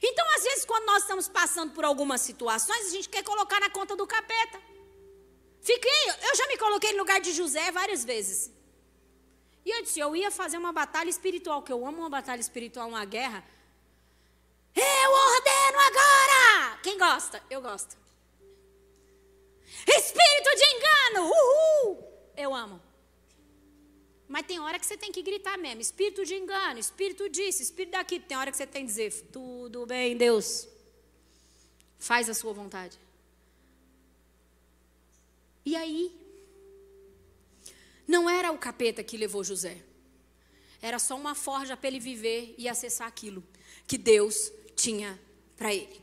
Então, 0.00 0.24
às 0.36 0.44
vezes, 0.44 0.64
quando 0.64 0.86
nós 0.86 1.02
estamos 1.02 1.28
passando 1.28 1.72
por 1.72 1.84
algumas 1.84 2.20
situações, 2.20 2.86
a 2.86 2.90
gente 2.90 3.08
quer 3.08 3.24
colocar 3.24 3.58
na 3.58 3.68
conta 3.68 3.96
do 3.96 4.06
capeta. 4.06 4.62
Fiquei, 5.60 6.10
eu 6.30 6.36
já 6.36 6.46
me 6.46 6.56
coloquei 6.56 6.92
no 6.92 6.98
lugar 6.98 7.20
de 7.20 7.32
José 7.32 7.72
várias 7.72 8.04
vezes. 8.04 8.52
E 9.64 9.70
eu 9.70 9.82
disse, 9.82 9.98
eu 9.98 10.14
ia 10.14 10.30
fazer 10.30 10.56
uma 10.56 10.72
batalha 10.72 11.10
espiritual, 11.10 11.62
que 11.62 11.72
eu 11.72 11.84
amo 11.84 11.98
uma 11.98 12.10
batalha 12.10 12.40
espiritual, 12.40 12.88
uma 12.88 13.04
guerra. 13.04 13.44
Eu 14.76 15.10
ordeno 15.10 15.78
agora! 15.80 16.78
Quem 16.82 16.96
gosta? 16.96 17.42
Eu 17.50 17.60
gosto. 17.60 17.96
Espírito 19.86 20.50
de 20.56 20.64
engano! 20.76 21.30
Uhul! 21.30 22.32
Eu 22.36 22.54
amo. 22.54 22.93
Mas 24.28 24.46
tem 24.46 24.58
hora 24.58 24.78
que 24.78 24.86
você 24.86 24.96
tem 24.96 25.12
que 25.12 25.22
gritar 25.22 25.58
mesmo. 25.58 25.80
Espírito 25.80 26.24
de 26.24 26.34
engano, 26.34 26.78
espírito 26.78 27.28
disso, 27.28 27.62
espírito 27.62 27.92
daquilo. 27.92 28.24
Tem 28.24 28.36
hora 28.36 28.50
que 28.50 28.56
você 28.56 28.66
tem 28.66 28.82
que 28.82 28.88
dizer: 28.88 29.12
tudo 29.32 29.86
bem, 29.86 30.16
Deus. 30.16 30.66
Faz 31.98 32.28
a 32.28 32.34
sua 32.34 32.52
vontade. 32.52 32.98
E 35.64 35.76
aí? 35.76 36.14
Não 38.06 38.28
era 38.28 38.52
o 38.52 38.58
capeta 38.58 39.02
que 39.02 39.16
levou 39.16 39.42
José. 39.42 39.82
Era 40.80 40.98
só 40.98 41.16
uma 41.16 41.34
forja 41.34 41.76
para 41.76 41.88
ele 41.88 41.98
viver 41.98 42.54
e 42.58 42.68
acessar 42.68 43.08
aquilo 43.08 43.42
que 43.86 43.96
Deus 43.96 44.52
tinha 44.76 45.18
para 45.56 45.72
ele. 45.72 46.02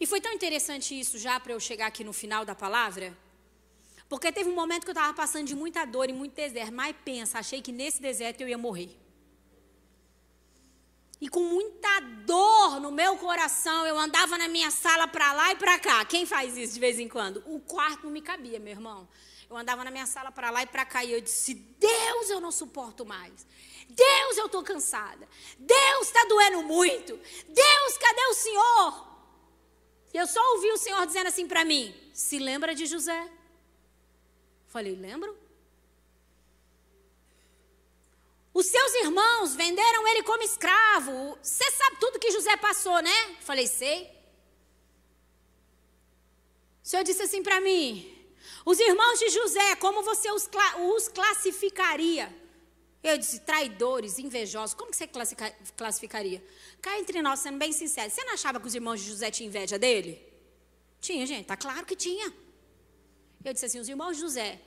E 0.00 0.06
foi 0.06 0.20
tão 0.20 0.32
interessante 0.32 0.98
isso 0.98 1.18
já 1.18 1.38
para 1.38 1.52
eu 1.52 1.60
chegar 1.60 1.86
aqui 1.86 2.02
no 2.02 2.12
final 2.12 2.44
da 2.44 2.54
palavra, 2.54 3.16
porque 4.08 4.32
teve 4.32 4.48
um 4.48 4.54
momento 4.54 4.84
que 4.84 4.90
eu 4.90 4.92
estava 4.92 5.12
passando 5.12 5.46
de 5.46 5.54
muita 5.54 5.84
dor 5.84 6.08
e 6.08 6.12
muito 6.12 6.34
deserto, 6.34 6.72
mas 6.72 6.96
pensa, 7.04 7.38
achei 7.38 7.60
que 7.60 7.70
nesse 7.70 8.00
deserto 8.00 8.40
eu 8.40 8.48
ia 8.48 8.56
morrer. 8.56 8.96
E 11.20 11.28
com 11.28 11.40
muita 11.40 12.00
dor 12.24 12.80
no 12.80 12.92
meu 12.92 13.16
coração, 13.16 13.86
eu 13.86 13.98
andava 13.98 14.38
na 14.38 14.46
minha 14.46 14.70
sala 14.70 15.06
para 15.08 15.32
lá 15.32 15.52
e 15.52 15.56
para 15.56 15.78
cá. 15.78 16.04
Quem 16.04 16.24
faz 16.24 16.56
isso 16.56 16.74
de 16.74 16.80
vez 16.80 16.98
em 16.98 17.08
quando? 17.08 17.42
O 17.44 17.58
quarto 17.60 18.04
não 18.04 18.12
me 18.12 18.22
cabia, 18.22 18.60
meu 18.60 18.70
irmão. 18.70 19.08
Eu 19.50 19.56
andava 19.56 19.82
na 19.82 19.90
minha 19.90 20.06
sala 20.06 20.30
para 20.30 20.50
lá 20.50 20.62
e 20.62 20.66
para 20.66 20.84
cá 20.84 21.04
e 21.04 21.12
eu 21.12 21.20
disse: 21.20 21.54
Deus, 21.54 22.30
eu 22.30 22.40
não 22.40 22.52
suporto 22.52 23.04
mais. 23.04 23.46
Deus, 23.88 24.36
eu 24.36 24.46
estou 24.46 24.62
cansada. 24.62 25.28
Deus, 25.58 26.06
está 26.06 26.24
doendo 26.24 26.62
muito. 26.62 27.18
Deus, 27.48 27.98
cadê 27.98 28.22
o 28.26 28.34
Senhor? 28.34 29.08
Eu 30.14 30.26
só 30.26 30.40
ouvi 30.54 30.70
o 30.70 30.78
Senhor 30.78 31.04
dizendo 31.04 31.26
assim 31.26 31.48
para 31.48 31.64
mim: 31.64 31.94
Se 32.12 32.38
lembra 32.38 32.74
de 32.74 32.86
José? 32.86 33.28
Falei: 34.68 34.94
Lembro. 34.94 35.36
Os 38.52 38.66
seus 38.66 38.94
irmãos 38.94 39.54
venderam 39.54 40.08
ele 40.08 40.22
como 40.22 40.42
escravo. 40.42 41.38
Você 41.42 41.70
sabe 41.70 41.96
tudo 42.00 42.18
que 42.18 42.30
José 42.30 42.56
passou, 42.56 43.00
né? 43.00 43.36
Falei: 43.40 43.66
Sei. 43.66 44.04
O 46.82 46.88
Senhor 46.88 47.02
disse 47.02 47.22
assim 47.22 47.42
para 47.42 47.60
mim: 47.60 48.14
Os 48.64 48.78
irmãos 48.78 49.18
de 49.18 49.28
José, 49.30 49.76
como 49.76 50.02
você 50.02 50.30
os, 50.30 50.48
os 50.94 51.08
classificaria? 51.08 52.34
Eu 53.02 53.16
disse, 53.16 53.40
traidores, 53.40 54.18
invejosos. 54.18 54.74
Como 54.74 54.90
que 54.90 54.96
você 54.96 55.08
classificaria? 55.76 56.44
Cá 56.82 56.98
entre 56.98 57.22
nós, 57.22 57.38
sendo 57.38 57.56
bem 57.56 57.72
sincero, 57.72 58.10
você 58.10 58.24
não 58.24 58.34
achava 58.34 58.58
que 58.58 58.66
os 58.66 58.74
irmãos 58.74 59.00
de 59.00 59.08
José 59.08 59.30
tinham 59.30 59.48
inveja 59.48 59.78
dele? 59.78 60.20
Tinha, 61.00 61.24
gente, 61.24 61.46
tá 61.46 61.56
claro 61.56 61.86
que 61.86 61.94
tinha. 61.94 62.32
Eu 63.44 63.52
disse 63.52 63.66
assim: 63.66 63.78
os 63.78 63.88
irmãos 63.88 64.16
de 64.16 64.20
José, 64.20 64.60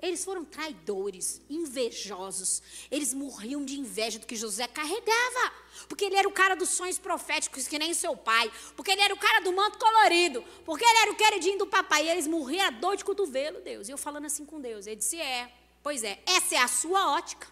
eles 0.00 0.24
foram 0.24 0.44
traidores, 0.44 1.40
invejosos. 1.50 2.62
Eles 2.90 3.12
morriam 3.12 3.64
de 3.64 3.78
inveja 3.78 4.18
do 4.18 4.26
que 4.26 4.36
José 4.36 4.66
carregava. 4.68 5.52
Porque 5.88 6.04
ele 6.04 6.16
era 6.16 6.28
o 6.28 6.32
cara 6.32 6.54
dos 6.54 6.70
sonhos 6.70 6.98
proféticos, 6.98 7.66
que 7.66 7.78
nem 7.78 7.92
seu 7.92 8.16
pai. 8.16 8.50
Porque 8.76 8.92
ele 8.92 9.00
era 9.00 9.12
o 9.12 9.18
cara 9.18 9.40
do 9.40 9.52
manto 9.52 9.78
colorido. 9.78 10.44
Porque 10.64 10.84
ele 10.84 10.98
era 10.98 11.10
o 11.12 11.16
queridinho 11.16 11.58
do 11.58 11.66
papai. 11.66 12.06
E 12.06 12.10
eles 12.10 12.28
morriam 12.28 12.66
a 12.66 12.70
dor 12.70 12.96
de 12.96 13.04
cotovelo, 13.04 13.60
Deus. 13.60 13.88
E 13.88 13.90
eu 13.90 13.98
falando 13.98 14.26
assim 14.26 14.44
com 14.44 14.60
Deus. 14.60 14.86
Ele 14.86 14.96
disse: 14.96 15.20
É, 15.20 15.52
pois 15.82 16.04
é, 16.04 16.20
essa 16.26 16.54
é 16.54 16.58
a 16.58 16.68
sua 16.68 17.12
ótica. 17.12 17.48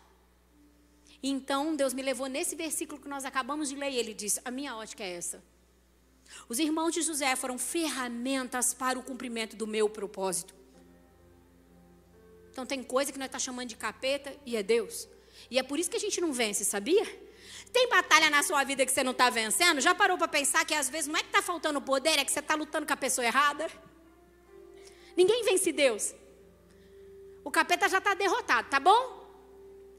Então 1.21 1.75
Deus 1.75 1.93
me 1.93 2.03
levou 2.03 2.29
nesse 2.29 2.55
versículo 2.55 3.01
que 3.01 3.09
nós 3.09 3.25
acabamos 3.25 3.69
de 3.69 3.75
ler 3.75 3.91
e 3.91 3.97
ele 3.97 4.15
disse: 4.15 4.41
A 4.45 4.53
minha 4.53 4.77
ótica 4.77 5.03
é 5.03 5.15
essa. 5.15 5.43
Os 6.49 6.61
irmãos 6.61 6.93
de 6.93 7.03
José 7.03 7.35
foram 7.35 7.59
ferramentas 7.59 8.73
para 8.73 8.99
o 8.99 9.03
cumprimento 9.03 9.57
do 9.57 9.67
meu 9.67 9.89
propósito. 9.89 10.56
Então 12.57 12.65
tem 12.65 12.83
coisa 12.83 13.13
que 13.13 13.19
nós 13.19 13.27
estamos 13.27 13.45
tá 13.45 13.53
chamando 13.53 13.69
de 13.69 13.77
capeta 13.77 14.35
e 14.47 14.57
é 14.57 14.63
Deus. 14.63 15.07
E 15.51 15.59
é 15.59 15.63
por 15.63 15.79
isso 15.79 15.91
que 15.91 15.97
a 15.99 16.01
gente 16.01 16.23
não 16.23 16.33
vence, 16.33 16.65
sabia? 16.65 17.05
Tem 17.71 17.87
batalha 17.87 18.31
na 18.31 18.43
sua 18.43 18.65
vida 18.65 18.87
que 18.87 18.91
você 18.91 19.05
não 19.05 19.13
está 19.13 19.29
vencendo? 19.29 19.79
Já 19.79 19.95
parou 19.95 20.17
para 20.17 20.27
pensar 20.27 20.65
que 20.65 20.73
às 20.73 20.89
vezes 20.89 21.07
não 21.07 21.19
é 21.19 21.21
que 21.21 21.27
está 21.27 21.43
faltando 21.43 21.83
poder, 21.83 22.19
é 22.19 22.25
que 22.25 22.33
você 22.33 22.39
está 22.39 22.55
lutando 22.55 22.87
com 22.87 22.95
a 22.95 22.97
pessoa 22.97 23.27
errada? 23.27 23.71
Ninguém 25.15 25.45
vence 25.45 25.71
Deus. 25.71 26.15
O 27.45 27.51
capeta 27.51 27.91
já 27.91 27.99
está 27.99 28.15
derrotado, 28.15 28.71
tá 28.71 28.81
bom? 28.81 29.03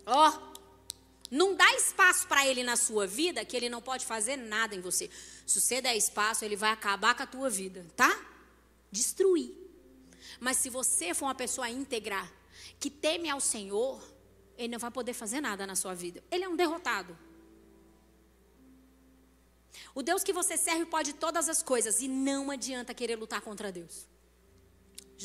Ó, 0.07 0.27
oh, 0.27 0.57
não 1.29 1.53
dá 1.53 1.71
espaço 1.75 2.27
para 2.27 2.43
ele 2.47 2.63
na 2.63 2.75
sua 2.75 3.05
vida 3.05 3.45
que 3.45 3.55
ele 3.55 3.69
não 3.69 3.83
pode 3.83 4.03
fazer 4.03 4.35
nada 4.35 4.73
em 4.73 4.81
você. 4.81 5.11
Se 5.45 5.61
você 5.61 5.79
der 5.79 5.95
espaço, 5.95 6.43
ele 6.43 6.55
vai 6.55 6.71
acabar 6.71 7.13
com 7.13 7.21
a 7.21 7.27
tua 7.27 7.51
vida, 7.51 7.85
tá? 7.95 8.19
Destruir. 8.91 9.53
Mas 10.39 10.57
se 10.57 10.71
você 10.71 11.13
for 11.13 11.25
uma 11.25 11.35
pessoa 11.35 11.69
íntegra, 11.69 12.27
que 12.79 12.89
teme 12.89 13.29
ao 13.29 13.39
Senhor, 13.39 14.01
ele 14.57 14.69
não 14.69 14.79
vai 14.79 14.91
poder 14.91 15.13
fazer 15.13 15.41
nada 15.41 15.65
na 15.65 15.75
sua 15.75 15.93
vida. 15.93 16.23
Ele 16.29 16.43
é 16.43 16.49
um 16.49 16.55
derrotado. 16.55 17.17
O 19.93 20.01
Deus 20.01 20.23
que 20.23 20.33
você 20.33 20.57
serve 20.57 20.85
pode 20.85 21.13
todas 21.13 21.49
as 21.49 21.61
coisas 21.63 22.01
e 22.01 22.07
não 22.07 22.51
adianta 22.51 22.93
querer 22.93 23.15
lutar 23.15 23.41
contra 23.41 23.71
Deus 23.71 24.07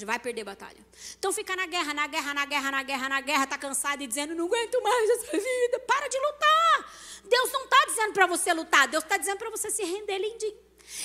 vai 0.05 0.19
perder 0.19 0.45
batalha. 0.45 0.85
Então 1.19 1.33
fica 1.33 1.55
na 1.55 1.67
guerra, 1.67 1.93
na 1.93 2.07
guerra, 2.07 2.33
na 2.33 2.45
guerra, 2.47 2.71
na 2.71 2.83
guerra, 2.83 3.09
na 3.11 3.21
guerra, 3.21 3.47
tá 3.47 3.59
cansado 3.59 4.03
e 4.03 4.07
dizendo, 4.07 4.35
não 4.35 4.47
aguento 4.47 4.83
mais 4.83 5.11
essa 5.11 5.33
vida. 5.33 5.79
Para 5.81 6.09
de 6.09 6.19
lutar. 6.19 6.93
Deus 7.25 7.53
não 7.53 7.65
está 7.65 7.85
dizendo 7.87 8.13
para 8.15 8.27
você 8.27 8.53
lutar, 8.53 8.89
Deus 8.89 9.05
está 9.05 9.17
dizendo 9.17 9.39
para 9.39 9.51
você 9.51 9.71
se 9.71 9.85
render, 9.85 10.19
lindinho. 10.19 10.57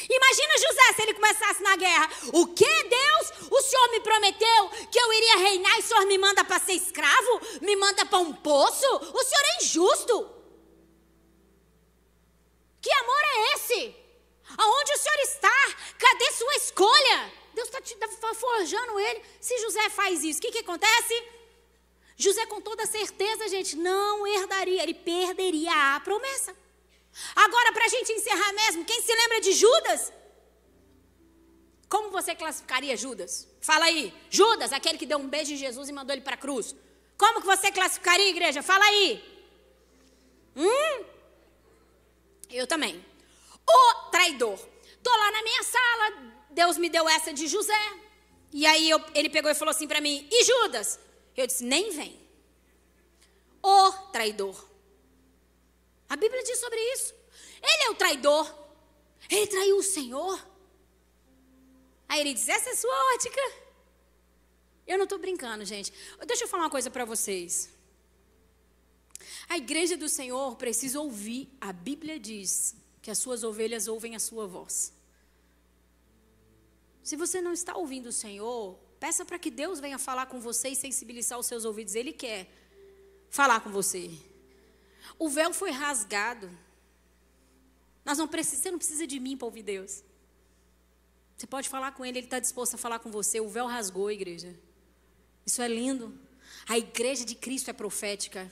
Imagina 0.10 0.58
José 0.58 0.94
se 0.96 1.02
ele 1.02 1.14
começasse 1.14 1.64
na 1.64 1.76
guerra. 1.76 2.10
O 2.34 2.48
que, 2.48 2.84
Deus? 2.84 3.52
O 3.52 3.62
Senhor 3.62 3.92
me 3.92 4.00
prometeu 4.00 4.70
que 4.92 5.00
eu 5.00 5.14
iria 5.14 5.38
reinar 5.38 5.78
e 5.78 5.80
o 5.80 5.84
Senhor 5.84 6.06
me 6.06 6.18
manda 6.18 6.44
para 6.44 6.60
ser 6.60 6.74
escravo? 6.74 7.42
Me 7.62 7.76
manda 7.76 8.06
para 8.06 8.20
um 8.20 8.34
poço? 8.34 8.86
O 9.14 9.24
Senhor 9.24 9.44
é 9.44 9.64
injusto. 9.64 10.38
Que 12.82 12.92
amor 12.92 13.22
é 13.24 13.54
esse? 13.56 13.96
Aonde 14.58 14.94
o 14.94 14.98
Senhor 14.98 15.20
está? 15.20 15.76
Cadê 15.98 16.32
sua 16.32 16.56
escolha? 16.56 17.34
Deus 17.54 17.70
está 17.70 18.08
tá 18.08 18.34
forjando 18.34 19.00
ele. 19.00 19.22
Se 19.42 19.58
José 19.60 19.90
faz 19.90 20.24
isso, 20.24 20.40
o 20.40 20.42
que, 20.42 20.52
que 20.52 20.60
acontece? 20.60 21.24
José, 22.16 22.46
com 22.46 22.62
toda 22.62 22.86
certeza, 22.86 23.48
gente, 23.48 23.76
não 23.76 24.26
herdaria, 24.26 24.82
ele 24.84 24.94
perderia 24.94 25.96
a 25.96 26.00
promessa. 26.00 26.56
Agora, 27.36 27.72
para 27.74 27.86
a 27.86 27.90
gente 27.90 28.12
encerrar 28.12 28.54
mesmo, 28.54 28.86
quem 28.86 29.02
se 29.02 29.14
lembra 29.14 29.42
de 29.42 29.54
Judas? 29.54 30.14
Como 31.90 32.12
você 32.12 32.36
classificaria 32.36 32.98
Judas? 32.98 33.48
Fala 33.62 33.86
aí. 33.86 34.14
Judas, 34.30 34.74
aquele 34.74 34.98
que 34.98 35.06
deu 35.06 35.18
um 35.18 35.28
beijo 35.28 35.54
em 35.54 35.58
Jesus 35.58 35.88
e 35.88 35.94
mandou 35.94 36.14
ele 36.14 36.24
para 36.24 36.36
a 36.36 36.38
cruz. 36.38 36.76
Como 37.18 37.42
que 37.42 37.48
você 37.48 37.72
classificaria, 37.72 38.30
igreja? 38.30 38.62
Fala 38.62 38.86
aí. 38.86 39.24
Hum? 40.56 41.06
Eu 42.50 42.68
também. 42.68 43.04
O 43.68 43.94
traidor. 44.12 44.60
Tô 45.02 45.10
lá 45.10 45.32
na 45.32 45.44
minha 45.44 45.64
sala, 45.64 46.34
Deus 46.50 46.78
me 46.78 46.90
deu 46.90 47.08
essa 47.08 47.34
de 47.34 47.48
José. 47.48 47.74
E 48.52 48.66
aí 48.66 48.90
eu, 48.90 49.02
ele 49.14 49.30
pegou 49.30 49.50
e 49.50 49.56
falou 49.56 49.72
assim 49.72 49.88
para 49.88 50.02
mim: 50.02 50.28
E 50.32 50.44
Judas? 50.44 51.00
Eu 51.36 51.48
disse: 51.48 51.64
Nem 51.64 51.92
vem. 51.92 52.20
O 53.62 53.92
traidor. 54.12 54.67
A 56.10 56.16
Bíblia 56.16 56.44
diz 56.44 56.60
sobre 56.60 56.80
isso. 56.94 57.14
Ele 57.62 57.84
é 57.84 57.90
o 57.90 57.96
traidor. 57.96 58.54
Ele 59.30 59.48
traiu 59.48 59.78
o 59.78 59.84
Senhor. 59.84 60.48
Aí 62.08 62.22
ele 62.22 62.34
diz: 62.34 62.48
Essa 62.48 62.70
é 62.70 62.74
a 62.74 62.76
sua 62.76 63.14
ótica. 63.16 63.42
Eu 64.86 64.98
não 64.98 65.04
estou 65.04 65.20
brincando, 65.20 65.66
gente. 65.66 65.92
Deixa 66.26 66.46
eu 66.46 66.48
falar 66.48 66.64
uma 66.64 66.70
coisa 66.70 66.90
para 66.90 67.04
vocês. 67.04 67.70
A 69.50 69.58
igreja 69.58 69.98
do 69.98 70.08
Senhor 70.08 70.56
precisa 70.56 71.00
ouvir. 71.00 71.50
A 71.60 71.74
Bíblia 71.74 72.20
diz 72.20 72.76
que 73.02 73.12
as 73.12 73.18
suas 73.18 73.44
ovelhas 73.44 73.88
ouvem 73.88 74.16
a 74.16 74.20
sua 74.20 74.48
voz. 74.48 74.94
Se 77.04 77.16
você 77.16 77.42
não 77.42 77.54
está 77.54 77.76
ouvindo 77.76 78.08
o 78.08 78.12
Senhor, 78.12 78.78
peça 79.00 79.26
para 79.26 79.40
que 79.40 79.50
Deus 79.50 79.80
venha 79.80 79.98
falar 79.98 80.26
com 80.26 80.40
você 80.40 80.70
e 80.70 80.76
sensibilizar 80.76 81.38
os 81.40 81.46
seus 81.46 81.66
ouvidos. 81.66 81.96
Ele 81.96 82.14
quer 82.14 82.50
falar 83.30 83.60
com 83.62 83.70
você. 83.70 84.12
O 85.18 85.30
véu 85.30 85.54
foi 85.54 85.72
rasgado. 85.72 86.50
Nós 88.06 88.18
não 88.18 88.28
precisamos, 88.28 88.64
você 88.64 88.72
não 88.72 88.78
precisa 88.78 89.06
de 89.06 89.20
mim 89.20 89.36
para 89.36 89.46
ouvir 89.46 89.64
Deus. 89.64 90.04
Você 91.36 91.46
pode 91.46 91.70
falar 91.70 91.92
com 91.92 92.06
Ele, 92.06 92.20
Ele 92.20 92.28
está 92.28 92.40
disposto 92.40 92.76
a 92.76 92.78
falar 92.78 93.00
com 93.00 93.12
você. 93.12 93.40
O 93.40 93.50
véu 93.50 93.68
rasgou, 93.68 94.10
igreja. 94.10 94.56
Isso 95.46 95.62
é 95.62 95.68
lindo. 95.68 96.18
A 96.68 96.78
igreja 96.78 97.24
de 97.26 97.36
Cristo 97.36 97.70
é 97.70 97.74
profética. 97.74 98.52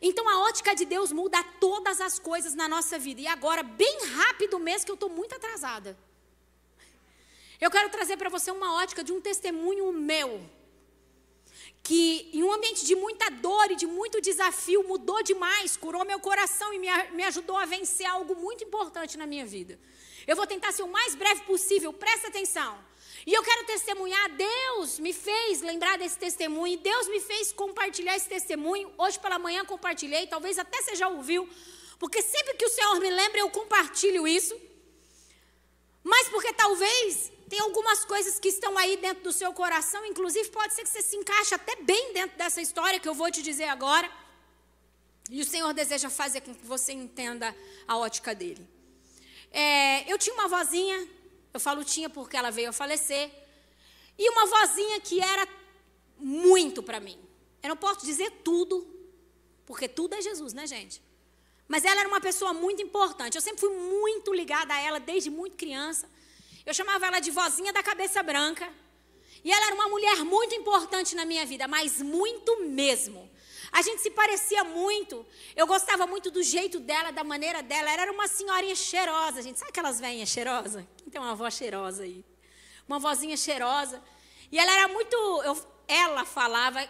Então 0.00 0.28
a 0.28 0.40
ótica 0.48 0.74
de 0.74 0.84
Deus 0.84 1.12
muda 1.12 1.42
todas 1.60 2.00
as 2.00 2.18
coisas 2.18 2.54
na 2.54 2.68
nossa 2.68 2.98
vida. 2.98 3.20
E 3.20 3.26
agora, 3.26 3.62
bem 3.62 4.06
rápido 4.16 4.58
mesmo, 4.58 4.86
que 4.86 4.90
eu 4.90 4.94
estou 4.94 5.08
muito 5.08 5.34
atrasada. 5.34 5.96
Eu 7.60 7.70
quero 7.70 7.88
trazer 7.90 8.16
para 8.16 8.28
você 8.28 8.50
uma 8.50 8.74
ótica 8.74 9.04
de 9.04 9.12
um 9.12 9.20
testemunho 9.20 9.92
meu. 9.92 10.40
Que 11.88 12.30
em 12.32 12.42
um 12.42 12.50
ambiente 12.50 12.84
de 12.84 12.96
muita 12.96 13.28
dor 13.30 13.70
e 13.70 13.76
de 13.76 13.86
muito 13.86 14.20
desafio 14.28 14.82
mudou 14.88 15.22
demais, 15.22 15.76
curou 15.76 16.04
meu 16.04 16.18
coração 16.18 16.72
e 16.72 16.78
me, 16.78 16.88
me 17.12 17.24
ajudou 17.24 17.56
a 17.58 17.66
vencer 17.66 18.06
algo 18.06 18.34
muito 18.34 18.64
importante 18.64 19.18
na 19.18 19.26
minha 19.26 19.44
vida. 19.44 19.78
Eu 20.26 20.34
vou 20.34 20.46
tentar 20.46 20.72
ser 20.72 20.82
o 20.82 20.88
mais 20.88 21.14
breve 21.14 21.42
possível, 21.42 21.92
presta 21.92 22.28
atenção. 22.28 22.72
E 23.26 23.32
eu 23.32 23.42
quero 23.42 23.64
testemunhar, 23.64 24.30
Deus 24.30 24.98
me 24.98 25.12
fez 25.12 25.60
lembrar 25.60 25.96
desse 25.98 26.18
testemunho, 26.18 26.78
Deus 26.78 27.06
me 27.08 27.20
fez 27.20 27.52
compartilhar 27.52 28.16
esse 28.16 28.28
testemunho. 28.28 28.90
Hoje 28.98 29.18
pela 29.20 29.38
manhã 29.38 29.64
compartilhei, 29.64 30.26
talvez 30.26 30.58
até 30.58 30.80
você 30.82 30.94
já 30.94 31.08
ouviu, 31.08 31.48
porque 31.98 32.22
sempre 32.22 32.54
que 32.54 32.64
o 32.66 32.70
Senhor 32.70 32.98
me 32.98 33.10
lembra, 33.10 33.40
eu 33.40 33.50
compartilho 33.50 34.26
isso. 34.26 34.54
Mas 36.02 36.28
porque 36.28 36.52
talvez 36.52 37.32
tem 37.48 37.60
algumas 37.60 38.04
coisas 38.04 38.38
que 38.38 38.48
estão 38.48 38.76
aí 38.78 38.96
dentro 38.96 39.24
do 39.24 39.32
seu 39.32 39.52
coração, 39.52 40.04
inclusive 40.06 40.48
pode 40.50 40.74
ser 40.74 40.82
que 40.82 40.88
você 40.88 41.02
se 41.02 41.16
encaixe 41.16 41.54
até 41.54 41.76
bem 41.76 42.12
dentro 42.12 42.36
dessa 42.36 42.60
história 42.60 42.98
que 42.98 43.08
eu 43.08 43.14
vou 43.14 43.30
te 43.30 43.42
dizer 43.42 43.64
agora. 43.64 44.10
E 45.30 45.40
o 45.40 45.44
Senhor 45.44 45.72
deseja 45.72 46.10
fazer 46.10 46.40
com 46.42 46.54
que 46.54 46.66
você 46.66 46.92
entenda 46.92 47.54
a 47.88 47.96
ótica 47.96 48.34
dele. 48.34 48.66
É, 49.50 50.10
eu 50.12 50.18
tinha 50.18 50.34
uma 50.34 50.48
vozinha 50.48 51.08
eu 51.54 51.60
falo 51.60 51.84
tinha 51.84 52.10
porque 52.10 52.36
ela 52.36 52.50
veio 52.50 52.70
a 52.70 52.72
falecer. 52.72 53.30
E 54.18 54.28
uma 54.28 54.44
vozinha 54.46 55.00
que 55.00 55.20
era 55.20 55.46
muito 56.18 56.82
para 56.82 56.98
mim. 56.98 57.16
Eu 57.62 57.68
não 57.68 57.76
posso 57.76 58.04
dizer 58.04 58.28
tudo, 58.42 58.84
porque 59.64 59.88
tudo 59.88 60.16
é 60.16 60.20
Jesus, 60.20 60.52
né, 60.52 60.66
gente? 60.66 61.00
Mas 61.68 61.84
ela 61.84 62.00
era 62.00 62.08
uma 62.08 62.20
pessoa 62.20 62.52
muito 62.52 62.82
importante. 62.82 63.36
Eu 63.36 63.40
sempre 63.40 63.60
fui 63.60 63.70
muito 63.70 64.34
ligada 64.34 64.74
a 64.74 64.80
ela 64.80 64.98
desde 64.98 65.30
muito 65.30 65.56
criança. 65.56 66.10
Eu 66.66 66.72
chamava 66.72 67.06
ela 67.06 67.20
de 67.20 67.30
vozinha 67.30 67.72
da 67.72 67.82
cabeça 67.82 68.22
branca. 68.22 68.68
E 69.44 69.52
ela 69.52 69.66
era 69.66 69.74
uma 69.74 69.88
mulher 69.88 70.16
muito 70.24 70.54
importante 70.54 71.14
na 71.14 71.24
minha 71.24 71.44
vida, 71.44 71.68
mas 71.68 72.00
muito 72.00 72.60
mesmo. 72.60 73.30
A 73.70 73.82
gente 73.82 74.00
se 74.00 74.10
parecia 74.10 74.64
muito. 74.64 75.26
Eu 75.54 75.66
gostava 75.66 76.06
muito 76.06 76.30
do 76.30 76.42
jeito 76.42 76.80
dela, 76.80 77.10
da 77.10 77.22
maneira 77.24 77.62
dela. 77.62 77.90
Ela 77.90 78.02
era 78.02 78.12
uma 78.12 78.26
senhorinha 78.26 78.74
cheirosa, 78.74 79.42
gente. 79.42 79.58
Sabe 79.58 79.70
aquelas 79.70 80.00
velhinhas 80.00 80.28
cheirosas? 80.28 80.84
Quem 80.96 81.10
tem 81.10 81.20
uma 81.20 81.32
avó 81.32 81.50
cheirosa 81.50 82.04
aí? 82.04 82.24
Uma 82.88 82.98
vozinha 82.98 83.36
cheirosa. 83.36 84.02
E 84.50 84.58
ela 84.58 84.72
era 84.72 84.88
muito. 84.88 85.16
Eu, 85.42 85.66
ela 85.86 86.24
falava, 86.24 86.88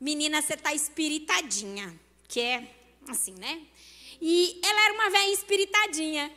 menina, 0.00 0.42
você 0.42 0.56
tá 0.56 0.74
espiritadinha. 0.74 1.98
Que 2.28 2.40
é 2.40 2.74
assim, 3.08 3.34
né? 3.34 3.62
E 4.20 4.60
ela 4.62 4.84
era 4.84 4.94
uma 4.94 5.08
velha 5.08 5.32
espiritadinha 5.32 6.30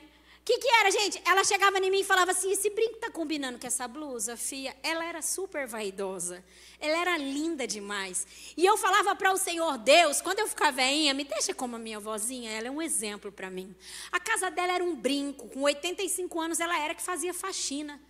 que, 0.49 0.57
que 0.57 0.67
era, 0.67 0.89
gente? 0.89 1.21
Ela 1.23 1.43
chegava 1.43 1.77
em 1.77 1.91
mim 1.91 1.99
e 1.99 2.03
falava 2.03 2.31
assim: 2.31 2.51
esse 2.51 2.71
brinco 2.71 2.97
tá 2.97 3.11
combinando 3.11 3.59
com 3.59 3.67
essa 3.67 3.87
blusa, 3.87 4.35
fia. 4.35 4.75
Ela 4.81 5.05
era 5.05 5.21
super 5.21 5.67
vaidosa. 5.67 6.43
Ela 6.79 6.97
era 6.97 7.17
linda 7.17 7.67
demais. 7.67 8.25
E 8.57 8.65
eu 8.65 8.75
falava 8.75 9.15
para 9.15 9.31
o 9.31 9.37
Senhor 9.37 9.77
Deus, 9.77 10.21
quando 10.21 10.39
eu 10.39 10.47
ficar 10.47 10.71
veinha, 10.71 11.13
me 11.13 11.23
deixa 11.23 11.53
como 11.53 11.75
a 11.75 11.79
minha 11.79 11.99
vozinha. 11.99 12.49
Ela 12.49 12.67
é 12.67 12.71
um 12.71 12.81
exemplo 12.81 13.31
para 13.31 13.47
mim. 13.51 13.75
A 14.11 14.19
casa 14.19 14.49
dela 14.49 14.73
era 14.73 14.83
um 14.83 14.95
brinco. 14.95 15.47
Com 15.49 15.61
85 15.61 16.41
anos, 16.41 16.59
ela 16.59 16.79
era 16.79 16.95
que 16.95 17.03
fazia 17.03 17.33
faxina. 17.33 18.01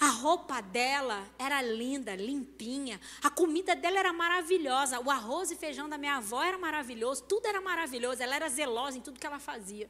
A 0.00 0.08
roupa 0.08 0.60
dela 0.60 1.24
era 1.38 1.62
linda, 1.62 2.16
limpinha. 2.16 3.00
A 3.22 3.30
comida 3.30 3.76
dela 3.76 4.00
era 4.00 4.12
maravilhosa. 4.12 4.98
O 4.98 5.08
arroz 5.08 5.52
e 5.52 5.56
feijão 5.56 5.88
da 5.88 5.96
minha 5.96 6.16
avó 6.16 6.42
era 6.42 6.58
maravilhoso. 6.58 7.22
Tudo 7.22 7.46
era 7.46 7.60
maravilhoso. 7.60 8.20
Ela 8.20 8.34
era 8.34 8.48
zelosa 8.48 8.98
em 8.98 9.00
tudo 9.00 9.20
que 9.20 9.26
ela 9.26 9.38
fazia. 9.38 9.88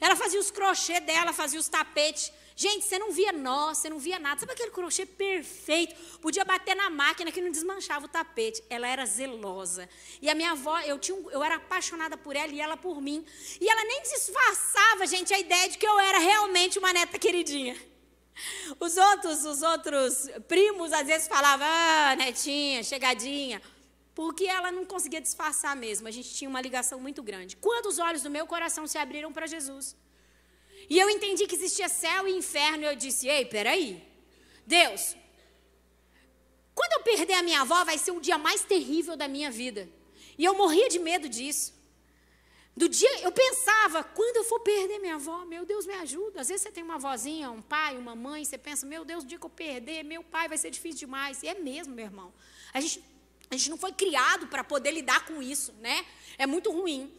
Ela 0.00 0.16
fazia 0.16 0.40
os 0.40 0.50
crochê 0.50 1.00
dela, 1.00 1.32
fazia 1.32 1.58
os 1.58 1.68
tapetes. 1.68 2.32
Gente, 2.54 2.86
você 2.86 2.98
não 2.98 3.12
via 3.12 3.32
nó, 3.32 3.74
você 3.74 3.90
não 3.90 3.98
via 3.98 4.18
nada. 4.18 4.40
Sabe 4.40 4.52
aquele 4.52 4.70
crochê 4.70 5.04
perfeito? 5.04 5.94
Podia 6.20 6.44
bater 6.44 6.74
na 6.74 6.88
máquina 6.88 7.30
que 7.30 7.40
não 7.40 7.50
desmanchava 7.50 8.06
o 8.06 8.08
tapete. 8.08 8.62
Ela 8.70 8.88
era 8.88 9.04
zelosa. 9.04 9.88
E 10.22 10.30
a 10.30 10.34
minha 10.34 10.52
avó, 10.52 10.78
eu, 10.80 10.98
tinha 10.98 11.16
um, 11.16 11.30
eu 11.30 11.44
era 11.44 11.56
apaixonada 11.56 12.16
por 12.16 12.34
ela 12.34 12.52
e 12.52 12.60
ela 12.60 12.76
por 12.76 13.00
mim. 13.00 13.24
E 13.60 13.68
ela 13.68 13.84
nem 13.84 14.02
disfarçava, 14.02 15.06
gente, 15.06 15.34
a 15.34 15.38
ideia 15.38 15.68
de 15.68 15.76
que 15.76 15.86
eu 15.86 15.98
era 15.98 16.18
realmente 16.18 16.78
uma 16.78 16.92
neta 16.92 17.18
queridinha. 17.18 17.76
Os 18.78 18.96
outros, 18.96 19.44
os 19.44 19.62
outros 19.62 20.28
primos 20.46 20.92
às 20.92 21.06
vezes 21.06 21.28
falavam, 21.28 21.66
ah, 21.66 22.16
netinha, 22.16 22.82
chegadinha 22.82 23.60
porque 24.16 24.46
ela 24.46 24.72
não 24.72 24.84
conseguia 24.92 25.20
disfarçar 25.20 25.76
mesmo. 25.76 26.08
A 26.08 26.10
gente 26.16 26.30
tinha 26.36 26.48
uma 26.48 26.62
ligação 26.66 26.98
muito 26.98 27.22
grande. 27.22 27.54
Quando 27.54 27.86
os 27.92 27.98
olhos 27.98 28.22
do 28.22 28.30
meu 28.36 28.46
coração 28.52 28.84
se 28.86 28.96
abriram 28.96 29.30
para 29.30 29.46
Jesus, 29.46 29.94
e 30.88 30.98
eu 30.98 31.08
entendi 31.10 31.46
que 31.46 31.54
existia 31.54 31.88
céu 31.88 32.26
e 32.26 32.32
inferno, 32.34 32.84
eu 32.86 32.96
disse: 32.96 33.28
Ei, 33.28 33.44
peraí, 33.44 34.02
Deus, 34.66 35.14
quando 36.74 36.92
eu 36.94 37.02
perder 37.10 37.34
a 37.34 37.42
minha 37.42 37.60
avó, 37.60 37.84
vai 37.84 37.98
ser 37.98 38.12
o 38.12 38.20
dia 38.26 38.38
mais 38.38 38.62
terrível 38.62 39.18
da 39.18 39.28
minha 39.28 39.50
vida. 39.50 39.86
E 40.38 40.44
eu 40.46 40.54
morria 40.54 40.88
de 40.88 40.98
medo 40.98 41.28
disso. 41.28 41.74
Do 42.74 42.88
dia, 42.88 43.20
eu 43.20 43.32
pensava, 43.32 44.02
quando 44.02 44.36
eu 44.38 44.44
for 44.44 44.60
perder 44.60 44.98
minha 44.98 45.16
avó, 45.16 45.44
meu 45.44 45.66
Deus 45.66 45.84
me 45.86 45.94
ajuda. 45.94 46.40
Às 46.40 46.48
vezes 46.48 46.62
você 46.62 46.72
tem 46.72 46.84
uma 46.84 46.98
vozinha, 46.98 47.50
um 47.50 47.62
pai, 47.62 47.98
uma 47.98 48.14
mãe, 48.14 48.44
você 48.44 48.56
pensa, 48.56 48.86
meu 48.86 49.04
Deus, 49.04 49.24
o 49.24 49.26
dia 49.26 49.38
que 49.38 49.44
eu 49.44 49.50
perder, 49.50 50.02
meu 50.04 50.22
pai 50.22 50.48
vai 50.48 50.56
ser 50.56 50.70
difícil 50.70 51.00
demais. 51.00 51.42
E 51.42 51.48
é 51.48 51.54
mesmo, 51.54 51.94
meu 51.94 52.06
irmão. 52.06 52.32
A 52.72 52.80
gente 52.80 53.02
a 53.50 53.56
gente 53.56 53.70
não 53.70 53.78
foi 53.78 53.92
criado 53.92 54.46
para 54.48 54.64
poder 54.64 54.90
lidar 54.90 55.24
com 55.26 55.42
isso, 55.42 55.72
né? 55.80 56.04
É 56.36 56.46
muito 56.46 56.70
ruim. 56.70 57.12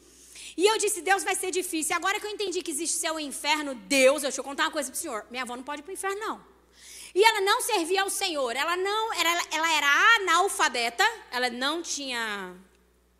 E 0.55 0.65
eu 0.65 0.77
disse, 0.77 1.01
Deus 1.01 1.23
vai 1.23 1.35
ser 1.35 1.51
difícil. 1.51 1.95
Agora 1.95 2.19
que 2.19 2.25
eu 2.25 2.31
entendi 2.31 2.61
que 2.61 2.71
existe 2.71 2.97
céu 2.97 3.19
e 3.19 3.23
inferno, 3.23 3.75
Deus, 3.75 4.23
deixa 4.23 4.39
eu 4.39 4.43
contar 4.43 4.63
uma 4.63 4.71
coisa 4.71 4.89
para 4.91 4.97
o 4.97 4.99
senhor. 4.99 5.25
Minha 5.29 5.43
avó 5.43 5.55
não 5.55 5.63
pode 5.63 5.81
ir 5.81 5.83
para 5.83 5.91
o 5.91 5.93
inferno, 5.93 6.19
não. 6.19 6.57
E 7.13 7.23
ela 7.23 7.41
não 7.41 7.61
servia 7.61 8.01
ao 8.01 8.09
Senhor. 8.09 8.55
Ela 8.55 8.75
não, 8.75 9.13
era, 9.13 9.29
ela 9.51 9.71
era 9.71 10.15
analfabeta. 10.17 11.03
Ela 11.31 11.49
não 11.49 11.81
tinha, 11.81 12.55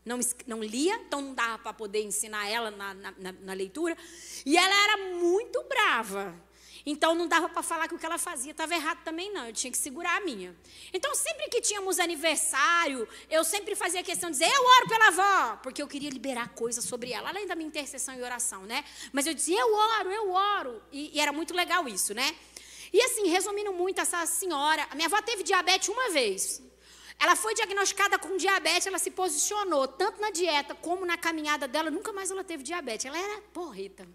não, 0.05 0.19
não 0.45 0.63
lia, 0.63 0.95
então 0.95 1.21
não 1.21 1.33
dava 1.33 1.57
para 1.59 1.73
poder 1.73 2.03
ensinar 2.03 2.49
ela 2.49 2.71
na, 2.71 2.93
na, 2.93 3.31
na 3.31 3.53
leitura. 3.53 3.97
E 4.45 4.57
ela 4.57 4.83
era 4.83 4.97
muito 5.15 5.63
brava. 5.63 6.35
Então 6.89 7.13
não 7.13 7.27
dava 7.27 7.49
para 7.49 7.61
falar 7.61 7.85
que 7.89 7.95
o 7.95 7.99
que 7.99 8.05
ela 8.05 8.17
fazia 8.17 8.51
estava 8.51 8.73
errado 8.73 9.03
também, 9.03 9.29
não. 9.33 9.47
Eu 9.47 9.51
tinha 9.51 9.69
que 9.69 9.77
segurar 9.77 10.15
a 10.15 10.21
minha. 10.21 10.55
Então, 10.93 11.13
sempre 11.13 11.49
que 11.49 11.59
tínhamos 11.59 11.99
aniversário, 11.99 13.05
eu 13.29 13.43
sempre 13.43 13.75
fazia 13.75 14.01
questão 14.01 14.31
de 14.31 14.37
dizer, 14.37 14.49
eu 14.49 14.63
oro 14.63 14.87
pela 14.87 15.07
avó, 15.09 15.57
porque 15.57 15.81
eu 15.81 15.87
queria 15.87 16.09
liberar 16.09 16.47
coisas 16.55 16.85
sobre 16.85 17.11
ela, 17.11 17.27
além 17.27 17.45
da 17.45 17.55
minha 17.55 17.67
intercessão 17.67 18.15
e 18.15 18.23
oração, 18.23 18.63
né? 18.63 18.85
Mas 19.11 19.27
eu 19.27 19.33
dizia, 19.33 19.59
eu 19.59 19.73
oro, 19.75 20.11
eu 20.13 20.31
oro. 20.31 20.81
E, 20.89 21.11
e 21.13 21.19
era 21.19 21.33
muito 21.33 21.53
legal 21.53 21.89
isso, 21.89 22.13
né? 22.13 22.33
E 22.93 23.01
assim, 23.01 23.27
resumindo 23.27 23.73
muito, 23.73 23.99
essa 23.99 24.25
senhora, 24.25 24.87
a 24.89 24.95
minha 24.95 25.07
avó 25.07 25.21
teve 25.21 25.43
diabetes 25.43 25.89
uma 25.89 26.09
vez. 26.11 26.63
Ela 27.19 27.35
foi 27.35 27.53
diagnosticada 27.53 28.17
com 28.17 28.37
diabetes, 28.37 28.87
ela 28.87 28.97
se 28.97 29.11
posicionou 29.11 29.89
tanto 29.89 30.21
na 30.21 30.31
dieta 30.31 30.73
como 30.73 31.05
na 31.05 31.17
caminhada 31.17 31.67
dela, 31.67 31.91
nunca 31.91 32.13
mais 32.13 32.31
ela 32.31 32.45
teve 32.45 32.63
diabetes. 32.63 33.05
Ela 33.05 33.19
era 33.19 33.41
porreta. 33.51 34.07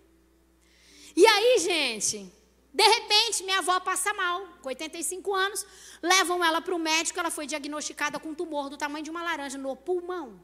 E 1.14 1.26
aí, 1.26 1.58
gente, 1.58 2.32
de 2.72 2.82
repente, 2.82 3.44
minha 3.44 3.58
avó 3.58 3.78
passa 3.80 4.14
mal, 4.14 4.46
com 4.62 4.68
85 4.68 5.34
anos, 5.34 5.66
levam 6.02 6.42
ela 6.42 6.60
para 6.60 6.74
o 6.74 6.78
médico, 6.78 7.20
ela 7.20 7.30
foi 7.30 7.46
diagnosticada 7.46 8.18
com 8.18 8.30
um 8.30 8.34
tumor 8.34 8.70
do 8.70 8.78
tamanho 8.78 9.04
de 9.04 9.10
uma 9.10 9.22
laranja 9.22 9.58
no 9.58 9.76
pulmão. 9.76 10.42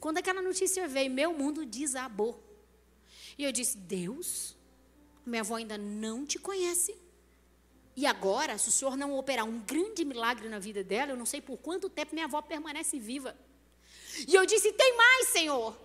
Quando 0.00 0.18
aquela 0.18 0.42
notícia 0.42 0.88
veio, 0.88 1.12
meu 1.12 1.32
mundo 1.32 1.64
desabou. 1.64 2.42
E 3.38 3.44
eu 3.44 3.52
disse: 3.52 3.76
Deus, 3.76 4.56
minha 5.24 5.42
avó 5.42 5.54
ainda 5.54 5.78
não 5.78 6.26
te 6.26 6.40
conhece. 6.40 7.00
E 7.94 8.04
agora, 8.04 8.58
se 8.58 8.68
o 8.68 8.72
senhor 8.72 8.96
não 8.96 9.16
operar 9.16 9.46
um 9.46 9.60
grande 9.60 10.04
milagre 10.04 10.48
na 10.48 10.58
vida 10.58 10.82
dela, 10.82 11.12
eu 11.12 11.16
não 11.16 11.26
sei 11.26 11.40
por 11.40 11.56
quanto 11.58 11.88
tempo 11.88 12.14
minha 12.14 12.26
avó 12.26 12.42
permanece 12.42 12.98
viva. 12.98 13.36
E 14.26 14.34
eu 14.34 14.44
disse: 14.44 14.72
tem 14.72 14.96
mais, 14.96 15.28
Senhor. 15.28 15.76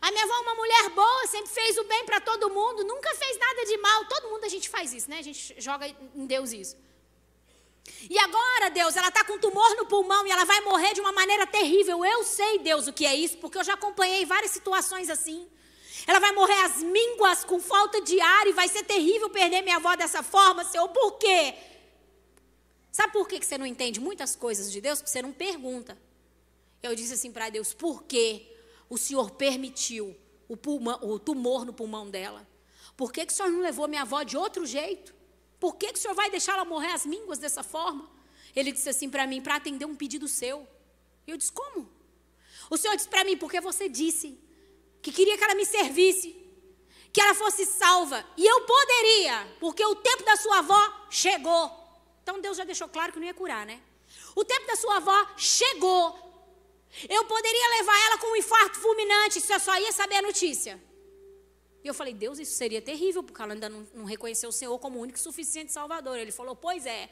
A 0.00 0.10
minha 0.10 0.24
avó 0.24 0.34
é 0.34 0.40
uma 0.40 0.54
mulher 0.54 0.90
boa, 0.90 1.26
sempre 1.26 1.50
fez 1.50 1.76
o 1.78 1.84
bem 1.84 2.04
para 2.04 2.20
todo 2.20 2.50
mundo, 2.50 2.84
nunca 2.84 3.14
fez 3.14 3.38
nada 3.38 3.64
de 3.64 3.76
mal. 3.78 4.04
Todo 4.06 4.30
mundo 4.30 4.44
a 4.44 4.48
gente 4.48 4.68
faz 4.68 4.92
isso, 4.92 5.08
né? 5.08 5.18
A 5.18 5.22
gente 5.22 5.54
joga 5.58 5.86
em 5.86 6.26
Deus 6.26 6.52
isso. 6.52 6.76
E 8.08 8.18
agora, 8.18 8.70
Deus, 8.70 8.96
ela 8.96 9.08
está 9.08 9.24
com 9.24 9.38
tumor 9.38 9.76
no 9.76 9.86
pulmão 9.86 10.26
e 10.26 10.30
ela 10.30 10.44
vai 10.44 10.60
morrer 10.62 10.94
de 10.94 11.00
uma 11.00 11.12
maneira 11.12 11.46
terrível. 11.46 12.04
Eu 12.04 12.24
sei, 12.24 12.58
Deus, 12.58 12.86
o 12.86 12.92
que 12.92 13.06
é 13.06 13.14
isso, 13.14 13.36
porque 13.38 13.58
eu 13.58 13.64
já 13.64 13.74
acompanhei 13.74 14.24
várias 14.24 14.52
situações 14.52 15.10
assim. 15.10 15.48
Ela 16.06 16.18
vai 16.18 16.32
morrer 16.32 16.60
às 16.64 16.82
mínguas, 16.82 17.44
com 17.44 17.60
falta 17.60 18.00
de 18.00 18.20
ar, 18.20 18.46
e 18.46 18.52
vai 18.52 18.68
ser 18.68 18.82
terrível 18.84 19.30
perder 19.30 19.62
minha 19.62 19.76
avó 19.76 19.94
dessa 19.96 20.22
forma, 20.22 20.64
Senhor. 20.64 20.88
Por 20.88 21.12
quê? 21.12 21.54
Sabe 22.90 23.12
por 23.12 23.26
que 23.26 23.42
você 23.42 23.56
não 23.58 23.66
entende 23.66 24.00
muitas 24.00 24.36
coisas 24.36 24.70
de 24.70 24.80
Deus? 24.80 24.98
Porque 24.98 25.10
você 25.10 25.22
não 25.22 25.32
pergunta. 25.32 25.98
Eu 26.82 26.94
disse 26.94 27.14
assim 27.14 27.32
para 27.32 27.48
Deus: 27.48 27.72
por 27.72 28.04
que 28.04 28.53
o 28.88 28.98
Senhor 28.98 29.30
permitiu 29.32 30.16
o, 30.48 30.56
pulmão, 30.56 30.98
o 31.02 31.18
tumor 31.18 31.64
no 31.64 31.72
pulmão 31.72 32.10
dela? 32.10 32.46
Por 32.96 33.12
que, 33.12 33.26
que 33.26 33.32
o 33.32 33.36
Senhor 33.36 33.50
não 33.50 33.60
levou 33.60 33.88
minha 33.88 34.02
avó 34.02 34.22
de 34.22 34.36
outro 34.36 34.66
jeito? 34.66 35.14
Por 35.58 35.76
que, 35.76 35.92
que 35.92 35.98
o 35.98 36.02
Senhor 36.02 36.14
vai 36.14 36.30
deixar 36.30 36.52
ela 36.54 36.64
morrer 36.64 36.92
às 36.92 37.06
mínguas 37.06 37.38
dessa 37.38 37.62
forma? 37.62 38.08
Ele 38.54 38.70
disse 38.70 38.88
assim 38.88 39.10
para 39.10 39.26
mim: 39.26 39.40
para 39.40 39.56
atender 39.56 39.84
um 39.84 39.96
pedido 39.96 40.28
seu. 40.28 40.66
E 41.26 41.30
eu 41.30 41.36
disse: 41.36 41.52
como? 41.52 41.90
O 42.70 42.76
Senhor 42.76 42.94
disse 42.96 43.08
para 43.08 43.24
mim: 43.24 43.36
porque 43.36 43.60
você 43.60 43.88
disse 43.88 44.38
que 45.02 45.12
queria 45.12 45.36
que 45.36 45.44
ela 45.44 45.54
me 45.54 45.66
servisse, 45.66 46.36
que 47.12 47.20
ela 47.20 47.34
fosse 47.34 47.66
salva. 47.66 48.24
E 48.36 48.44
eu 48.46 48.60
poderia, 48.62 49.56
porque 49.60 49.84
o 49.84 49.96
tempo 49.96 50.24
da 50.24 50.36
sua 50.36 50.58
avó 50.58 51.06
chegou. 51.10 51.70
Então 52.22 52.40
Deus 52.40 52.56
já 52.56 52.64
deixou 52.64 52.88
claro 52.88 53.12
que 53.12 53.18
não 53.18 53.26
ia 53.26 53.34
curar, 53.34 53.66
né? 53.66 53.80
O 54.34 54.44
tempo 54.44 54.66
da 54.66 54.76
sua 54.76 54.96
avó 54.96 55.28
chegou. 55.36 56.23
Eu 57.08 57.24
poderia 57.24 57.68
levar 57.78 57.98
ela 58.06 58.18
com 58.18 58.28
um 58.28 58.36
infarto 58.36 58.78
fulminante 58.78 59.40
se 59.40 59.52
eu 59.52 59.60
só 59.60 59.78
ia 59.78 59.92
saber 59.92 60.16
a 60.16 60.22
notícia. 60.22 60.82
E 61.82 61.88
eu 61.88 61.94
falei, 61.94 62.14
Deus, 62.14 62.38
isso 62.38 62.54
seria 62.54 62.80
terrível, 62.80 63.22
porque 63.22 63.42
ela 63.42 63.52
ainda 63.52 63.68
não, 63.68 63.86
não 63.94 64.04
reconheceu 64.04 64.48
o 64.48 64.52
Senhor 64.52 64.78
como 64.78 64.98
único 64.98 65.18
e 65.18 65.22
suficiente 65.22 65.72
Salvador. 65.72 66.16
Ele 66.18 66.32
falou, 66.32 66.56
pois 66.56 66.86
é. 66.86 67.10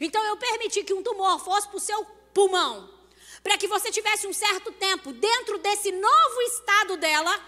Então 0.00 0.22
eu 0.24 0.36
permiti 0.36 0.82
que 0.82 0.94
um 0.94 1.02
tumor 1.02 1.38
fosse 1.40 1.68
para 1.68 1.76
o 1.76 1.80
seu 1.80 2.04
pulmão 2.32 2.94
para 3.44 3.58
que 3.58 3.68
você 3.68 3.90
tivesse 3.90 4.26
um 4.26 4.32
certo 4.32 4.72
tempo 4.72 5.12
dentro 5.12 5.58
desse 5.58 5.92
novo 5.92 6.40
estado 6.46 6.96
dela, 6.96 7.38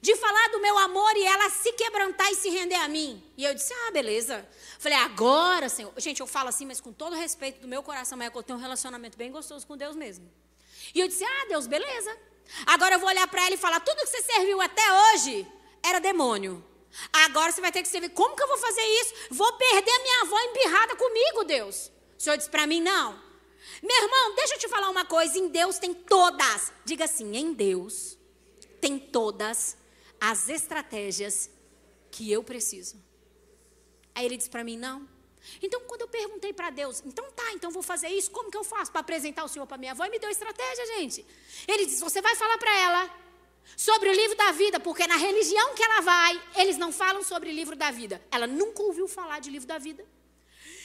de 0.00 0.16
falar 0.16 0.48
do 0.48 0.60
meu 0.60 0.78
amor 0.78 1.14
e 1.14 1.22
ela 1.22 1.50
se 1.50 1.70
quebrantar 1.74 2.30
e 2.32 2.34
se 2.34 2.48
render 2.48 2.76
a 2.76 2.88
mim. 2.88 3.22
E 3.36 3.44
eu 3.44 3.54
disse: 3.54 3.74
Ah, 3.74 3.90
beleza. 3.90 4.48
Falei, 4.78 4.96
agora, 4.96 5.68
Senhor. 5.68 5.92
Gente, 5.98 6.20
eu 6.20 6.26
falo 6.26 6.48
assim, 6.48 6.64
mas 6.64 6.80
com 6.80 6.90
todo 6.90 7.14
respeito 7.14 7.60
do 7.60 7.68
meu 7.68 7.82
coração, 7.82 8.16
mas 8.16 8.28
é 8.28 8.30
que 8.30 8.38
eu 8.38 8.42
tenho 8.42 8.58
um 8.58 8.62
relacionamento 8.62 9.18
bem 9.18 9.30
gostoso 9.30 9.66
com 9.66 9.76
Deus 9.76 9.94
mesmo. 9.94 10.26
E 10.94 11.00
eu 11.00 11.08
disse: 11.08 11.24
Ah, 11.24 11.46
Deus, 11.48 11.66
beleza. 11.66 12.16
Agora 12.66 12.94
eu 12.96 12.98
vou 12.98 13.08
olhar 13.08 13.26
para 13.28 13.44
ela 13.44 13.54
e 13.54 13.58
falar: 13.58 13.80
Tudo 13.80 13.98
que 13.98 14.06
você 14.06 14.22
serviu 14.22 14.60
até 14.60 14.82
hoje 14.92 15.46
era 15.82 16.00
demônio. 16.00 16.64
Agora 17.12 17.52
você 17.52 17.60
vai 17.60 17.70
ter 17.70 17.82
que 17.82 17.88
servir. 17.88 18.10
Como 18.10 18.34
que 18.34 18.42
eu 18.42 18.48
vou 18.48 18.58
fazer 18.58 18.82
isso? 18.82 19.14
Vou 19.30 19.52
perder 19.52 19.98
minha 20.02 20.22
avó 20.22 20.38
embirrada 20.40 20.96
comigo, 20.96 21.44
Deus. 21.44 21.92
O 22.18 22.22
Senhor 22.22 22.36
disse 22.36 22.50
para 22.50 22.66
mim: 22.66 22.80
Não. 22.80 23.30
Meu 23.82 24.02
irmão, 24.02 24.34
deixa 24.34 24.54
eu 24.54 24.58
te 24.58 24.68
falar 24.68 24.90
uma 24.90 25.04
coisa: 25.04 25.38
em 25.38 25.48
Deus 25.48 25.78
tem 25.78 25.94
todas, 25.94 26.72
diga 26.84 27.04
assim, 27.04 27.36
em 27.36 27.52
Deus 27.52 28.18
tem 28.80 28.98
todas 28.98 29.76
as 30.20 30.48
estratégias 30.48 31.50
que 32.10 32.30
eu 32.30 32.42
preciso. 32.42 32.96
Aí 34.14 34.24
ele 34.26 34.36
disse 34.36 34.50
para 34.50 34.64
mim: 34.64 34.76
não. 34.76 35.08
Então, 35.62 35.80
quando 35.86 36.02
eu 36.02 36.08
perguntei 36.08 36.52
para 36.52 36.70
Deus, 36.70 37.02
então 37.04 37.24
tá, 37.32 37.52
então 37.52 37.70
vou 37.70 37.82
fazer 37.82 38.08
isso, 38.08 38.30
como 38.30 38.50
que 38.50 38.56
eu 38.56 38.64
faço 38.64 38.90
para 38.90 39.00
apresentar 39.00 39.44
o 39.44 39.48
Senhor 39.48 39.66
para 39.66 39.78
minha 39.78 39.92
avó? 39.92 40.04
E 40.04 40.10
me 40.10 40.18
deu 40.18 40.30
estratégia, 40.30 40.86
gente. 40.98 41.26
Ele 41.66 41.86
disse: 41.86 42.00
você 42.00 42.20
vai 42.20 42.34
falar 42.36 42.58
para 42.58 42.74
ela 42.78 43.10
sobre 43.76 44.08
o 44.08 44.12
livro 44.12 44.36
da 44.36 44.52
vida, 44.52 44.80
porque 44.80 45.06
na 45.06 45.16
religião 45.16 45.74
que 45.74 45.82
ela 45.82 46.00
vai, 46.00 46.42
eles 46.56 46.76
não 46.76 46.92
falam 46.92 47.22
sobre 47.22 47.50
o 47.50 47.52
livro 47.52 47.76
da 47.76 47.90
vida. 47.90 48.22
Ela 48.30 48.46
nunca 48.46 48.82
ouviu 48.82 49.08
falar 49.08 49.40
de 49.40 49.50
livro 49.50 49.66
da 49.66 49.78
vida. 49.78 50.04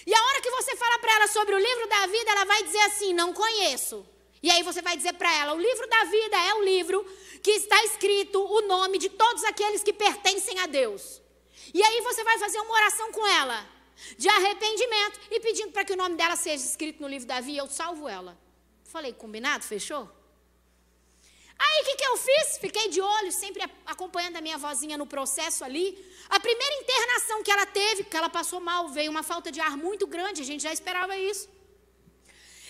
E 0.06 0.14
a 0.14 0.24
hora 0.24 0.42
que 0.42 0.52
você 0.52 0.76
fala 0.76 1.00
para 1.00 1.16
ela 1.16 1.28
sobre 1.28 1.56
o 1.56 1.60
livro 1.60 1.88
da 1.88 2.08
vida, 2.08 2.32
ela 2.32 2.46
vai 2.46 2.64
dizer 2.64 2.82
assim: 2.82 3.14
não 3.14 3.34
conheço. 3.34 4.06
E 4.42 4.52
aí 4.52 4.64
você 4.64 4.82
vai 4.82 4.96
dizer 4.96 5.14
para 5.14 5.34
ela: 5.34 5.54
o 5.54 5.60
livro 5.60 5.88
da 5.88 6.04
vida 6.06 6.38
é 6.38 6.54
o 6.56 6.64
livro 6.64 7.06
que 7.42 7.52
está 7.52 7.84
escrito 7.86 8.40
o 8.42 8.62
nome 8.62 8.98
de 8.98 9.10
todos 9.10 9.44
aqueles 9.44 9.84
que 9.84 9.94
pertencem 9.94 10.60
a 10.60 10.66
Deus. 10.66 11.22
E 11.74 11.84
aí 11.84 12.02
você 12.02 12.24
vai 12.24 12.38
fazer 12.38 12.60
uma 12.60 12.74
oração 12.74 13.12
com 13.12 13.26
ela 13.28 13.75
de 14.18 14.28
arrependimento 14.30 15.20
e 15.32 15.40
pedindo 15.40 15.72
para 15.72 15.86
que 15.86 15.94
o 15.94 15.98
nome 15.98 16.16
dela 16.16 16.36
seja 16.36 16.64
escrito 16.64 17.02
no 17.02 17.08
livro 17.08 17.28
da 17.28 17.40
vida, 17.40 17.60
eu 17.60 17.68
salvo 17.68 18.08
ela. 18.08 18.38
Falei, 18.84 19.14
combinado? 19.14 19.64
Fechou? 19.64 20.10
Aí 21.58 21.82
o 21.82 21.86
que, 21.86 21.96
que 21.96 22.06
eu 22.06 22.18
fiz? 22.18 22.58
Fiquei 22.58 22.90
de 22.90 23.02
olho, 23.02 23.32
sempre 23.32 23.64
acompanhando 23.86 24.36
a 24.36 24.42
minha 24.42 24.58
vozinha 24.58 24.98
no 24.98 25.06
processo 25.06 25.64
ali. 25.64 25.98
A 26.30 26.40
primeira 26.40 26.76
internação 26.82 27.42
que 27.42 27.52
ela 27.52 27.66
teve, 27.66 28.04
que 28.04 28.18
ela 28.18 28.30
passou 28.30 28.60
mal, 28.60 28.90
veio 28.90 29.10
uma 29.10 29.24
falta 29.24 29.52
de 29.52 29.62
ar 29.62 29.78
muito 29.78 30.06
grande, 30.06 30.42
a 30.42 30.46
gente 30.46 30.64
já 30.64 30.74
esperava 30.74 31.18
isso. 31.18 31.48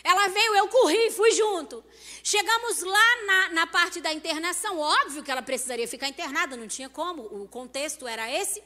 Ela 0.04 0.28
veio, 0.28 0.56
eu 0.56 0.68
corri, 0.68 1.10
fui 1.10 1.32
junto. 1.32 1.84
Chegamos 2.24 2.84
lá 2.84 3.26
na, 3.26 3.50
na 3.50 3.68
parte 3.68 4.00
da 4.00 4.14
internação, 4.14 4.78
óbvio 4.80 5.24
que 5.24 5.32
ela 5.32 5.42
precisaria 5.42 5.88
ficar 5.88 6.08
internada, 6.08 6.56
não 6.56 6.68
tinha 6.68 6.90
como, 6.90 7.24
o 7.24 7.48
contexto 7.48 8.08
era 8.08 8.32
esse. 8.32 8.62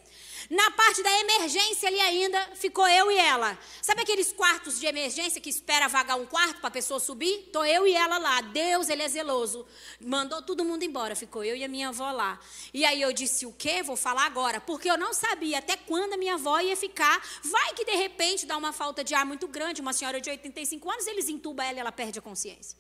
Na 0.50 0.72
parte 0.72 1.02
da 1.02 1.20
emergência 1.20 1.88
ali 1.90 2.00
ainda, 2.00 2.40
ficou 2.56 2.88
eu 2.88 3.12
e 3.12 3.18
ela. 3.18 3.58
Sabe 3.82 4.02
aqueles 4.02 4.32
quartos 4.32 4.80
de 4.80 4.86
emergência 4.86 5.42
que 5.42 5.50
espera 5.50 5.88
vagar 5.88 6.18
um 6.18 6.26
quarto 6.26 6.60
para 6.60 6.68
a 6.68 6.72
pessoa 6.72 7.00
subir? 7.00 7.46
Estou 7.46 7.66
eu 7.66 7.88
e 7.88 7.94
ela 7.94 8.18
lá. 8.18 8.42
Deus, 8.42 8.90
ele 8.90 9.02
é 9.02 9.08
zeloso. 9.08 9.66
Mandou 10.00 10.42
todo 10.42 10.64
mundo 10.64 10.84
embora. 10.84 11.16
Ficou 11.16 11.44
eu 11.44 11.56
e 11.56 11.64
a 11.64 11.68
minha 11.68 11.90
avó 11.90 12.12
lá. 12.12 12.40
E 12.74 12.86
aí 12.86 13.02
eu 13.02 13.12
disse, 13.12 13.46
o 13.46 13.52
quê? 13.52 13.82
Vou 13.82 13.96
falar 13.96 14.26
agora. 14.26 14.62
Porque 14.62 14.90
eu 14.90 14.98
não 14.98 15.14
sabia 15.14 15.60
até 15.60 15.76
quando 15.76 16.14
a 16.14 16.18
minha 16.18 16.36
avó 16.36 16.60
ia 16.60 16.78
ficar. 16.78 17.22
Vai 17.44 17.74
que 17.74 17.86
de 17.86 17.96
repente 17.96 18.46
dá 18.46 18.58
uma 18.58 18.72
falta 18.72 19.04
de 19.04 19.14
ar 19.14 19.26
muito 19.26 19.48
grande. 19.48 19.82
Uma 19.82 19.94
senhora 19.94 20.22
de 20.22 20.30
85 20.30 20.90
anos, 20.92 21.08
eles 21.08 21.28
entubam 21.30 21.66
ela 21.66 21.78
e 21.78 21.80
ela 21.80 21.92
perde 21.92 22.20
a 22.20 22.22
consciência. 22.22 22.78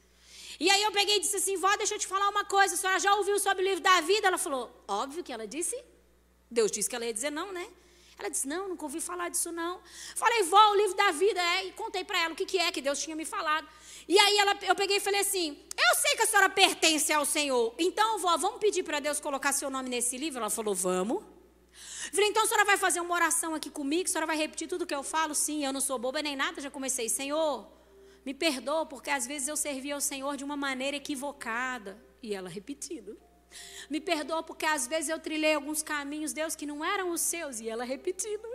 E 0.60 0.70
aí 0.70 0.84
eu 0.84 0.91
peguei 0.91 1.18
e 1.18 1.20
disse 1.20 1.38
assim, 1.38 1.55
vó, 1.55 1.74
deixa 1.78 1.95
eu 1.95 1.99
te 1.99 2.05
falar 2.05 2.28
uma 2.30 2.43
coisa. 2.43 2.74
A 2.76 2.78
senhora 2.78 2.99
já 2.99 3.16
ouviu 3.16 3.39
sobre 3.39 3.64
o 3.64 3.66
livro 3.66 3.82
da 3.82 4.01
vida? 4.01 4.28
Ela 4.28 4.38
falou, 4.38 4.84
óbvio 4.88 5.24
que 5.24 5.32
ela 5.32 5.47
disse. 5.47 5.76
Deus 6.50 6.72
disse 6.72 6.89
que 6.89 6.95
ela 6.95 7.06
ia 7.06 7.14
dizer 7.14 7.32
não, 7.32 7.52
né? 7.52 7.68
Ela 8.20 8.30
disse: 8.30 8.47
Não, 8.47 8.68
nunca 8.68 8.84
ouvi 8.84 9.00
falar 9.00 9.30
disso, 9.30 9.52
não. 9.52 9.80
Falei, 10.16 10.43
vó, 10.43 10.72
o 10.72 10.76
livro 10.76 10.95
da 10.95 11.12
vida 11.12 11.41
é. 11.41 11.66
E 11.68 11.72
contei 11.72 12.04
para 12.04 12.20
ela 12.20 12.34
o 12.34 12.36
que, 12.36 12.45
que 12.45 12.58
é 12.58 12.72
que 12.72 12.82
Deus 12.82 13.00
tinha 13.00 13.16
me 13.16 13.24
falado. 13.24 13.68
E 14.08 14.20
aí 14.20 14.38
ela, 14.38 14.58
eu 14.64 14.76
peguei 14.76 14.97
e 14.97 15.00
falei 15.00 15.22
assim: 15.22 15.58
Eu 15.78 15.95
sei 15.95 16.16
que 16.16 16.24
a 16.24 16.28
senhora 16.28 16.50
pertence 16.50 17.14
ao 17.14 17.26
Senhor. 17.26 17.74
Então, 17.80 18.20
vó, 18.20 18.36
vamos 18.38 18.60
pedir 18.60 18.84
para 18.84 19.00
Deus 19.00 19.20
colocar 19.20 19.54
seu 19.54 19.70
nome 19.70 19.89
nesse 19.89 20.18
livro? 20.18 20.39
Ela 20.39 20.50
falou: 20.50 20.76
Vamos. 20.76 21.24
Falei, 22.12 22.30
então 22.30 22.43
a 22.43 22.47
senhora 22.47 22.66
vai 22.66 22.78
fazer 22.78 23.00
uma 23.00 23.14
oração 23.14 23.54
aqui 23.54 23.70
comigo? 23.70 24.06
A 24.06 24.12
senhora 24.12 24.26
vai 24.26 24.36
repetir 24.36 24.68
tudo 24.68 24.86
que 24.86 24.95
eu 24.95 25.04
falo? 25.04 25.36
Sim, 25.36 25.64
eu 25.64 25.72
não 25.72 25.80
sou 25.80 25.97
boba 25.97 26.22
nem 26.22 26.36
nada. 26.36 26.60
Já 26.60 26.72
comecei, 26.72 27.08
Senhor, 27.08 27.68
me 28.26 28.34
perdoa, 28.34 28.86
porque 28.86 29.10
às 29.10 29.28
vezes 29.28 29.47
eu 29.47 29.56
servi 29.56 29.91
ao 29.91 30.02
Senhor 30.02 30.36
de 30.36 30.43
uma 30.43 30.58
maneira 30.58 30.97
equivocada. 30.97 31.97
E 32.22 32.34
ela 32.34 32.50
repetindo. 32.50 33.18
Me 33.89 34.00
perdoa 34.00 34.43
porque 34.43 34.66
às 34.66 34.88
vezes 34.88 35.10
eu 35.10 35.20
trilhei 35.20 35.54
alguns 35.54 35.82
caminhos, 35.82 36.34
Deus, 36.34 36.56
que 36.56 36.66
não 36.66 36.84
eram 36.84 37.12
os 37.12 37.22
seus, 37.22 37.60
e 37.60 37.70
ela 37.70 37.84
repetindo. 37.84 38.47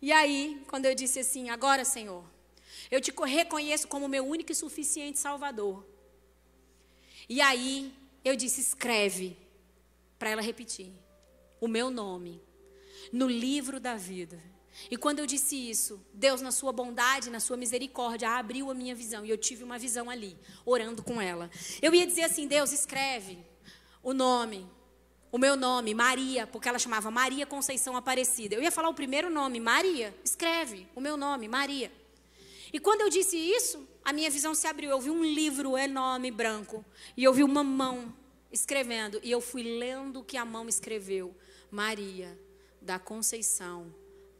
E 0.00 0.12
aí, 0.12 0.62
quando 0.68 0.86
eu 0.86 0.94
disse 0.94 1.20
assim, 1.20 1.50
agora, 1.50 1.84
Senhor, 1.84 2.24
eu 2.90 3.00
te 3.00 3.12
reconheço 3.24 3.88
como 3.88 4.08
meu 4.08 4.26
único 4.26 4.52
e 4.52 4.54
suficiente 4.54 5.18
Salvador. 5.18 5.86
E 7.28 7.40
aí, 7.40 7.92
eu 8.24 8.36
disse, 8.36 8.60
escreve, 8.60 9.36
para 10.18 10.30
ela 10.30 10.42
repetir, 10.42 10.92
o 11.60 11.68
meu 11.68 11.90
nome, 11.90 12.42
no 13.12 13.28
livro 13.28 13.80
da 13.80 13.96
vida. 13.96 14.40
E 14.90 14.96
quando 14.96 15.20
eu 15.20 15.26
disse 15.26 15.56
isso, 15.56 16.04
Deus, 16.12 16.42
na 16.42 16.52
sua 16.52 16.70
bondade, 16.70 17.30
na 17.30 17.40
sua 17.40 17.56
misericórdia, 17.56 18.30
abriu 18.30 18.70
a 18.70 18.74
minha 18.74 18.94
visão. 18.94 19.24
E 19.24 19.30
eu 19.30 19.38
tive 19.38 19.64
uma 19.64 19.78
visão 19.78 20.10
ali, 20.10 20.36
orando 20.66 21.02
com 21.02 21.20
ela. 21.20 21.50
Eu 21.80 21.94
ia 21.94 22.06
dizer 22.06 22.24
assim: 22.24 22.46
Deus, 22.46 22.72
escreve 22.72 23.38
o 24.06 24.14
nome, 24.14 24.64
o 25.32 25.36
meu 25.36 25.56
nome, 25.56 25.92
Maria, 25.92 26.46
porque 26.46 26.68
ela 26.68 26.78
chamava 26.78 27.10
Maria 27.10 27.44
Conceição 27.44 27.96
Aparecida. 27.96 28.54
Eu 28.54 28.62
ia 28.62 28.70
falar 28.70 28.88
o 28.88 28.94
primeiro 28.94 29.28
nome, 29.28 29.58
Maria. 29.58 30.14
Escreve 30.22 30.86
o 30.94 31.00
meu 31.00 31.16
nome, 31.16 31.48
Maria. 31.48 31.90
E 32.72 32.78
quando 32.78 33.00
eu 33.00 33.10
disse 33.10 33.36
isso, 33.36 33.84
a 34.04 34.12
minha 34.12 34.30
visão 34.30 34.54
se 34.54 34.68
abriu. 34.68 34.90
Eu 34.90 35.00
vi 35.00 35.10
um 35.10 35.24
livro 35.24 35.76
enorme, 35.76 36.30
branco. 36.30 36.84
E 37.16 37.24
eu 37.24 37.34
vi 37.34 37.42
uma 37.42 37.64
mão 37.64 38.14
escrevendo. 38.52 39.18
E 39.24 39.30
eu 39.32 39.40
fui 39.40 39.64
lendo 39.64 40.20
o 40.20 40.24
que 40.24 40.36
a 40.36 40.44
mão 40.44 40.68
escreveu. 40.68 41.34
Maria 41.68 42.38
da 42.80 43.00
Conceição 43.00 43.92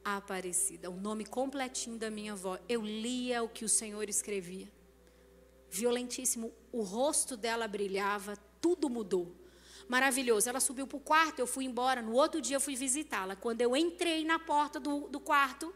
Aparecida. 0.04 0.88
O 0.88 0.96
nome 0.96 1.24
completinho 1.24 1.98
da 1.98 2.08
minha 2.08 2.34
avó. 2.34 2.56
Eu 2.68 2.82
lia 2.82 3.42
o 3.42 3.48
que 3.48 3.64
o 3.64 3.68
Senhor 3.68 4.08
escrevia. 4.08 4.70
Violentíssimo. 5.68 6.52
O 6.70 6.82
rosto 6.82 7.36
dela 7.36 7.66
brilhava, 7.66 8.36
tudo 8.60 8.88
mudou 8.88 9.44
maravilhoso. 9.88 10.48
Ela 10.48 10.60
subiu 10.60 10.86
para 10.86 10.96
o 10.96 11.00
quarto, 11.00 11.38
eu 11.38 11.46
fui 11.46 11.64
embora. 11.64 12.02
No 12.02 12.12
outro 12.12 12.40
dia 12.40 12.56
eu 12.56 12.60
fui 12.60 12.76
visitá-la. 12.76 13.36
Quando 13.36 13.60
eu 13.60 13.76
entrei 13.76 14.24
na 14.24 14.38
porta 14.38 14.78
do, 14.80 15.08
do 15.08 15.20
quarto, 15.20 15.74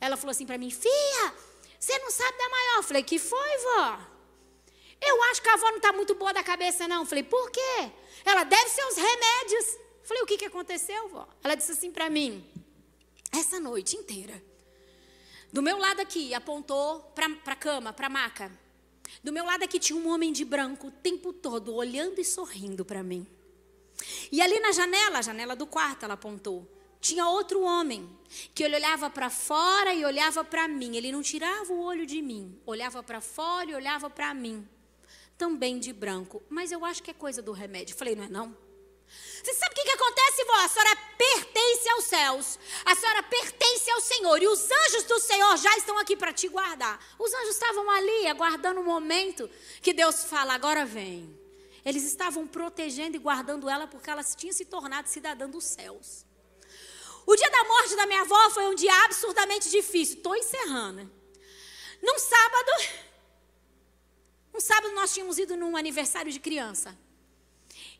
ela 0.00 0.16
falou 0.16 0.30
assim 0.30 0.46
para 0.46 0.58
mim: 0.58 0.70
Fia, 0.70 1.34
você 1.78 1.98
não 1.98 2.10
sabe 2.10 2.36
da 2.36 2.48
maior? 2.48 2.76
Eu 2.78 2.82
falei: 2.82 3.02
Que 3.02 3.18
foi, 3.18 3.58
vó? 3.58 3.98
Eu 5.00 5.22
acho 5.24 5.42
que 5.42 5.48
a 5.48 5.54
avó 5.54 5.66
não 5.70 5.76
está 5.76 5.92
muito 5.92 6.14
boa 6.14 6.32
da 6.32 6.42
cabeça, 6.42 6.88
não. 6.88 7.02
Eu 7.02 7.06
falei: 7.06 7.24
Por 7.24 7.50
quê? 7.50 7.90
Ela 8.24 8.44
deve 8.44 8.70
ser 8.70 8.84
os 8.86 8.96
remédios. 8.96 9.74
Eu 9.74 10.04
falei: 10.04 10.22
O 10.22 10.26
que, 10.26 10.38
que 10.38 10.44
aconteceu, 10.44 11.08
vó? 11.08 11.28
Ela 11.42 11.54
disse 11.54 11.72
assim 11.72 11.90
para 11.90 12.10
mim: 12.10 12.44
Essa 13.32 13.60
noite 13.60 13.96
inteira. 13.96 14.42
Do 15.52 15.62
meu 15.62 15.78
lado 15.78 16.00
aqui, 16.00 16.34
apontou 16.34 17.00
para 17.14 17.26
a 17.46 17.56
cama, 17.56 17.92
para 17.92 18.08
a 18.08 18.10
maca. 18.10 18.66
Do 19.22 19.32
meu 19.32 19.44
lado 19.44 19.62
aqui 19.62 19.78
tinha 19.78 19.98
um 19.98 20.08
homem 20.08 20.32
de 20.32 20.44
branco 20.44 20.88
o 20.88 20.90
tempo 20.90 21.32
todo 21.32 21.74
olhando 21.74 22.20
e 22.20 22.24
sorrindo 22.24 22.84
para 22.84 23.02
mim. 23.02 23.26
E 24.30 24.40
ali 24.40 24.58
na 24.60 24.72
janela, 24.72 25.18
a 25.18 25.22
janela 25.22 25.56
do 25.56 25.66
quarto, 25.66 26.04
ela 26.04 26.14
apontou. 26.14 26.68
Tinha 27.00 27.28
outro 27.28 27.62
homem 27.62 28.08
que 28.54 28.64
ele 28.64 28.74
olhava 28.76 29.08
para 29.08 29.30
fora 29.30 29.94
e 29.94 30.04
olhava 30.04 30.42
para 30.42 30.66
mim. 30.66 30.96
Ele 30.96 31.12
não 31.12 31.22
tirava 31.22 31.72
o 31.72 31.80
olho 31.80 32.06
de 32.06 32.20
mim, 32.20 32.60
olhava 32.66 33.02
para 33.02 33.20
fora 33.20 33.70
e 33.70 33.74
olhava 33.74 34.10
para 34.10 34.34
mim. 34.34 34.66
Também 35.38 35.78
de 35.78 35.92
branco. 35.92 36.42
Mas 36.48 36.72
eu 36.72 36.84
acho 36.84 37.02
que 37.02 37.10
é 37.10 37.14
coisa 37.14 37.42
do 37.42 37.52
remédio. 37.52 37.96
Falei, 37.96 38.16
não 38.16 38.24
é 38.24 38.28
não? 38.28 38.66
Você 39.08 39.54
sabe 39.54 39.72
o 39.72 39.74
que, 39.76 39.84
que 39.84 39.92
acontece, 39.92 40.44
vó? 40.44 40.54
A 40.54 40.68
senhora 40.68 40.96
pertence 41.16 41.88
aos 41.90 42.04
céus. 42.04 42.58
A 42.84 42.94
senhora 42.96 43.22
pertence 43.22 43.90
ao 43.90 44.00
Senhor. 44.00 44.42
E 44.42 44.48
os 44.48 44.68
anjos 44.68 45.04
do 45.04 45.20
Senhor 45.20 45.56
já 45.58 45.76
estão 45.76 45.98
aqui 45.98 46.16
para 46.16 46.32
te 46.32 46.48
guardar. 46.48 46.98
Os 47.18 47.32
anjos 47.32 47.50
estavam 47.50 47.88
ali, 47.90 48.26
aguardando 48.26 48.80
o 48.80 48.84
momento 48.84 49.48
que 49.80 49.92
Deus 49.92 50.24
fala: 50.24 50.54
agora 50.54 50.84
vem. 50.84 51.35
Eles 51.86 52.02
estavam 52.02 52.48
protegendo 52.48 53.14
e 53.14 53.20
guardando 53.20 53.68
ela 53.68 53.86
porque 53.86 54.10
ela 54.10 54.24
tinha 54.24 54.52
se 54.52 54.64
tornado 54.64 55.08
cidadã 55.08 55.48
dos 55.48 55.64
céus. 55.64 56.26
O 57.24 57.36
dia 57.36 57.48
da 57.48 57.62
morte 57.62 57.94
da 57.94 58.06
minha 58.06 58.22
avó 58.22 58.50
foi 58.50 58.66
um 58.66 58.74
dia 58.74 58.92
absurdamente 59.04 59.70
difícil. 59.70 60.16
Estou 60.16 60.34
encerrando. 60.34 61.08
Num 62.02 62.18
sábado, 62.18 62.72
um 64.52 64.60
sábado 64.60 64.94
nós 64.94 65.14
tínhamos 65.14 65.38
ido 65.38 65.56
num 65.56 65.76
aniversário 65.76 66.32
de 66.32 66.40
criança. 66.40 66.98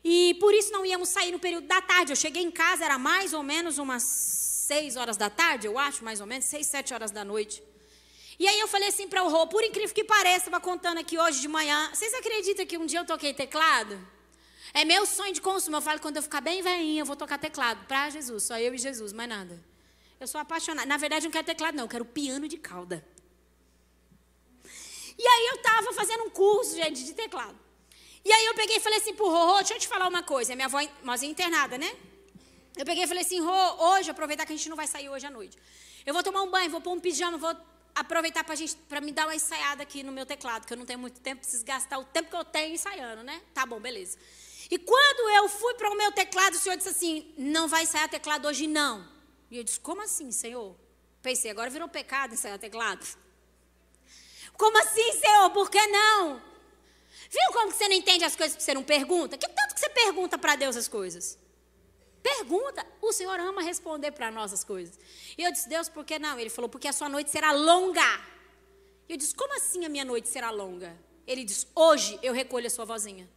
E 0.03 0.35
por 0.37 0.53
isso 0.53 0.71
não 0.71 0.85
íamos 0.85 1.07
sair 1.07 1.31
no 1.31 1.39
período 1.39 1.67
da 1.67 1.81
tarde. 1.81 2.11
Eu 2.11 2.17
cheguei 2.17 2.43
em 2.43 2.51
casa, 2.51 2.83
era 2.83 2.97
mais 2.97 3.31
ou 3.31 3.41
menos 3.41 3.77
umas 3.77 4.03
seis 4.03 4.97
horas 4.97 5.15
da 5.15 5.29
tarde, 5.29 5.65
eu 5.65 5.79
acho, 5.79 6.03
mais 6.03 6.19
ou 6.19 6.27
menos, 6.27 6.45
seis, 6.45 6.67
sete 6.67 6.93
horas 6.93 7.09
da 7.09 7.23
noite. 7.23 7.63
E 8.39 8.47
aí 8.47 8.59
eu 8.59 8.67
falei 8.67 8.89
assim 8.89 9.07
para 9.07 9.23
o 9.23 9.29
Rô, 9.29 9.47
por 9.47 9.63
incrível 9.63 9.93
que 9.93 10.03
pareça, 10.03 10.47
estava 10.47 10.59
contando 10.59 10.99
aqui 10.99 11.17
hoje 11.17 11.41
de 11.41 11.47
manhã. 11.47 11.89
Vocês 11.91 12.13
acreditam 12.13 12.65
que 12.65 12.77
um 12.77 12.85
dia 12.85 12.99
eu 12.99 13.05
toquei 13.05 13.33
teclado? 13.33 13.99
É 14.73 14.85
meu 14.85 15.05
sonho 15.07 15.33
de 15.33 15.41
consumo. 15.41 15.77
Eu 15.77 15.81
falo, 15.81 15.99
quando 15.99 16.17
eu 16.17 16.21
ficar 16.21 16.39
bem 16.39 16.61
velhinha, 16.61 17.01
eu 17.01 17.05
vou 17.05 17.15
tocar 17.15 17.39
teclado 17.39 17.85
para 17.87 18.11
Jesus, 18.11 18.43
só 18.43 18.59
eu 18.59 18.75
e 18.75 18.77
Jesus, 18.77 19.11
mais 19.11 19.27
nada. 19.27 19.59
Eu 20.19 20.27
sou 20.27 20.39
apaixonada. 20.39 20.87
Na 20.87 20.97
verdade, 20.97 21.25
eu 21.25 21.29
não 21.29 21.31
quero 21.31 21.47
teclado, 21.47 21.75
não, 21.75 21.85
eu 21.85 21.89
quero 21.89 22.05
piano 22.05 22.47
de 22.47 22.57
cauda. 22.57 23.03
E 25.17 25.27
aí 25.27 25.47
eu 25.47 25.55
estava 25.55 25.91
fazendo 25.93 26.25
um 26.25 26.29
curso, 26.29 26.75
gente, 26.75 27.03
de 27.03 27.13
teclado. 27.13 27.57
E 28.23 28.31
aí 28.31 28.45
eu 28.45 28.53
peguei 28.53 28.77
e 28.77 28.79
falei 28.79 28.99
assim 28.99 29.15
pro 29.15 29.27
Rô, 29.27 29.53
Rô, 29.53 29.57
deixa 29.57 29.73
eu 29.73 29.79
te 29.79 29.87
falar 29.87 30.07
uma 30.07 30.21
coisa. 30.21 30.55
Minha 30.55 30.67
avó, 30.67 30.79
mozinha 31.03 31.31
internada, 31.31 31.75
né? 31.77 31.91
Eu 32.75 32.85
peguei 32.85 33.05
e 33.05 33.07
falei 33.07 33.23
assim, 33.23 33.39
Rô, 33.39 33.93
hoje, 33.93 34.11
aproveitar 34.11 34.45
que 34.45 34.53
a 34.53 34.55
gente 34.55 34.69
não 34.69 34.75
vai 34.75 34.85
sair 34.85 35.09
hoje 35.09 35.25
à 35.25 35.31
noite. 35.31 35.57
Eu 36.05 36.13
vou 36.13 36.21
tomar 36.21 36.43
um 36.43 36.51
banho, 36.51 36.69
vou 36.69 36.81
pôr 36.81 36.91
um 36.91 36.99
pijama, 36.99 37.37
vou 37.37 37.55
aproveitar 37.99 38.43
para 38.43 38.55
gente, 38.55 38.75
para 38.89 39.01
me 39.01 39.11
dar 39.11 39.25
uma 39.25 39.35
ensaiada 39.35 39.83
aqui 39.83 40.03
no 40.03 40.11
meu 40.11 40.25
teclado, 40.25 40.65
que 40.65 40.73
eu 40.73 40.77
não 40.77 40.85
tenho 40.85 40.99
muito 40.99 41.19
tempo, 41.19 41.41
preciso 41.41 41.65
gastar 41.65 41.97
o 41.97 42.05
tempo 42.05 42.29
que 42.29 42.35
eu 42.35 42.45
tenho 42.45 42.75
ensaiando, 42.75 43.23
né? 43.23 43.41
Tá 43.53 43.65
bom, 43.65 43.79
beleza. 43.79 44.17
E 44.69 44.77
quando 44.77 45.29
eu 45.35 45.49
fui 45.49 45.73
para 45.73 45.89
o 45.89 45.95
meu 45.95 46.11
teclado, 46.11 46.53
o 46.53 46.59
senhor 46.59 46.77
disse 46.77 46.89
assim: 46.89 47.33
não 47.37 47.67
vai 47.67 47.83
ensaiar 47.83 48.07
teclado 48.09 48.47
hoje, 48.47 48.67
não. 48.67 49.07
E 49.49 49.57
eu 49.57 49.63
disse: 49.63 49.79
como 49.79 50.01
assim, 50.01 50.31
senhor? 50.31 50.75
Pensei, 51.21 51.49
agora 51.49 51.69
virou 51.69 51.87
pecado 51.87 52.33
ensaiar 52.33 52.59
teclado. 52.59 53.05
Como 54.53 54.77
assim, 54.79 55.13
senhor? 55.19 55.49
Por 55.51 55.69
que 55.69 55.85
não? 55.87 56.41
Viu 57.29 57.53
como 57.53 57.71
que 57.71 57.77
você 57.77 57.87
não 57.89 57.95
entende 57.95 58.23
as 58.23 58.35
coisas 58.35 58.55
porque 58.55 58.63
você 58.63 58.73
não 58.73 58.83
pergunta? 58.83 59.37
Que 59.37 59.47
tanto 59.47 59.73
que 59.75 59.79
você 59.81 59.89
pergunta 59.89 60.37
para 60.37 60.55
Deus 60.55 60.77
as 60.77 60.87
coisas? 60.87 61.37
Pergunta. 62.35 62.85
O 63.01 63.13
Senhor 63.13 63.39
ama 63.39 63.61
responder 63.61 64.11
para 64.11 64.29
nós 64.29 64.51
as 64.51 64.63
coisas. 64.63 64.99
E 65.37 65.43
eu 65.43 65.51
disse, 65.51 65.69
Deus, 65.69 65.87
por 65.87 66.03
que 66.03 66.19
não? 66.19 66.37
Ele 66.37 66.49
falou, 66.49 66.69
porque 66.69 66.87
a 66.87 66.93
sua 66.93 67.07
noite 67.07 67.29
será 67.29 67.51
longa. 67.51 68.09
E 69.07 69.13
eu 69.13 69.17
disse, 69.17 69.33
como 69.33 69.55
assim 69.55 69.85
a 69.85 69.89
minha 69.89 70.03
noite 70.03 70.27
será 70.27 70.49
longa? 70.49 70.97
Ele 71.25 71.43
disse, 71.45 71.67
hoje 71.73 72.19
eu 72.21 72.33
recolho 72.33 72.67
a 72.67 72.69
sua 72.69 72.83
vozinha. 72.83 73.29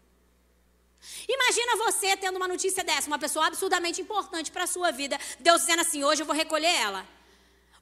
Imagina 1.28 1.76
você 1.76 2.16
tendo 2.16 2.36
uma 2.36 2.48
notícia 2.48 2.82
dessa, 2.82 3.06
uma 3.06 3.18
pessoa 3.18 3.46
absurdamente 3.46 4.02
importante 4.02 4.50
para 4.50 4.64
a 4.64 4.66
sua 4.66 4.90
vida, 4.90 5.18
Deus 5.38 5.62
dizendo 5.62 5.80
assim: 5.80 6.04
hoje 6.04 6.20
eu 6.20 6.26
vou 6.26 6.36
recolher 6.36 6.74
ela. 6.86 7.06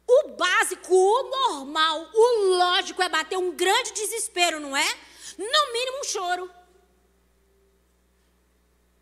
O 0.06 0.28
básico, 0.28 0.94
o 0.94 1.22
normal, 1.30 2.08
o 2.14 2.56
lógico 2.56 3.02
é 3.02 3.08
bater 3.08 3.36
um 3.36 3.50
grande 3.50 3.92
desespero, 3.92 4.60
não 4.60 4.76
é? 4.76 4.88
No 5.36 5.72
mínimo 5.72 6.00
um 6.00 6.04
choro. 6.04 6.57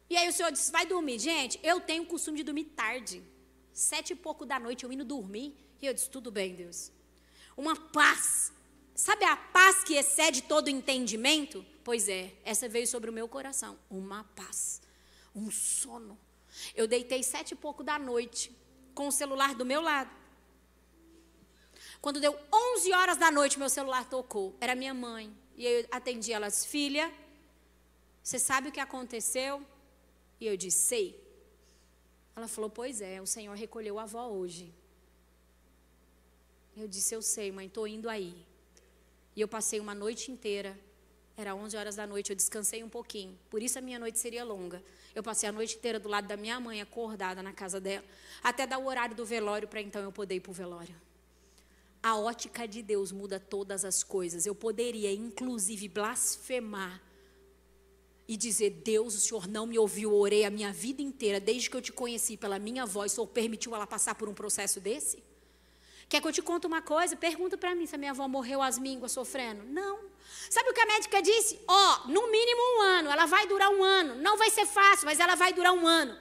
E 0.09 0.16
aí 0.16 0.28
o 0.28 0.33
senhor 0.33 0.53
disse: 0.53 0.70
vai 0.70 0.87
dormir. 0.87 1.19
Gente, 1.19 1.59
eu 1.62 1.81
tenho 1.81 2.03
o 2.05 2.07
costume 2.07 2.39
de 2.39 2.45
dormir 2.45 2.65
tarde. 2.65 3.23
Sete 3.73 4.12
e 4.12 4.16
pouco 4.16 4.47
da 4.47 4.59
noite 4.59 4.85
eu 4.85 4.93
indo 4.93 5.05
dormir. 5.05 5.57
E 5.81 5.87
eu 5.87 5.95
disse: 5.95 6.11
tudo 6.11 6.31
bem, 6.31 6.55
Deus. 6.55 6.91
Uma 7.57 7.77
paz. 7.77 8.53
Sabe 8.95 9.24
a 9.24 9.37
paz 9.37 9.85
que 9.85 9.95
excede 9.95 10.43
todo 10.43 10.69
entendimento? 10.69 11.65
Pois 11.85 12.09
é, 12.09 12.35
essa 12.45 12.69
veio 12.69 12.87
sobre 12.87 13.11
o 13.11 13.12
meu 13.12 13.28
coração. 13.28 13.78
Uma 13.91 14.24
paz. 14.24 14.81
Um 15.35 15.51
sono. 15.51 16.19
Eu 16.74 16.87
deitei 16.87 17.23
sete 17.23 17.53
e 17.53 17.57
pouco 17.57 17.85
da 17.85 17.99
noite 17.99 18.51
com 18.95 19.09
o 19.09 19.12
celular 19.12 19.55
do 19.55 19.66
meu 19.66 19.83
lado. 19.83 20.11
Quando 22.01 22.20
deu 22.20 22.39
11 22.53 22.93
horas 22.93 23.19
da 23.19 23.31
noite, 23.31 23.59
meu 23.59 23.69
celular 23.69 24.09
tocou. 24.09 24.57
Era 24.61 24.74
minha 24.74 24.95
mãe. 24.95 25.35
E 25.57 25.66
eu 25.66 25.87
atendi 25.91 26.33
elas, 26.33 26.65
filha, 26.65 27.12
você 28.23 28.39
sabe 28.39 28.69
o 28.69 28.73
que 28.73 28.81
aconteceu? 28.81 29.65
E 30.40 30.46
eu 30.46 30.56
disse, 30.56 30.78
sei. 30.78 31.26
Ela 32.34 32.48
falou, 32.48 32.68
pois 32.68 33.00
é, 33.00 33.20
o 33.20 33.26
Senhor 33.26 33.54
recolheu 33.56 33.98
a 33.98 34.02
avó 34.02 34.28
hoje. 34.28 34.72
Eu 36.76 36.86
disse, 36.86 37.14
eu 37.14 37.22
sei, 37.22 37.50
mãe, 37.50 37.66
estou 37.66 37.86
indo 37.86 38.08
aí. 38.08 38.36
E 39.34 39.40
eu 39.40 39.48
passei 39.48 39.80
uma 39.80 39.94
noite 39.94 40.30
inteira, 40.30 40.78
era 41.36 41.54
11 41.54 41.76
horas 41.76 41.96
da 41.96 42.06
noite, 42.06 42.30
eu 42.30 42.36
descansei 42.36 42.82
um 42.82 42.88
pouquinho. 42.88 43.38
Por 43.50 43.62
isso 43.62 43.78
a 43.78 43.82
minha 43.82 43.98
noite 43.98 44.18
seria 44.18 44.44
longa. 44.44 44.82
Eu 45.14 45.22
passei 45.22 45.48
a 45.48 45.52
noite 45.52 45.76
inteira 45.76 45.98
do 45.98 46.08
lado 46.08 46.26
da 46.26 46.36
minha 46.36 46.58
mãe, 46.60 46.80
acordada 46.80 47.42
na 47.42 47.52
casa 47.52 47.80
dela, 47.80 48.04
até 48.42 48.66
dar 48.66 48.78
o 48.78 48.86
horário 48.86 49.16
do 49.16 49.24
velório 49.24 49.68
para 49.68 49.80
então 49.80 50.02
eu 50.02 50.12
poder 50.12 50.36
ir 50.36 50.40
para 50.40 50.50
o 50.50 50.54
velório. 50.54 50.94
A 52.02 52.16
ótica 52.16 52.66
de 52.68 52.82
Deus 52.82 53.10
muda 53.12 53.40
todas 53.40 53.84
as 53.84 54.02
coisas. 54.02 54.46
Eu 54.46 54.54
poderia, 54.54 55.12
inclusive, 55.12 55.88
blasfemar 55.88 57.02
e 58.28 58.36
dizer: 58.36 58.70
Deus, 58.70 59.15
o 59.15 59.20
Senhor 59.20 59.47
não 59.47 59.66
me 59.66 59.78
ouviu, 59.78 60.15
orei 60.15 60.44
a 60.44 60.51
minha 60.51 60.73
vida 60.73 61.03
inteira, 61.03 61.39
desde 61.39 61.70
que 61.70 61.77
eu 61.77 61.82
te 61.82 61.93
conheci 61.93 62.36
pela 62.36 62.59
minha 62.59 62.85
voz, 62.85 63.12
o 63.12 63.15
Senhor 63.15 63.27
permitiu 63.28 63.74
ela 63.74 63.86
passar 63.86 64.15
por 64.15 64.28
um 64.28 64.35
processo 64.35 64.81
desse? 64.81 65.23
Quer 66.09 66.20
que 66.20 66.28
eu 66.28 66.32
te 66.32 66.43
conte 66.43 66.66
uma 66.66 66.81
coisa? 66.81 67.16
Pergunta 67.16 67.57
para 67.59 67.74
mim 67.74 67.86
se 67.86 67.94
a 67.94 67.98
minha 67.98 68.12
avó 68.12 68.28
morreu 68.28 68.62
às 68.62 68.78
mínguas 68.78 69.12
sofrendo. 69.12 69.65
Não. 69.65 69.98
Sabe 70.48 70.70
o 70.70 70.73
que 70.73 70.81
a 70.81 70.86
médica 70.86 71.20
disse? 71.20 71.59
Ó, 71.66 71.74
oh, 72.05 72.09
no 72.09 72.31
mínimo 72.31 72.61
um 72.77 72.81
ano, 72.82 73.11
ela 73.11 73.27
vai 73.27 73.47
durar 73.47 73.70
um 73.70 73.82
ano. 73.82 74.15
Não 74.16 74.36
vai 74.36 74.51
ser 74.51 74.66
fácil, 74.66 75.07
mas 75.07 75.19
ela 75.19 75.35
vai 75.35 75.53
durar 75.53 75.73
um 75.73 75.86
ano. 75.86 76.16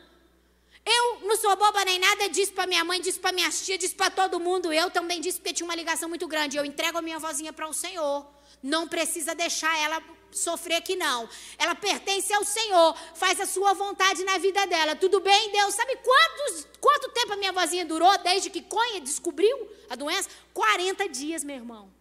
Eu 0.86 1.28
não 1.28 1.36
sou 1.36 1.56
boba 1.56 1.84
nem 1.84 2.00
nada, 2.00 2.30
disse 2.30 2.52
para 2.52 2.68
minha 2.68 2.84
mãe, 2.84 3.02
disse 3.02 3.20
para 3.20 3.32
minha 3.32 3.50
tia, 3.50 3.78
disse 3.78 3.96
para 3.96 4.10
todo 4.10 4.40
mundo. 4.40 4.72
Eu 4.74 4.90
também 4.90 5.20
disse 5.22 5.40
porque 5.40 5.54
tinha 5.54 5.66
uma 5.66 5.76
ligação 5.76 6.10
muito 6.10 6.28
grande. 6.28 6.58
Eu 6.58 6.66
entrego 6.66 6.98
a 6.98 7.02
minha 7.02 7.20
vozinha 7.20 7.54
para 7.54 7.68
o 7.68 7.74
Senhor. 7.74 8.26
Não 8.62 8.88
precisa 8.88 9.36
deixar 9.36 9.76
ela 9.80 10.02
sofrer 10.38 10.82
que 10.82 10.96
não. 10.96 11.28
Ela 11.58 11.74
pertence 11.76 12.34
ao 12.34 12.44
Senhor, 12.44 12.96
faz 13.16 13.40
a 13.40 13.46
sua 13.46 13.74
vontade 13.74 14.24
na 14.24 14.38
vida 14.38 14.66
dela. 14.68 14.96
Tudo 14.96 15.20
bem, 15.20 15.52
Deus? 15.52 15.74
Sabe 15.74 15.98
quantos, 15.98 16.68
quanto 16.80 17.10
tempo 17.10 17.34
a 17.34 17.38
minha 17.38 17.54
vozinha 17.54 17.86
durou 17.86 18.18
desde 18.20 18.50
que 18.50 18.62
Conha 18.62 19.00
descobriu 19.00 19.70
a 19.90 19.96
doença? 19.96 20.30
40 20.54 21.08
dias, 21.10 21.44
meu 21.44 21.56
irmão. 21.56 21.95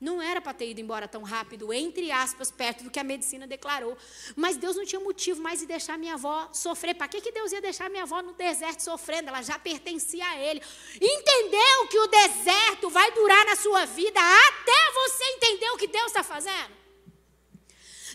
Não 0.00 0.22
era 0.22 0.40
para 0.40 0.54
ter 0.54 0.70
ido 0.70 0.80
embora 0.80 1.06
tão 1.06 1.22
rápido, 1.22 1.72
entre 1.74 2.10
aspas, 2.10 2.50
perto 2.50 2.82
do 2.82 2.90
que 2.90 2.98
a 2.98 3.04
medicina 3.04 3.46
declarou. 3.46 3.98
Mas 4.34 4.56
Deus 4.56 4.74
não 4.74 4.84
tinha 4.86 5.00
motivo 5.00 5.42
mais 5.42 5.60
de 5.60 5.66
deixar 5.66 5.98
minha 5.98 6.14
avó 6.14 6.48
sofrer. 6.54 6.94
Para 6.94 7.06
que, 7.06 7.20
que 7.20 7.30
Deus 7.30 7.52
ia 7.52 7.60
deixar 7.60 7.90
minha 7.90 8.04
avó 8.04 8.22
no 8.22 8.32
deserto 8.32 8.80
sofrendo? 8.80 9.28
Ela 9.28 9.42
já 9.42 9.58
pertencia 9.58 10.26
a 10.26 10.38
Ele. 10.38 10.62
Entendeu 10.94 11.86
que 11.90 11.98
o 11.98 12.06
deserto 12.06 12.88
vai 12.88 13.12
durar 13.12 13.44
na 13.44 13.56
sua 13.56 13.84
vida 13.84 14.18
até 14.20 14.92
você 14.94 15.24
entender 15.34 15.70
o 15.70 15.76
que 15.76 15.86
Deus 15.86 16.06
está 16.06 16.24
fazendo? 16.24 16.79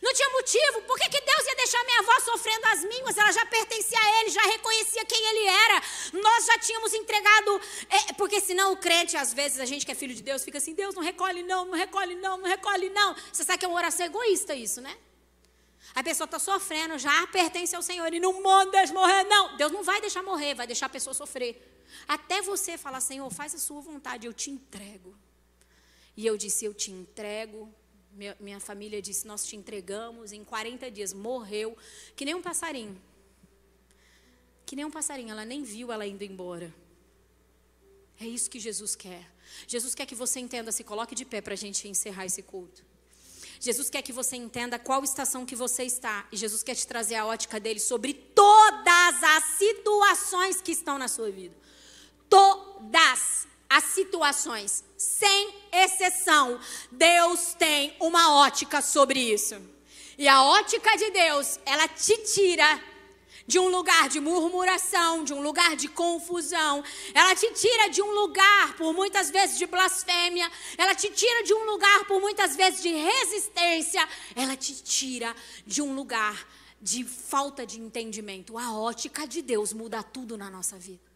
Não 0.01 0.13
tinha 0.13 0.29
motivo. 0.29 0.81
Por 0.83 0.97
que, 0.97 1.09
que 1.09 1.21
Deus 1.21 1.47
ia 1.47 1.55
deixar 1.55 1.83
minha 1.83 1.99
avó 1.99 2.19
sofrendo 2.19 2.65
as 2.67 2.83
minhas? 2.83 3.17
Ela 3.17 3.31
já 3.31 3.45
pertencia 3.45 3.97
a 3.99 4.19
Ele, 4.21 4.29
já 4.29 4.41
reconhecia 4.41 5.05
quem 5.05 5.25
Ele 5.27 5.47
era. 5.47 5.83
Nós 6.13 6.45
já 6.45 6.57
tínhamos 6.59 6.93
entregado. 6.93 7.61
É, 7.89 8.13
porque 8.13 8.39
senão 8.41 8.73
o 8.73 8.77
crente, 8.77 9.15
às 9.17 9.33
vezes, 9.33 9.59
a 9.59 9.65
gente 9.65 9.85
que 9.85 9.91
é 9.91 9.95
filho 9.95 10.13
de 10.13 10.21
Deus, 10.21 10.43
fica 10.43 10.57
assim: 10.57 10.73
Deus 10.73 10.95
não 10.95 11.03
recolhe, 11.03 11.43
não, 11.43 11.65
não 11.65 11.77
recolhe, 11.77 12.15
não, 12.15 12.37
não 12.37 12.47
recolhe, 12.47 12.89
não. 12.89 13.15
Você 13.31 13.43
sabe 13.43 13.59
que 13.59 13.65
é 13.65 13.67
uma 13.67 13.77
oração 13.77 14.05
egoísta 14.05 14.53
isso, 14.55 14.81
né? 14.81 14.95
A 15.93 16.03
pessoa 16.03 16.25
está 16.25 16.39
sofrendo, 16.39 16.97
já 16.97 17.25
pertence 17.27 17.75
ao 17.75 17.81
Senhor 17.81 18.13
e 18.13 18.19
não 18.19 18.41
manda 18.41 18.85
morrer, 18.91 19.23
não. 19.23 19.55
Deus 19.55 19.71
não 19.71 19.83
vai 19.83 20.01
deixar 20.01 20.23
morrer, 20.23 20.53
vai 20.53 20.67
deixar 20.67 20.87
a 20.87 20.89
pessoa 20.89 21.13
sofrer. 21.13 21.83
Até 22.07 22.41
você 22.41 22.77
falar, 22.77 22.99
Senhor, 22.99 23.29
faz 23.31 23.55
a 23.55 23.57
sua 23.57 23.81
vontade, 23.81 24.25
eu 24.25 24.33
te 24.33 24.49
entrego. 24.49 25.15
E 26.17 26.25
eu 26.25 26.37
disse, 26.37 26.65
eu 26.65 26.73
te 26.73 26.91
entrego 26.91 27.73
minha, 28.15 28.35
minha 28.39 28.59
família 28.59 29.01
disse: 29.01 29.27
Nós 29.27 29.45
te 29.45 29.55
entregamos, 29.55 30.31
em 30.31 30.43
40 30.43 30.89
dias 30.89 31.13
morreu, 31.13 31.77
que 32.15 32.25
nem 32.25 32.33
um 32.33 32.41
passarinho. 32.41 32.99
Que 34.65 34.75
nem 34.75 34.85
um 34.85 34.91
passarinho, 34.91 35.31
ela 35.31 35.45
nem 35.45 35.63
viu 35.63 35.91
ela 35.91 36.07
indo 36.07 36.23
embora. 36.23 36.73
É 38.19 38.25
isso 38.25 38.49
que 38.49 38.59
Jesus 38.59 38.95
quer. 38.95 39.29
Jesus 39.67 39.93
quer 39.93 40.05
que 40.05 40.15
você 40.15 40.39
entenda, 40.39 40.71
se 40.71 40.83
coloque 40.83 41.13
de 41.13 41.25
pé 41.25 41.41
para 41.41 41.53
a 41.53 41.57
gente 41.57 41.87
encerrar 41.87 42.25
esse 42.25 42.41
culto. 42.41 42.83
Jesus 43.59 43.89
quer 43.89 44.01
que 44.01 44.13
você 44.13 44.35
entenda 44.35 44.79
qual 44.79 45.03
estação 45.03 45.45
que 45.45 45.55
você 45.55 45.83
está. 45.83 46.27
E 46.31 46.37
Jesus 46.37 46.63
quer 46.63 46.75
te 46.75 46.87
trazer 46.87 47.15
a 47.15 47.25
ótica 47.25 47.59
dele 47.59 47.79
sobre 47.79 48.13
todas 48.13 49.23
as 49.23 49.43
situações 49.57 50.61
que 50.61 50.71
estão 50.71 50.97
na 50.97 51.07
sua 51.07 51.29
vida. 51.29 51.55
Todas 52.29 53.47
as 53.69 53.83
situações, 53.83 54.83
sem 54.97 55.53
exceção. 55.71 56.59
Deus 56.91 57.53
tem 57.53 57.95
uma 57.99 58.35
ótica 58.35 58.81
sobre 58.81 59.19
isso. 59.19 59.55
E 60.17 60.27
a 60.27 60.43
ótica 60.43 60.95
de 60.97 61.11
Deus, 61.11 61.59
ela 61.65 61.87
te 61.87 62.17
tira 62.17 62.81
de 63.47 63.59
um 63.59 63.67
lugar 63.67 64.09
de 64.09 64.19
murmuração, 64.19 65.23
de 65.23 65.33
um 65.33 65.41
lugar 65.41 65.75
de 65.75 65.87
confusão. 65.87 66.83
Ela 67.13 67.35
te 67.35 67.51
tira 67.53 67.89
de 67.89 68.01
um 68.01 68.11
lugar, 68.11 68.75
por 68.75 68.93
muitas 68.93 69.29
vezes, 69.29 69.57
de 69.57 69.65
blasfêmia. 69.65 70.49
Ela 70.77 70.95
te 70.95 71.09
tira 71.09 71.43
de 71.43 71.53
um 71.53 71.65
lugar, 71.65 72.05
por 72.05 72.19
muitas 72.19 72.55
vezes, 72.55 72.81
de 72.81 72.89
resistência. 72.89 74.07
Ela 74.35 74.55
te 74.55 74.73
tira 74.73 75.35
de 75.65 75.81
um 75.81 75.93
lugar 75.93 76.47
de 76.81 77.03
falta 77.03 77.65
de 77.65 77.79
entendimento. 77.79 78.57
A 78.57 78.73
ótica 78.73 79.27
de 79.27 79.41
Deus 79.41 79.73
muda 79.73 80.01
tudo 80.01 80.37
na 80.37 80.49
nossa 80.49 80.77
vida. 80.77 81.14